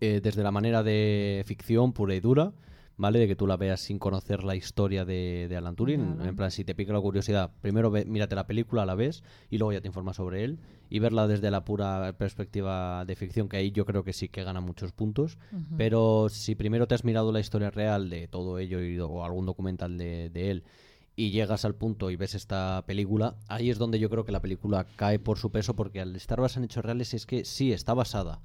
Eh, 0.00 0.20
desde 0.22 0.42
la 0.42 0.50
manera 0.50 0.82
de 0.82 1.42
ficción 1.46 1.92
pura 1.92 2.14
y 2.14 2.20
dura, 2.20 2.52
¿vale? 2.96 3.18
De 3.18 3.26
que 3.28 3.36
tú 3.36 3.46
la 3.46 3.56
veas 3.56 3.80
sin 3.80 3.98
conocer 3.98 4.44
la 4.44 4.54
historia 4.56 5.04
de, 5.04 5.46
de 5.48 5.56
Alan 5.56 5.74
Turing. 5.76 6.00
En 6.28 6.36
plan, 6.36 6.50
si 6.50 6.64
te 6.64 6.74
pica 6.74 6.92
la 6.92 7.00
curiosidad, 7.00 7.50
primero 7.60 7.90
ve- 7.90 8.04
mírate 8.04 8.34
la 8.34 8.46
película, 8.46 8.86
la 8.86 8.94
ves 8.94 9.22
y 9.50 9.58
luego 9.58 9.72
ya 9.72 9.80
te 9.80 9.88
informas 9.88 10.16
sobre 10.16 10.44
él. 10.44 10.58
Y 10.90 10.98
verla 11.00 11.26
desde 11.26 11.50
la 11.50 11.64
pura 11.64 12.14
perspectiva 12.18 13.04
de 13.04 13.16
ficción, 13.16 13.48
que 13.48 13.56
ahí 13.56 13.70
yo 13.72 13.84
creo 13.86 14.04
que 14.04 14.12
sí 14.12 14.28
que 14.28 14.44
gana 14.44 14.60
muchos 14.60 14.92
puntos. 14.92 15.38
Pero 15.76 16.28
si 16.28 16.54
primero 16.54 16.86
te 16.86 16.94
has 16.94 17.04
mirado 17.04 17.32
la 17.32 17.40
historia 17.40 17.70
real 17.70 18.10
de 18.10 18.28
todo 18.28 18.58
ello 18.58 18.80
y, 18.82 18.98
o 19.00 19.24
algún 19.24 19.46
documental 19.46 19.96
de, 19.98 20.30
de 20.30 20.50
él 20.50 20.64
y 21.16 21.30
llegas 21.30 21.64
al 21.64 21.74
punto 21.74 22.10
y 22.10 22.16
ves 22.16 22.34
esta 22.34 22.82
película, 22.86 23.36
ahí 23.48 23.70
es 23.70 23.78
donde 23.78 23.98
yo 23.98 24.10
creo 24.10 24.24
que 24.24 24.32
la 24.32 24.42
película 24.42 24.86
cae 24.96 25.18
por 25.18 25.38
su 25.38 25.50
peso 25.50 25.74
porque 25.74 26.00
al 26.00 26.14
estar 26.16 26.40
basada 26.40 26.60
en 26.60 26.64
hechos 26.66 26.84
reales 26.84 27.14
es 27.14 27.24
que 27.26 27.44
sí, 27.44 27.72
está 27.72 27.94
basada. 27.94 28.40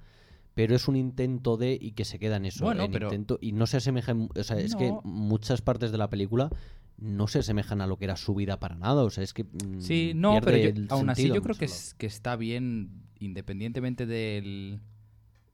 Pero 0.55 0.75
es 0.75 0.87
un 0.87 0.95
intento 0.95 1.55
de 1.57 1.77
y 1.79 1.91
que 1.91 2.03
se 2.05 2.19
queda 2.19 2.37
en 2.37 2.45
eso. 2.45 2.65
Bueno, 2.65 2.83
en 2.83 2.91
pero- 2.91 3.07
intento- 3.07 3.37
y 3.41 3.51
no 3.53 3.65
se 3.67 3.77
asemeja. 3.77 4.13
O 4.35 4.43
sea, 4.43 4.57
es 4.59 4.75
que 4.75 4.91
muchas 5.03 5.61
partes 5.61 5.91
de 5.91 5.97
la 5.97 6.09
película 6.09 6.49
no 6.97 7.27
se 7.27 7.39
asemejan 7.39 7.79
a 7.81 7.87
lo 7.87 7.97
que 7.97 8.05
era 8.05 8.17
su 8.17 8.35
vida 8.35 8.59
para 8.59 8.75
nada. 8.75 9.03
O 9.03 9.09
sea, 9.09 9.23
es 9.23 9.33
que. 9.33 9.43
mm, 9.45 9.79
Sí, 9.79 10.11
no, 10.15 10.39
pero 10.43 10.57
yo- 10.57 10.85
aún 10.89 11.09
así 11.09 11.27
yo 11.29 11.41
creo 11.41 11.55
que, 11.55 11.65
es- 11.65 11.93
que 11.97 12.07
está 12.07 12.35
bien, 12.35 12.89
independientemente 13.19 14.05
del, 14.05 14.81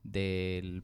del 0.04 0.84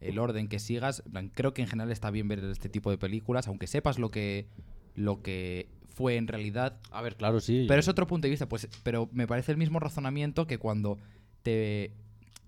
el 0.00 0.18
orden 0.18 0.48
que 0.48 0.58
sigas. 0.58 1.02
Creo 1.34 1.52
que 1.52 1.60
en 1.62 1.68
general 1.68 1.90
está 1.92 2.10
bien 2.10 2.26
ver 2.28 2.42
este 2.44 2.68
tipo 2.68 2.90
de 2.90 2.96
películas, 2.98 3.48
aunque 3.48 3.66
sepas 3.66 3.98
lo 3.98 4.10
que, 4.10 4.46
lo 4.94 5.22
que 5.22 5.68
fue 5.88 6.16
en 6.16 6.26
realidad. 6.26 6.78
A 6.90 7.02
ver, 7.02 7.16
claro, 7.16 7.40
sí. 7.40 7.66
Pero 7.68 7.80
es 7.80 7.88
otro 7.88 8.06
punto 8.06 8.26
de 8.26 8.30
vista, 8.30 8.48
pues, 8.48 8.66
pero 8.82 9.10
me 9.12 9.26
parece 9.26 9.52
el 9.52 9.58
mismo 9.58 9.78
razonamiento 9.78 10.46
que 10.46 10.56
cuando 10.58 10.98
te 11.42 11.92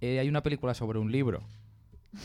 eh, 0.02 0.18
hay 0.18 0.28
una 0.28 0.42
película 0.42 0.74
sobre 0.74 0.98
un 0.98 1.10
libro. 1.10 1.42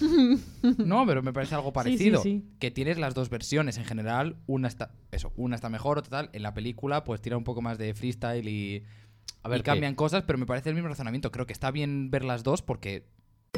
No, 0.78 1.06
pero 1.06 1.24
me 1.24 1.32
parece 1.32 1.56
algo 1.56 1.68
Sí, 1.70 1.72
sí, 1.72 1.74
parecido. 1.74 2.22
sí. 2.22 2.44
Que 2.60 2.72
tienes 2.72 2.98
las 2.98 3.14
dos 3.14 3.30
versiones 3.30 3.78
en 3.78 3.86
general. 3.86 4.36
Una 4.46 4.68
está. 4.68 4.92
Eso, 5.12 5.32
una 5.38 5.56
está 5.56 5.70
mejor, 5.70 5.98
otra 5.98 6.10
tal. 6.10 6.30
En 6.34 6.44
la 6.44 6.54
película, 6.54 7.04
pues 7.06 7.22
tira 7.22 7.38
un 7.38 7.44
poco 7.46 7.62
más 7.62 7.78
de 7.78 7.94
freestyle 7.94 8.48
y. 8.48 8.84
A 9.44 9.50
ver, 9.50 9.60
y 9.62 9.64
cambian 9.64 9.96
cosas, 9.96 10.24
pero 10.28 10.38
me 10.38 10.46
parece 10.46 10.70
el 10.70 10.76
mismo 10.76 10.90
razonamiento. 10.90 11.32
Creo 11.32 11.46
que 11.46 11.54
está 11.54 11.72
bien 11.72 12.12
ver 12.12 12.26
las 12.26 12.44
dos 12.44 12.62
porque. 12.62 13.06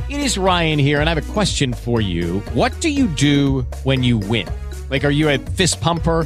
It 0.08 0.20
is 0.20 0.38
Ryan 0.38 0.80
here, 0.80 0.98
and 1.00 1.08
I 1.08 1.12
have 1.12 1.18
a 1.22 1.34
question 1.34 1.74
for 1.74 2.00
you. 2.02 2.42
What 2.54 2.74
do 2.82 2.88
you 2.90 3.08
do 3.20 3.66
when 3.84 4.04
you 4.04 4.20
win? 4.20 4.46
Like, 4.92 5.06
are 5.06 5.14
you 5.16 5.30
a 5.30 5.40
fist 5.56 5.82
pumper? 5.82 6.26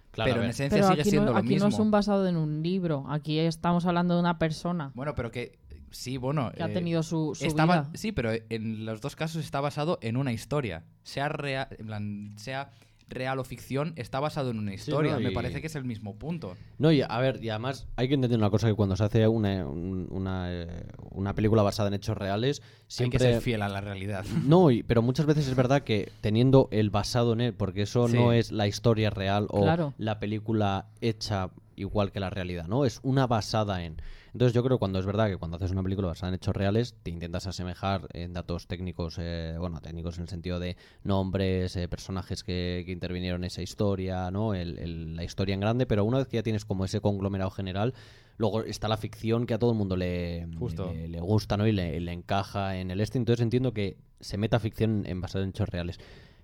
Claro, 0.11 0.31
pero 0.31 0.43
en 0.43 0.49
esencia 0.49 0.77
Pero 0.77 0.87
sigue 0.89 1.01
aquí, 1.01 1.09
siendo 1.09 1.27
no, 1.27 1.31
lo 1.33 1.37
aquí 1.37 1.49
mismo. 1.49 1.69
no 1.69 1.73
es 1.73 1.79
un 1.79 1.91
basado 1.91 2.27
en 2.27 2.35
un 2.35 2.61
libro. 2.61 3.05
Aquí 3.09 3.39
estamos 3.39 3.85
hablando 3.85 4.15
de 4.15 4.19
una 4.19 4.37
persona 4.37 4.91
Bueno, 4.93 5.15
pero 5.15 5.31
que. 5.31 5.57
Sí, 5.89 6.17
bueno. 6.17 6.51
que 6.55 6.63
ha 6.63 6.67
eh, 6.69 6.73
tenido 6.73 7.03
su, 7.03 7.33
su 7.35 7.53
vida. 7.53 7.89
Sí, 7.93 8.11
pero 8.11 8.31
en 8.49 8.85
los 8.85 9.01
dos 9.01 9.15
casos 9.15 9.43
está 9.43 9.59
basado 9.59 9.99
en 10.01 10.15
una 10.15 10.31
historia. 10.31 10.85
Sea 11.03 11.27
real, 11.27 11.67
en 11.77 11.85
plan, 11.85 12.33
sea 12.37 12.71
real 13.09 13.39
o 13.39 13.43
ficción, 13.43 13.93
está 13.95 14.19
basado 14.19 14.51
en 14.51 14.59
una 14.59 14.73
historia. 14.73 15.13
no, 15.13 15.19
Me 15.19 15.31
parece 15.31 15.61
que 15.61 15.67
es 15.67 15.75
el 15.75 15.83
mismo 15.83 16.15
punto. 16.15 16.55
No, 16.77 16.91
y 16.91 17.01
a 17.01 17.19
ver, 17.19 17.43
y 17.43 17.49
además 17.49 17.87
hay 17.95 18.07
que 18.07 18.13
entender 18.15 18.37
una 18.39 18.49
cosa, 18.49 18.67
que 18.67 18.73
cuando 18.73 18.95
se 18.95 19.03
hace 19.03 19.27
una, 19.27 19.65
un- 19.65 20.07
una, 20.11 20.47
eh, 20.51 20.85
una 21.11 21.33
película 21.35 21.61
basada 21.63 21.87
en 21.89 21.93
hechos 21.95 22.17
reales, 22.17 22.61
siempre... 22.87 23.17
Hay 23.19 23.27
que 23.27 23.33
ser 23.35 23.41
fiel 23.41 23.61
a 23.61 23.69
la 23.69 23.81
realidad. 23.81 24.25
No, 24.45 24.71
y- 24.71 24.83
pero 24.83 25.01
muchas 25.01 25.25
veces 25.25 25.47
es 25.47 25.55
verdad 25.55 25.81
que 25.83 26.11
teniendo 26.21 26.67
el 26.71 26.89
basado 26.89 27.33
en 27.33 27.41
él, 27.41 27.53
porque 27.53 27.83
eso 27.83 28.07
Sí. 28.07 28.15
no 28.15 28.33
es 28.33 28.51
la 28.51 28.67
historia 28.67 29.09
real 29.09 29.47
o 29.49 29.61
Claro. 29.61 29.93
la 29.97 30.19
película 30.19 30.87
hecha 31.01 31.49
igual 31.75 32.11
que 32.11 32.19
la 32.19 32.29
realidad, 32.29 32.67
¿no? 32.67 32.85
Es 32.85 32.99
una 33.03 33.27
basada 33.27 33.83
en. 33.83 33.97
Entonces 34.33 34.53
yo 34.53 34.63
creo 34.63 34.77
que 34.77 34.79
cuando 34.79 34.99
es 34.99 35.05
verdad 35.05 35.27
que 35.27 35.37
cuando 35.37 35.57
haces 35.57 35.71
una 35.71 35.83
película 35.83 36.07
basada 36.07 36.29
en 36.29 36.35
hechos 36.35 36.55
reales, 36.55 36.95
te 37.03 37.11
intentas 37.11 37.47
asemejar 37.47 38.07
en 38.13 38.33
datos 38.33 38.67
técnicos, 38.67 39.17
eh, 39.19 39.55
bueno, 39.59 39.81
técnicos 39.81 40.17
en 40.17 40.23
el 40.23 40.29
sentido 40.29 40.59
de 40.59 40.77
nombres, 41.03 41.75
eh, 41.75 41.87
personajes 41.87 42.43
que, 42.43 42.83
que 42.85 42.91
intervinieron 42.91 43.41
en 43.41 43.47
esa 43.47 43.61
historia, 43.61 44.31
¿no? 44.31 44.53
El- 44.53 44.77
el- 44.79 45.15
la 45.15 45.23
historia 45.23 45.53
en 45.53 45.59
grande, 45.59 45.85
pero 45.85 46.05
una 46.05 46.17
vez 46.19 46.27
que 46.27 46.37
ya 46.37 46.43
tienes 46.43 46.63
como 46.65 46.85
ese 46.85 47.01
conglomerado 47.01 47.51
general, 47.51 47.93
luego 48.37 48.61
está 48.63 48.87
la 48.87 48.97
ficción 48.97 49.45
que 49.45 49.53
a 49.53 49.59
todo 49.59 49.71
el 49.71 49.77
mundo 49.77 49.95
le, 49.97 50.47
Justo. 50.57 50.93
le, 50.93 51.07
le 51.09 51.19
gusta, 51.19 51.57
¿no? 51.57 51.67
Y 51.67 51.71
le, 51.73 51.99
le 51.99 52.11
encaja 52.13 52.77
en 52.77 52.89
el 52.91 53.01
este. 53.01 53.17
Entonces 53.17 53.43
entiendo 53.43 53.73
que 53.73 53.97
se 54.19 54.37
meta 54.37 54.59
ficción 54.59 55.03
en 55.07 55.19
basada 55.21 55.43
en 55.43 55.49
hechos 55.49 55.67
reales. 55.69 55.99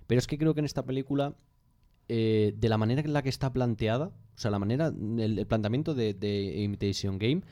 Pero 0.06 0.18
es 0.18 0.26
que 0.26 0.36
creo 0.38 0.52
que 0.54 0.60
en 0.60 0.66
esta 0.66 0.84
película 0.84 1.34
eh, 2.08 2.54
de 2.56 2.68
la 2.68 2.78
manera 2.78 3.00
en 3.02 3.12
la 3.12 3.22
que 3.22 3.28
está 3.28 3.52
planteada, 3.52 4.06
o 4.06 4.38
sea, 4.40 4.50
la 4.50 4.58
manera, 4.58 4.88
el, 4.88 5.38
el 5.38 5.46
planteamiento 5.46 5.94
de, 5.94 6.14
de 6.14 6.62
Imitation 6.62 7.18
Game 7.18 7.42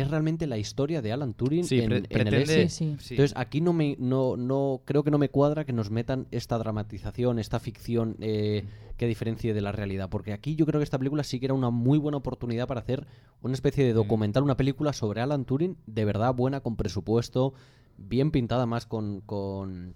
es 0.00 0.10
realmente 0.10 0.46
la 0.46 0.58
historia 0.58 1.02
de 1.02 1.12
Alan 1.12 1.34
Turing 1.34 1.64
Sí, 1.64 1.80
en, 1.80 1.88
pre- 1.88 1.96
en 1.98 2.04
el 2.04 2.08
pretende- 2.10 2.40
este. 2.42 2.68
Sí, 2.68 2.68
sí. 2.68 2.96
Sí. 3.00 3.14
Entonces, 3.14 3.36
aquí 3.36 3.60
no 3.60 3.72
me, 3.72 3.96
no, 3.98 4.36
no, 4.36 4.80
creo 4.84 5.02
que 5.04 5.10
no 5.10 5.18
me 5.18 5.28
cuadra 5.28 5.64
que 5.64 5.72
nos 5.72 5.90
metan 5.90 6.26
esta 6.30 6.56
dramatización, 6.58 7.38
esta 7.38 7.58
ficción 7.60 8.16
eh, 8.20 8.64
que 8.96 9.06
diferencie 9.06 9.54
de 9.54 9.60
la 9.60 9.72
realidad, 9.72 10.08
porque 10.08 10.32
aquí 10.32 10.54
yo 10.56 10.66
creo 10.66 10.80
que 10.80 10.84
esta 10.84 10.98
película 10.98 11.22
sí 11.24 11.38
que 11.40 11.46
era 11.46 11.54
una 11.54 11.70
muy 11.70 11.98
buena 11.98 12.18
oportunidad 12.18 12.66
para 12.66 12.80
hacer 12.80 13.06
una 13.42 13.54
especie 13.54 13.84
de 13.84 13.92
documental, 13.92 14.42
una 14.42 14.56
película 14.56 14.92
sobre 14.92 15.20
Alan 15.20 15.44
Turing 15.44 15.76
de 15.86 16.04
verdad 16.04 16.34
buena, 16.34 16.60
con 16.60 16.76
presupuesto, 16.76 17.54
bien 17.96 18.30
pintada 18.30 18.66
más 18.66 18.86
con, 18.86 19.20
con, 19.22 19.94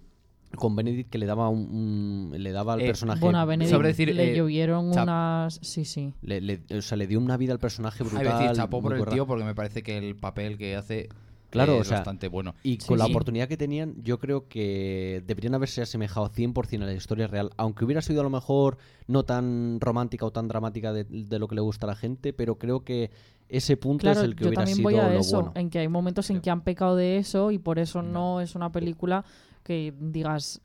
con 0.55 0.75
Benedict 0.75 1.09
que 1.09 1.17
le 1.17 1.25
daba 1.25 1.49
un, 1.49 2.31
un- 2.31 2.41
le 2.43 2.51
daba 2.51 2.73
al 2.73 2.81
Eh, 2.81 2.85
personaje 2.87 3.19
Bueno, 3.21 3.39
a 3.39 3.45
Benedict 3.45 3.73
Sobre 3.75 3.87
decir, 3.89 4.13
le 4.13 4.33
eh, 4.33 4.35
llovieron 4.35 4.91
chap- 4.91 5.03
unas... 5.03 5.59
Sí, 5.61 5.85
sí. 5.85 6.13
le, 6.21 6.41
le- 6.41 6.61
o 6.77 6.81
sea, 6.81 6.97
le 6.97 7.07
dio 7.07 7.19
una 7.19 7.37
vida 7.37 7.53
al 7.53 7.59
personaje 7.59 8.03
Ah, 8.03 8.07
brutal. 8.07 8.39
decir, 8.39 8.55
chapó 8.55 8.81
por 8.81 8.93
el 8.93 8.99
curra- 8.99 9.13
tío 9.13 9.25
porque 9.25 9.43
me 9.43 9.55
parece 9.55 9.83
que 9.83 9.97
el 9.97 10.15
papel 10.15 10.57
que 10.57 10.75
hace 10.75 11.09
Claro, 11.49 11.75
es 11.75 11.81
o 11.81 11.83
sea, 11.83 11.97
bastante 11.97 12.27
bueno. 12.29 12.55
Y 12.63 12.77
con 12.79 12.97
la 12.97 13.05
oportunidad 13.05 13.47
que 13.47 13.57
tenían, 13.57 13.93
yo 14.03 14.17
creo 14.17 14.47
que 14.47 15.21
deberían 15.27 15.53
haberse 15.53 15.83
asemejado 15.83 16.27
100% 16.31 16.81
a 16.81 16.85
la 16.87 16.93
historia 16.93 17.27
real, 17.27 17.51
aunque 17.57 17.85
hubiera 17.85 18.01
sido 18.01 18.21
a 18.21 18.23
lo 18.23 18.31
mejor 18.31 18.77
no 19.05 19.23
tan 19.23 19.77
romántica 19.79 20.25
o 20.25 20.31
tan 20.31 20.47
dramática 20.47 20.91
de, 20.93 21.03
de 21.03 21.37
lo 21.39 21.47
que 21.47 21.53
le 21.53 21.61
gusta 21.61 21.85
a 21.85 21.89
la 21.89 21.95
gente, 21.95 22.33
pero 22.33 22.57
creo 22.57 22.83
que 22.83 23.11
ese 23.49 23.77
punto 23.77 24.01
Claro, 24.01 24.21
es 24.21 24.25
el 24.25 24.35
que 24.35 24.45
yo 24.45 24.47
hubiera 24.49 24.61
también 24.61 24.77
sido 24.77 24.89
voy 24.89 24.95
a 24.97 25.09
lo 25.09 25.19
eso, 25.19 25.35
bueno. 25.41 25.51
en 25.53 25.69
que 25.69 25.77
hay 25.77 25.87
momentos 25.87 26.27
en 26.31 26.41
que 26.41 26.49
han 26.49 26.61
pecado 26.61 26.95
de 26.95 27.17
eso 27.17 27.51
y 27.51 27.59
por 27.59 27.77
eso 27.77 28.01
no 28.01 28.41
es 28.41 28.55
una 28.55 28.71
película 28.71 29.23
que 29.63 29.93
digas 29.99 30.61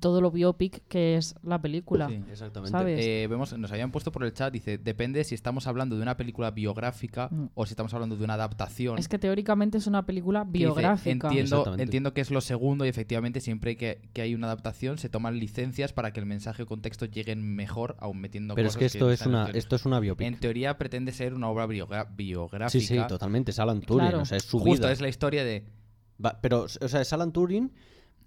todo 0.00 0.22
lo 0.22 0.30
biopic 0.30 0.80
que 0.88 1.16
es 1.18 1.34
la 1.42 1.60
película. 1.60 2.08
Sí, 2.08 2.22
¿Sabes? 2.70 2.98
Eh, 3.04 3.26
vemos, 3.28 3.52
nos 3.58 3.70
habían 3.70 3.90
puesto 3.92 4.10
por 4.10 4.24
el 4.24 4.32
chat, 4.32 4.50
dice, 4.50 4.78
depende 4.78 5.22
si 5.22 5.34
estamos 5.34 5.66
hablando 5.66 5.96
de 5.96 6.00
una 6.02 6.16
película 6.16 6.50
biográfica 6.50 7.28
Mm. 7.30 7.48
o 7.54 7.66
si 7.66 7.74
estamos 7.74 7.92
hablando 7.92 8.16
de 8.16 8.24
una 8.24 8.32
adaptación. 8.34 8.98
Es 8.98 9.06
que 9.06 9.18
teóricamente 9.18 9.76
es 9.76 9.86
una 9.86 10.06
película 10.06 10.44
Que 10.46 10.52
dice, 10.52 10.64
biográfica. 10.64 11.28
entiendo, 11.28 11.74
entiendo 11.76 12.14
que 12.14 12.22
es 12.22 12.30
lo 12.30 12.40
segundo 12.40 12.86
y 12.86 12.88
efectivamente 12.88 13.40
siempre 13.42 13.76
que, 13.76 14.00
que 14.14 14.22
hay 14.22 14.34
una 14.34 14.46
adaptación 14.46 14.96
se 14.96 15.10
toman 15.10 15.38
licencias 15.38 15.92
para 15.92 16.10
que 16.14 16.20
el 16.20 16.26
mensaje 16.26 16.62
o 16.62 16.66
contexto 16.66 17.04
lleguen 17.04 17.42
mejor, 17.54 17.96
aún 18.00 18.18
metiendo 18.18 18.54
Pero 18.54 18.68
es 18.68 18.78
que 18.78 18.86
esto 18.86 19.10
es 19.10 19.26
una 19.26 19.50
esto 19.50 19.76
es 19.76 19.84
una 19.84 20.00
biopic. 20.00 20.26
En 20.26 20.40
teoría 20.40 20.78
pretende 20.78 21.12
ser 21.12 21.34
una 21.34 21.50
obra 21.50 21.66
biográfica. 21.66 22.70
Sí, 22.70 22.80
sí, 22.80 22.98
totalmente, 23.08 23.50
es 23.50 23.58
Alan 23.58 23.82
Turing, 23.82 24.08
Claro. 24.08 24.22
o 24.22 24.24
sea, 24.24 24.38
es 24.38 24.44
su 24.44 24.58
Justo, 24.58 24.84
vida. 24.86 24.92
es 24.92 25.02
la 25.02 25.08
historia 25.08 25.44
de... 25.44 25.66
Va- 26.24 26.38
pero, 26.40 26.62
o 26.62 26.88
sea, 26.88 27.02
es 27.02 27.12
Alan 27.12 27.30
Turing 27.32 27.70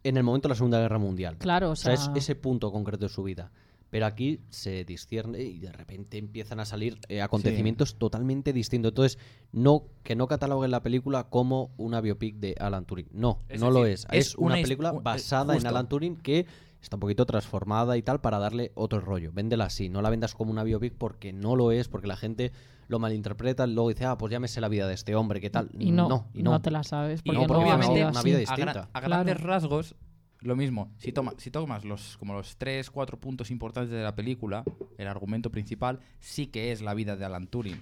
en 0.04 0.18
el 0.18 0.24
momento 0.24 0.48
de 0.48 0.50
la 0.54 0.56
Segunda 0.56 0.80
Guerra 0.80 0.98
Mundial. 0.98 1.38
Claro, 1.38 1.72
o 1.72 1.76
sea, 1.76 1.96
sea- 1.98 2.12
es 2.14 2.18
ese 2.24 2.36
punto 2.36 2.72
concreto 2.72 3.06
de 3.06 3.10
su 3.10 3.24
vida. 3.24 3.52
Pero 3.92 4.06
aquí 4.06 4.40
se 4.50 4.86
discierne 4.86 5.42
y 5.42 5.58
de 5.58 5.72
repente 5.72 6.20
empiezan 6.20 6.60
a 6.60 6.66
salir 6.66 7.00
eh, 7.08 7.24
acontecimientos 7.24 7.96
totalmente 7.96 8.54
distintos. 8.54 8.92
Entonces, 8.92 9.18
no 9.52 9.86
que 10.04 10.16
no 10.16 10.28
cataloguen 10.28 10.70
la 10.70 10.84
película 10.84 11.24
como 11.24 11.72
una 11.76 12.00
biopic 12.00 12.36
de 12.36 12.56
Alan 12.60 12.86
Turing. 12.86 13.08
No, 13.14 13.40
Es 13.50 13.60
no 13.60 13.72
lo 13.72 13.88
es. 13.88 14.06
es 14.12 14.28
Es, 14.28 14.36
una 14.36 14.56
película 14.56 14.92
un- 14.92 15.00
eh, 15.00 15.02
basada 15.04 15.56
en. 15.58 15.66
Alan 15.66 15.90
Turing 15.90 16.18
que 16.18 16.46
está 16.84 16.98
un 16.98 17.00
poquito 17.00 17.26
transformada 17.26 17.98
y 17.98 18.04
tal 18.04 18.22
para 18.22 18.38
darle 18.38 18.72
otro 18.76 19.00
rollo. 19.02 19.32
Véndela 19.34 19.66
así, 19.66 19.90
no 19.90 20.04
la 20.04 20.12
vendas 20.12 20.36
como 20.36 20.52
una 20.52 20.64
biopic 20.64 20.94
porque 20.94 21.34
no 21.34 21.56
lo 21.56 21.72
es, 21.72 21.88
porque 21.88 22.06
la 22.08 22.16
gente 22.16 22.52
lo 22.90 23.00
malinterpreta, 23.00 23.66
luego 23.68 23.88
dice, 23.90 24.04
ah, 24.06 24.18
pues 24.18 24.32
ya 24.32 24.40
me 24.42 24.48
sé 24.50 24.60
la 24.60 24.68
vida 24.68 24.86
de 24.88 24.94
este 24.96 25.16
hombre, 25.16 25.40
¿qué 25.40 25.50
tal? 25.50 25.70
Y 25.80 25.92
no, 25.92 26.28
y 26.34 26.44
no, 26.44 26.52
no. 26.52 26.62
te 26.62 26.72
la 26.72 26.84
sabes. 26.84 27.22
Y 27.24 27.28
Porque 27.28 27.42
no, 27.42 27.48
porque 27.48 27.64
no 27.64 27.72
ha 27.72 27.76
obviamente 27.78 28.06
una 28.06 28.22
vida 28.22 28.38
a, 28.38 28.42
gra- 28.42 28.56
distinta. 28.58 28.90
a 28.92 29.00
grandes 29.00 29.36
Claro. 29.38 29.48
rasgos, 29.48 29.96
lo 30.42 30.56
mismo. 30.56 30.92
Si, 30.98 31.12
toma, 31.14 31.34
si 31.38 31.52
tomas 31.52 31.86
los, 31.86 32.18
como 32.18 32.34
los 32.34 32.58
tres, 32.58 32.90
cuatro 32.90 33.20
puntos 33.20 33.52
importantes 33.52 33.92
de 33.92 34.02
la 34.04 34.16
película, 34.16 34.64
el 34.98 35.08
argumento 35.08 35.50
principal 35.52 36.00
sí 36.20 36.48
que 36.48 36.72
es 36.72 36.82
la 36.82 36.94
vida 36.94 37.16
de 37.16 37.24
Alan 37.26 37.48
Turing. 37.48 37.80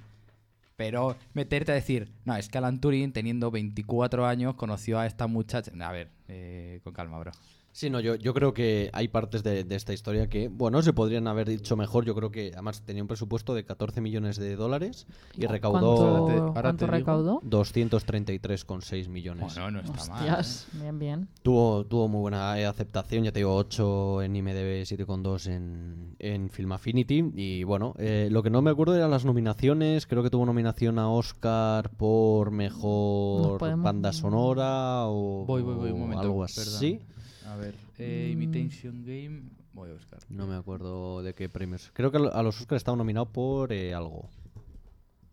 Pero 0.76 1.16
meterte 1.34 1.72
a 1.72 1.76
decir, 1.76 2.12
no, 2.26 2.36
es 2.36 2.50
que 2.50 2.58
Alan 2.60 2.80
Turing, 2.80 3.12
teniendo 3.12 3.50
24 3.50 4.28
años, 4.28 4.54
conoció 4.56 5.00
a 5.00 5.08
esta 5.08 5.26
muchacha. 5.26 5.72
A 5.82 5.92
ver, 5.92 6.12
eh, 6.28 6.82
con 6.84 6.94
calma, 6.94 7.18
bro. 7.18 7.32
Sí, 7.78 7.92
no, 7.92 8.00
yo, 8.00 8.16
yo 8.16 8.34
creo 8.34 8.56
que 8.56 8.90
hay 8.92 9.08
partes 9.08 9.44
de, 9.44 9.64
de 9.64 9.76
esta 9.76 9.94
historia 9.94 10.28
que, 10.28 10.48
bueno, 10.48 10.82
se 10.82 10.94
podrían 10.94 11.28
haber 11.28 11.48
dicho 11.48 11.78
mejor. 11.78 12.06
Yo 12.06 12.16
creo 12.16 12.32
que 12.32 12.50
además 12.52 12.82
tenía 12.82 13.04
un 13.04 13.08
presupuesto 13.08 13.54
de 13.54 13.66
14 13.66 14.02
millones 14.02 14.38
de 14.38 14.56
dólares 14.56 15.06
y 15.38 15.46
recaudó 15.46 15.78
¿Cuánto, 15.96 16.08
Ahora 16.18 16.34
te- 16.34 16.40
ahora 16.40 16.62
cuánto 16.64 16.88
recaudó? 16.88 17.40
233,6 17.44 19.10
millones. 19.10 19.54
Bueno, 19.54 19.70
no 19.70 19.80
está 19.82 20.06
mal. 20.12 20.22
Hostias, 20.28 20.68
bien, 20.74 20.98
bien. 20.98 21.28
Tuvo, 21.44 21.86
tuvo 21.86 22.08
muy 22.08 22.22
buena 22.22 22.60
eh, 22.60 22.66
aceptación, 22.66 23.24
ya 23.24 23.32
te 23.32 23.42
digo, 23.42 23.56
8 23.56 24.24
en 24.24 24.36
IMDb, 24.36 24.82
7,2 24.84 25.46
en, 25.52 26.16
en 26.18 26.50
Film 26.50 26.72
Affinity. 26.72 27.32
Y 27.36 27.64
bueno, 27.64 27.94
eh, 28.00 28.30
lo 28.32 28.42
que 28.42 28.50
no 28.50 28.64
me 28.64 28.72
acuerdo 28.72 28.96
eran 28.96 29.12
las 29.12 29.24
nominaciones. 29.24 30.08
Creo 30.08 30.24
que 30.24 30.32
tuvo 30.32 30.48
nominación 30.48 30.98
a 30.98 31.10
Oscar 31.12 31.92
por 31.92 32.50
mejor 32.50 33.60
podemos- 33.60 33.84
banda 33.84 34.14
sonora 34.14 35.06
o, 35.06 35.46
Voy, 35.46 35.62
voy, 35.62 35.76
voy, 35.76 35.92
un 35.92 35.98
o 35.98 36.00
momento. 36.00 36.22
algo 36.22 36.44
perdón. 36.56 37.17
A 37.48 37.56
ver, 37.56 37.76
eh, 37.98 38.30
Imitation 38.34 39.04
Game. 39.06 39.44
Voy 39.74 39.90
a 39.90 39.94
buscar. 39.94 40.20
No 40.30 40.48
me 40.48 40.56
acuerdo 40.56 41.22
de 41.24 41.34
qué 41.34 41.50
premios. 41.50 41.92
Creo 41.94 42.12
que 42.12 42.18
a 42.18 42.44
los 42.44 42.60
Oscars 42.60 42.80
estaba 42.82 42.98
nominado 42.98 43.28
por 43.32 43.72
eh, 43.72 43.94
algo. 43.94 44.30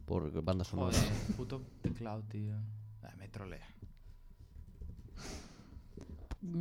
Por 0.05 0.43
banda 0.43 0.65
sonora. 0.65 0.97
Joder, 0.97 1.37
puto 1.37 1.63
teclado, 1.83 2.23
tío. 2.25 2.55
Ah, 3.03 3.15
me 3.19 3.29
trolea. 3.29 3.67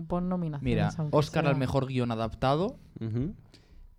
Pon 0.07 0.29
nominaciones. 0.29 0.63
Mira, 0.63 1.09
Oscar 1.11 1.43
sea. 1.43 1.51
al 1.51 1.57
mejor 1.57 1.87
guion 1.87 2.11
adaptado. 2.11 2.77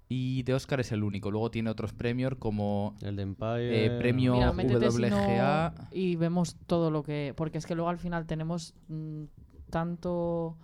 Y 0.09 0.43
de 0.45 0.55
Oscar 0.55 0.81
es 0.81 0.93
el 0.93 1.03
único. 1.03 1.31
Luego 1.31 1.51
tiene 1.51 1.69
otros 1.71 1.93
premios 1.93 2.35
como 2.39 2.95
El 3.03 3.17
de 3.17 3.23
Empire. 3.23 3.87
eh, 3.87 3.99
premio 3.99 4.35
Mira, 4.35 4.53
si 4.53 4.67
no- 4.67 4.79
WGA. 5.17 5.75
y 5.93 6.17
vemos 6.17 6.57
todo 6.67 6.91
lo 6.91 7.03
que... 7.03 7.35
Porque 7.37 7.59
es 7.59 7.67
que 7.67 7.75
luego 7.75 7.91
al 7.91 7.99
final 7.99 8.27
tenemos 8.27 8.75
mm, 8.89 9.25
tanto, 9.71 10.57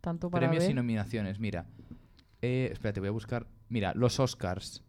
tanto 0.00 0.30
para 0.30 0.46
Premios 0.46 0.64
ver. 0.64 0.72
y 0.72 0.74
nominaciones, 0.74 1.38
mira. 1.40 1.66
Eh, 2.42 2.68
espérate, 2.72 3.00
voy 3.00 3.08
a 3.08 3.12
buscar. 3.12 3.46
Mira, 3.68 3.92
los 3.94 4.20
Oscars. 4.20 4.82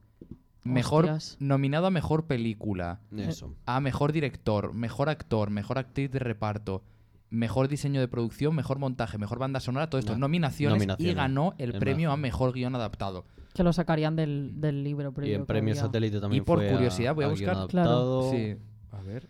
Mejor 0.64 1.06
Hostias. 1.06 1.38
nominado 1.40 1.88
a 1.88 1.90
mejor 1.90 2.26
película, 2.28 3.00
Eso. 3.16 3.56
a 3.66 3.80
mejor 3.80 4.12
director, 4.12 4.74
mejor 4.74 5.10
actor, 5.10 5.50
mejor 5.50 5.78
actriz 5.78 6.12
de 6.12 6.20
reparto, 6.20 6.84
mejor 7.30 7.70
diseño 7.70 8.02
de 8.02 8.08
producción, 8.10 8.54
mejor 8.56 8.78
montaje, 8.78 9.18
mejor 9.18 9.40
banda 9.40 9.62
sonora, 9.62 9.90
todo 9.90 10.00
esto, 10.00 10.12
No, 10.14 10.20
nominaciones, 10.20 10.86
y 11.00 11.14
ganó 11.14 11.56
el, 11.58 11.72
El 11.74 11.80
premio 11.80 12.12
a 12.12 12.18
mejor 12.18 12.54
guion 12.54 12.76
adaptado. 12.76 13.26
Que 13.54 13.64
lo 13.64 13.72
sacarían 13.74 14.16
del, 14.16 14.60
del 14.60 14.84
libro. 14.84 15.12
pero 15.14 15.28
Y 15.28 15.34
en 15.34 15.42
que 15.42 15.46
premio 15.48 15.72
había. 15.74 15.82
satélite 15.82 16.20
también 16.20 16.44
Y 16.44 16.46
por 16.46 16.60
fue 16.60 16.70
a- 16.70 16.74
curiosidad 16.74 17.16
voy 17.16 17.24
a 17.24 17.28
a 17.28 17.34
guion 17.34 17.50
buscar- 17.56 17.68
Claro. 17.70 17.90
adaptado. 17.90 18.32
Sí. 18.32 18.56
A 18.92 19.02
ver. 19.02 19.30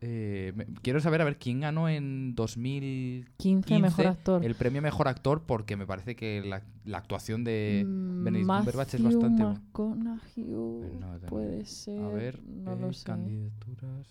Eh, 0.00 0.52
me- 0.54 0.66
quiero 0.82 1.00
saber 1.00 1.20
a 1.20 1.24
ver 1.24 1.38
quién 1.38 1.60
ganó 1.60 1.88
en 1.88 2.34
2015 2.34 3.66
15 3.66 3.80
mejor 3.80 4.06
actor. 4.06 4.44
el 4.44 4.54
premio 4.54 4.80
mejor 4.82 5.08
actor 5.08 5.42
porque 5.44 5.76
me 5.76 5.86
parece 5.86 6.14
que 6.16 6.42
la, 6.42 6.62
la 6.84 6.98
actuación 6.98 7.42
de 7.44 7.84
Mm, 7.86 8.24
Benedict 8.24 8.48
Cumberbatch 8.50 8.94
es 8.94 9.02
bastante 9.02 9.42
buena. 9.44 9.60
McConaughey, 9.60 10.44
No, 10.44 11.18
puede 11.28 11.64
ser. 11.64 12.00
A 12.00 12.08
ver, 12.10 12.40
no 12.42 12.72
eh, 12.74 12.76
lo 12.80 12.92
sé. 12.92 13.04
candidaturas. 13.06 14.06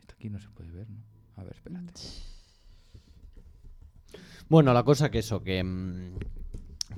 Esto 0.00 0.14
aquí 0.14 0.28
no 0.30 0.38
se 0.38 0.48
puede 0.50 0.70
ver, 0.70 0.88
¿no? 0.90 0.98
A 1.36 1.44
ver, 1.44 1.54
espérate. 1.54 2.00
Bueno, 4.48 4.72
la 4.72 4.84
cosa 4.84 5.10
que 5.10 5.18
eso, 5.18 5.42
que, 5.42 5.62
mm, 5.62 6.18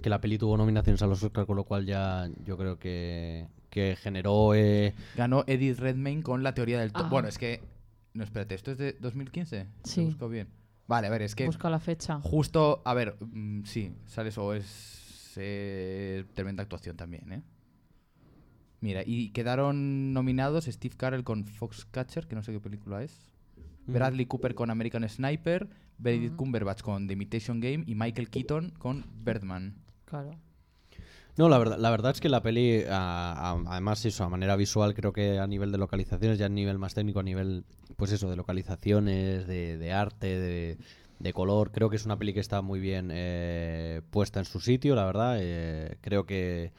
que 0.02 0.10
la 0.10 0.20
peli 0.20 0.36
tuvo 0.38 0.56
nominaciones 0.56 1.00
a 1.02 1.06
los 1.06 1.22
Oscars, 1.22 1.46
con 1.46 1.56
lo 1.56 1.64
cual 1.64 1.86
ya 1.86 2.28
yo 2.44 2.56
creo 2.58 2.78
que, 2.78 3.46
que 3.78 3.96
generó... 3.96 4.54
eh, 4.54 4.94
Ganó 5.16 5.44
Edith 5.46 5.78
Redmayne 5.78 6.22
con 6.22 6.42
la 6.42 6.52
teoría 6.54 6.80
del... 6.80 6.90
Ah. 6.94 7.04
Bueno, 7.10 7.28
es 7.28 7.38
que... 7.38 7.60
No, 8.14 8.24
espérate, 8.24 8.54
¿esto 8.54 8.72
es 8.72 8.78
de 8.78 8.92
2015? 9.00 9.66
Sí. 9.84 10.04
Busco 10.06 10.28
bien. 10.28 10.48
Vale, 10.86 11.06
a 11.06 11.10
ver, 11.10 11.22
es 11.22 11.34
que... 11.34 11.46
Busca 11.46 11.70
la 11.70 11.78
fecha. 11.78 12.20
Justo, 12.20 12.82
a 12.84 12.94
ver, 12.94 13.16
mm, 13.20 13.62
sí, 13.64 13.92
sale 14.06 14.30
eso, 14.30 14.52
es 14.54 15.34
eh, 15.36 16.24
tremenda 16.34 16.62
actuación 16.62 16.96
también, 16.96 17.30
¿eh? 17.32 17.42
Mira, 18.80 19.02
y 19.04 19.30
quedaron 19.30 20.12
nominados 20.12 20.64
Steve 20.64 20.96
Carell 20.96 21.24
con 21.24 21.44
Foxcatcher, 21.46 22.26
que 22.26 22.34
no 22.36 22.42
sé 22.42 22.52
qué 22.52 22.60
película 22.60 23.02
es, 23.02 23.30
Mm. 23.86 23.92
Bradley 23.94 24.26
Cooper 24.26 24.54
con 24.54 24.70
American 24.70 25.08
Sniper, 25.08 25.68
Benedict 25.96 26.36
Cumberbatch 26.36 26.82
con 26.82 27.06
The 27.06 27.14
Imitation 27.14 27.58
Game 27.58 27.84
y 27.86 27.94
Michael 27.94 28.28
Keaton 28.28 28.70
con 28.78 29.04
Birdman. 29.24 29.76
Claro. 30.04 30.30
No, 31.38 31.48
la 31.48 31.56
verdad, 31.58 31.78
la 31.78 31.90
verdad 31.90 32.10
es 32.12 32.20
que 32.20 32.28
la 32.28 32.42
peli, 32.42 32.82
a- 32.88 33.32
a- 33.32 33.62
además 33.68 34.04
eso, 34.04 34.24
a 34.24 34.28
manera 34.28 34.56
visual, 34.56 34.92
creo 34.94 35.12
que 35.12 35.38
a 35.38 35.46
nivel 35.46 35.70
de 35.72 35.78
localizaciones, 35.78 36.38
ya 36.38 36.46
a 36.46 36.48
nivel 36.48 36.78
más 36.78 36.94
técnico, 36.94 37.20
a 37.20 37.22
nivel, 37.22 37.64
pues 37.96 38.10
eso, 38.12 38.28
de 38.28 38.34
localizaciones, 38.36 39.46
de, 39.46 39.78
de 39.78 39.92
arte, 39.92 40.26
de, 40.26 40.78
de 41.20 41.32
color, 41.32 41.70
creo 41.70 41.90
que 41.90 41.96
es 41.96 42.04
una 42.06 42.16
peli 42.18 42.34
que 42.34 42.40
está 42.40 42.60
muy 42.60 42.80
bien 42.80 43.10
eh, 43.12 44.02
puesta 44.10 44.40
en 44.40 44.46
su 44.46 44.60
sitio, 44.60 44.94
la 44.96 45.04
verdad. 45.06 45.36
eh, 45.40 45.96
creo 46.00 46.26
que, 46.26 46.72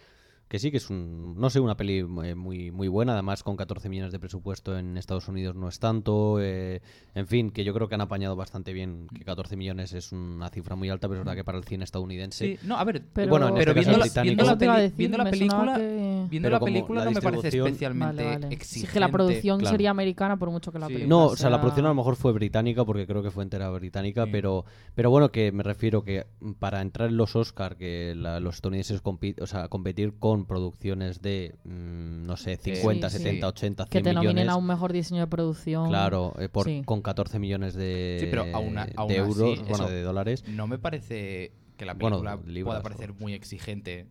que 0.49 0.57
sí, 0.59 0.71
que 0.71 0.77
es 0.77 0.89
un, 0.89 1.35
no 1.37 1.49
sé, 1.51 1.59
una 1.59 1.77
peli 1.77 2.03
muy, 2.03 2.33
muy, 2.35 2.71
muy 2.71 2.87
buena, 2.87 3.13
además 3.13 3.43
con 3.43 3.55
14 3.55 3.87
millones 3.87 4.11
de 4.11 4.19
presupuesto 4.19 4.77
en 4.77 4.97
Estados 4.97 5.27
Unidos 5.27 5.55
no 5.55 5.69
es 5.69 5.79
tanto, 5.79 6.39
eh, 6.41 6.81
en 7.13 7.27
fin, 7.27 7.51
que 7.51 7.63
yo 7.63 7.73
creo 7.73 7.87
que 7.87 7.93
han 7.95 8.01
apañado 8.01 8.35
bastante 8.35 8.73
bien, 8.73 9.07
que 9.15 9.23
14 9.23 9.55
millones 9.55 9.93
es 9.93 10.11
una 10.11 10.49
cifra 10.49 10.75
muy 10.75 10.89
alta, 10.89 11.07
pero 11.07 11.21
es 11.21 11.25
verdad 11.25 11.37
que 11.37 11.43
para 11.43 11.59
el 11.59 11.63
cine 11.65 11.83
estadounidense... 11.83 12.57
Sí, 12.57 12.67
no, 12.67 12.77
a 12.77 12.83
ver, 12.83 13.03
Pero- 13.13 13.29
bueno, 13.29 13.47
en 13.49 13.53
pero 13.55 13.71
este 13.73 13.85
caso 13.85 13.89
viendo, 13.91 14.05
la, 14.05 14.23
viendo 14.23 14.43
la 14.43 14.57
peli- 14.57 14.93
viendo 14.97 15.17
película, 15.29 15.75
que- 15.77 15.98
viendo 16.29 16.47
Pero 16.47 16.59
la 16.59 16.65
película 16.65 16.99
la 16.99 17.05
no 17.05 17.11
me 17.11 17.21
parece 17.21 17.47
especialmente 17.49 18.23
Vale, 18.23 18.39
vale. 18.39 18.55
exigente. 18.55 18.87
Sí, 18.87 18.93
que 18.93 18.99
la 18.99 19.09
producción 19.09 19.59
Claro. 19.59 19.71
sería 19.73 19.89
americana 19.91 20.37
por 20.37 20.51
mucho 20.51 20.71
que 20.71 20.79
la 20.79 20.87
película 20.87 21.07
No, 21.09 21.25
o 21.27 21.35
sea, 21.35 21.49
la 21.49 21.59
producción 21.59 21.85
a 21.85 21.89
lo 21.89 21.95
mejor 21.95 22.15
fue 22.15 22.31
británica 22.31 22.85
porque 22.85 23.05
creo 23.07 23.21
que 23.23 23.31
fue 23.31 23.43
entera 23.43 23.69
británica, 23.71 24.25
pero 24.31 24.65
pero 24.95 25.09
bueno, 25.09 25.31
que 25.31 25.51
me 25.51 25.63
refiero 25.63 26.03
que 26.03 26.25
para 26.59 26.81
entrar 26.81 27.09
en 27.09 27.17
los 27.17 27.35
Oscar, 27.35 27.75
que 27.77 28.13
la- 28.15 28.39
los 28.39 28.55
estadounidenses 28.55 29.01
o 29.41 29.47
sea, 29.47 29.67
competir 29.69 30.13
con 30.19 30.45
producciones 30.45 31.21
de, 31.21 31.55
mm, 31.63 32.25
no 32.25 32.37
sé, 32.37 32.57
50, 32.57 33.09
Sí, 33.09 33.17
sí. 33.17 33.23
70, 33.23 33.47
80, 33.47 33.83
100 33.85 33.89
Que 33.89 34.01
te 34.09 34.13
nominen 34.13 34.35
millones. 34.35 34.53
a 34.53 34.57
un 34.57 34.67
mejor 34.67 34.93
diseño 34.93 35.21
de 35.21 35.27
producción. 35.27 35.87
Claro, 35.89 36.33
eh, 36.39 36.49
por, 36.49 36.65
Sí. 36.65 36.83
con 36.85 37.01
14 37.01 37.39
millones 37.39 37.73
de, 37.73 38.17
Sí, 38.19 38.27
pero 38.29 38.45
aún, 38.53 38.77
a- 38.77 38.85
de 38.85 39.15
euros, 39.15 39.59
bueno, 39.67 39.85
eso 39.85 39.89
de 39.89 40.01
dólares. 40.03 40.43
No 40.47 40.67
me 40.67 40.77
parece 40.77 41.51
que 41.77 41.85
la 41.85 41.93
Bueno, 41.93 42.17
película 42.21 42.39
libras, 42.51 42.81
pueda 42.81 42.83
parecer 42.83 43.13
muy 43.19 43.33
exigente 43.33 44.07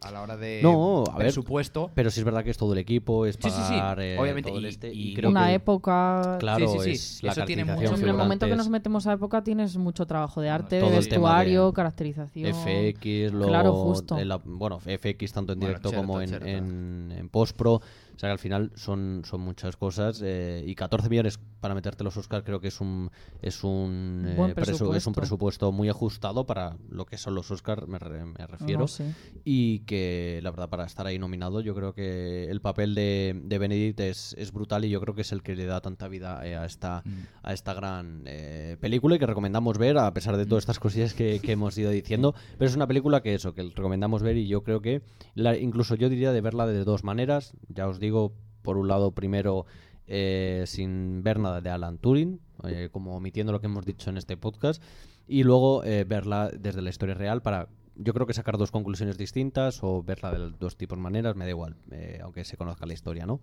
a 0.00 0.10
la 0.12 0.22
hora 0.22 0.36
de 0.36 0.60
No, 0.62 1.02
a 1.08 1.12
ver, 1.16 1.26
presupuesto. 1.26 1.90
pero 1.94 2.10
sí 2.10 2.20
es 2.20 2.24
verdad 2.24 2.44
que 2.44 2.50
es 2.50 2.56
todo 2.56 2.72
el 2.72 2.78
equipo, 2.78 3.26
es 3.26 3.34
Sí, 3.34 3.50
sí, 3.50 3.50
sí, 3.50 3.74
pagar 3.74 4.00
eh, 4.00 4.16
obviamente, 4.18 4.48
todo 4.50 4.58
el 4.60 4.64
y- 4.64 4.68
este, 4.68 4.94
y- 4.94 5.14
creo 5.14 5.30
una 5.30 5.48
que- 5.48 5.54
época. 5.54 6.36
Claro, 6.38 6.68
Sí, 6.68 6.78
sí, 6.78 6.84
sí, 6.84 6.90
es 6.92 7.22
la 7.24 7.32
eso 7.32 7.44
tiene 7.44 7.62
caracterización, 7.64 8.00
mucho- 8.00 8.02
En 8.04 8.16
el 8.16 8.16
momento 8.16 8.46
que 8.46 8.56
nos 8.56 8.68
metemos 8.68 9.06
a 9.08 9.12
época 9.14 9.42
tienes 9.42 9.76
mucho 9.76 10.06
trabajo 10.06 10.40
de 10.40 10.50
arte, 10.50 10.78
todo 10.80 10.90
vestuario, 10.90 11.66
de 11.66 11.72
caracterización. 11.72 12.46
FX, 12.54 13.32
lo, 13.32 13.46
Claro, 13.48 13.72
justo. 13.74 14.16
la- 14.24 14.40
bueno, 14.44 14.78
FX 14.84 15.32
tanto 15.32 15.52
en 15.52 15.58
Bueno, 15.58 15.68
directo 15.70 15.88
cierto, 15.90 16.06
como 16.06 16.20
en, 16.20 16.28
cierto. 16.28 16.46
en, 16.46 17.12
en 17.16 17.28
postpro. 17.28 17.72
O 17.74 18.20
sea 18.20 18.28
que 18.28 18.32
al 18.32 18.38
final 18.38 18.72
son, 18.74 19.22
son 19.24 19.40
muchas 19.40 19.76
cosas. 19.76 20.20
eh, 20.24 20.62
y 20.66 20.74
14 20.74 21.08
millones 21.08 21.38
para 21.60 21.74
meterte 21.74 22.04
los 22.04 22.16
Oscars 22.16 22.44
creo 22.44 22.60
que 22.60 22.68
es 22.68 22.80
un 22.80 23.10
es 23.42 23.64
un, 23.64 24.24
eh, 24.26 24.36
presu- 24.36 24.46
es 24.46 24.50
un 24.50 24.54
presupuesto. 24.54 25.12
presupuesto 25.12 25.72
muy 25.72 25.88
ajustado 25.88 26.46
para 26.46 26.76
lo 26.90 27.04
que 27.06 27.18
son 27.18 27.34
los 27.34 27.50
Oscars, 27.50 27.86
me, 27.88 27.98
re- 27.98 28.24
me 28.24 28.46
refiero. 28.46 28.80
No, 28.80 28.88
sí. 28.88 29.04
Y 29.44 29.80
que 29.80 30.40
la 30.42 30.50
verdad 30.50 30.68
para 30.68 30.84
estar 30.84 31.06
ahí 31.06 31.18
nominado 31.18 31.60
yo 31.60 31.74
creo 31.74 31.92
que 31.94 32.44
el 32.50 32.60
papel 32.60 32.94
de, 32.94 33.40
de 33.44 33.58
Benedict 33.58 34.00
es, 34.00 34.34
es 34.38 34.52
brutal 34.52 34.84
y 34.84 34.90
yo 34.90 35.00
creo 35.00 35.14
que 35.14 35.22
es 35.22 35.32
el 35.32 35.42
que 35.42 35.56
le 35.56 35.66
da 35.66 35.80
tanta 35.80 36.08
vida 36.08 36.46
eh, 36.46 36.56
a 36.56 36.64
esta 36.64 37.02
Mm. 37.04 37.22
a 37.42 37.52
esta 37.52 37.74
gran 37.74 38.22
eh, 38.26 38.76
película 38.80 39.16
y 39.16 39.18
que 39.18 39.26
recomendamos 39.26 39.78
ver 39.78 39.98
a 39.98 40.12
pesar 40.12 40.36
de 40.36 40.46
todas 40.46 40.62
estas 40.62 40.78
cosillas 40.80 41.14
que, 41.14 41.40
que 41.40 41.52
hemos 41.52 41.76
ido 41.78 41.90
diciendo 41.92 42.34
pero 42.58 42.68
es 42.68 42.76
una 42.76 42.86
película 42.86 43.20
que 43.22 43.34
eso 43.34 43.54
que 43.54 43.62
recomendamos 43.62 44.22
ver 44.22 44.36
y 44.36 44.46
yo 44.48 44.62
creo 44.62 44.80
que 44.80 45.02
la- 45.34 45.56
incluso 45.56 45.94
yo 45.94 46.08
diría 46.08 46.32
de 46.32 46.40
verla 46.40 46.66
de 46.66 46.84
dos 46.84 47.04
maneras 47.04 47.54
ya 47.68 47.86
os 47.88 47.98
digo 48.00 48.32
por 48.62 48.76
un 48.76 48.88
lado 48.88 49.12
primero 49.12 49.64
eh, 50.08 50.64
sin 50.66 51.22
ver 51.22 51.38
nada 51.38 51.60
de 51.60 51.70
Alan 51.70 51.98
Turing 51.98 52.40
eh, 52.64 52.88
como 52.90 53.16
omitiendo 53.16 53.52
lo 53.52 53.60
que 53.60 53.66
hemos 53.66 53.86
dicho 53.86 54.10
en 54.10 54.16
este 54.16 54.36
podcast 54.36 54.82
y 55.26 55.44
luego 55.44 55.84
eh, 55.84 56.04
verla 56.04 56.50
desde 56.58 56.82
la 56.82 56.90
historia 56.90 57.14
real 57.14 57.42
para 57.42 57.68
yo 57.94 58.14
creo 58.14 58.26
que 58.26 58.34
sacar 58.34 58.56
dos 58.58 58.70
conclusiones 58.70 59.18
distintas 59.18 59.82
o 59.82 60.02
verla 60.02 60.32
de 60.32 60.50
dos 60.58 60.76
tipos 60.76 60.96
de 60.98 61.02
maneras 61.02 61.36
me 61.36 61.44
da 61.44 61.50
igual 61.50 61.76
aunque 62.22 62.44
se 62.44 62.56
conozca 62.56 62.86
la 62.86 62.94
historia 62.94 63.26
no 63.26 63.40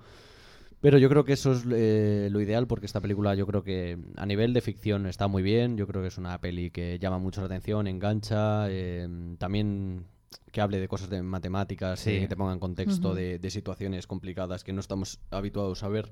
pero 0.82 0.98
yo 1.00 1.10
creo 1.10 1.24
que 1.26 1.34
eso 1.34 1.54
es 1.54 1.66
eh, 1.72 2.28
lo 2.32 2.42
ideal 2.42 2.68
porque 2.68 2.86
esta 2.86 3.02
película 3.02 3.34
yo 3.34 3.48
creo 3.48 3.64
que 3.64 3.98
a 4.18 4.26
nivel 4.26 4.54
de 4.54 4.62
ficción 4.62 5.08
está 5.08 5.28
muy 5.28 5.42
bien. 5.42 5.78
Yo 5.78 5.88
creo 5.88 6.02
que 6.04 6.10
es 6.10 6.18
una 6.20 6.40
peli 6.40 6.70
que 6.70 7.00
llama 7.00 7.18
mucho 7.18 7.42
la 7.42 7.48
atención, 7.48 7.88
engancha. 7.88 8.68
eh, 8.70 9.08
también 9.40 10.06
que 10.52 10.62
hable 10.62 10.80
de 10.80 10.88
cosas 10.88 11.10
de 11.10 11.24
matemáticas, 11.24 12.02
Sí. 12.02 12.12
eh, 12.12 12.20
que 12.20 12.28
te 12.28 12.36
ponga 12.36 12.54
en 12.54 12.60
contexto 12.60 13.16
de 13.16 13.50
situaciones 13.50 14.06
complicadas 14.06 14.64
que 14.64 14.74
no 14.74 14.80
estamos 14.80 15.20
habituados 15.32 15.82
a 15.82 15.88
ver 15.88 16.12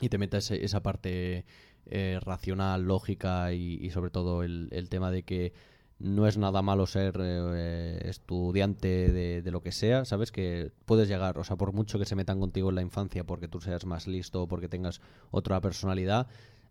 y 0.00 0.08
te 0.08 0.18
meta 0.18 0.38
ese- 0.38 0.64
esa 0.64 0.82
parte 0.82 1.44
eh, 1.86 2.18
racional, 2.22 2.82
lógica 2.82 3.52
y, 3.52 3.78
y 3.80 3.90
sobre 3.90 4.10
todo 4.10 4.42
el, 4.42 4.68
tema 4.90 5.10
de 5.10 5.22
que 5.22 5.52
no 5.98 6.26
es 6.26 6.36
nada 6.36 6.60
malo 6.62 6.86
ser 6.86 7.14
eh, 7.20 8.00
estudiante 8.04 9.12
de, 9.12 9.40
de 9.42 9.50
lo 9.50 9.62
que 9.62 9.72
sea, 9.72 10.04
¿sabes? 10.04 10.30
Que 10.32 10.72
puedes 10.84 11.08
llegar, 11.08 11.38
o 11.38 11.44
sea, 11.44 11.56
por 11.56 11.72
mucho 11.72 11.98
que 11.98 12.04
se 12.04 12.16
metan 12.16 12.40
contigo 12.40 12.68
en 12.70 12.74
la 12.74 12.82
infancia 12.82 13.24
porque 13.24 13.48
tú 13.48 13.60
seas 13.60 13.86
más 13.86 14.06
listo 14.06 14.42
o 14.42 14.48
porque 14.48 14.68
tengas 14.68 15.00
otra 15.30 15.60
personalidad, 15.60 16.26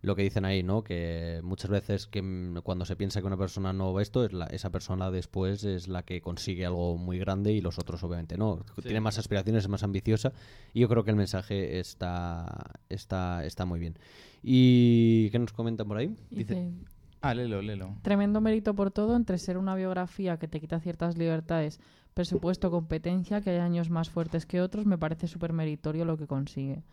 lo 0.06 0.16
que 0.16 0.24
dicen 0.24 0.46
ahí, 0.46 0.64
¿no? 0.64 0.84
Que 0.84 1.42
muchas 1.44 1.70
veces 1.70 2.08
que 2.08 2.22
cuando 2.64 2.86
se 2.86 2.96
piensa 2.96 3.22
que 3.22 3.28
una 3.28 3.38
persona 3.38 3.74
no 3.74 3.94
va 3.94 4.02
esto, 4.02 4.24
es 4.24 4.34
la, 4.34 4.46
esa 4.48 4.70
persona 4.70 5.12
después 5.12 5.64
es 5.64 5.88
la 5.88 6.04
que 6.04 6.22
consigue 6.22 6.66
algo 6.66 6.98
muy 6.98 7.20
grande 7.20 7.52
y 7.52 7.62
los 7.62 7.80
otros 7.80 8.04
obviamente 8.04 8.38
no. 8.38 8.64
Tiene 8.82 9.02
más 9.02 9.18
aspiraciones, 9.18 9.64
es 9.64 9.70
más 9.70 9.84
ambiciosa 9.84 10.32
y 10.74 10.82
yo 10.82 10.90
creo 10.90 11.04
que 11.04 11.12
el 11.12 11.18
mensaje 11.18 11.80
está, 11.80 12.72
está, 12.90 13.46
está 13.46 13.66
muy 13.66 13.80
bien. 13.80 13.98
¿Y 14.42 15.30
qué 15.32 15.40
nos 15.40 15.54
comentan 15.54 15.88
por 15.88 15.98
ahí? 15.98 16.16
Dice, 16.30 16.72
Ah, 17.26 17.34
lelo, 17.34 17.60
lelo. 17.64 17.96
Tremendo 18.04 18.40
mérito 18.40 18.76
por 18.76 18.92
todo 18.92 19.16
entre 19.16 19.40
ser 19.40 19.58
una 19.58 19.74
biografía 19.74 20.38
que 20.38 20.48
te 20.48 20.60
quita 20.60 20.80
ciertas 20.80 21.18
libertades, 21.18 21.80
presupuesto, 22.14 22.70
competencia, 22.70 23.42
que 23.42 23.50
hay 23.50 23.58
años 23.58 23.90
más 23.90 24.12
fuertes 24.12 24.46
que 24.46 24.62
otros, 24.62 24.86
me 24.86 25.00
parece 25.00 25.26
súper 25.28 25.52
meritorio 25.52 26.06
lo 26.06 26.18
que 26.18 26.28
consigue. 26.28 26.84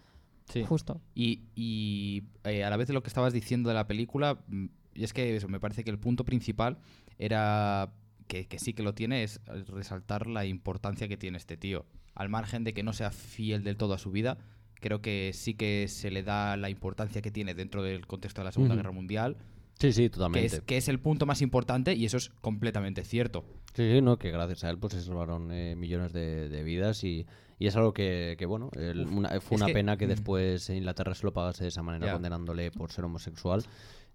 Sí. 0.48 0.64
Justo. 0.64 1.00
Y, 1.14 1.42
y, 1.54 2.24
eh, 2.44 2.64
a 2.64 2.70
la 2.70 2.76
vez 2.76 2.88
de 2.88 2.94
lo 2.94 3.02
que 3.02 3.08
estabas 3.08 3.32
diciendo 3.32 3.68
de 3.68 3.74
la 3.74 3.86
película, 3.86 4.42
mm, 4.48 4.66
y 4.94 5.04
es 5.04 5.12
que 5.12 5.36
eso, 5.36 5.48
me 5.48 5.60
parece 5.60 5.84
que 5.84 5.90
el 5.90 5.98
punto 5.98 6.24
principal 6.24 6.78
era 7.18 7.92
que, 8.26 8.46
que 8.46 8.58
sí 8.58 8.74
que 8.74 8.82
lo 8.82 8.94
tiene, 8.94 9.22
es 9.22 9.40
resaltar 9.68 10.26
la 10.26 10.44
importancia 10.44 11.08
que 11.08 11.16
tiene 11.16 11.38
este 11.38 11.56
tío. 11.56 11.86
Al 12.14 12.28
margen 12.28 12.64
de 12.64 12.74
que 12.74 12.82
no 12.82 12.92
sea 12.92 13.10
fiel 13.10 13.64
del 13.64 13.76
todo 13.76 13.94
a 13.94 13.98
su 13.98 14.10
vida, 14.10 14.38
creo 14.82 15.00
que 15.00 15.30
sí 15.32 15.54
que 15.54 15.86
se 15.88 16.10
le 16.10 16.22
da 16.22 16.56
la 16.58 16.68
importancia 16.68 17.22
que 17.22 17.30
tiene 17.30 17.54
dentro 17.54 17.82
del 17.82 18.06
contexto 18.06 18.42
de 18.42 18.46
la 18.46 18.52
Segunda. 18.52 18.74
Guerra 18.74 18.90
Mundial. 18.90 19.36
Sí, 19.78 19.92
sí, 19.92 20.02
Que 20.04 20.10
totalmente. 20.10 20.46
es, 20.56 20.60
que 20.62 20.76
es 20.76 20.88
el 20.88 21.00
punto 21.00 21.26
más 21.26 21.42
importante 21.42 21.94
y 21.94 22.04
eso 22.04 22.16
es 22.16 22.30
completamente 22.40 23.04
cierto. 23.04 23.44
Sí, 23.74 23.90
sí, 23.90 24.00
no, 24.02 24.18
que 24.18 24.30
gracias 24.30 24.64
a 24.64 24.70
él 24.70 24.78
pues 24.78 24.92
se 24.92 25.00
salvaron 25.00 25.50
eh, 25.50 25.74
millones 25.76 26.12
de, 26.12 26.48
de 26.48 26.62
vidas 26.62 27.02
y, 27.04 27.26
y 27.58 27.66
es 27.66 27.74
algo 27.74 27.92
que, 27.92 28.36
que, 28.38 28.46
bueno, 28.46 28.70
el- 28.74 29.06
Uf, 29.06 29.12
una- 29.16 29.40
fue 29.40 29.56
una 29.56 29.66
que- 29.66 29.72
pena 29.72 29.96
que 29.96 30.06
mm. 30.06 30.10
después 30.10 30.70
Inglaterra 30.70 31.14
se 31.14 31.24
lo 31.24 31.32
pagase 31.32 31.64
de 31.64 31.68
esa 31.68 31.82
manera, 31.82 32.12
condenándole 32.12 32.70
por 32.70 32.92
ser 32.92 33.04
homosexual 33.06 33.64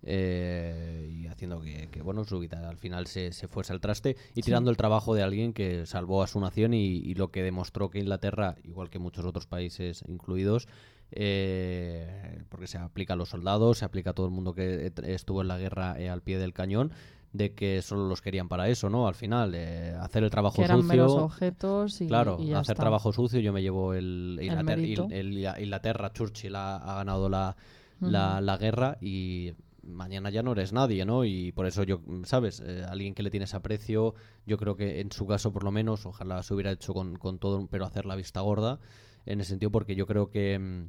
eh, 0.04 1.10
y 1.12 1.28
haciendo 1.28 1.60
que, 1.62 1.90
que, 1.92 2.02
bueno, 2.02 2.24
su 2.24 2.40
vida 2.40 2.70
al 2.70 2.78
final 2.78 3.08
se, 3.08 3.32
se 3.34 3.48
fuese 3.48 3.74
al 3.74 3.82
traste 3.82 4.16
y 4.34 4.36
Sí. 4.36 4.42
tirando 4.44 4.70
el 4.72 4.78
trabajo 4.78 5.16
de 5.16 5.24
alguien 5.24 5.54
que 5.54 5.86
salvó 5.86 6.22
a 6.24 6.28
su 6.28 6.40
nación 6.40 6.74
y, 6.74 6.86
y 6.98 7.16
lo 7.16 7.30
que 7.32 7.44
demostró 7.44 7.90
que 7.90 8.00
Inglaterra, 8.00 8.56
igual 8.64 8.90
que 8.90 9.00
muchos 9.00 9.26
otros 9.26 9.48
países 9.48 10.04
incluidos, 10.08 10.68
eh, 11.12 12.42
porque 12.50 12.68
se 12.68 12.78
aplica 12.78 13.14
a 13.14 13.16
los 13.16 13.30
soldados, 13.30 13.80
se 13.80 13.86
aplica 13.86 14.12
a 14.12 14.14
todo 14.14 14.26
el 14.26 14.32
mundo 14.32 14.54
que 14.54 14.88
eh, 14.88 14.92
estuvo 15.06 15.42
en 15.42 15.48
la 15.48 15.58
guerra 15.58 16.00
eh, 16.00 16.10
al 16.10 16.22
pie 16.22 16.38
del 16.38 16.54
cañón, 16.54 16.92
de 17.34 17.54
que 17.54 17.82
solo 17.82 18.08
los 18.08 18.22
querían 18.22 18.48
para 18.48 18.70
eso, 18.70 18.90
¿no? 18.90 19.08
Al 19.08 19.16
final, 19.16 19.54
eh, 19.54 19.94
hacer 20.00 20.24
el 20.24 20.30
trabajo 20.30 20.56
Que 20.58 20.64
eran 20.64 20.82
sucio. 20.82 21.06
objetos 21.16 22.02
y- 22.02 22.08
claro, 22.08 22.38
y 22.40 22.48
ya 22.48 22.60
hacer 22.60 22.74
está. 22.74 22.84
trabajo 22.84 23.12
sucio. 23.12 23.40
Yo 23.40 23.52
me 23.54 23.62
llevo 23.62 23.94
el, 23.94 24.38
El 24.40 24.46
Inglaterra, 24.46 24.64
mérito. 24.78 25.08
el- 25.12 25.38
el- 25.46 25.64
Inglaterra, 25.64 26.14
Churchill 26.14 26.56
ha, 26.56 26.78
ha 26.78 26.96
ganado 26.96 27.30
la, 27.30 27.56
la 28.00 28.58
guerra 28.58 28.98
y 29.02 29.54
mañana 29.84 30.30
ya 30.30 30.42
no 30.44 30.52
eres 30.54 30.74
nadie, 30.74 31.06
¿no? 31.06 31.24
Y 31.26 31.52
por 31.52 31.66
eso 31.66 31.84
yo, 31.84 32.02
¿sabes? 32.24 32.62
Eh, 32.66 32.84
alguien 32.90 33.14
que 33.14 33.24
le 33.24 33.30
tienes 33.30 33.54
aprecio, 33.54 34.16
yo 34.46 34.58
creo 34.58 34.76
que 34.76 35.00
en 35.02 35.12
su 35.12 35.26
caso 35.28 35.52
por 35.54 35.64
lo 35.64 35.72
menos, 35.72 36.06
ojalá 36.06 36.42
se 36.44 36.54
hubiera 36.54 36.72
hecho 36.72 36.94
con, 36.94 37.16
con 37.18 37.40
todo, 37.40 37.66
pero 37.70 37.86
hacer 37.86 38.06
la 38.06 38.16
vista 38.16 38.42
gorda, 38.42 38.80
en 39.28 39.40
ese 39.42 39.50
sentido, 39.50 39.72
porque 39.72 39.96
yo 39.96 40.08
creo 40.08 40.30
que 40.30 40.58
mm, 40.58 40.84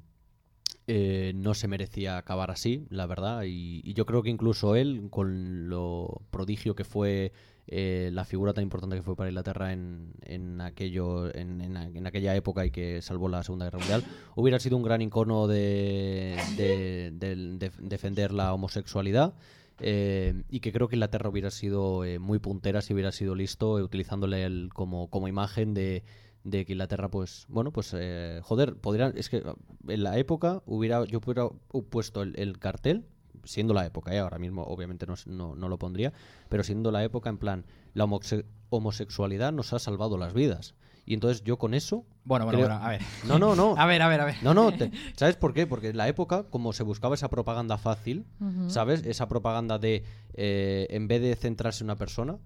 eh, 0.86 1.32
no 1.34 1.52
se 1.54 1.68
merecía 1.68 2.16
acabar 2.16 2.50
así, 2.50 2.86
la 2.88 3.06
verdad, 3.06 3.42
y, 3.44 3.82
y 3.84 3.92
yo 3.92 4.06
creo 4.06 4.22
que 4.22 4.30
incluso 4.30 4.74
él, 4.74 5.08
con 5.10 5.68
lo 5.68 6.22
prodigio 6.30 6.74
que 6.74 6.84
fue 6.84 7.32
eh, 7.66 8.08
la 8.14 8.24
figura 8.24 8.54
tan 8.54 8.62
importante 8.64 8.96
que 8.96 9.02
fue 9.02 9.14
para 9.14 9.28
Inglaterra 9.28 9.74
en, 9.74 10.12
en 10.22 10.62
aquello 10.62 11.34
en, 11.34 11.60
en, 11.60 12.06
aquella 12.06 12.34
época 12.34 12.64
y 12.64 12.70
que 12.70 13.02
salvó 13.02 13.28
la 13.28 13.42
Segunda 13.42 13.66
Guerra 13.66 13.78
Mundial, 13.80 14.04
hubiera 14.36 14.58
sido 14.58 14.78
un 14.78 14.82
gran 14.82 15.02
icono 15.02 15.46
de, 15.46 16.36
de- 16.56 17.10
de 17.12 17.70
defender 17.80 18.32
la 18.32 18.54
homosexualidad. 18.54 19.34
eh, 19.80 20.42
y 20.48 20.60
que 20.60 20.72
creo 20.72 20.88
que 20.88 20.96
Inglaterra 20.96 21.28
hubiera 21.28 21.50
sido 21.50 22.04
eh, 22.04 22.18
muy 22.18 22.38
puntera 22.38 22.80
si 22.80 22.94
hubiera 22.94 23.12
sido 23.12 23.34
listo, 23.34 23.78
eh, 23.78 23.82
utilizándole 23.82 24.44
él 24.44 24.70
como, 24.74 25.08
como 25.10 25.28
imagen 25.28 25.74
de, 25.74 26.02
de 26.44 26.64
que 26.64 26.72
Inglaterra, 26.72 27.10
pues, 27.10 27.46
bueno, 27.48 27.72
pues, 27.72 27.94
eh, 27.98 28.40
joder, 28.42 28.76
podrían, 28.76 29.12
es 29.16 29.28
que 29.28 29.42
en 29.88 30.02
la 30.02 30.18
época 30.18 30.62
hubiera, 30.66 31.04
yo 31.04 31.18
hubiera 31.24 31.48
puesto 31.90 32.22
el, 32.22 32.38
el 32.38 32.58
cartel, 32.58 33.06
siendo 33.44 33.72
la 33.74 33.86
época, 33.86 34.14
¿eh? 34.14 34.18
ahora 34.18 34.38
mismo 34.38 34.62
obviamente 34.64 35.06
no, 35.06 35.14
no, 35.26 35.54
no 35.54 35.68
lo 35.68 35.78
pondría, 35.78 36.12
pero 36.48 36.62
siendo 36.62 36.90
la 36.90 37.02
época 37.04 37.30
en 37.30 37.38
plan, 37.38 37.64
la, 37.94 38.04
homose- 38.04 38.44
homosexualidad 38.70 39.52
nos 39.52 39.72
ha 39.72 39.78
salvado 39.78 40.16
las 40.18 40.32
vidas. 40.34 40.74
Y 41.06 41.14
entonces 41.14 41.42
yo 41.42 41.56
con 41.56 41.72
eso... 41.72 42.04
Bueno, 42.24 42.44
bueno, 42.44 42.58
creo- 42.58 42.68
bueno, 42.68 42.84
a 42.84 42.90
ver. 42.90 43.00
No, 43.26 43.38
no, 43.38 43.56
no. 43.56 43.74
A 43.78 43.86
ver, 43.86 44.02
a 44.02 44.08
ver, 44.08 44.20
a 44.20 44.24
ver. 44.26 44.34
No, 44.42 44.52
no. 44.52 44.72
te- 44.72 44.90
¿Sabes 45.16 45.36
por 45.36 45.54
qué? 45.54 45.66
Porque 45.66 45.88
en 45.88 45.96
la 45.96 46.06
época, 46.08 46.44
como 46.50 46.72
se 46.74 46.82
buscaba 46.82 47.14
esa 47.14 47.28
propaganda 47.30 47.78
fácil. 47.78 48.26
¿sabes? 48.68 49.04
Esa 49.06 49.26
propaganda 49.28 49.78
de, 49.78 50.04
eh, 50.34 50.86
en 50.90 51.08
vez 51.08 51.22
de 51.22 51.34
centrarse 51.34 51.82
en 51.82 51.86
una 51.86 51.96
persona, 51.96 52.38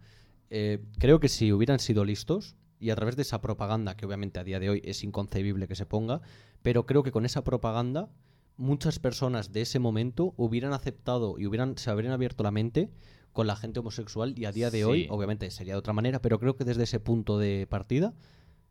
eh, 0.51 0.81
creo 0.99 1.19
que 1.19 1.29
si 1.29 1.53
hubieran 1.53 1.81
sido 1.81 2.05
listos, 2.05 2.55
y 2.83 2.91
a 2.91 2.97
través 2.97 3.17
de 3.17 3.23
esa 3.23 3.41
propaganda, 3.41 3.97
que 3.97 4.05
obviamente 4.05 4.41
a 4.41 4.45
día 4.45 4.59
de 4.61 4.69
hoy 4.69 4.83
es 4.85 5.05
inconcebible 5.05 5.69
que 5.69 5.75
se 5.77 5.87
ponga, 5.87 6.21
pero 6.63 6.85
creo 6.85 7.03
que 7.03 7.13
con 7.13 7.25
esa 7.25 7.43
propaganda 7.45 8.11
muchas 8.57 8.99
personas 8.99 9.53
de 9.53 9.63
ese 9.63 9.79
momento 9.79 10.35
hubieran 10.37 10.73
aceptado 10.73 11.37
y 11.39 11.47
hubieran, 11.47 11.79
se 11.79 11.91
habrían 11.91 12.13
abierto 12.13 12.43
la 12.43 12.51
mente 12.51 12.91
con 13.33 13.47
la 13.47 13.57
gente 13.57 13.81
homosexual 13.81 14.35
y 14.37 14.45
a 14.45 14.53
día 14.53 14.71
de 14.71 14.79
Sí. 14.79 14.85
hoy, 14.85 15.07
obviamente 15.11 15.51
sería 15.51 15.73
de 15.75 15.79
otra 15.79 15.93
manera, 15.95 16.21
pero 16.21 16.39
creo 16.39 16.55
que 16.57 16.65
desde 16.65 16.83
ese 16.83 17.01
punto 17.01 17.39
de 17.39 17.67
partida, 17.69 18.13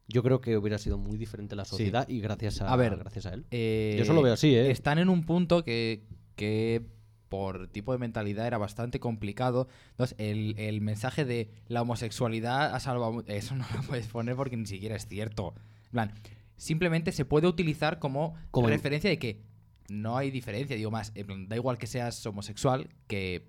yo 0.07 0.21
creo 0.23 0.41
que 0.41 0.57
hubiera 0.57 0.77
sido 0.77 0.97
muy 0.97 1.17
diferente 1.17 1.55
la 1.55 1.65
sociedad 1.65 2.07
y 2.09 2.19
gracias 2.19 2.61
a, 2.61 2.71
A 2.71 2.75
ver, 2.75 2.95
gracias 2.97 3.25
a 3.25 3.33
él. 3.33 3.45
eh, 3.49 3.95
yo 3.97 4.03
eso 4.03 4.13
lo 4.13 4.21
veo 4.21 4.33
así, 4.33 4.53
¿eh? 4.53 4.69
Están 4.71 4.99
en 4.99 5.09
un 5.09 5.23
punto 5.25 5.63
que, 5.63 6.03
que 6.35 6.85
por 7.31 7.69
tipo 7.69 7.93
de 7.93 7.97
mentalidad 7.97 8.45
era 8.45 8.57
bastante 8.57 8.99
complicado. 8.99 9.69
Entonces, 9.91 10.17
el, 10.19 10.53
el 10.59 10.81
mensaje 10.81 11.23
de 11.23 11.49
la 11.69 11.81
homosexualidad 11.81 12.75
ha 12.75 12.79
salvado... 12.81 13.23
Eso 13.27 13.55
no 13.55 13.65
lo 13.73 13.81
puedes 13.83 14.05
poner 14.07 14.35
porque 14.35 14.57
ni 14.57 14.65
siquiera 14.65 14.97
es 14.97 15.07
cierto. 15.07 15.53
En 15.85 15.91
plan, 15.91 16.11
simplemente 16.57 17.13
se 17.13 17.23
puede 17.23 17.47
utilizar 17.47 17.99
como, 17.99 18.35
Como 18.51 18.67
en- 18.67 18.73
referencia 18.73 19.09
de 19.09 19.17
que 19.17 19.41
no 19.87 20.17
hay 20.17 20.29
diferencia. 20.29 20.75
Digo 20.75 20.91
más, 20.91 21.13
en 21.15 21.25
plan, 21.25 21.47
da 21.47 21.55
igual 21.55 21.77
que 21.77 21.87
seas 21.87 22.25
homosexual, 22.25 22.89
que 23.07 23.47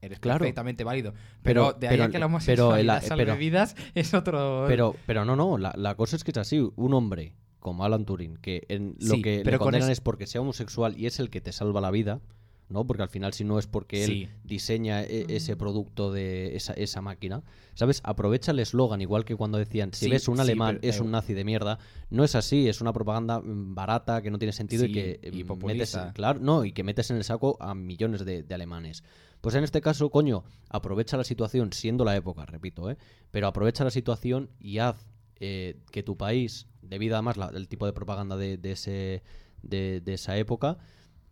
eres 0.00 0.20
Claro. 0.20 0.38
perfectamente 0.38 0.84
válido. 0.84 1.12
Pero, 1.42 1.66
Pero- 1.66 1.72
de 1.80 1.88
ahí 1.88 1.94
pero- 1.96 2.04
a 2.04 2.06
que 2.06 2.12
la 2.12 2.18
pero 2.18 2.26
homosexualidad 2.26 3.02
el- 3.02 3.08
salve 3.08 3.24
pero- 3.26 3.36
vidas 3.36 3.74
es 3.96 4.14
otro... 4.14 4.66
Pero, 4.68 4.94
pero 5.04 5.24
no, 5.24 5.34
no, 5.34 5.58
la, 5.58 5.72
la 5.76 5.96
cosa 5.96 6.14
es 6.14 6.22
que 6.22 6.30
es 6.30 6.36
así. 6.38 6.60
Un 6.76 6.94
hombre 6.94 7.34
como 7.58 7.84
Alan 7.84 8.04
Turing, 8.04 8.36
que 8.36 8.62
en 8.68 8.94
lo 9.00 9.16
Sí, 9.16 9.22
que 9.22 9.38
le 9.38 9.42
pero 9.42 9.58
con 9.58 9.66
condenan 9.66 9.90
es 9.90 10.00
porque 10.00 10.28
sea 10.28 10.40
homosexual 10.42 10.96
y 10.96 11.06
es 11.06 11.18
el 11.18 11.28
que 11.28 11.40
te 11.40 11.50
salva 11.50 11.80
la 11.80 11.90
vida, 11.90 12.20
¿no? 12.68 12.86
Porque 12.86 13.02
al 13.04 13.08
final 13.08 13.32
si 13.32 13.44
no 13.44 13.58
es 13.58 13.66
porque 13.66 14.02
él 14.04 14.10
Sí. 14.10 14.28
diseña 14.44 15.02
e- 15.04 15.26
ese 15.28 15.56
producto 15.56 16.12
de 16.12 16.56
esa, 16.56 16.72
esa 16.72 17.00
máquina, 17.00 17.42
¿sabes? 17.74 18.00
Aprovecha 18.04 18.50
el 18.50 18.58
eslogan, 18.58 19.00
igual 19.00 19.24
que 19.24 19.36
cuando 19.36 19.58
decían, 19.58 19.92
si 19.92 20.06
Sí, 20.06 20.10
ves 20.10 20.26
un 20.28 20.36
sí, 20.36 20.42
alemán 20.42 20.78
pero- 20.80 20.92
es 20.92 21.00
un 21.00 21.10
nazi 21.12 21.32
de 21.34 21.44
mierda, 21.44 21.78
no 22.10 22.24
es 22.24 22.34
así, 22.34 22.68
es 22.68 22.80
una 22.80 22.92
propaganda 22.92 23.38
mm, 23.40 23.74
barata 23.74 24.20
que 24.22 24.30
no 24.30 24.38
tiene 24.38 24.52
sentido 24.52 24.84
y 24.84 24.92
que 24.92 25.20
y 25.22 25.26
mm, 25.28 25.30
metes, 25.30 25.46
populista. 25.46 26.12
claro, 26.12 26.40
no, 26.40 26.64
y 26.64 26.72
que 26.72 26.82
metes 26.82 27.10
en 27.10 27.16
el 27.18 27.24
saco 27.24 27.56
a 27.60 27.74
millones 27.74 28.24
de, 28.24 28.42
de 28.42 28.54
alemanes. 28.54 29.04
Pues 29.40 29.54
en 29.54 29.62
este 29.62 29.80
caso, 29.80 30.10
coño, 30.10 30.42
aprovecha 30.68 31.16
la 31.16 31.24
situación, 31.24 31.72
siendo 31.72 32.04
la 32.04 32.16
época, 32.16 32.46
repito, 32.46 32.90
¿eh? 32.90 32.96
pero 33.30 33.46
aprovecha 33.46 33.84
la 33.84 33.90
situación 33.90 34.50
y 34.58 34.78
haz 34.78 35.06
eh, 35.38 35.76
que 35.92 36.02
tu 36.02 36.16
país, 36.16 36.66
debido 36.82 37.14
además 37.14 37.36
al 37.38 37.68
tipo 37.68 37.84
de 37.86 37.92
propaganda 37.92 38.36
de, 38.36 38.56
de 38.56 38.72
ese, 38.72 39.22
de, 39.62 40.00
de 40.00 40.14
esa 40.14 40.36
época, 40.38 40.78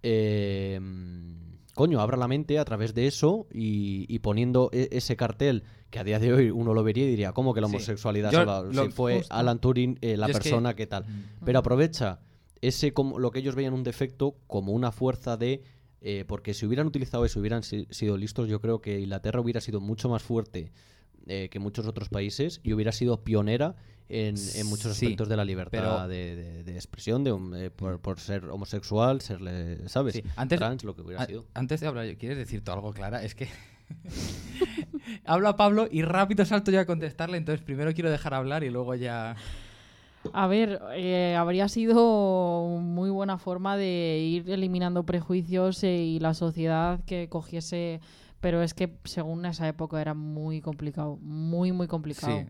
eh, 0.06 0.78
coño, 1.74 2.00
abra 2.00 2.16
la 2.16 2.28
mente 2.28 2.58
a 2.58 2.64
través 2.64 2.94
de 2.94 3.06
eso 3.06 3.46
y, 3.52 4.04
y 4.08 4.18
poniendo 4.20 4.68
e- 4.72 4.88
ese 4.92 5.16
cartel 5.16 5.64
que 5.90 5.98
a 5.98 6.04
día 6.04 6.18
de 6.18 6.32
hoy 6.32 6.50
uno 6.50 6.74
lo 6.74 6.84
vería 6.84 7.04
y 7.04 7.08
diría, 7.08 7.32
¿cómo 7.32 7.54
que 7.54 7.60
la 7.60 7.68
Sí. 7.68 7.74
homosexualidad 7.76 8.30
Yo 8.30 8.38
salva- 8.38 8.62
lo- 8.62 8.84
si 8.84 8.90
fue 8.92 9.18
justo. 9.18 9.34
Alan 9.34 9.58
Turing 9.60 9.98
eh, 10.00 10.16
la 10.16 10.26
Yo 10.26 10.32
es 10.32 10.38
que- 10.38 10.42
persona 10.50 10.74
que 10.76 10.86
tal? 10.86 11.04
Pero 11.44 11.58
aprovecha 11.58 12.20
ese 12.60 12.92
como 12.92 13.18
lo 13.18 13.30
que 13.30 13.40
ellos 13.40 13.54
veían 13.54 13.74
un 13.74 13.82
defecto 13.82 14.36
como 14.46 14.72
una 14.72 14.92
fuerza 14.92 15.36
de 15.36 15.62
eh, 16.06 16.24
porque 16.28 16.52
si 16.52 16.66
hubieran 16.66 16.86
utilizado 16.86 17.24
eso, 17.24 17.40
hubieran 17.40 17.62
si- 17.62 17.86
sido 17.90 18.18
listos, 18.18 18.46
yo 18.46 18.60
creo 18.60 18.80
que 18.82 19.00
Inglaterra 19.00 19.40
hubiera 19.40 19.62
sido 19.62 19.80
mucho 19.80 20.10
más 20.10 20.22
fuerte 20.22 20.70
eh, 21.26 21.48
que 21.50 21.58
muchos 21.58 21.86
otros 21.86 22.08
países 22.08 22.60
y 22.62 22.72
hubiera 22.72 22.92
sido 22.92 23.22
pionera 23.24 23.76
en, 24.08 24.34
en 24.56 24.66
muchos 24.66 24.94
Sí, 24.96 25.06
aspectos 25.06 25.28
de 25.28 25.36
la 25.36 25.44
libertad 25.44 25.70
pero- 25.78 26.08
de, 26.08 26.36
de- 26.36 26.62
de 26.64 26.74
expresión, 26.74 27.24
de, 27.24 27.66
eh, 27.66 27.70
por, 27.70 28.00
por 28.00 28.20
ser 28.20 28.44
homosexual, 28.46 29.20
serle, 29.22 29.88
¿sabes? 29.88 30.14
Sí, 30.14 30.22
antes, 30.36 30.58
Trans, 30.58 30.84
lo 30.84 30.94
que 30.94 31.02
hubiera 31.02 31.22
a- 31.22 31.26
sido. 31.26 31.46
Antes 31.54 31.80
de 31.80 31.86
hablar, 31.86 32.14
¿quieres 32.16 32.36
decir 32.38 32.62
tú 32.62 32.72
algo, 32.72 32.92
Clara? 32.92 33.22
Es 33.24 33.34
que 33.34 33.48
habla 35.24 35.56
Pablo 35.56 35.88
y 35.90 36.02
rápido 36.02 36.44
salto 36.44 36.70
yo 36.70 36.80
a 36.80 36.84
contestarle, 36.84 37.36
entonces 37.38 37.64
primero 37.64 37.92
quiero 37.94 38.10
dejar 38.10 38.34
hablar 38.34 38.64
y 38.64 38.70
luego 38.70 38.94
ya... 38.94 39.36
A 40.32 40.46
ver, 40.46 40.80
eh, 40.94 41.36
habría 41.38 41.68
sido 41.68 42.78
muy 42.80 43.10
buena 43.10 43.36
forma 43.36 43.76
de 43.76 44.18
ir 44.22 44.48
eliminando 44.50 45.04
prejuicios 45.04 45.84
eh, 45.84 45.96
y 45.98 46.18
la 46.18 46.32
sociedad 46.32 47.00
que 47.04 47.28
cogiese, 47.28 48.00
pero 48.44 48.62
es 48.62 48.74
que 48.74 48.94
según 49.04 49.46
esa 49.46 49.66
época 49.66 49.98
era 50.02 50.12
muy 50.12 50.60
complicado, 50.60 51.16
muy, 51.22 51.72
muy 51.72 51.86
complicado. 51.86 52.40
Sí. 52.40 52.46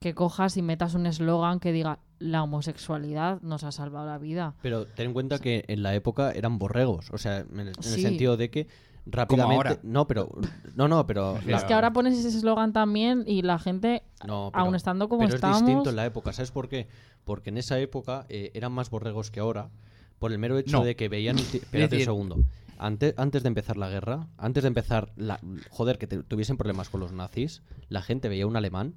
Que 0.00 0.12
cojas 0.12 0.56
y 0.56 0.62
metas 0.62 0.94
un 0.94 1.06
eslogan 1.06 1.60
que 1.60 1.70
diga 1.70 2.00
la 2.18 2.42
homosexualidad 2.42 3.40
nos 3.42 3.62
ha 3.62 3.70
salvado 3.70 4.06
la 4.06 4.18
vida. 4.18 4.54
Pero 4.62 4.84
ten 4.86 5.06
en 5.06 5.12
cuenta 5.12 5.38
que 5.38 5.64
en 5.68 5.84
la 5.84 5.94
época 5.94 6.32
eran 6.32 6.58
borregos, 6.58 7.10
o 7.12 7.18
sea, 7.18 7.38
en 7.38 7.52
el, 7.60 7.68
en 7.68 7.68
el 7.68 7.74
Sí. 7.84 8.02
sentido 8.02 8.36
de 8.36 8.50
que 8.50 8.66
rápidamente... 9.06 9.56
ahora. 9.56 9.78
No, 9.84 10.08
pero... 10.08 10.28
No, 10.74 10.88
no, 10.88 11.06
pero... 11.06 11.38
Es 11.46 11.62
que 11.62 11.72
ahora 11.74 11.92
pones 11.92 12.18
ese 12.18 12.36
eslogan 12.36 12.72
también 12.72 13.22
y 13.24 13.42
la 13.42 13.60
gente, 13.60 14.02
No, 14.26 14.50
pero- 14.52 14.64
aun 14.64 14.74
estando 14.74 15.08
como 15.08 15.22
pero 15.22 15.36
estamos... 15.36 15.58
es 15.58 15.66
distinto 15.66 15.90
en 15.90 15.96
la 15.96 16.06
época. 16.06 16.32
¿Sabes 16.32 16.50
por 16.50 16.68
qué? 16.68 16.88
Porque 17.24 17.50
en 17.50 17.58
esa 17.58 17.78
época 17.78 18.26
eh, 18.28 18.50
eran 18.54 18.72
más 18.72 18.90
borregos 18.90 19.30
que 19.30 19.38
ahora, 19.38 19.70
por 20.18 20.32
el 20.32 20.38
mero 20.38 20.58
hecho 20.58 20.78
No. 20.78 20.84
de 20.84 20.96
que 20.96 21.08
veían... 21.08 21.38
Espérate 21.38 21.96
un 21.96 22.02
segundo. 22.02 22.36
Antes, 22.78 23.14
antes 23.16 23.42
de 23.42 23.48
empezar 23.48 23.76
la 23.76 23.88
guerra, 23.88 24.28
antes 24.36 24.62
de 24.62 24.68
empezar... 24.68 25.12
La... 25.16 25.40
Joder, 25.70 25.98
que 25.98 26.06
te- 26.06 26.22
tuviesen 26.22 26.56
problemas 26.56 26.88
con 26.88 27.00
los 27.00 27.12
nazis, 27.12 27.62
la 27.88 28.02
gente 28.02 28.28
veía 28.28 28.46
un 28.46 28.56
alemán 28.56 28.94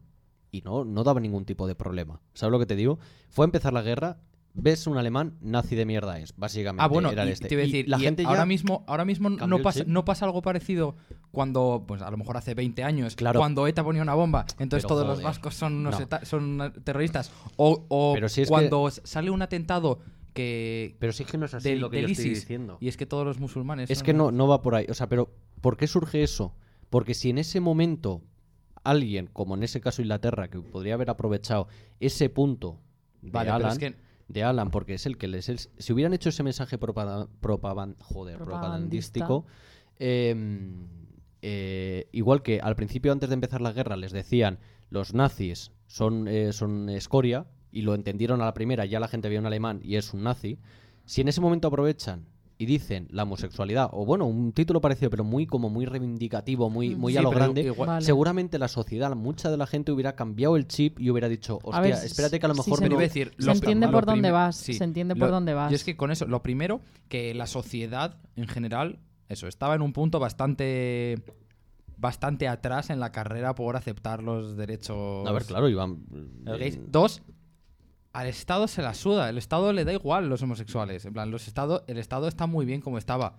y 0.51 0.61
no, 0.61 0.85
no 0.85 1.03
daba 1.03 1.19
ningún 1.19 1.45
tipo 1.45 1.65
de 1.67 1.75
problema. 1.75 2.21
¿Sabes 2.33 2.51
lo 2.51 2.59
que 2.59 2.65
te 2.65 2.75
digo? 2.75 2.99
Fue 3.29 3.43
a 3.43 3.47
empezar 3.47 3.73
la 3.73 3.81
guerra... 3.81 4.17
Ves 4.53 4.85
un 4.85 4.97
alemán, 4.97 5.37
nazi 5.39 5.77
de 5.77 5.85
mierda 5.85 6.19
es, 6.19 6.35
básicamente. 6.35 6.83
Ah, 6.83 6.87
bueno, 6.89 7.09
era 7.09 7.25
y 7.25 7.29
este. 7.29 7.47
te 7.47 7.53
iba 7.55 7.61
a 7.63 7.65
Y 7.65 7.71
decir, 7.71 7.87
la 7.87 7.97
y 7.97 8.01
gente 8.01 8.23
ya 8.23 8.27
ahora 8.27 8.45
mismo, 8.45 8.83
ahora 8.85 9.05
mismo 9.05 9.29
no 9.29 9.61
pasa, 9.61 9.85
no 9.87 10.03
pasa 10.03 10.25
algo 10.25 10.41
parecido 10.41 10.97
cuando, 11.31 11.85
pues 11.87 12.01
a 12.01 12.11
lo 12.11 12.17
mejor 12.17 12.35
hace 12.35 12.53
20 12.53 12.83
años, 12.83 13.15
Claro. 13.15 13.39
cuando 13.39 13.65
ETA 13.65 13.81
ponía 13.81 14.01
una 14.01 14.13
bomba, 14.13 14.41
entonces 14.59 14.83
Pero, 14.83 14.87
todos 14.89 15.07
los 15.07 15.23
vascos 15.23 15.55
son, 15.55 15.75
unos 15.75 15.97
no. 15.97 16.05
eta- 16.05 16.25
son 16.25 16.73
terroristas. 16.83 17.31
O, 17.55 17.85
o 17.87 18.11
Pero 18.13 18.27
si 18.27 18.41
es 18.41 18.49
que- 18.49 18.51
cuando 18.51 18.89
sale 18.91 19.31
un 19.31 19.41
atentado 19.41 19.99
que... 20.33 20.95
Pero 20.99 21.13
sí 21.13 21.25
que 21.25 21.37
no 21.37 21.45
es 21.45 21.53
así 21.53 21.69
del- 21.69 21.79
lo 21.79 21.89
que 21.89 22.01
yo 22.01 22.07
estoy 22.07 22.25
ISIS, 22.25 22.39
diciendo. 22.41 22.77
Y 22.79 22.87
es 22.87 22.97
que 22.97 23.05
todos 23.05 23.25
los 23.25 23.39
musulmanes... 23.39 23.89
Es 23.89 23.99
son- 23.99 24.05
que 24.05 24.13
no, 24.13 24.31
no 24.31 24.47
va 24.47 24.61
por 24.61 24.75
ahí. 24.75 24.85
O 24.89 24.93
sea, 24.93 25.07
pero 25.07 25.33
¿por 25.61 25.77
qué 25.77 25.87
surge 25.87 26.23
eso? 26.23 26.55
Porque 26.89 27.13
si 27.13 27.29
en 27.29 27.37
ese 27.37 27.59
momento 27.59 28.21
alguien, 28.83 29.27
como 29.27 29.55
en 29.55 29.63
ese 29.63 29.79
caso 29.81 30.01
Inglaterra, 30.01 30.49
que 30.49 30.59
podría 30.59 30.95
haber 30.95 31.09
aprovechado 31.09 31.67
ese 31.99 32.29
punto 32.29 32.79
de 33.21 33.31
Vale, 33.31 33.49
Alan, 33.51 33.71
es 33.71 33.77
que- 33.79 33.95
de 34.27 34.43
Alan, 34.43 34.71
porque 34.71 34.93
es 34.95 35.05
el 35.05 35.17
que 35.17 35.27
les... 35.27 35.49
es- 35.49 35.69
si 35.77 35.93
hubieran 35.93 36.13
hecho 36.13 36.29
ese 36.29 36.43
mensaje 36.43 36.77
joder, 36.77 38.37
propagandístico, 38.37 39.45
eh, 39.99 40.35
eh, 41.41 42.07
igual 42.11 42.41
que 42.43 42.59
al 42.61 42.75
principio, 42.75 43.11
antes 43.11 43.29
de 43.29 43.33
empezar 43.33 43.61
la 43.61 43.71
guerra, 43.73 43.95
les 43.97 44.11
decían 44.11 44.59
los 44.89 45.13
nazis 45.13 45.71
son, 45.87 46.27
eh, 46.27 46.53
son 46.53 46.89
escoria, 46.89 47.45
y 47.71 47.81
lo 47.81 47.95
entendieron 47.95 48.41
a 48.41 48.45
la 48.45 48.53
primera, 48.53 48.85
ya 48.85 48.99
la 48.99 49.07
gente 49.07 49.27
veía 49.29 49.39
un 49.39 49.45
alemán 49.45 49.79
y 49.83 49.95
es 49.95 50.13
un 50.13 50.23
nazi, 50.23 50.57
si 51.05 51.21
en 51.21 51.27
ese 51.27 51.41
momento 51.41 51.67
aprovechan 51.67 52.25
y 52.57 52.65
dicen 52.67 53.07
la 53.09 53.23
homosexualidad, 53.23 53.89
o 53.91 54.05
bueno, 54.05 54.25
un 54.27 54.51
título 54.51 54.81
parecido, 54.81 55.09
pero 55.09 55.23
muy 55.23 55.47
como 55.47 55.69
muy 55.71 55.85
reivindicativo, 55.85 56.69
muy, 56.69 56.95
muy 56.95 57.13
Sí, 57.13 57.17
a 57.17 57.23
lo 57.23 57.31
grande, 57.31 57.63
igual- 57.63 57.87
Vale. 57.87 58.05
seguramente 58.05 58.59
la 58.59 58.67
sociedad, 58.67 59.15
mucha 59.15 59.49
de 59.49 59.57
la 59.57 59.65
gente 59.65 59.91
hubiera 59.91 60.15
cambiado 60.15 60.55
el 60.57 60.67
chip 60.67 60.99
y 60.99 61.09
hubiera 61.09 61.27
dicho, 61.27 61.57
hostia, 61.63 61.79
ver, 61.81 61.93
espérate 61.93 62.39
que 62.39 62.45
a 62.45 62.49
lo 62.49 62.53
sí, 62.55 62.59
mejor 62.69 62.77
se 62.77 62.83
me 62.85 62.89
lo- 62.89 62.97
a 62.99 63.01
decir, 63.01 63.31
Se 63.39 63.45
lo- 63.47 63.51
entiende 63.53 63.87
lo 63.87 63.91
por 63.91 64.05
dónde 64.05 64.29
vas, 64.29 64.55
sí, 64.57 64.75
se 64.75 64.83
entiende 64.83 65.15
lo- 65.15 65.19
por 65.21 65.31
dónde 65.31 65.55
vas. 65.55 65.71
Yo 65.71 65.75
es 65.75 65.83
que 65.83 65.97
con 65.97 66.11
eso, 66.11 66.27
lo 66.27 66.43
primero, 66.43 66.81
que 67.07 67.33
la 67.33 67.47
sociedad 67.47 68.17
en 68.35 68.47
general, 68.47 68.99
eso, 69.27 69.47
estaba 69.47 69.73
en 69.73 69.81
un 69.81 69.91
punto 69.93 70.19
bastante 70.19 71.15
bastante 71.97 72.47
atrás 72.47 72.89
en 72.89 72.99
la 72.99 73.11
carrera 73.11 73.53
por 73.53 73.75
aceptar 73.75 74.23
los 74.23 74.57
derechos. 74.57 75.27
A 75.27 75.31
ver, 75.31 75.45
claro, 75.45 75.69
Iván. 75.69 75.99
gays. 76.45 76.79
Dos, 76.91 77.21
al 78.13 78.27
Estado 78.27 78.67
se 78.67 78.81
la 78.81 78.93
suda. 78.93 79.29
El 79.29 79.37
Estado 79.37 79.71
le 79.73 79.85
da 79.85 79.93
igual 79.93 80.27
los 80.29 80.41
homosexuales. 80.41 81.05
En 81.05 81.13
plan, 81.13 81.31
los 81.31 81.47
Estado, 81.47 81.83
el 81.87 81.97
Estado 81.97 82.27
está 82.27 82.45
muy 82.47 82.65
bien 82.65 82.81
como 82.81 82.97
estaba. 82.97 83.37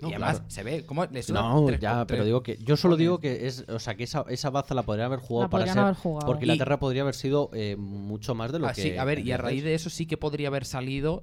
No, 0.00 0.08
y 0.08 0.12
además 0.14 0.36
claro. 0.38 0.50
se 0.50 0.62
ve 0.64 0.84
cómo 0.86 1.04
le 1.06 1.22
suda 1.22 1.40
No, 1.42 1.64
tres- 1.66 1.80
ya, 1.80 1.94
tres- 2.04 2.06
pero 2.08 2.24
digo 2.24 2.42
que 2.42 2.56
yo 2.58 2.76
solo 2.76 2.96
digo 2.96 3.20
que 3.20 3.46
es, 3.46 3.64
o 3.68 3.78
sea, 3.78 3.94
que 3.96 4.02
esa, 4.04 4.24
esa 4.28 4.50
baza 4.50 4.74
la 4.74 4.82
podrían 4.82 5.06
haber 5.06 5.20
jugado 5.20 5.46
La 5.46 5.50
para 5.50 5.66
ser, 5.66 5.78
haber 5.78 5.94
jugado. 5.94 6.26
porque 6.26 6.44
Inglaterra 6.46 6.78
podría 6.80 7.02
haber 7.02 7.14
sido 7.14 7.48
eh, 7.52 7.76
mucho 7.76 8.34
más 8.34 8.50
de 8.50 8.58
lo 8.58 8.66
Ah, 8.66 8.72
que. 8.72 8.98
a 8.98 9.04
ver, 9.04 9.20
y 9.20 9.30
a 9.30 9.36
raíz 9.36 9.62
de 9.62 9.74
eso 9.74 9.90
sí 9.90 10.06
que 10.06 10.16
podría 10.16 10.48
haber 10.48 10.64
salido. 10.64 11.22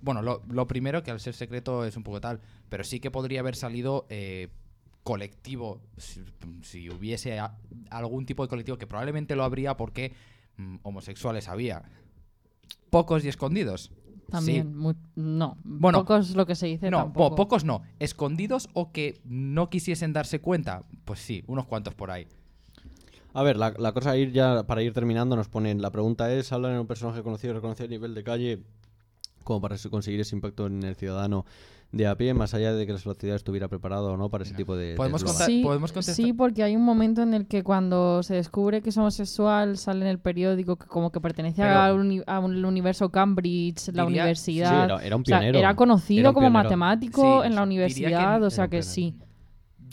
Bueno, 0.00 0.20
lo, 0.20 0.42
lo 0.48 0.66
primero, 0.66 1.04
que 1.04 1.12
al 1.12 1.20
ser 1.20 1.32
secreto 1.34 1.84
es 1.84 1.96
un 1.96 2.02
poco 2.02 2.20
tal, 2.20 2.40
pero 2.68 2.82
sí 2.82 2.98
que 2.98 3.12
podría 3.12 3.38
haber 3.38 3.54
salido 3.54 4.04
eh, 4.10 4.48
colectivo. 5.04 5.80
Si, 5.96 6.22
si 6.62 6.90
hubiese 6.90 7.38
a- 7.38 7.56
algún 7.90 8.26
tipo 8.26 8.42
de 8.42 8.48
colectivo, 8.48 8.78
que 8.78 8.86
probablemente 8.88 9.36
lo 9.36 9.44
habría 9.44 9.76
porque 9.76 10.12
mm, 10.56 10.76
homosexuales 10.82 11.48
había. 11.48 11.84
Pocos 12.90 13.24
y 13.24 13.28
escondidos. 13.28 13.90
También, 14.30 14.68
Sí. 14.68 14.74
mu- 14.74 14.94
no. 15.14 15.56
Bueno, 15.62 15.98
pocos 16.00 16.34
lo 16.34 16.46
que 16.46 16.54
se 16.54 16.66
dice 16.66 16.90
No, 16.90 16.98
tampoco. 16.98 17.30
po- 17.30 17.36
pocos 17.36 17.64
no. 17.64 17.82
Escondidos 17.98 18.68
o 18.72 18.92
que 18.92 19.20
no 19.24 19.68
quisiesen 19.68 20.12
darse 20.12 20.40
cuenta. 20.40 20.82
Pues 21.04 21.20
sí, 21.20 21.44
unos 21.46 21.66
cuantos 21.66 21.94
por 21.94 22.10
ahí. 22.10 22.26
A 23.34 23.42
ver, 23.42 23.56
la, 23.56 23.74
la 23.78 23.92
cosa 23.92 24.16
ir 24.16 24.32
ya 24.32 24.62
para 24.66 24.82
ir 24.82 24.92
terminando 24.92 25.36
nos 25.36 25.48
ponen 25.48 25.80
la 25.82 25.90
pregunta 25.90 26.32
es 26.32 26.52
hablar 26.52 26.72
en 26.72 26.78
un 26.80 26.86
personaje 26.86 27.22
conocido 27.22 27.52
y 27.52 27.56
reconocido 27.56 27.86
a 27.86 27.90
nivel 27.90 28.14
de 28.14 28.24
calle 28.24 28.62
como 29.44 29.60
para 29.60 29.76
conseguir 29.90 30.20
ese 30.20 30.36
impacto 30.36 30.66
en 30.66 30.82
el 30.82 30.94
ciudadano 30.96 31.44
de 31.92 32.06
a 32.06 32.16
pie, 32.16 32.32
más 32.32 32.54
allá 32.54 32.72
de 32.72 32.86
que 32.86 32.92
la 32.94 32.98
sociedad 32.98 33.36
estuviera 33.36 33.68
preparada 33.68 34.02
o 34.04 34.16
no 34.16 34.30
para 34.30 34.44
ese 34.44 34.54
tipo 34.54 34.74
de. 34.76 34.86
de 34.88 34.94
¿Podemos 34.96 35.22
contar- 35.22 35.46
Sí, 35.46 35.60
podemos 35.62 35.92
contestar- 35.92 36.14
sí, 36.24 36.32
porque 36.32 36.62
hay 36.62 36.74
un 36.74 36.82
momento 36.84 37.20
en 37.22 37.34
el 37.34 37.46
que 37.46 37.62
cuando 37.62 38.22
se 38.22 38.34
descubre 38.34 38.80
que 38.80 38.88
es 38.88 38.96
homosexual 38.96 39.76
sale 39.76 40.00
en 40.00 40.06
el 40.06 40.18
periódico 40.18 40.76
que 40.76 40.86
como 40.86 41.12
que 41.12 41.20
pertenece 41.20 41.60
Pero- 41.62 41.78
al 41.78 41.94
uni- 42.00 42.22
a 42.26 42.40
un- 42.40 42.54
el 42.56 42.64
universo 42.64 43.10
Cambridge, 43.10 43.88
la 43.88 44.04
Diría- 44.06 44.22
universidad. 44.22 44.70
Sí, 44.70 44.84
era- 44.94 45.04
era 45.06 45.16
un 45.16 45.22
O 45.22 45.24
sea, 45.26 45.38
pionero. 45.40 45.58
era 45.58 45.76
conocido 45.76 46.20
Era 46.20 46.30
un 46.30 46.34
como 46.34 46.46
pionero. 46.48 46.64
matemático 46.64 47.42
Sí, 47.42 47.46
en 47.46 47.54
la 47.54 47.60
que 47.60 47.66
universidad, 47.66 48.42
o 48.42 48.50
sea 48.50 48.68
que 48.68 48.78
un 48.78 48.82
sí. 48.82 49.14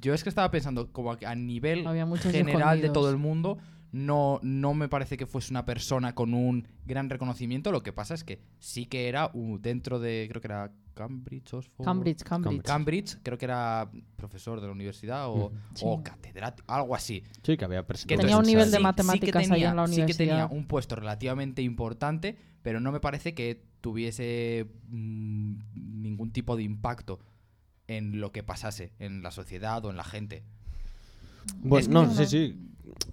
Yo 0.02 0.14
es 0.14 0.24
que 0.24 0.30
estaba 0.30 0.50
pensando, 0.50 0.92
como 0.94 1.12
a 1.12 1.36
nivel 1.36 1.86
Había 1.86 2.08
general 2.18 2.80
de 2.82 2.90
todo 2.90 3.10
el 3.10 3.18
mundo, 3.18 3.58
no, 3.92 4.40
no 4.44 4.74
me 4.74 4.88
parece 4.88 5.18
que 5.18 5.26
fuese 5.26 5.52
una 5.52 5.66
persona 5.66 6.14
con 6.16 6.34
un 6.34 6.68
gran 6.86 7.10
reconocimiento. 7.10 7.72
Lo 7.72 7.82
que 7.84 7.92
pasa 7.92 8.14
es 8.14 8.24
que 8.24 8.40
sí 8.60 8.86
que 8.86 9.10
era 9.10 9.32
uh, 9.34 9.58
dentro 9.60 10.00
de, 10.00 10.28
creo 10.30 10.42
que 10.42 10.48
era 10.48 10.72
Cambridge, 11.08 11.54
Oxford. 11.54 11.86
Cambridge, 11.86 12.24
Cambridge. 12.24 12.62
Cambridge, 12.64 13.18
creo 13.24 13.38
que 13.38 13.46
era 13.46 13.90
profesor 14.16 14.60
de 14.60 14.68
la 14.68 14.74
universidad 14.74 15.30
o, 15.30 15.52
Sí. 15.74 15.86
o 15.88 16.04
catedrático, 16.04 16.70
algo 16.72 16.94
así. 16.96 17.24
Sí, 17.44 17.56
que 17.56 17.66
había 17.66 17.86
Que 17.86 18.18
Tenía 18.18 18.38
un 18.38 18.46
nivel 18.46 18.70
de 18.70 18.80
matemáticas 18.80 19.46
sí 19.48 19.54
en 19.64 19.76
la 19.76 19.88
Sí 19.88 20.06
que 20.06 20.14
tenía 20.14 20.34
universidad. 20.36 20.52
un 20.52 20.68
puesto 20.68 20.96
relativamente 20.96 21.62
importante, 21.62 22.38
pero 22.62 22.80
no 22.80 22.92
me 22.92 23.00
parece 23.00 23.34
que 23.34 23.64
tuviese 23.82 24.68
mm, 24.90 26.02
ningún 26.02 26.32
tipo 26.32 26.56
de 26.58 26.64
impacto 26.64 27.20
en 27.88 28.20
lo 28.20 28.32
que 28.32 28.44
pasase 28.44 28.92
en 29.00 29.24
la 29.24 29.32
sociedad 29.32 29.84
o 29.86 29.90
en 29.90 29.98
la 29.98 30.04
gente. 30.04 30.44
Bueno, 31.62 31.80
Es 31.80 31.88
no, 31.90 32.14
sí, 32.14 32.26
sí. 32.26 32.60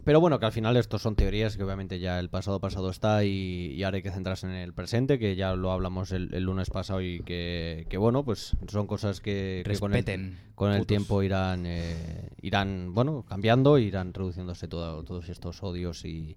Pero 0.05 0.21
bueno, 0.21 0.39
que 0.39 0.47
al 0.47 0.53
final 0.53 0.77
estos 0.77 1.03
son 1.03 1.17
teorías 1.17 1.57
que 1.57 1.65
obviamente 1.65 1.99
ya 1.99 2.19
el 2.19 2.29
pasado 2.29 2.61
pasado 2.61 2.91
está 2.91 3.25
y, 3.25 3.73
y 3.73 3.83
ahora 3.83 3.97
hay 3.97 4.03
que 4.03 4.11
centrarse 4.11 4.47
en 4.47 4.53
el 4.53 4.73
presente, 4.73 5.19
que 5.19 5.37
ya 5.37 5.55
lo 5.55 5.73
hablamos 5.73 6.13
el, 6.13 6.33
el 6.35 6.45
lunes 6.45 6.71
pasado 6.71 7.01
y 7.01 7.21
que, 7.21 7.87
que, 7.89 7.99
bueno, 7.99 8.25
pues 8.25 8.57
son 8.69 8.87
cosas 8.87 9.21
que, 9.21 9.63
que 9.67 9.79
con 9.79 9.95
el, 9.95 10.37
con 10.55 10.73
el 10.73 10.87
tiempo 10.87 11.23
irán, 11.23 11.65
eh, 11.67 12.31
irán, 12.43 12.95
bueno, 12.95 13.25
cambiando, 13.29 13.79
irán 13.79 14.15
reduciéndose 14.15 14.69
todo, 14.69 15.03
todos 15.03 15.29
estos 15.29 15.63
odios 15.63 16.05
y, 16.05 16.37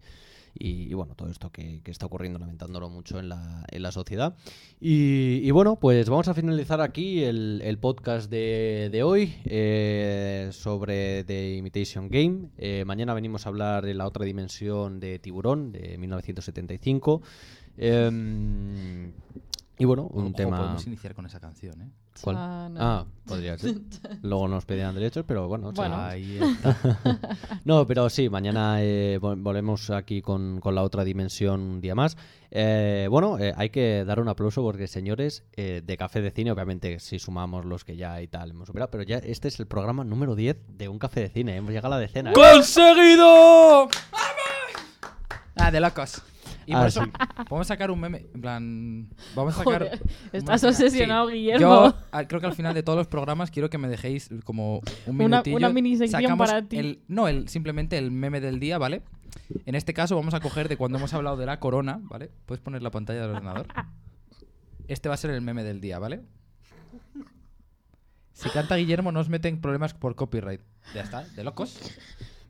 y, 0.54 0.90
y, 0.90 0.94
bueno, 0.94 1.16
todo 1.16 1.30
esto 1.30 1.52
que, 1.52 1.82
que 1.84 1.92
está 1.92 2.06
ocurriendo, 2.06 2.40
lamentándolo 2.40 2.90
mucho 2.90 3.20
en 3.20 3.30
la, 3.30 3.66
en 3.70 3.82
la 3.82 3.92
sociedad. 3.92 4.36
Y, 4.80 5.42
y 5.44 5.52
bueno, 5.52 5.78
pues 5.78 6.10
vamos 6.10 6.28
a 6.28 6.34
finalizar 6.34 6.82
aquí 6.82 7.24
el, 7.24 7.62
el 7.64 7.78
podcast 7.78 8.30
de, 8.30 8.90
de 8.92 9.04
hoy 9.04 9.36
eh, 9.46 10.50
sobre 10.52 11.24
The 11.24 11.56
Imitation 11.56 12.10
Game. 12.10 12.50
Eh, 12.58 12.84
mañana 12.86 13.14
venimos 13.14 13.46
a 13.46 13.50
hablar 13.50 13.86
de 13.86 13.94
la 13.94 14.08
otra 14.08 14.26
dimensión 14.26 15.00
de 15.00 15.20
Tiburón, 15.20 15.72
de 15.72 15.98
1975. 15.98 17.22
Em, 17.78 19.12
y 19.78 19.86
bueno, 19.86 20.08
un 20.12 20.26
Ojo, 20.26 20.34
tema... 20.36 20.58
Podemos 20.58 20.88
iniciar 20.88 21.16
con 21.16 21.26
esa 21.26 21.40
canción, 21.40 21.82
¿eh? 21.82 21.90
¿Cuál? 22.22 22.36
Ah, 22.38 22.68
no. 22.72 22.80
Ah, 22.82 23.06
podría 23.26 23.58
ser. 23.58 23.76
Luego 24.24 24.48
nos 24.48 24.66
pedirán 24.66 24.96
derechos, 24.96 25.24
pero 25.28 25.48
bueno. 25.48 25.72
Ahí 25.78 26.40
está. 26.42 26.78
no, 27.66 27.86
pero 27.88 28.10
sí, 28.10 28.30
mañana 28.30 28.82
eh, 28.84 29.18
vol- 29.22 29.42
volvemos 29.42 29.90
aquí 29.90 30.22
con, 30.22 30.60
con 30.60 30.76
la 30.76 30.84
otra 30.84 31.04
dimensión 31.04 31.62
un 31.62 31.82
día 31.82 31.96
más. 31.96 32.18
Eh, 32.52 33.08
bueno, 33.12 33.38
eh, 33.40 33.54
hay 33.56 33.70
que 33.70 34.04
dar 34.06 34.20
un 34.20 34.28
aplauso 34.28 34.62
porque, 34.64 34.88
señores, 34.88 35.44
eh, 35.56 35.82
de 35.86 35.98
Café 35.98 36.22
de 36.22 36.32
Cine, 36.32 36.52
obviamente, 36.52 37.00
si 37.00 37.20
sumamos 37.20 37.64
los 37.66 37.84
que 37.86 37.96
ya 37.96 38.22
y 38.22 38.28
tal 38.28 38.50
hemos 38.52 38.68
superado, 38.68 38.90
pero 38.92 39.04
ya 39.04 39.18
este 39.20 39.48
es 39.48 39.60
el 39.60 39.68
programa 39.68 40.04
número 40.04 40.36
10 40.36 40.58
de 40.78 40.88
un 40.90 40.98
Café 41.00 41.22
de 41.22 41.30
Cine. 41.30 41.56
Hemos 41.56 41.70
llegado 41.72 41.88
a 41.94 41.98
la 41.98 42.00
decena. 42.00 42.32
¿eh? 42.32 42.34
¡Conseguido! 42.34 43.88
Ah, 45.56 45.72
de 45.72 45.80
locos. 45.80 46.22
Y 46.70 46.74
por 46.74 46.82
Ah, 46.84 46.88
eso 46.88 47.04
sí. 47.04 47.12
podemos 47.50 47.66
sacar 47.68 47.90
un 47.90 48.00
meme. 48.00 48.28
En 48.34 48.42
plan, 48.42 49.10
vamos 49.36 49.56
a 49.56 49.58
sacar. 49.58 49.80
Joder, 49.88 50.02
estás 50.32 50.62
meme. 50.62 50.72
obsesionado, 50.76 51.28
Sí. 51.30 51.34
Guillermo. 51.36 51.60
Yo 51.60 51.96
ah, 52.12 52.24
creo 52.28 52.40
que 52.40 52.46
al 52.48 52.54
final 52.54 52.74
de 52.76 52.84
todos 52.84 52.98
los 52.98 53.08
programas 53.08 53.50
quiero 53.50 53.70
que 53.72 53.78
me 53.80 53.88
dejéis 53.88 54.30
como 54.44 54.82
un 55.08 55.16
Una- 55.16 55.38
minutillo. 55.38 55.58
una 55.58 55.70
mini 55.70 55.98
sección 55.98 56.38
para 56.38 56.62
ti. 56.62 56.78
el- 56.78 57.00
no, 57.08 57.28
el, 57.28 57.48
simplemente 57.50 57.98
el 57.98 58.12
meme 58.12 58.40
del 58.40 58.60
día, 58.60 58.78
¿vale? 58.78 59.02
En 59.66 59.74
este 59.74 59.94
caso 59.96 60.16
vamos 60.16 60.36
a 60.36 60.40
coger 60.42 60.70
de 60.70 60.78
cuando 60.78 61.00
hemos 61.00 61.12
hablado 61.16 61.38
de 61.38 61.48
la 61.48 61.60
corona, 61.60 62.00
¿vale? 62.04 62.30
Puedes 62.46 62.62
poner 62.62 62.84
la 62.84 62.92
pantalla 62.92 63.22
del 63.22 63.32
ordenador. 63.32 63.66
Este 64.88 65.10
va 65.10 65.16
a 65.16 65.18
ser 65.18 65.32
el 65.32 65.42
meme 65.42 65.64
del 65.64 65.82
día, 65.82 65.98
¿vale? 65.98 66.22
Si 68.34 68.50
canta 68.50 68.76
Guillermo 68.76 69.12
no 69.12 69.20
os 69.20 69.30
meten 69.30 69.60
problemas 69.60 69.94
por 69.94 70.16
copyright. 70.16 70.62
Ya 70.94 71.02
está, 71.02 71.24
de 71.36 71.44
locos. 71.44 71.78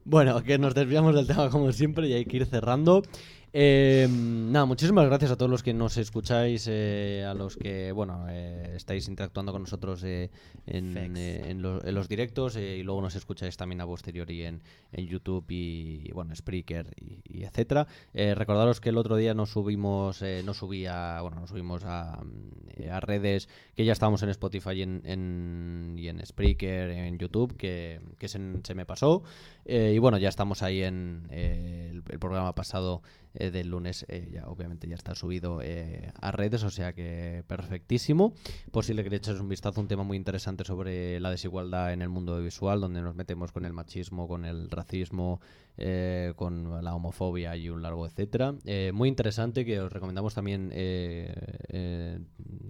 Bueno, 0.05 0.41
que 0.43 0.57
nos 0.57 0.73
desviamos 0.75 1.13
del 1.15 1.27
tema 1.27 1.49
como 1.49 1.71
siempre 1.71 2.07
y 2.07 2.13
hay 2.13 2.25
que 2.25 2.37
ir 2.37 2.45
cerrando. 2.45 3.03
Eh, 3.51 4.07
nada, 4.11 4.65
muchísimas 4.65 5.07
gracias 5.07 5.31
a 5.31 5.35
todos 5.35 5.49
los 5.49 5.63
que 5.63 5.73
nos 5.73 5.97
escucháis, 5.97 6.67
eh, 6.69 7.25
a 7.27 7.33
los 7.33 7.57
que, 7.57 7.91
bueno, 7.91 8.27
eh, 8.29 8.73
estáis 8.75 9.07
interactuando 9.07 9.51
con 9.51 9.63
nosotros 9.63 10.03
eh, 10.03 10.29
en, 10.67 10.95
eh, 11.17 11.49
en 11.49 11.63
lo- 11.63 11.83
en 11.83 11.95
los 11.95 12.07
directos 12.07 12.55
eh, 12.57 12.77
y 12.77 12.83
luego 12.83 13.01
nos 13.01 13.15
escucháis 13.15 13.57
también 13.57 13.81
a 13.81 13.87
posteriori 13.87 14.43
en, 14.43 14.61
en 14.91 15.07
YouTube 15.07 15.45
y, 15.49 16.03
y, 16.05 16.11
bueno, 16.11 16.35
Spreaker 16.35 16.93
y, 17.01 17.21
y 17.39 17.43
etcétera. 17.43 17.87
Recordaros 18.13 18.79
que 18.81 18.89
el 18.89 18.97
otro 18.97 19.15
día 19.15 19.33
nos 19.33 19.49
subimos, 19.49 20.21
eh, 20.21 20.43
nos 20.45 20.57
subía, 20.57 21.19
bueno, 21.21 21.39
nos 21.39 21.49
subimos 21.49 21.83
a, 21.85 22.21
mm, 22.23 22.91
a 22.91 22.99
redes 22.99 23.49
que 23.75 23.83
ya 23.83 23.93
estábamos 23.93 24.21
en 24.21 24.29
Spotify 24.29 24.71
y 24.73 24.81
en, 24.83 25.01
en- 25.05 25.95
y 25.97 26.07
en 26.07 26.23
Spreaker, 26.23 26.91
en 26.91 27.17
YouTube, 27.17 27.57
que, 27.57 27.99
que 28.19 28.27
se, 28.27 28.39
se 28.63 28.75
me 28.75 28.85
pasó. 28.85 29.23
Y 29.65 29.97
bueno, 29.99 30.17
ya 30.17 30.29
estamos 30.29 30.61
ahí 30.63 30.81
en 30.83 31.27
el, 31.31 32.03
el 32.09 32.19
programa 32.19 32.53
pasado 32.55 33.01
eh, 33.39 33.51
del 33.51 33.69
lunes, 33.69 34.05
eh, 34.09 34.29
ya 34.31 34.47
obviamente 34.47 34.87
ya 34.87 34.95
está 34.95 35.15
subido 35.15 35.61
eh, 35.63 36.11
a 36.19 36.31
redes, 36.31 36.63
o 36.63 36.69
sea 36.69 36.93
que 36.93 37.43
perfectísimo. 37.47 38.33
Por 38.71 38.83
si 38.83 38.93
le 38.93 39.01
queréis 39.03 39.21
echar 39.21 39.41
un 39.41 39.47
vistazo, 39.47 39.79
un 39.79 39.87
tema 39.87 40.03
muy 40.03 40.17
interesante 40.17 40.65
sobre 40.65 41.19
la 41.21 41.31
desigualdad 41.31 41.93
en 41.93 42.01
el 42.01 42.09
mundo 42.09 42.37
visual, 42.41 42.81
donde 42.81 43.01
nos 43.01 43.15
metemos 43.15 43.53
con 43.53 43.65
el 43.65 43.71
machismo, 43.71 44.27
con 44.27 44.43
el 44.43 44.69
racismo, 44.69 45.39
eh, 45.79 46.33
con 46.35 46.83
la 46.83 46.93
homofobia 46.93 47.55
y 47.55 47.69
un 47.69 47.81
largo 47.81 48.05
etcétera. 48.05 48.53
Eh, 48.65 48.91
muy 48.93 49.09
interesante 49.09 49.65
que 49.65 49.79
os 49.79 49.91
recomendamos 49.91 50.35
también 50.35 50.69
eh, 50.73 51.33
eh, 51.69 52.19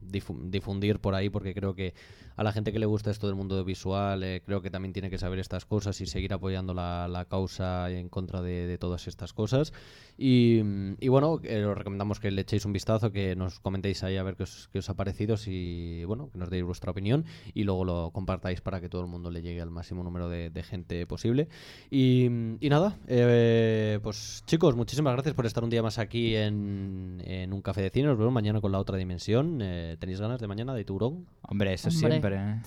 difu- 0.07 0.49
difundir 0.49 0.99
por 0.99 1.15
ahí 1.15 1.29
porque 1.29 1.53
creo 1.53 1.75
que 1.75 1.93
a 2.35 2.43
la 2.43 2.53
gente 2.53 2.71
que 2.71 2.79
le 2.79 2.85
gusta 2.85 3.11
esto 3.11 3.27
del 3.27 3.35
mundo 3.35 3.65
visual 3.65 4.23
creo 4.45 4.61
que 4.61 4.69
también 4.69 4.93
tiene 4.93 5.09
que 5.09 5.17
saber 5.17 5.39
estas 5.39 5.65
cosas 5.65 5.99
y 5.99 6.05
seguir 6.05 6.33
apoyando 6.33 6.73
la, 6.73 7.07
la 7.09 7.25
causa 7.25 7.91
en 7.91 8.07
contra 8.07 8.41
de, 8.41 8.77
todas 8.77 9.07
estas 9.07 9.33
cosas. 9.33 9.73
Y, 10.17 10.61
bueno, 11.07 11.31
os 11.33 11.77
recomendamos 11.77 12.19
que 12.19 12.31
le 12.31 12.41
echéis 12.41 12.65
un 12.65 12.73
vistazo, 12.73 13.11
que 13.11 13.35
nos 13.35 13.59
comentéis 13.59 14.03
ahí 14.03 14.17
a 14.17 14.23
ver 14.23 14.35
qué 14.35 14.43
os, 14.43 14.69
qué 14.71 14.79
os 14.79 14.89
ha 14.89 14.93
parecido, 14.93 15.37
si, 15.37 16.03
bueno, 16.05 16.29
que 16.31 16.37
nos 16.37 16.49
deis 16.49 16.63
vuestra 16.63 16.91
opinión 16.91 17.25
y 17.53 17.63
luego 17.63 17.85
lo 17.85 18.11
compartáis 18.11 18.61
para 18.61 18.81
que 18.81 18.89
todo 18.89 19.01
el 19.01 19.07
mundo 19.07 19.31
le 19.31 19.41
llegue 19.41 19.61
al 19.61 19.71
máximo 19.71 20.03
número 20.03 20.29
de, 20.29 20.63
gente 20.63 21.05
posible. 21.07 21.47
Y 21.89 22.27
nada, 22.61 22.97
eh, 23.07 23.99
pues 24.03 24.43
chicos, 24.45 24.75
muchísimas 24.75 25.13
gracias 25.13 25.33
por 25.35 25.45
estar 25.45 25.63
un 25.63 25.69
día 25.69 25.81
más 25.83 25.97
aquí 25.99 26.35
en, 26.35 27.21
en 27.25 27.53
un 27.53 27.61
café 27.61 27.81
de 27.81 27.89
cine. 27.89 28.07
Nos 28.07 28.17
vemos 28.17 28.33
mañana 28.33 28.61
con 28.61 28.71
la 28.71 28.79
otra 28.79 28.97
dimensión. 28.97 29.59
Eh, 29.61 29.97
¿Tenéis 29.99 30.19
ganas 30.21 30.39
de 30.39 30.47
mañana 30.47 30.73
de 30.73 30.83
Turón? 30.85 31.25
Hombre, 31.41 31.73
eso 31.73 31.89
Hombre. 31.89 32.09
siempre. 32.09 32.35
¿eh? 32.37 32.61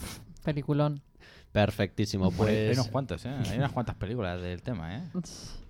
Peliculón. 0.44 1.02
Perfectísimo, 1.52 2.24
Hay- 2.26 2.30
Hay 2.30 2.36
pues. 2.36 2.78
unos 2.78 2.88
cuantos, 2.88 3.24
¿eh? 3.26 3.34
Hay 3.50 3.58
unas 3.58 3.72
cuantas 3.72 3.94
películas 3.96 4.40
del 4.40 4.62
tema, 4.62 4.96
¿eh? 4.96 5.02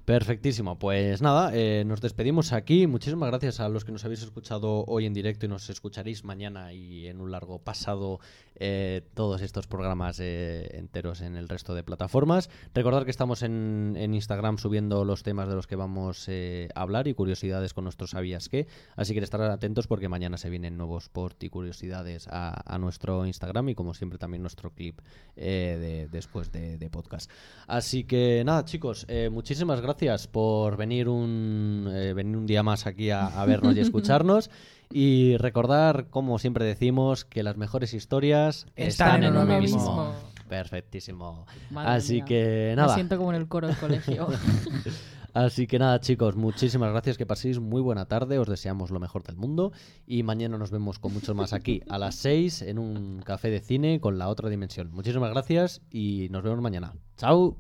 Perfectísimo, 0.04 0.80
pues 0.80 1.22
nada, 1.22 1.52
eh, 1.54 1.84
nos 1.86 2.00
despedimos 2.00 2.52
aquí. 2.52 2.88
Muchísimas 2.88 3.28
gracias 3.28 3.60
a 3.60 3.68
los 3.68 3.84
que 3.84 3.92
nos 3.92 4.04
habéis 4.04 4.22
escuchado 4.22 4.84
hoy 4.86 5.06
en 5.06 5.14
directo 5.14 5.46
y 5.46 5.48
nos 5.48 5.70
escucharéis 5.70 6.24
mañana 6.24 6.72
y 6.72 7.06
en 7.06 7.20
un 7.20 7.30
largo 7.30 7.60
pasado 7.60 8.18
eh, 8.56 9.02
todos 9.14 9.42
estos 9.42 9.68
programas 9.68 10.18
eh, 10.18 10.76
enteros 10.76 11.20
en 11.20 11.36
el 11.36 11.48
resto 11.48 11.72
de 11.72 11.84
plataformas. 11.84 12.50
Recordad 12.74 13.04
que 13.04 13.12
estamos 13.12 13.42
en, 13.44 13.94
en 13.96 14.14
Instagram 14.14 14.58
subiendo 14.58 15.04
los 15.04 15.22
temas 15.22 15.48
de 15.48 15.54
los 15.54 15.68
que 15.68 15.76
vamos 15.76 16.28
a 16.28 16.80
hablar 16.80 17.06
y 17.06 17.14
curiosidades 17.14 17.72
con 17.72 17.84
nuestros 17.84 18.10
sabías 18.10 18.48
que. 18.48 18.66
Así 18.96 19.14
que 19.14 19.20
estar 19.20 19.40
atentos 19.40 19.86
porque 19.86 20.08
mañana 20.08 20.36
se 20.36 20.50
vienen 20.50 20.76
nuevos 20.76 21.10
posts 21.10 21.44
y 21.44 21.48
curiosidades 21.48 22.26
a, 22.26 22.60
a 22.66 22.76
nuestro 22.78 23.24
Instagram 23.24 23.68
y 23.68 23.74
como 23.76 23.94
siempre 23.94 24.18
también 24.18 24.42
nuestro 24.42 24.70
clip 24.70 24.98
de, 25.36 26.08
después 26.10 26.50
de, 26.50 26.76
de 26.76 26.90
podcast. 26.90 27.30
Así 27.68 28.02
que 28.02 28.42
nada, 28.44 28.64
chicos, 28.64 29.06
muchísimas 29.30 29.80
gracias 29.80 29.91
por 30.30 30.76
venir 30.76 31.08
un, 31.08 31.88
eh, 31.92 32.12
venir 32.14 32.36
un 32.36 32.46
día 32.46 32.62
más 32.62 32.86
aquí 32.86 33.10
a, 33.10 33.26
a 33.26 33.46
vernos 33.46 33.76
y 33.76 33.80
escucharnos. 33.80 34.50
Y 34.90 35.36
recordar, 35.38 36.06
como 36.10 36.38
siempre 36.38 36.64
decimos, 36.64 37.24
que 37.24 37.42
las 37.42 37.56
mejores 37.56 37.94
historias 37.94 38.66
Están 38.76 39.24
en 39.24 39.30
uno 39.30 39.42
uno 39.42 39.58
mismo. 39.58 40.12
Perfectísimo. 40.48 41.46
Madre 41.70 41.90
Así 41.92 42.14
mía. 42.16 42.24
que 42.26 42.74
nada. 42.76 42.88
Me 42.88 42.94
siento 42.94 43.16
como 43.16 43.32
en 43.32 43.40
el 43.40 43.48
coro 43.48 43.68
del 43.68 43.76
colegio. 43.76 44.28
Así 45.34 45.66
que 45.66 45.78
nada, 45.78 45.98
chicos, 45.98 46.36
muchísimas 46.36 46.90
gracias. 46.90 47.16
Que 47.16 47.24
paséis 47.24 47.58
muy 47.58 47.80
buena 47.80 48.04
tarde. 48.04 48.38
Os 48.38 48.46
deseamos 48.46 48.90
lo 48.90 49.00
mejor 49.00 49.22
del 49.22 49.36
mundo. 49.36 49.72
Y 50.06 50.24
mañana 50.24 50.58
nos 50.58 50.70
vemos 50.70 50.98
con 50.98 51.14
mucho 51.14 51.34
más 51.34 51.54
aquí 51.54 51.82
a 51.88 51.96
las 51.96 52.16
6 52.16 52.60
en 52.62 52.78
un 52.78 53.22
café 53.24 53.48
de 53.48 53.60
cine 53.60 53.98
con 53.98 54.18
la 54.18 54.28
otra 54.28 54.50
dimensión. 54.50 54.90
Muchísimas 54.92 55.30
gracias 55.30 55.80
y 55.90 56.28
nos 56.30 56.42
vemos 56.42 56.60
mañana. 56.60 56.92
Chao. 57.16 57.56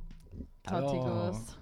Chao, 0.64 0.92
chicos. 0.92 1.61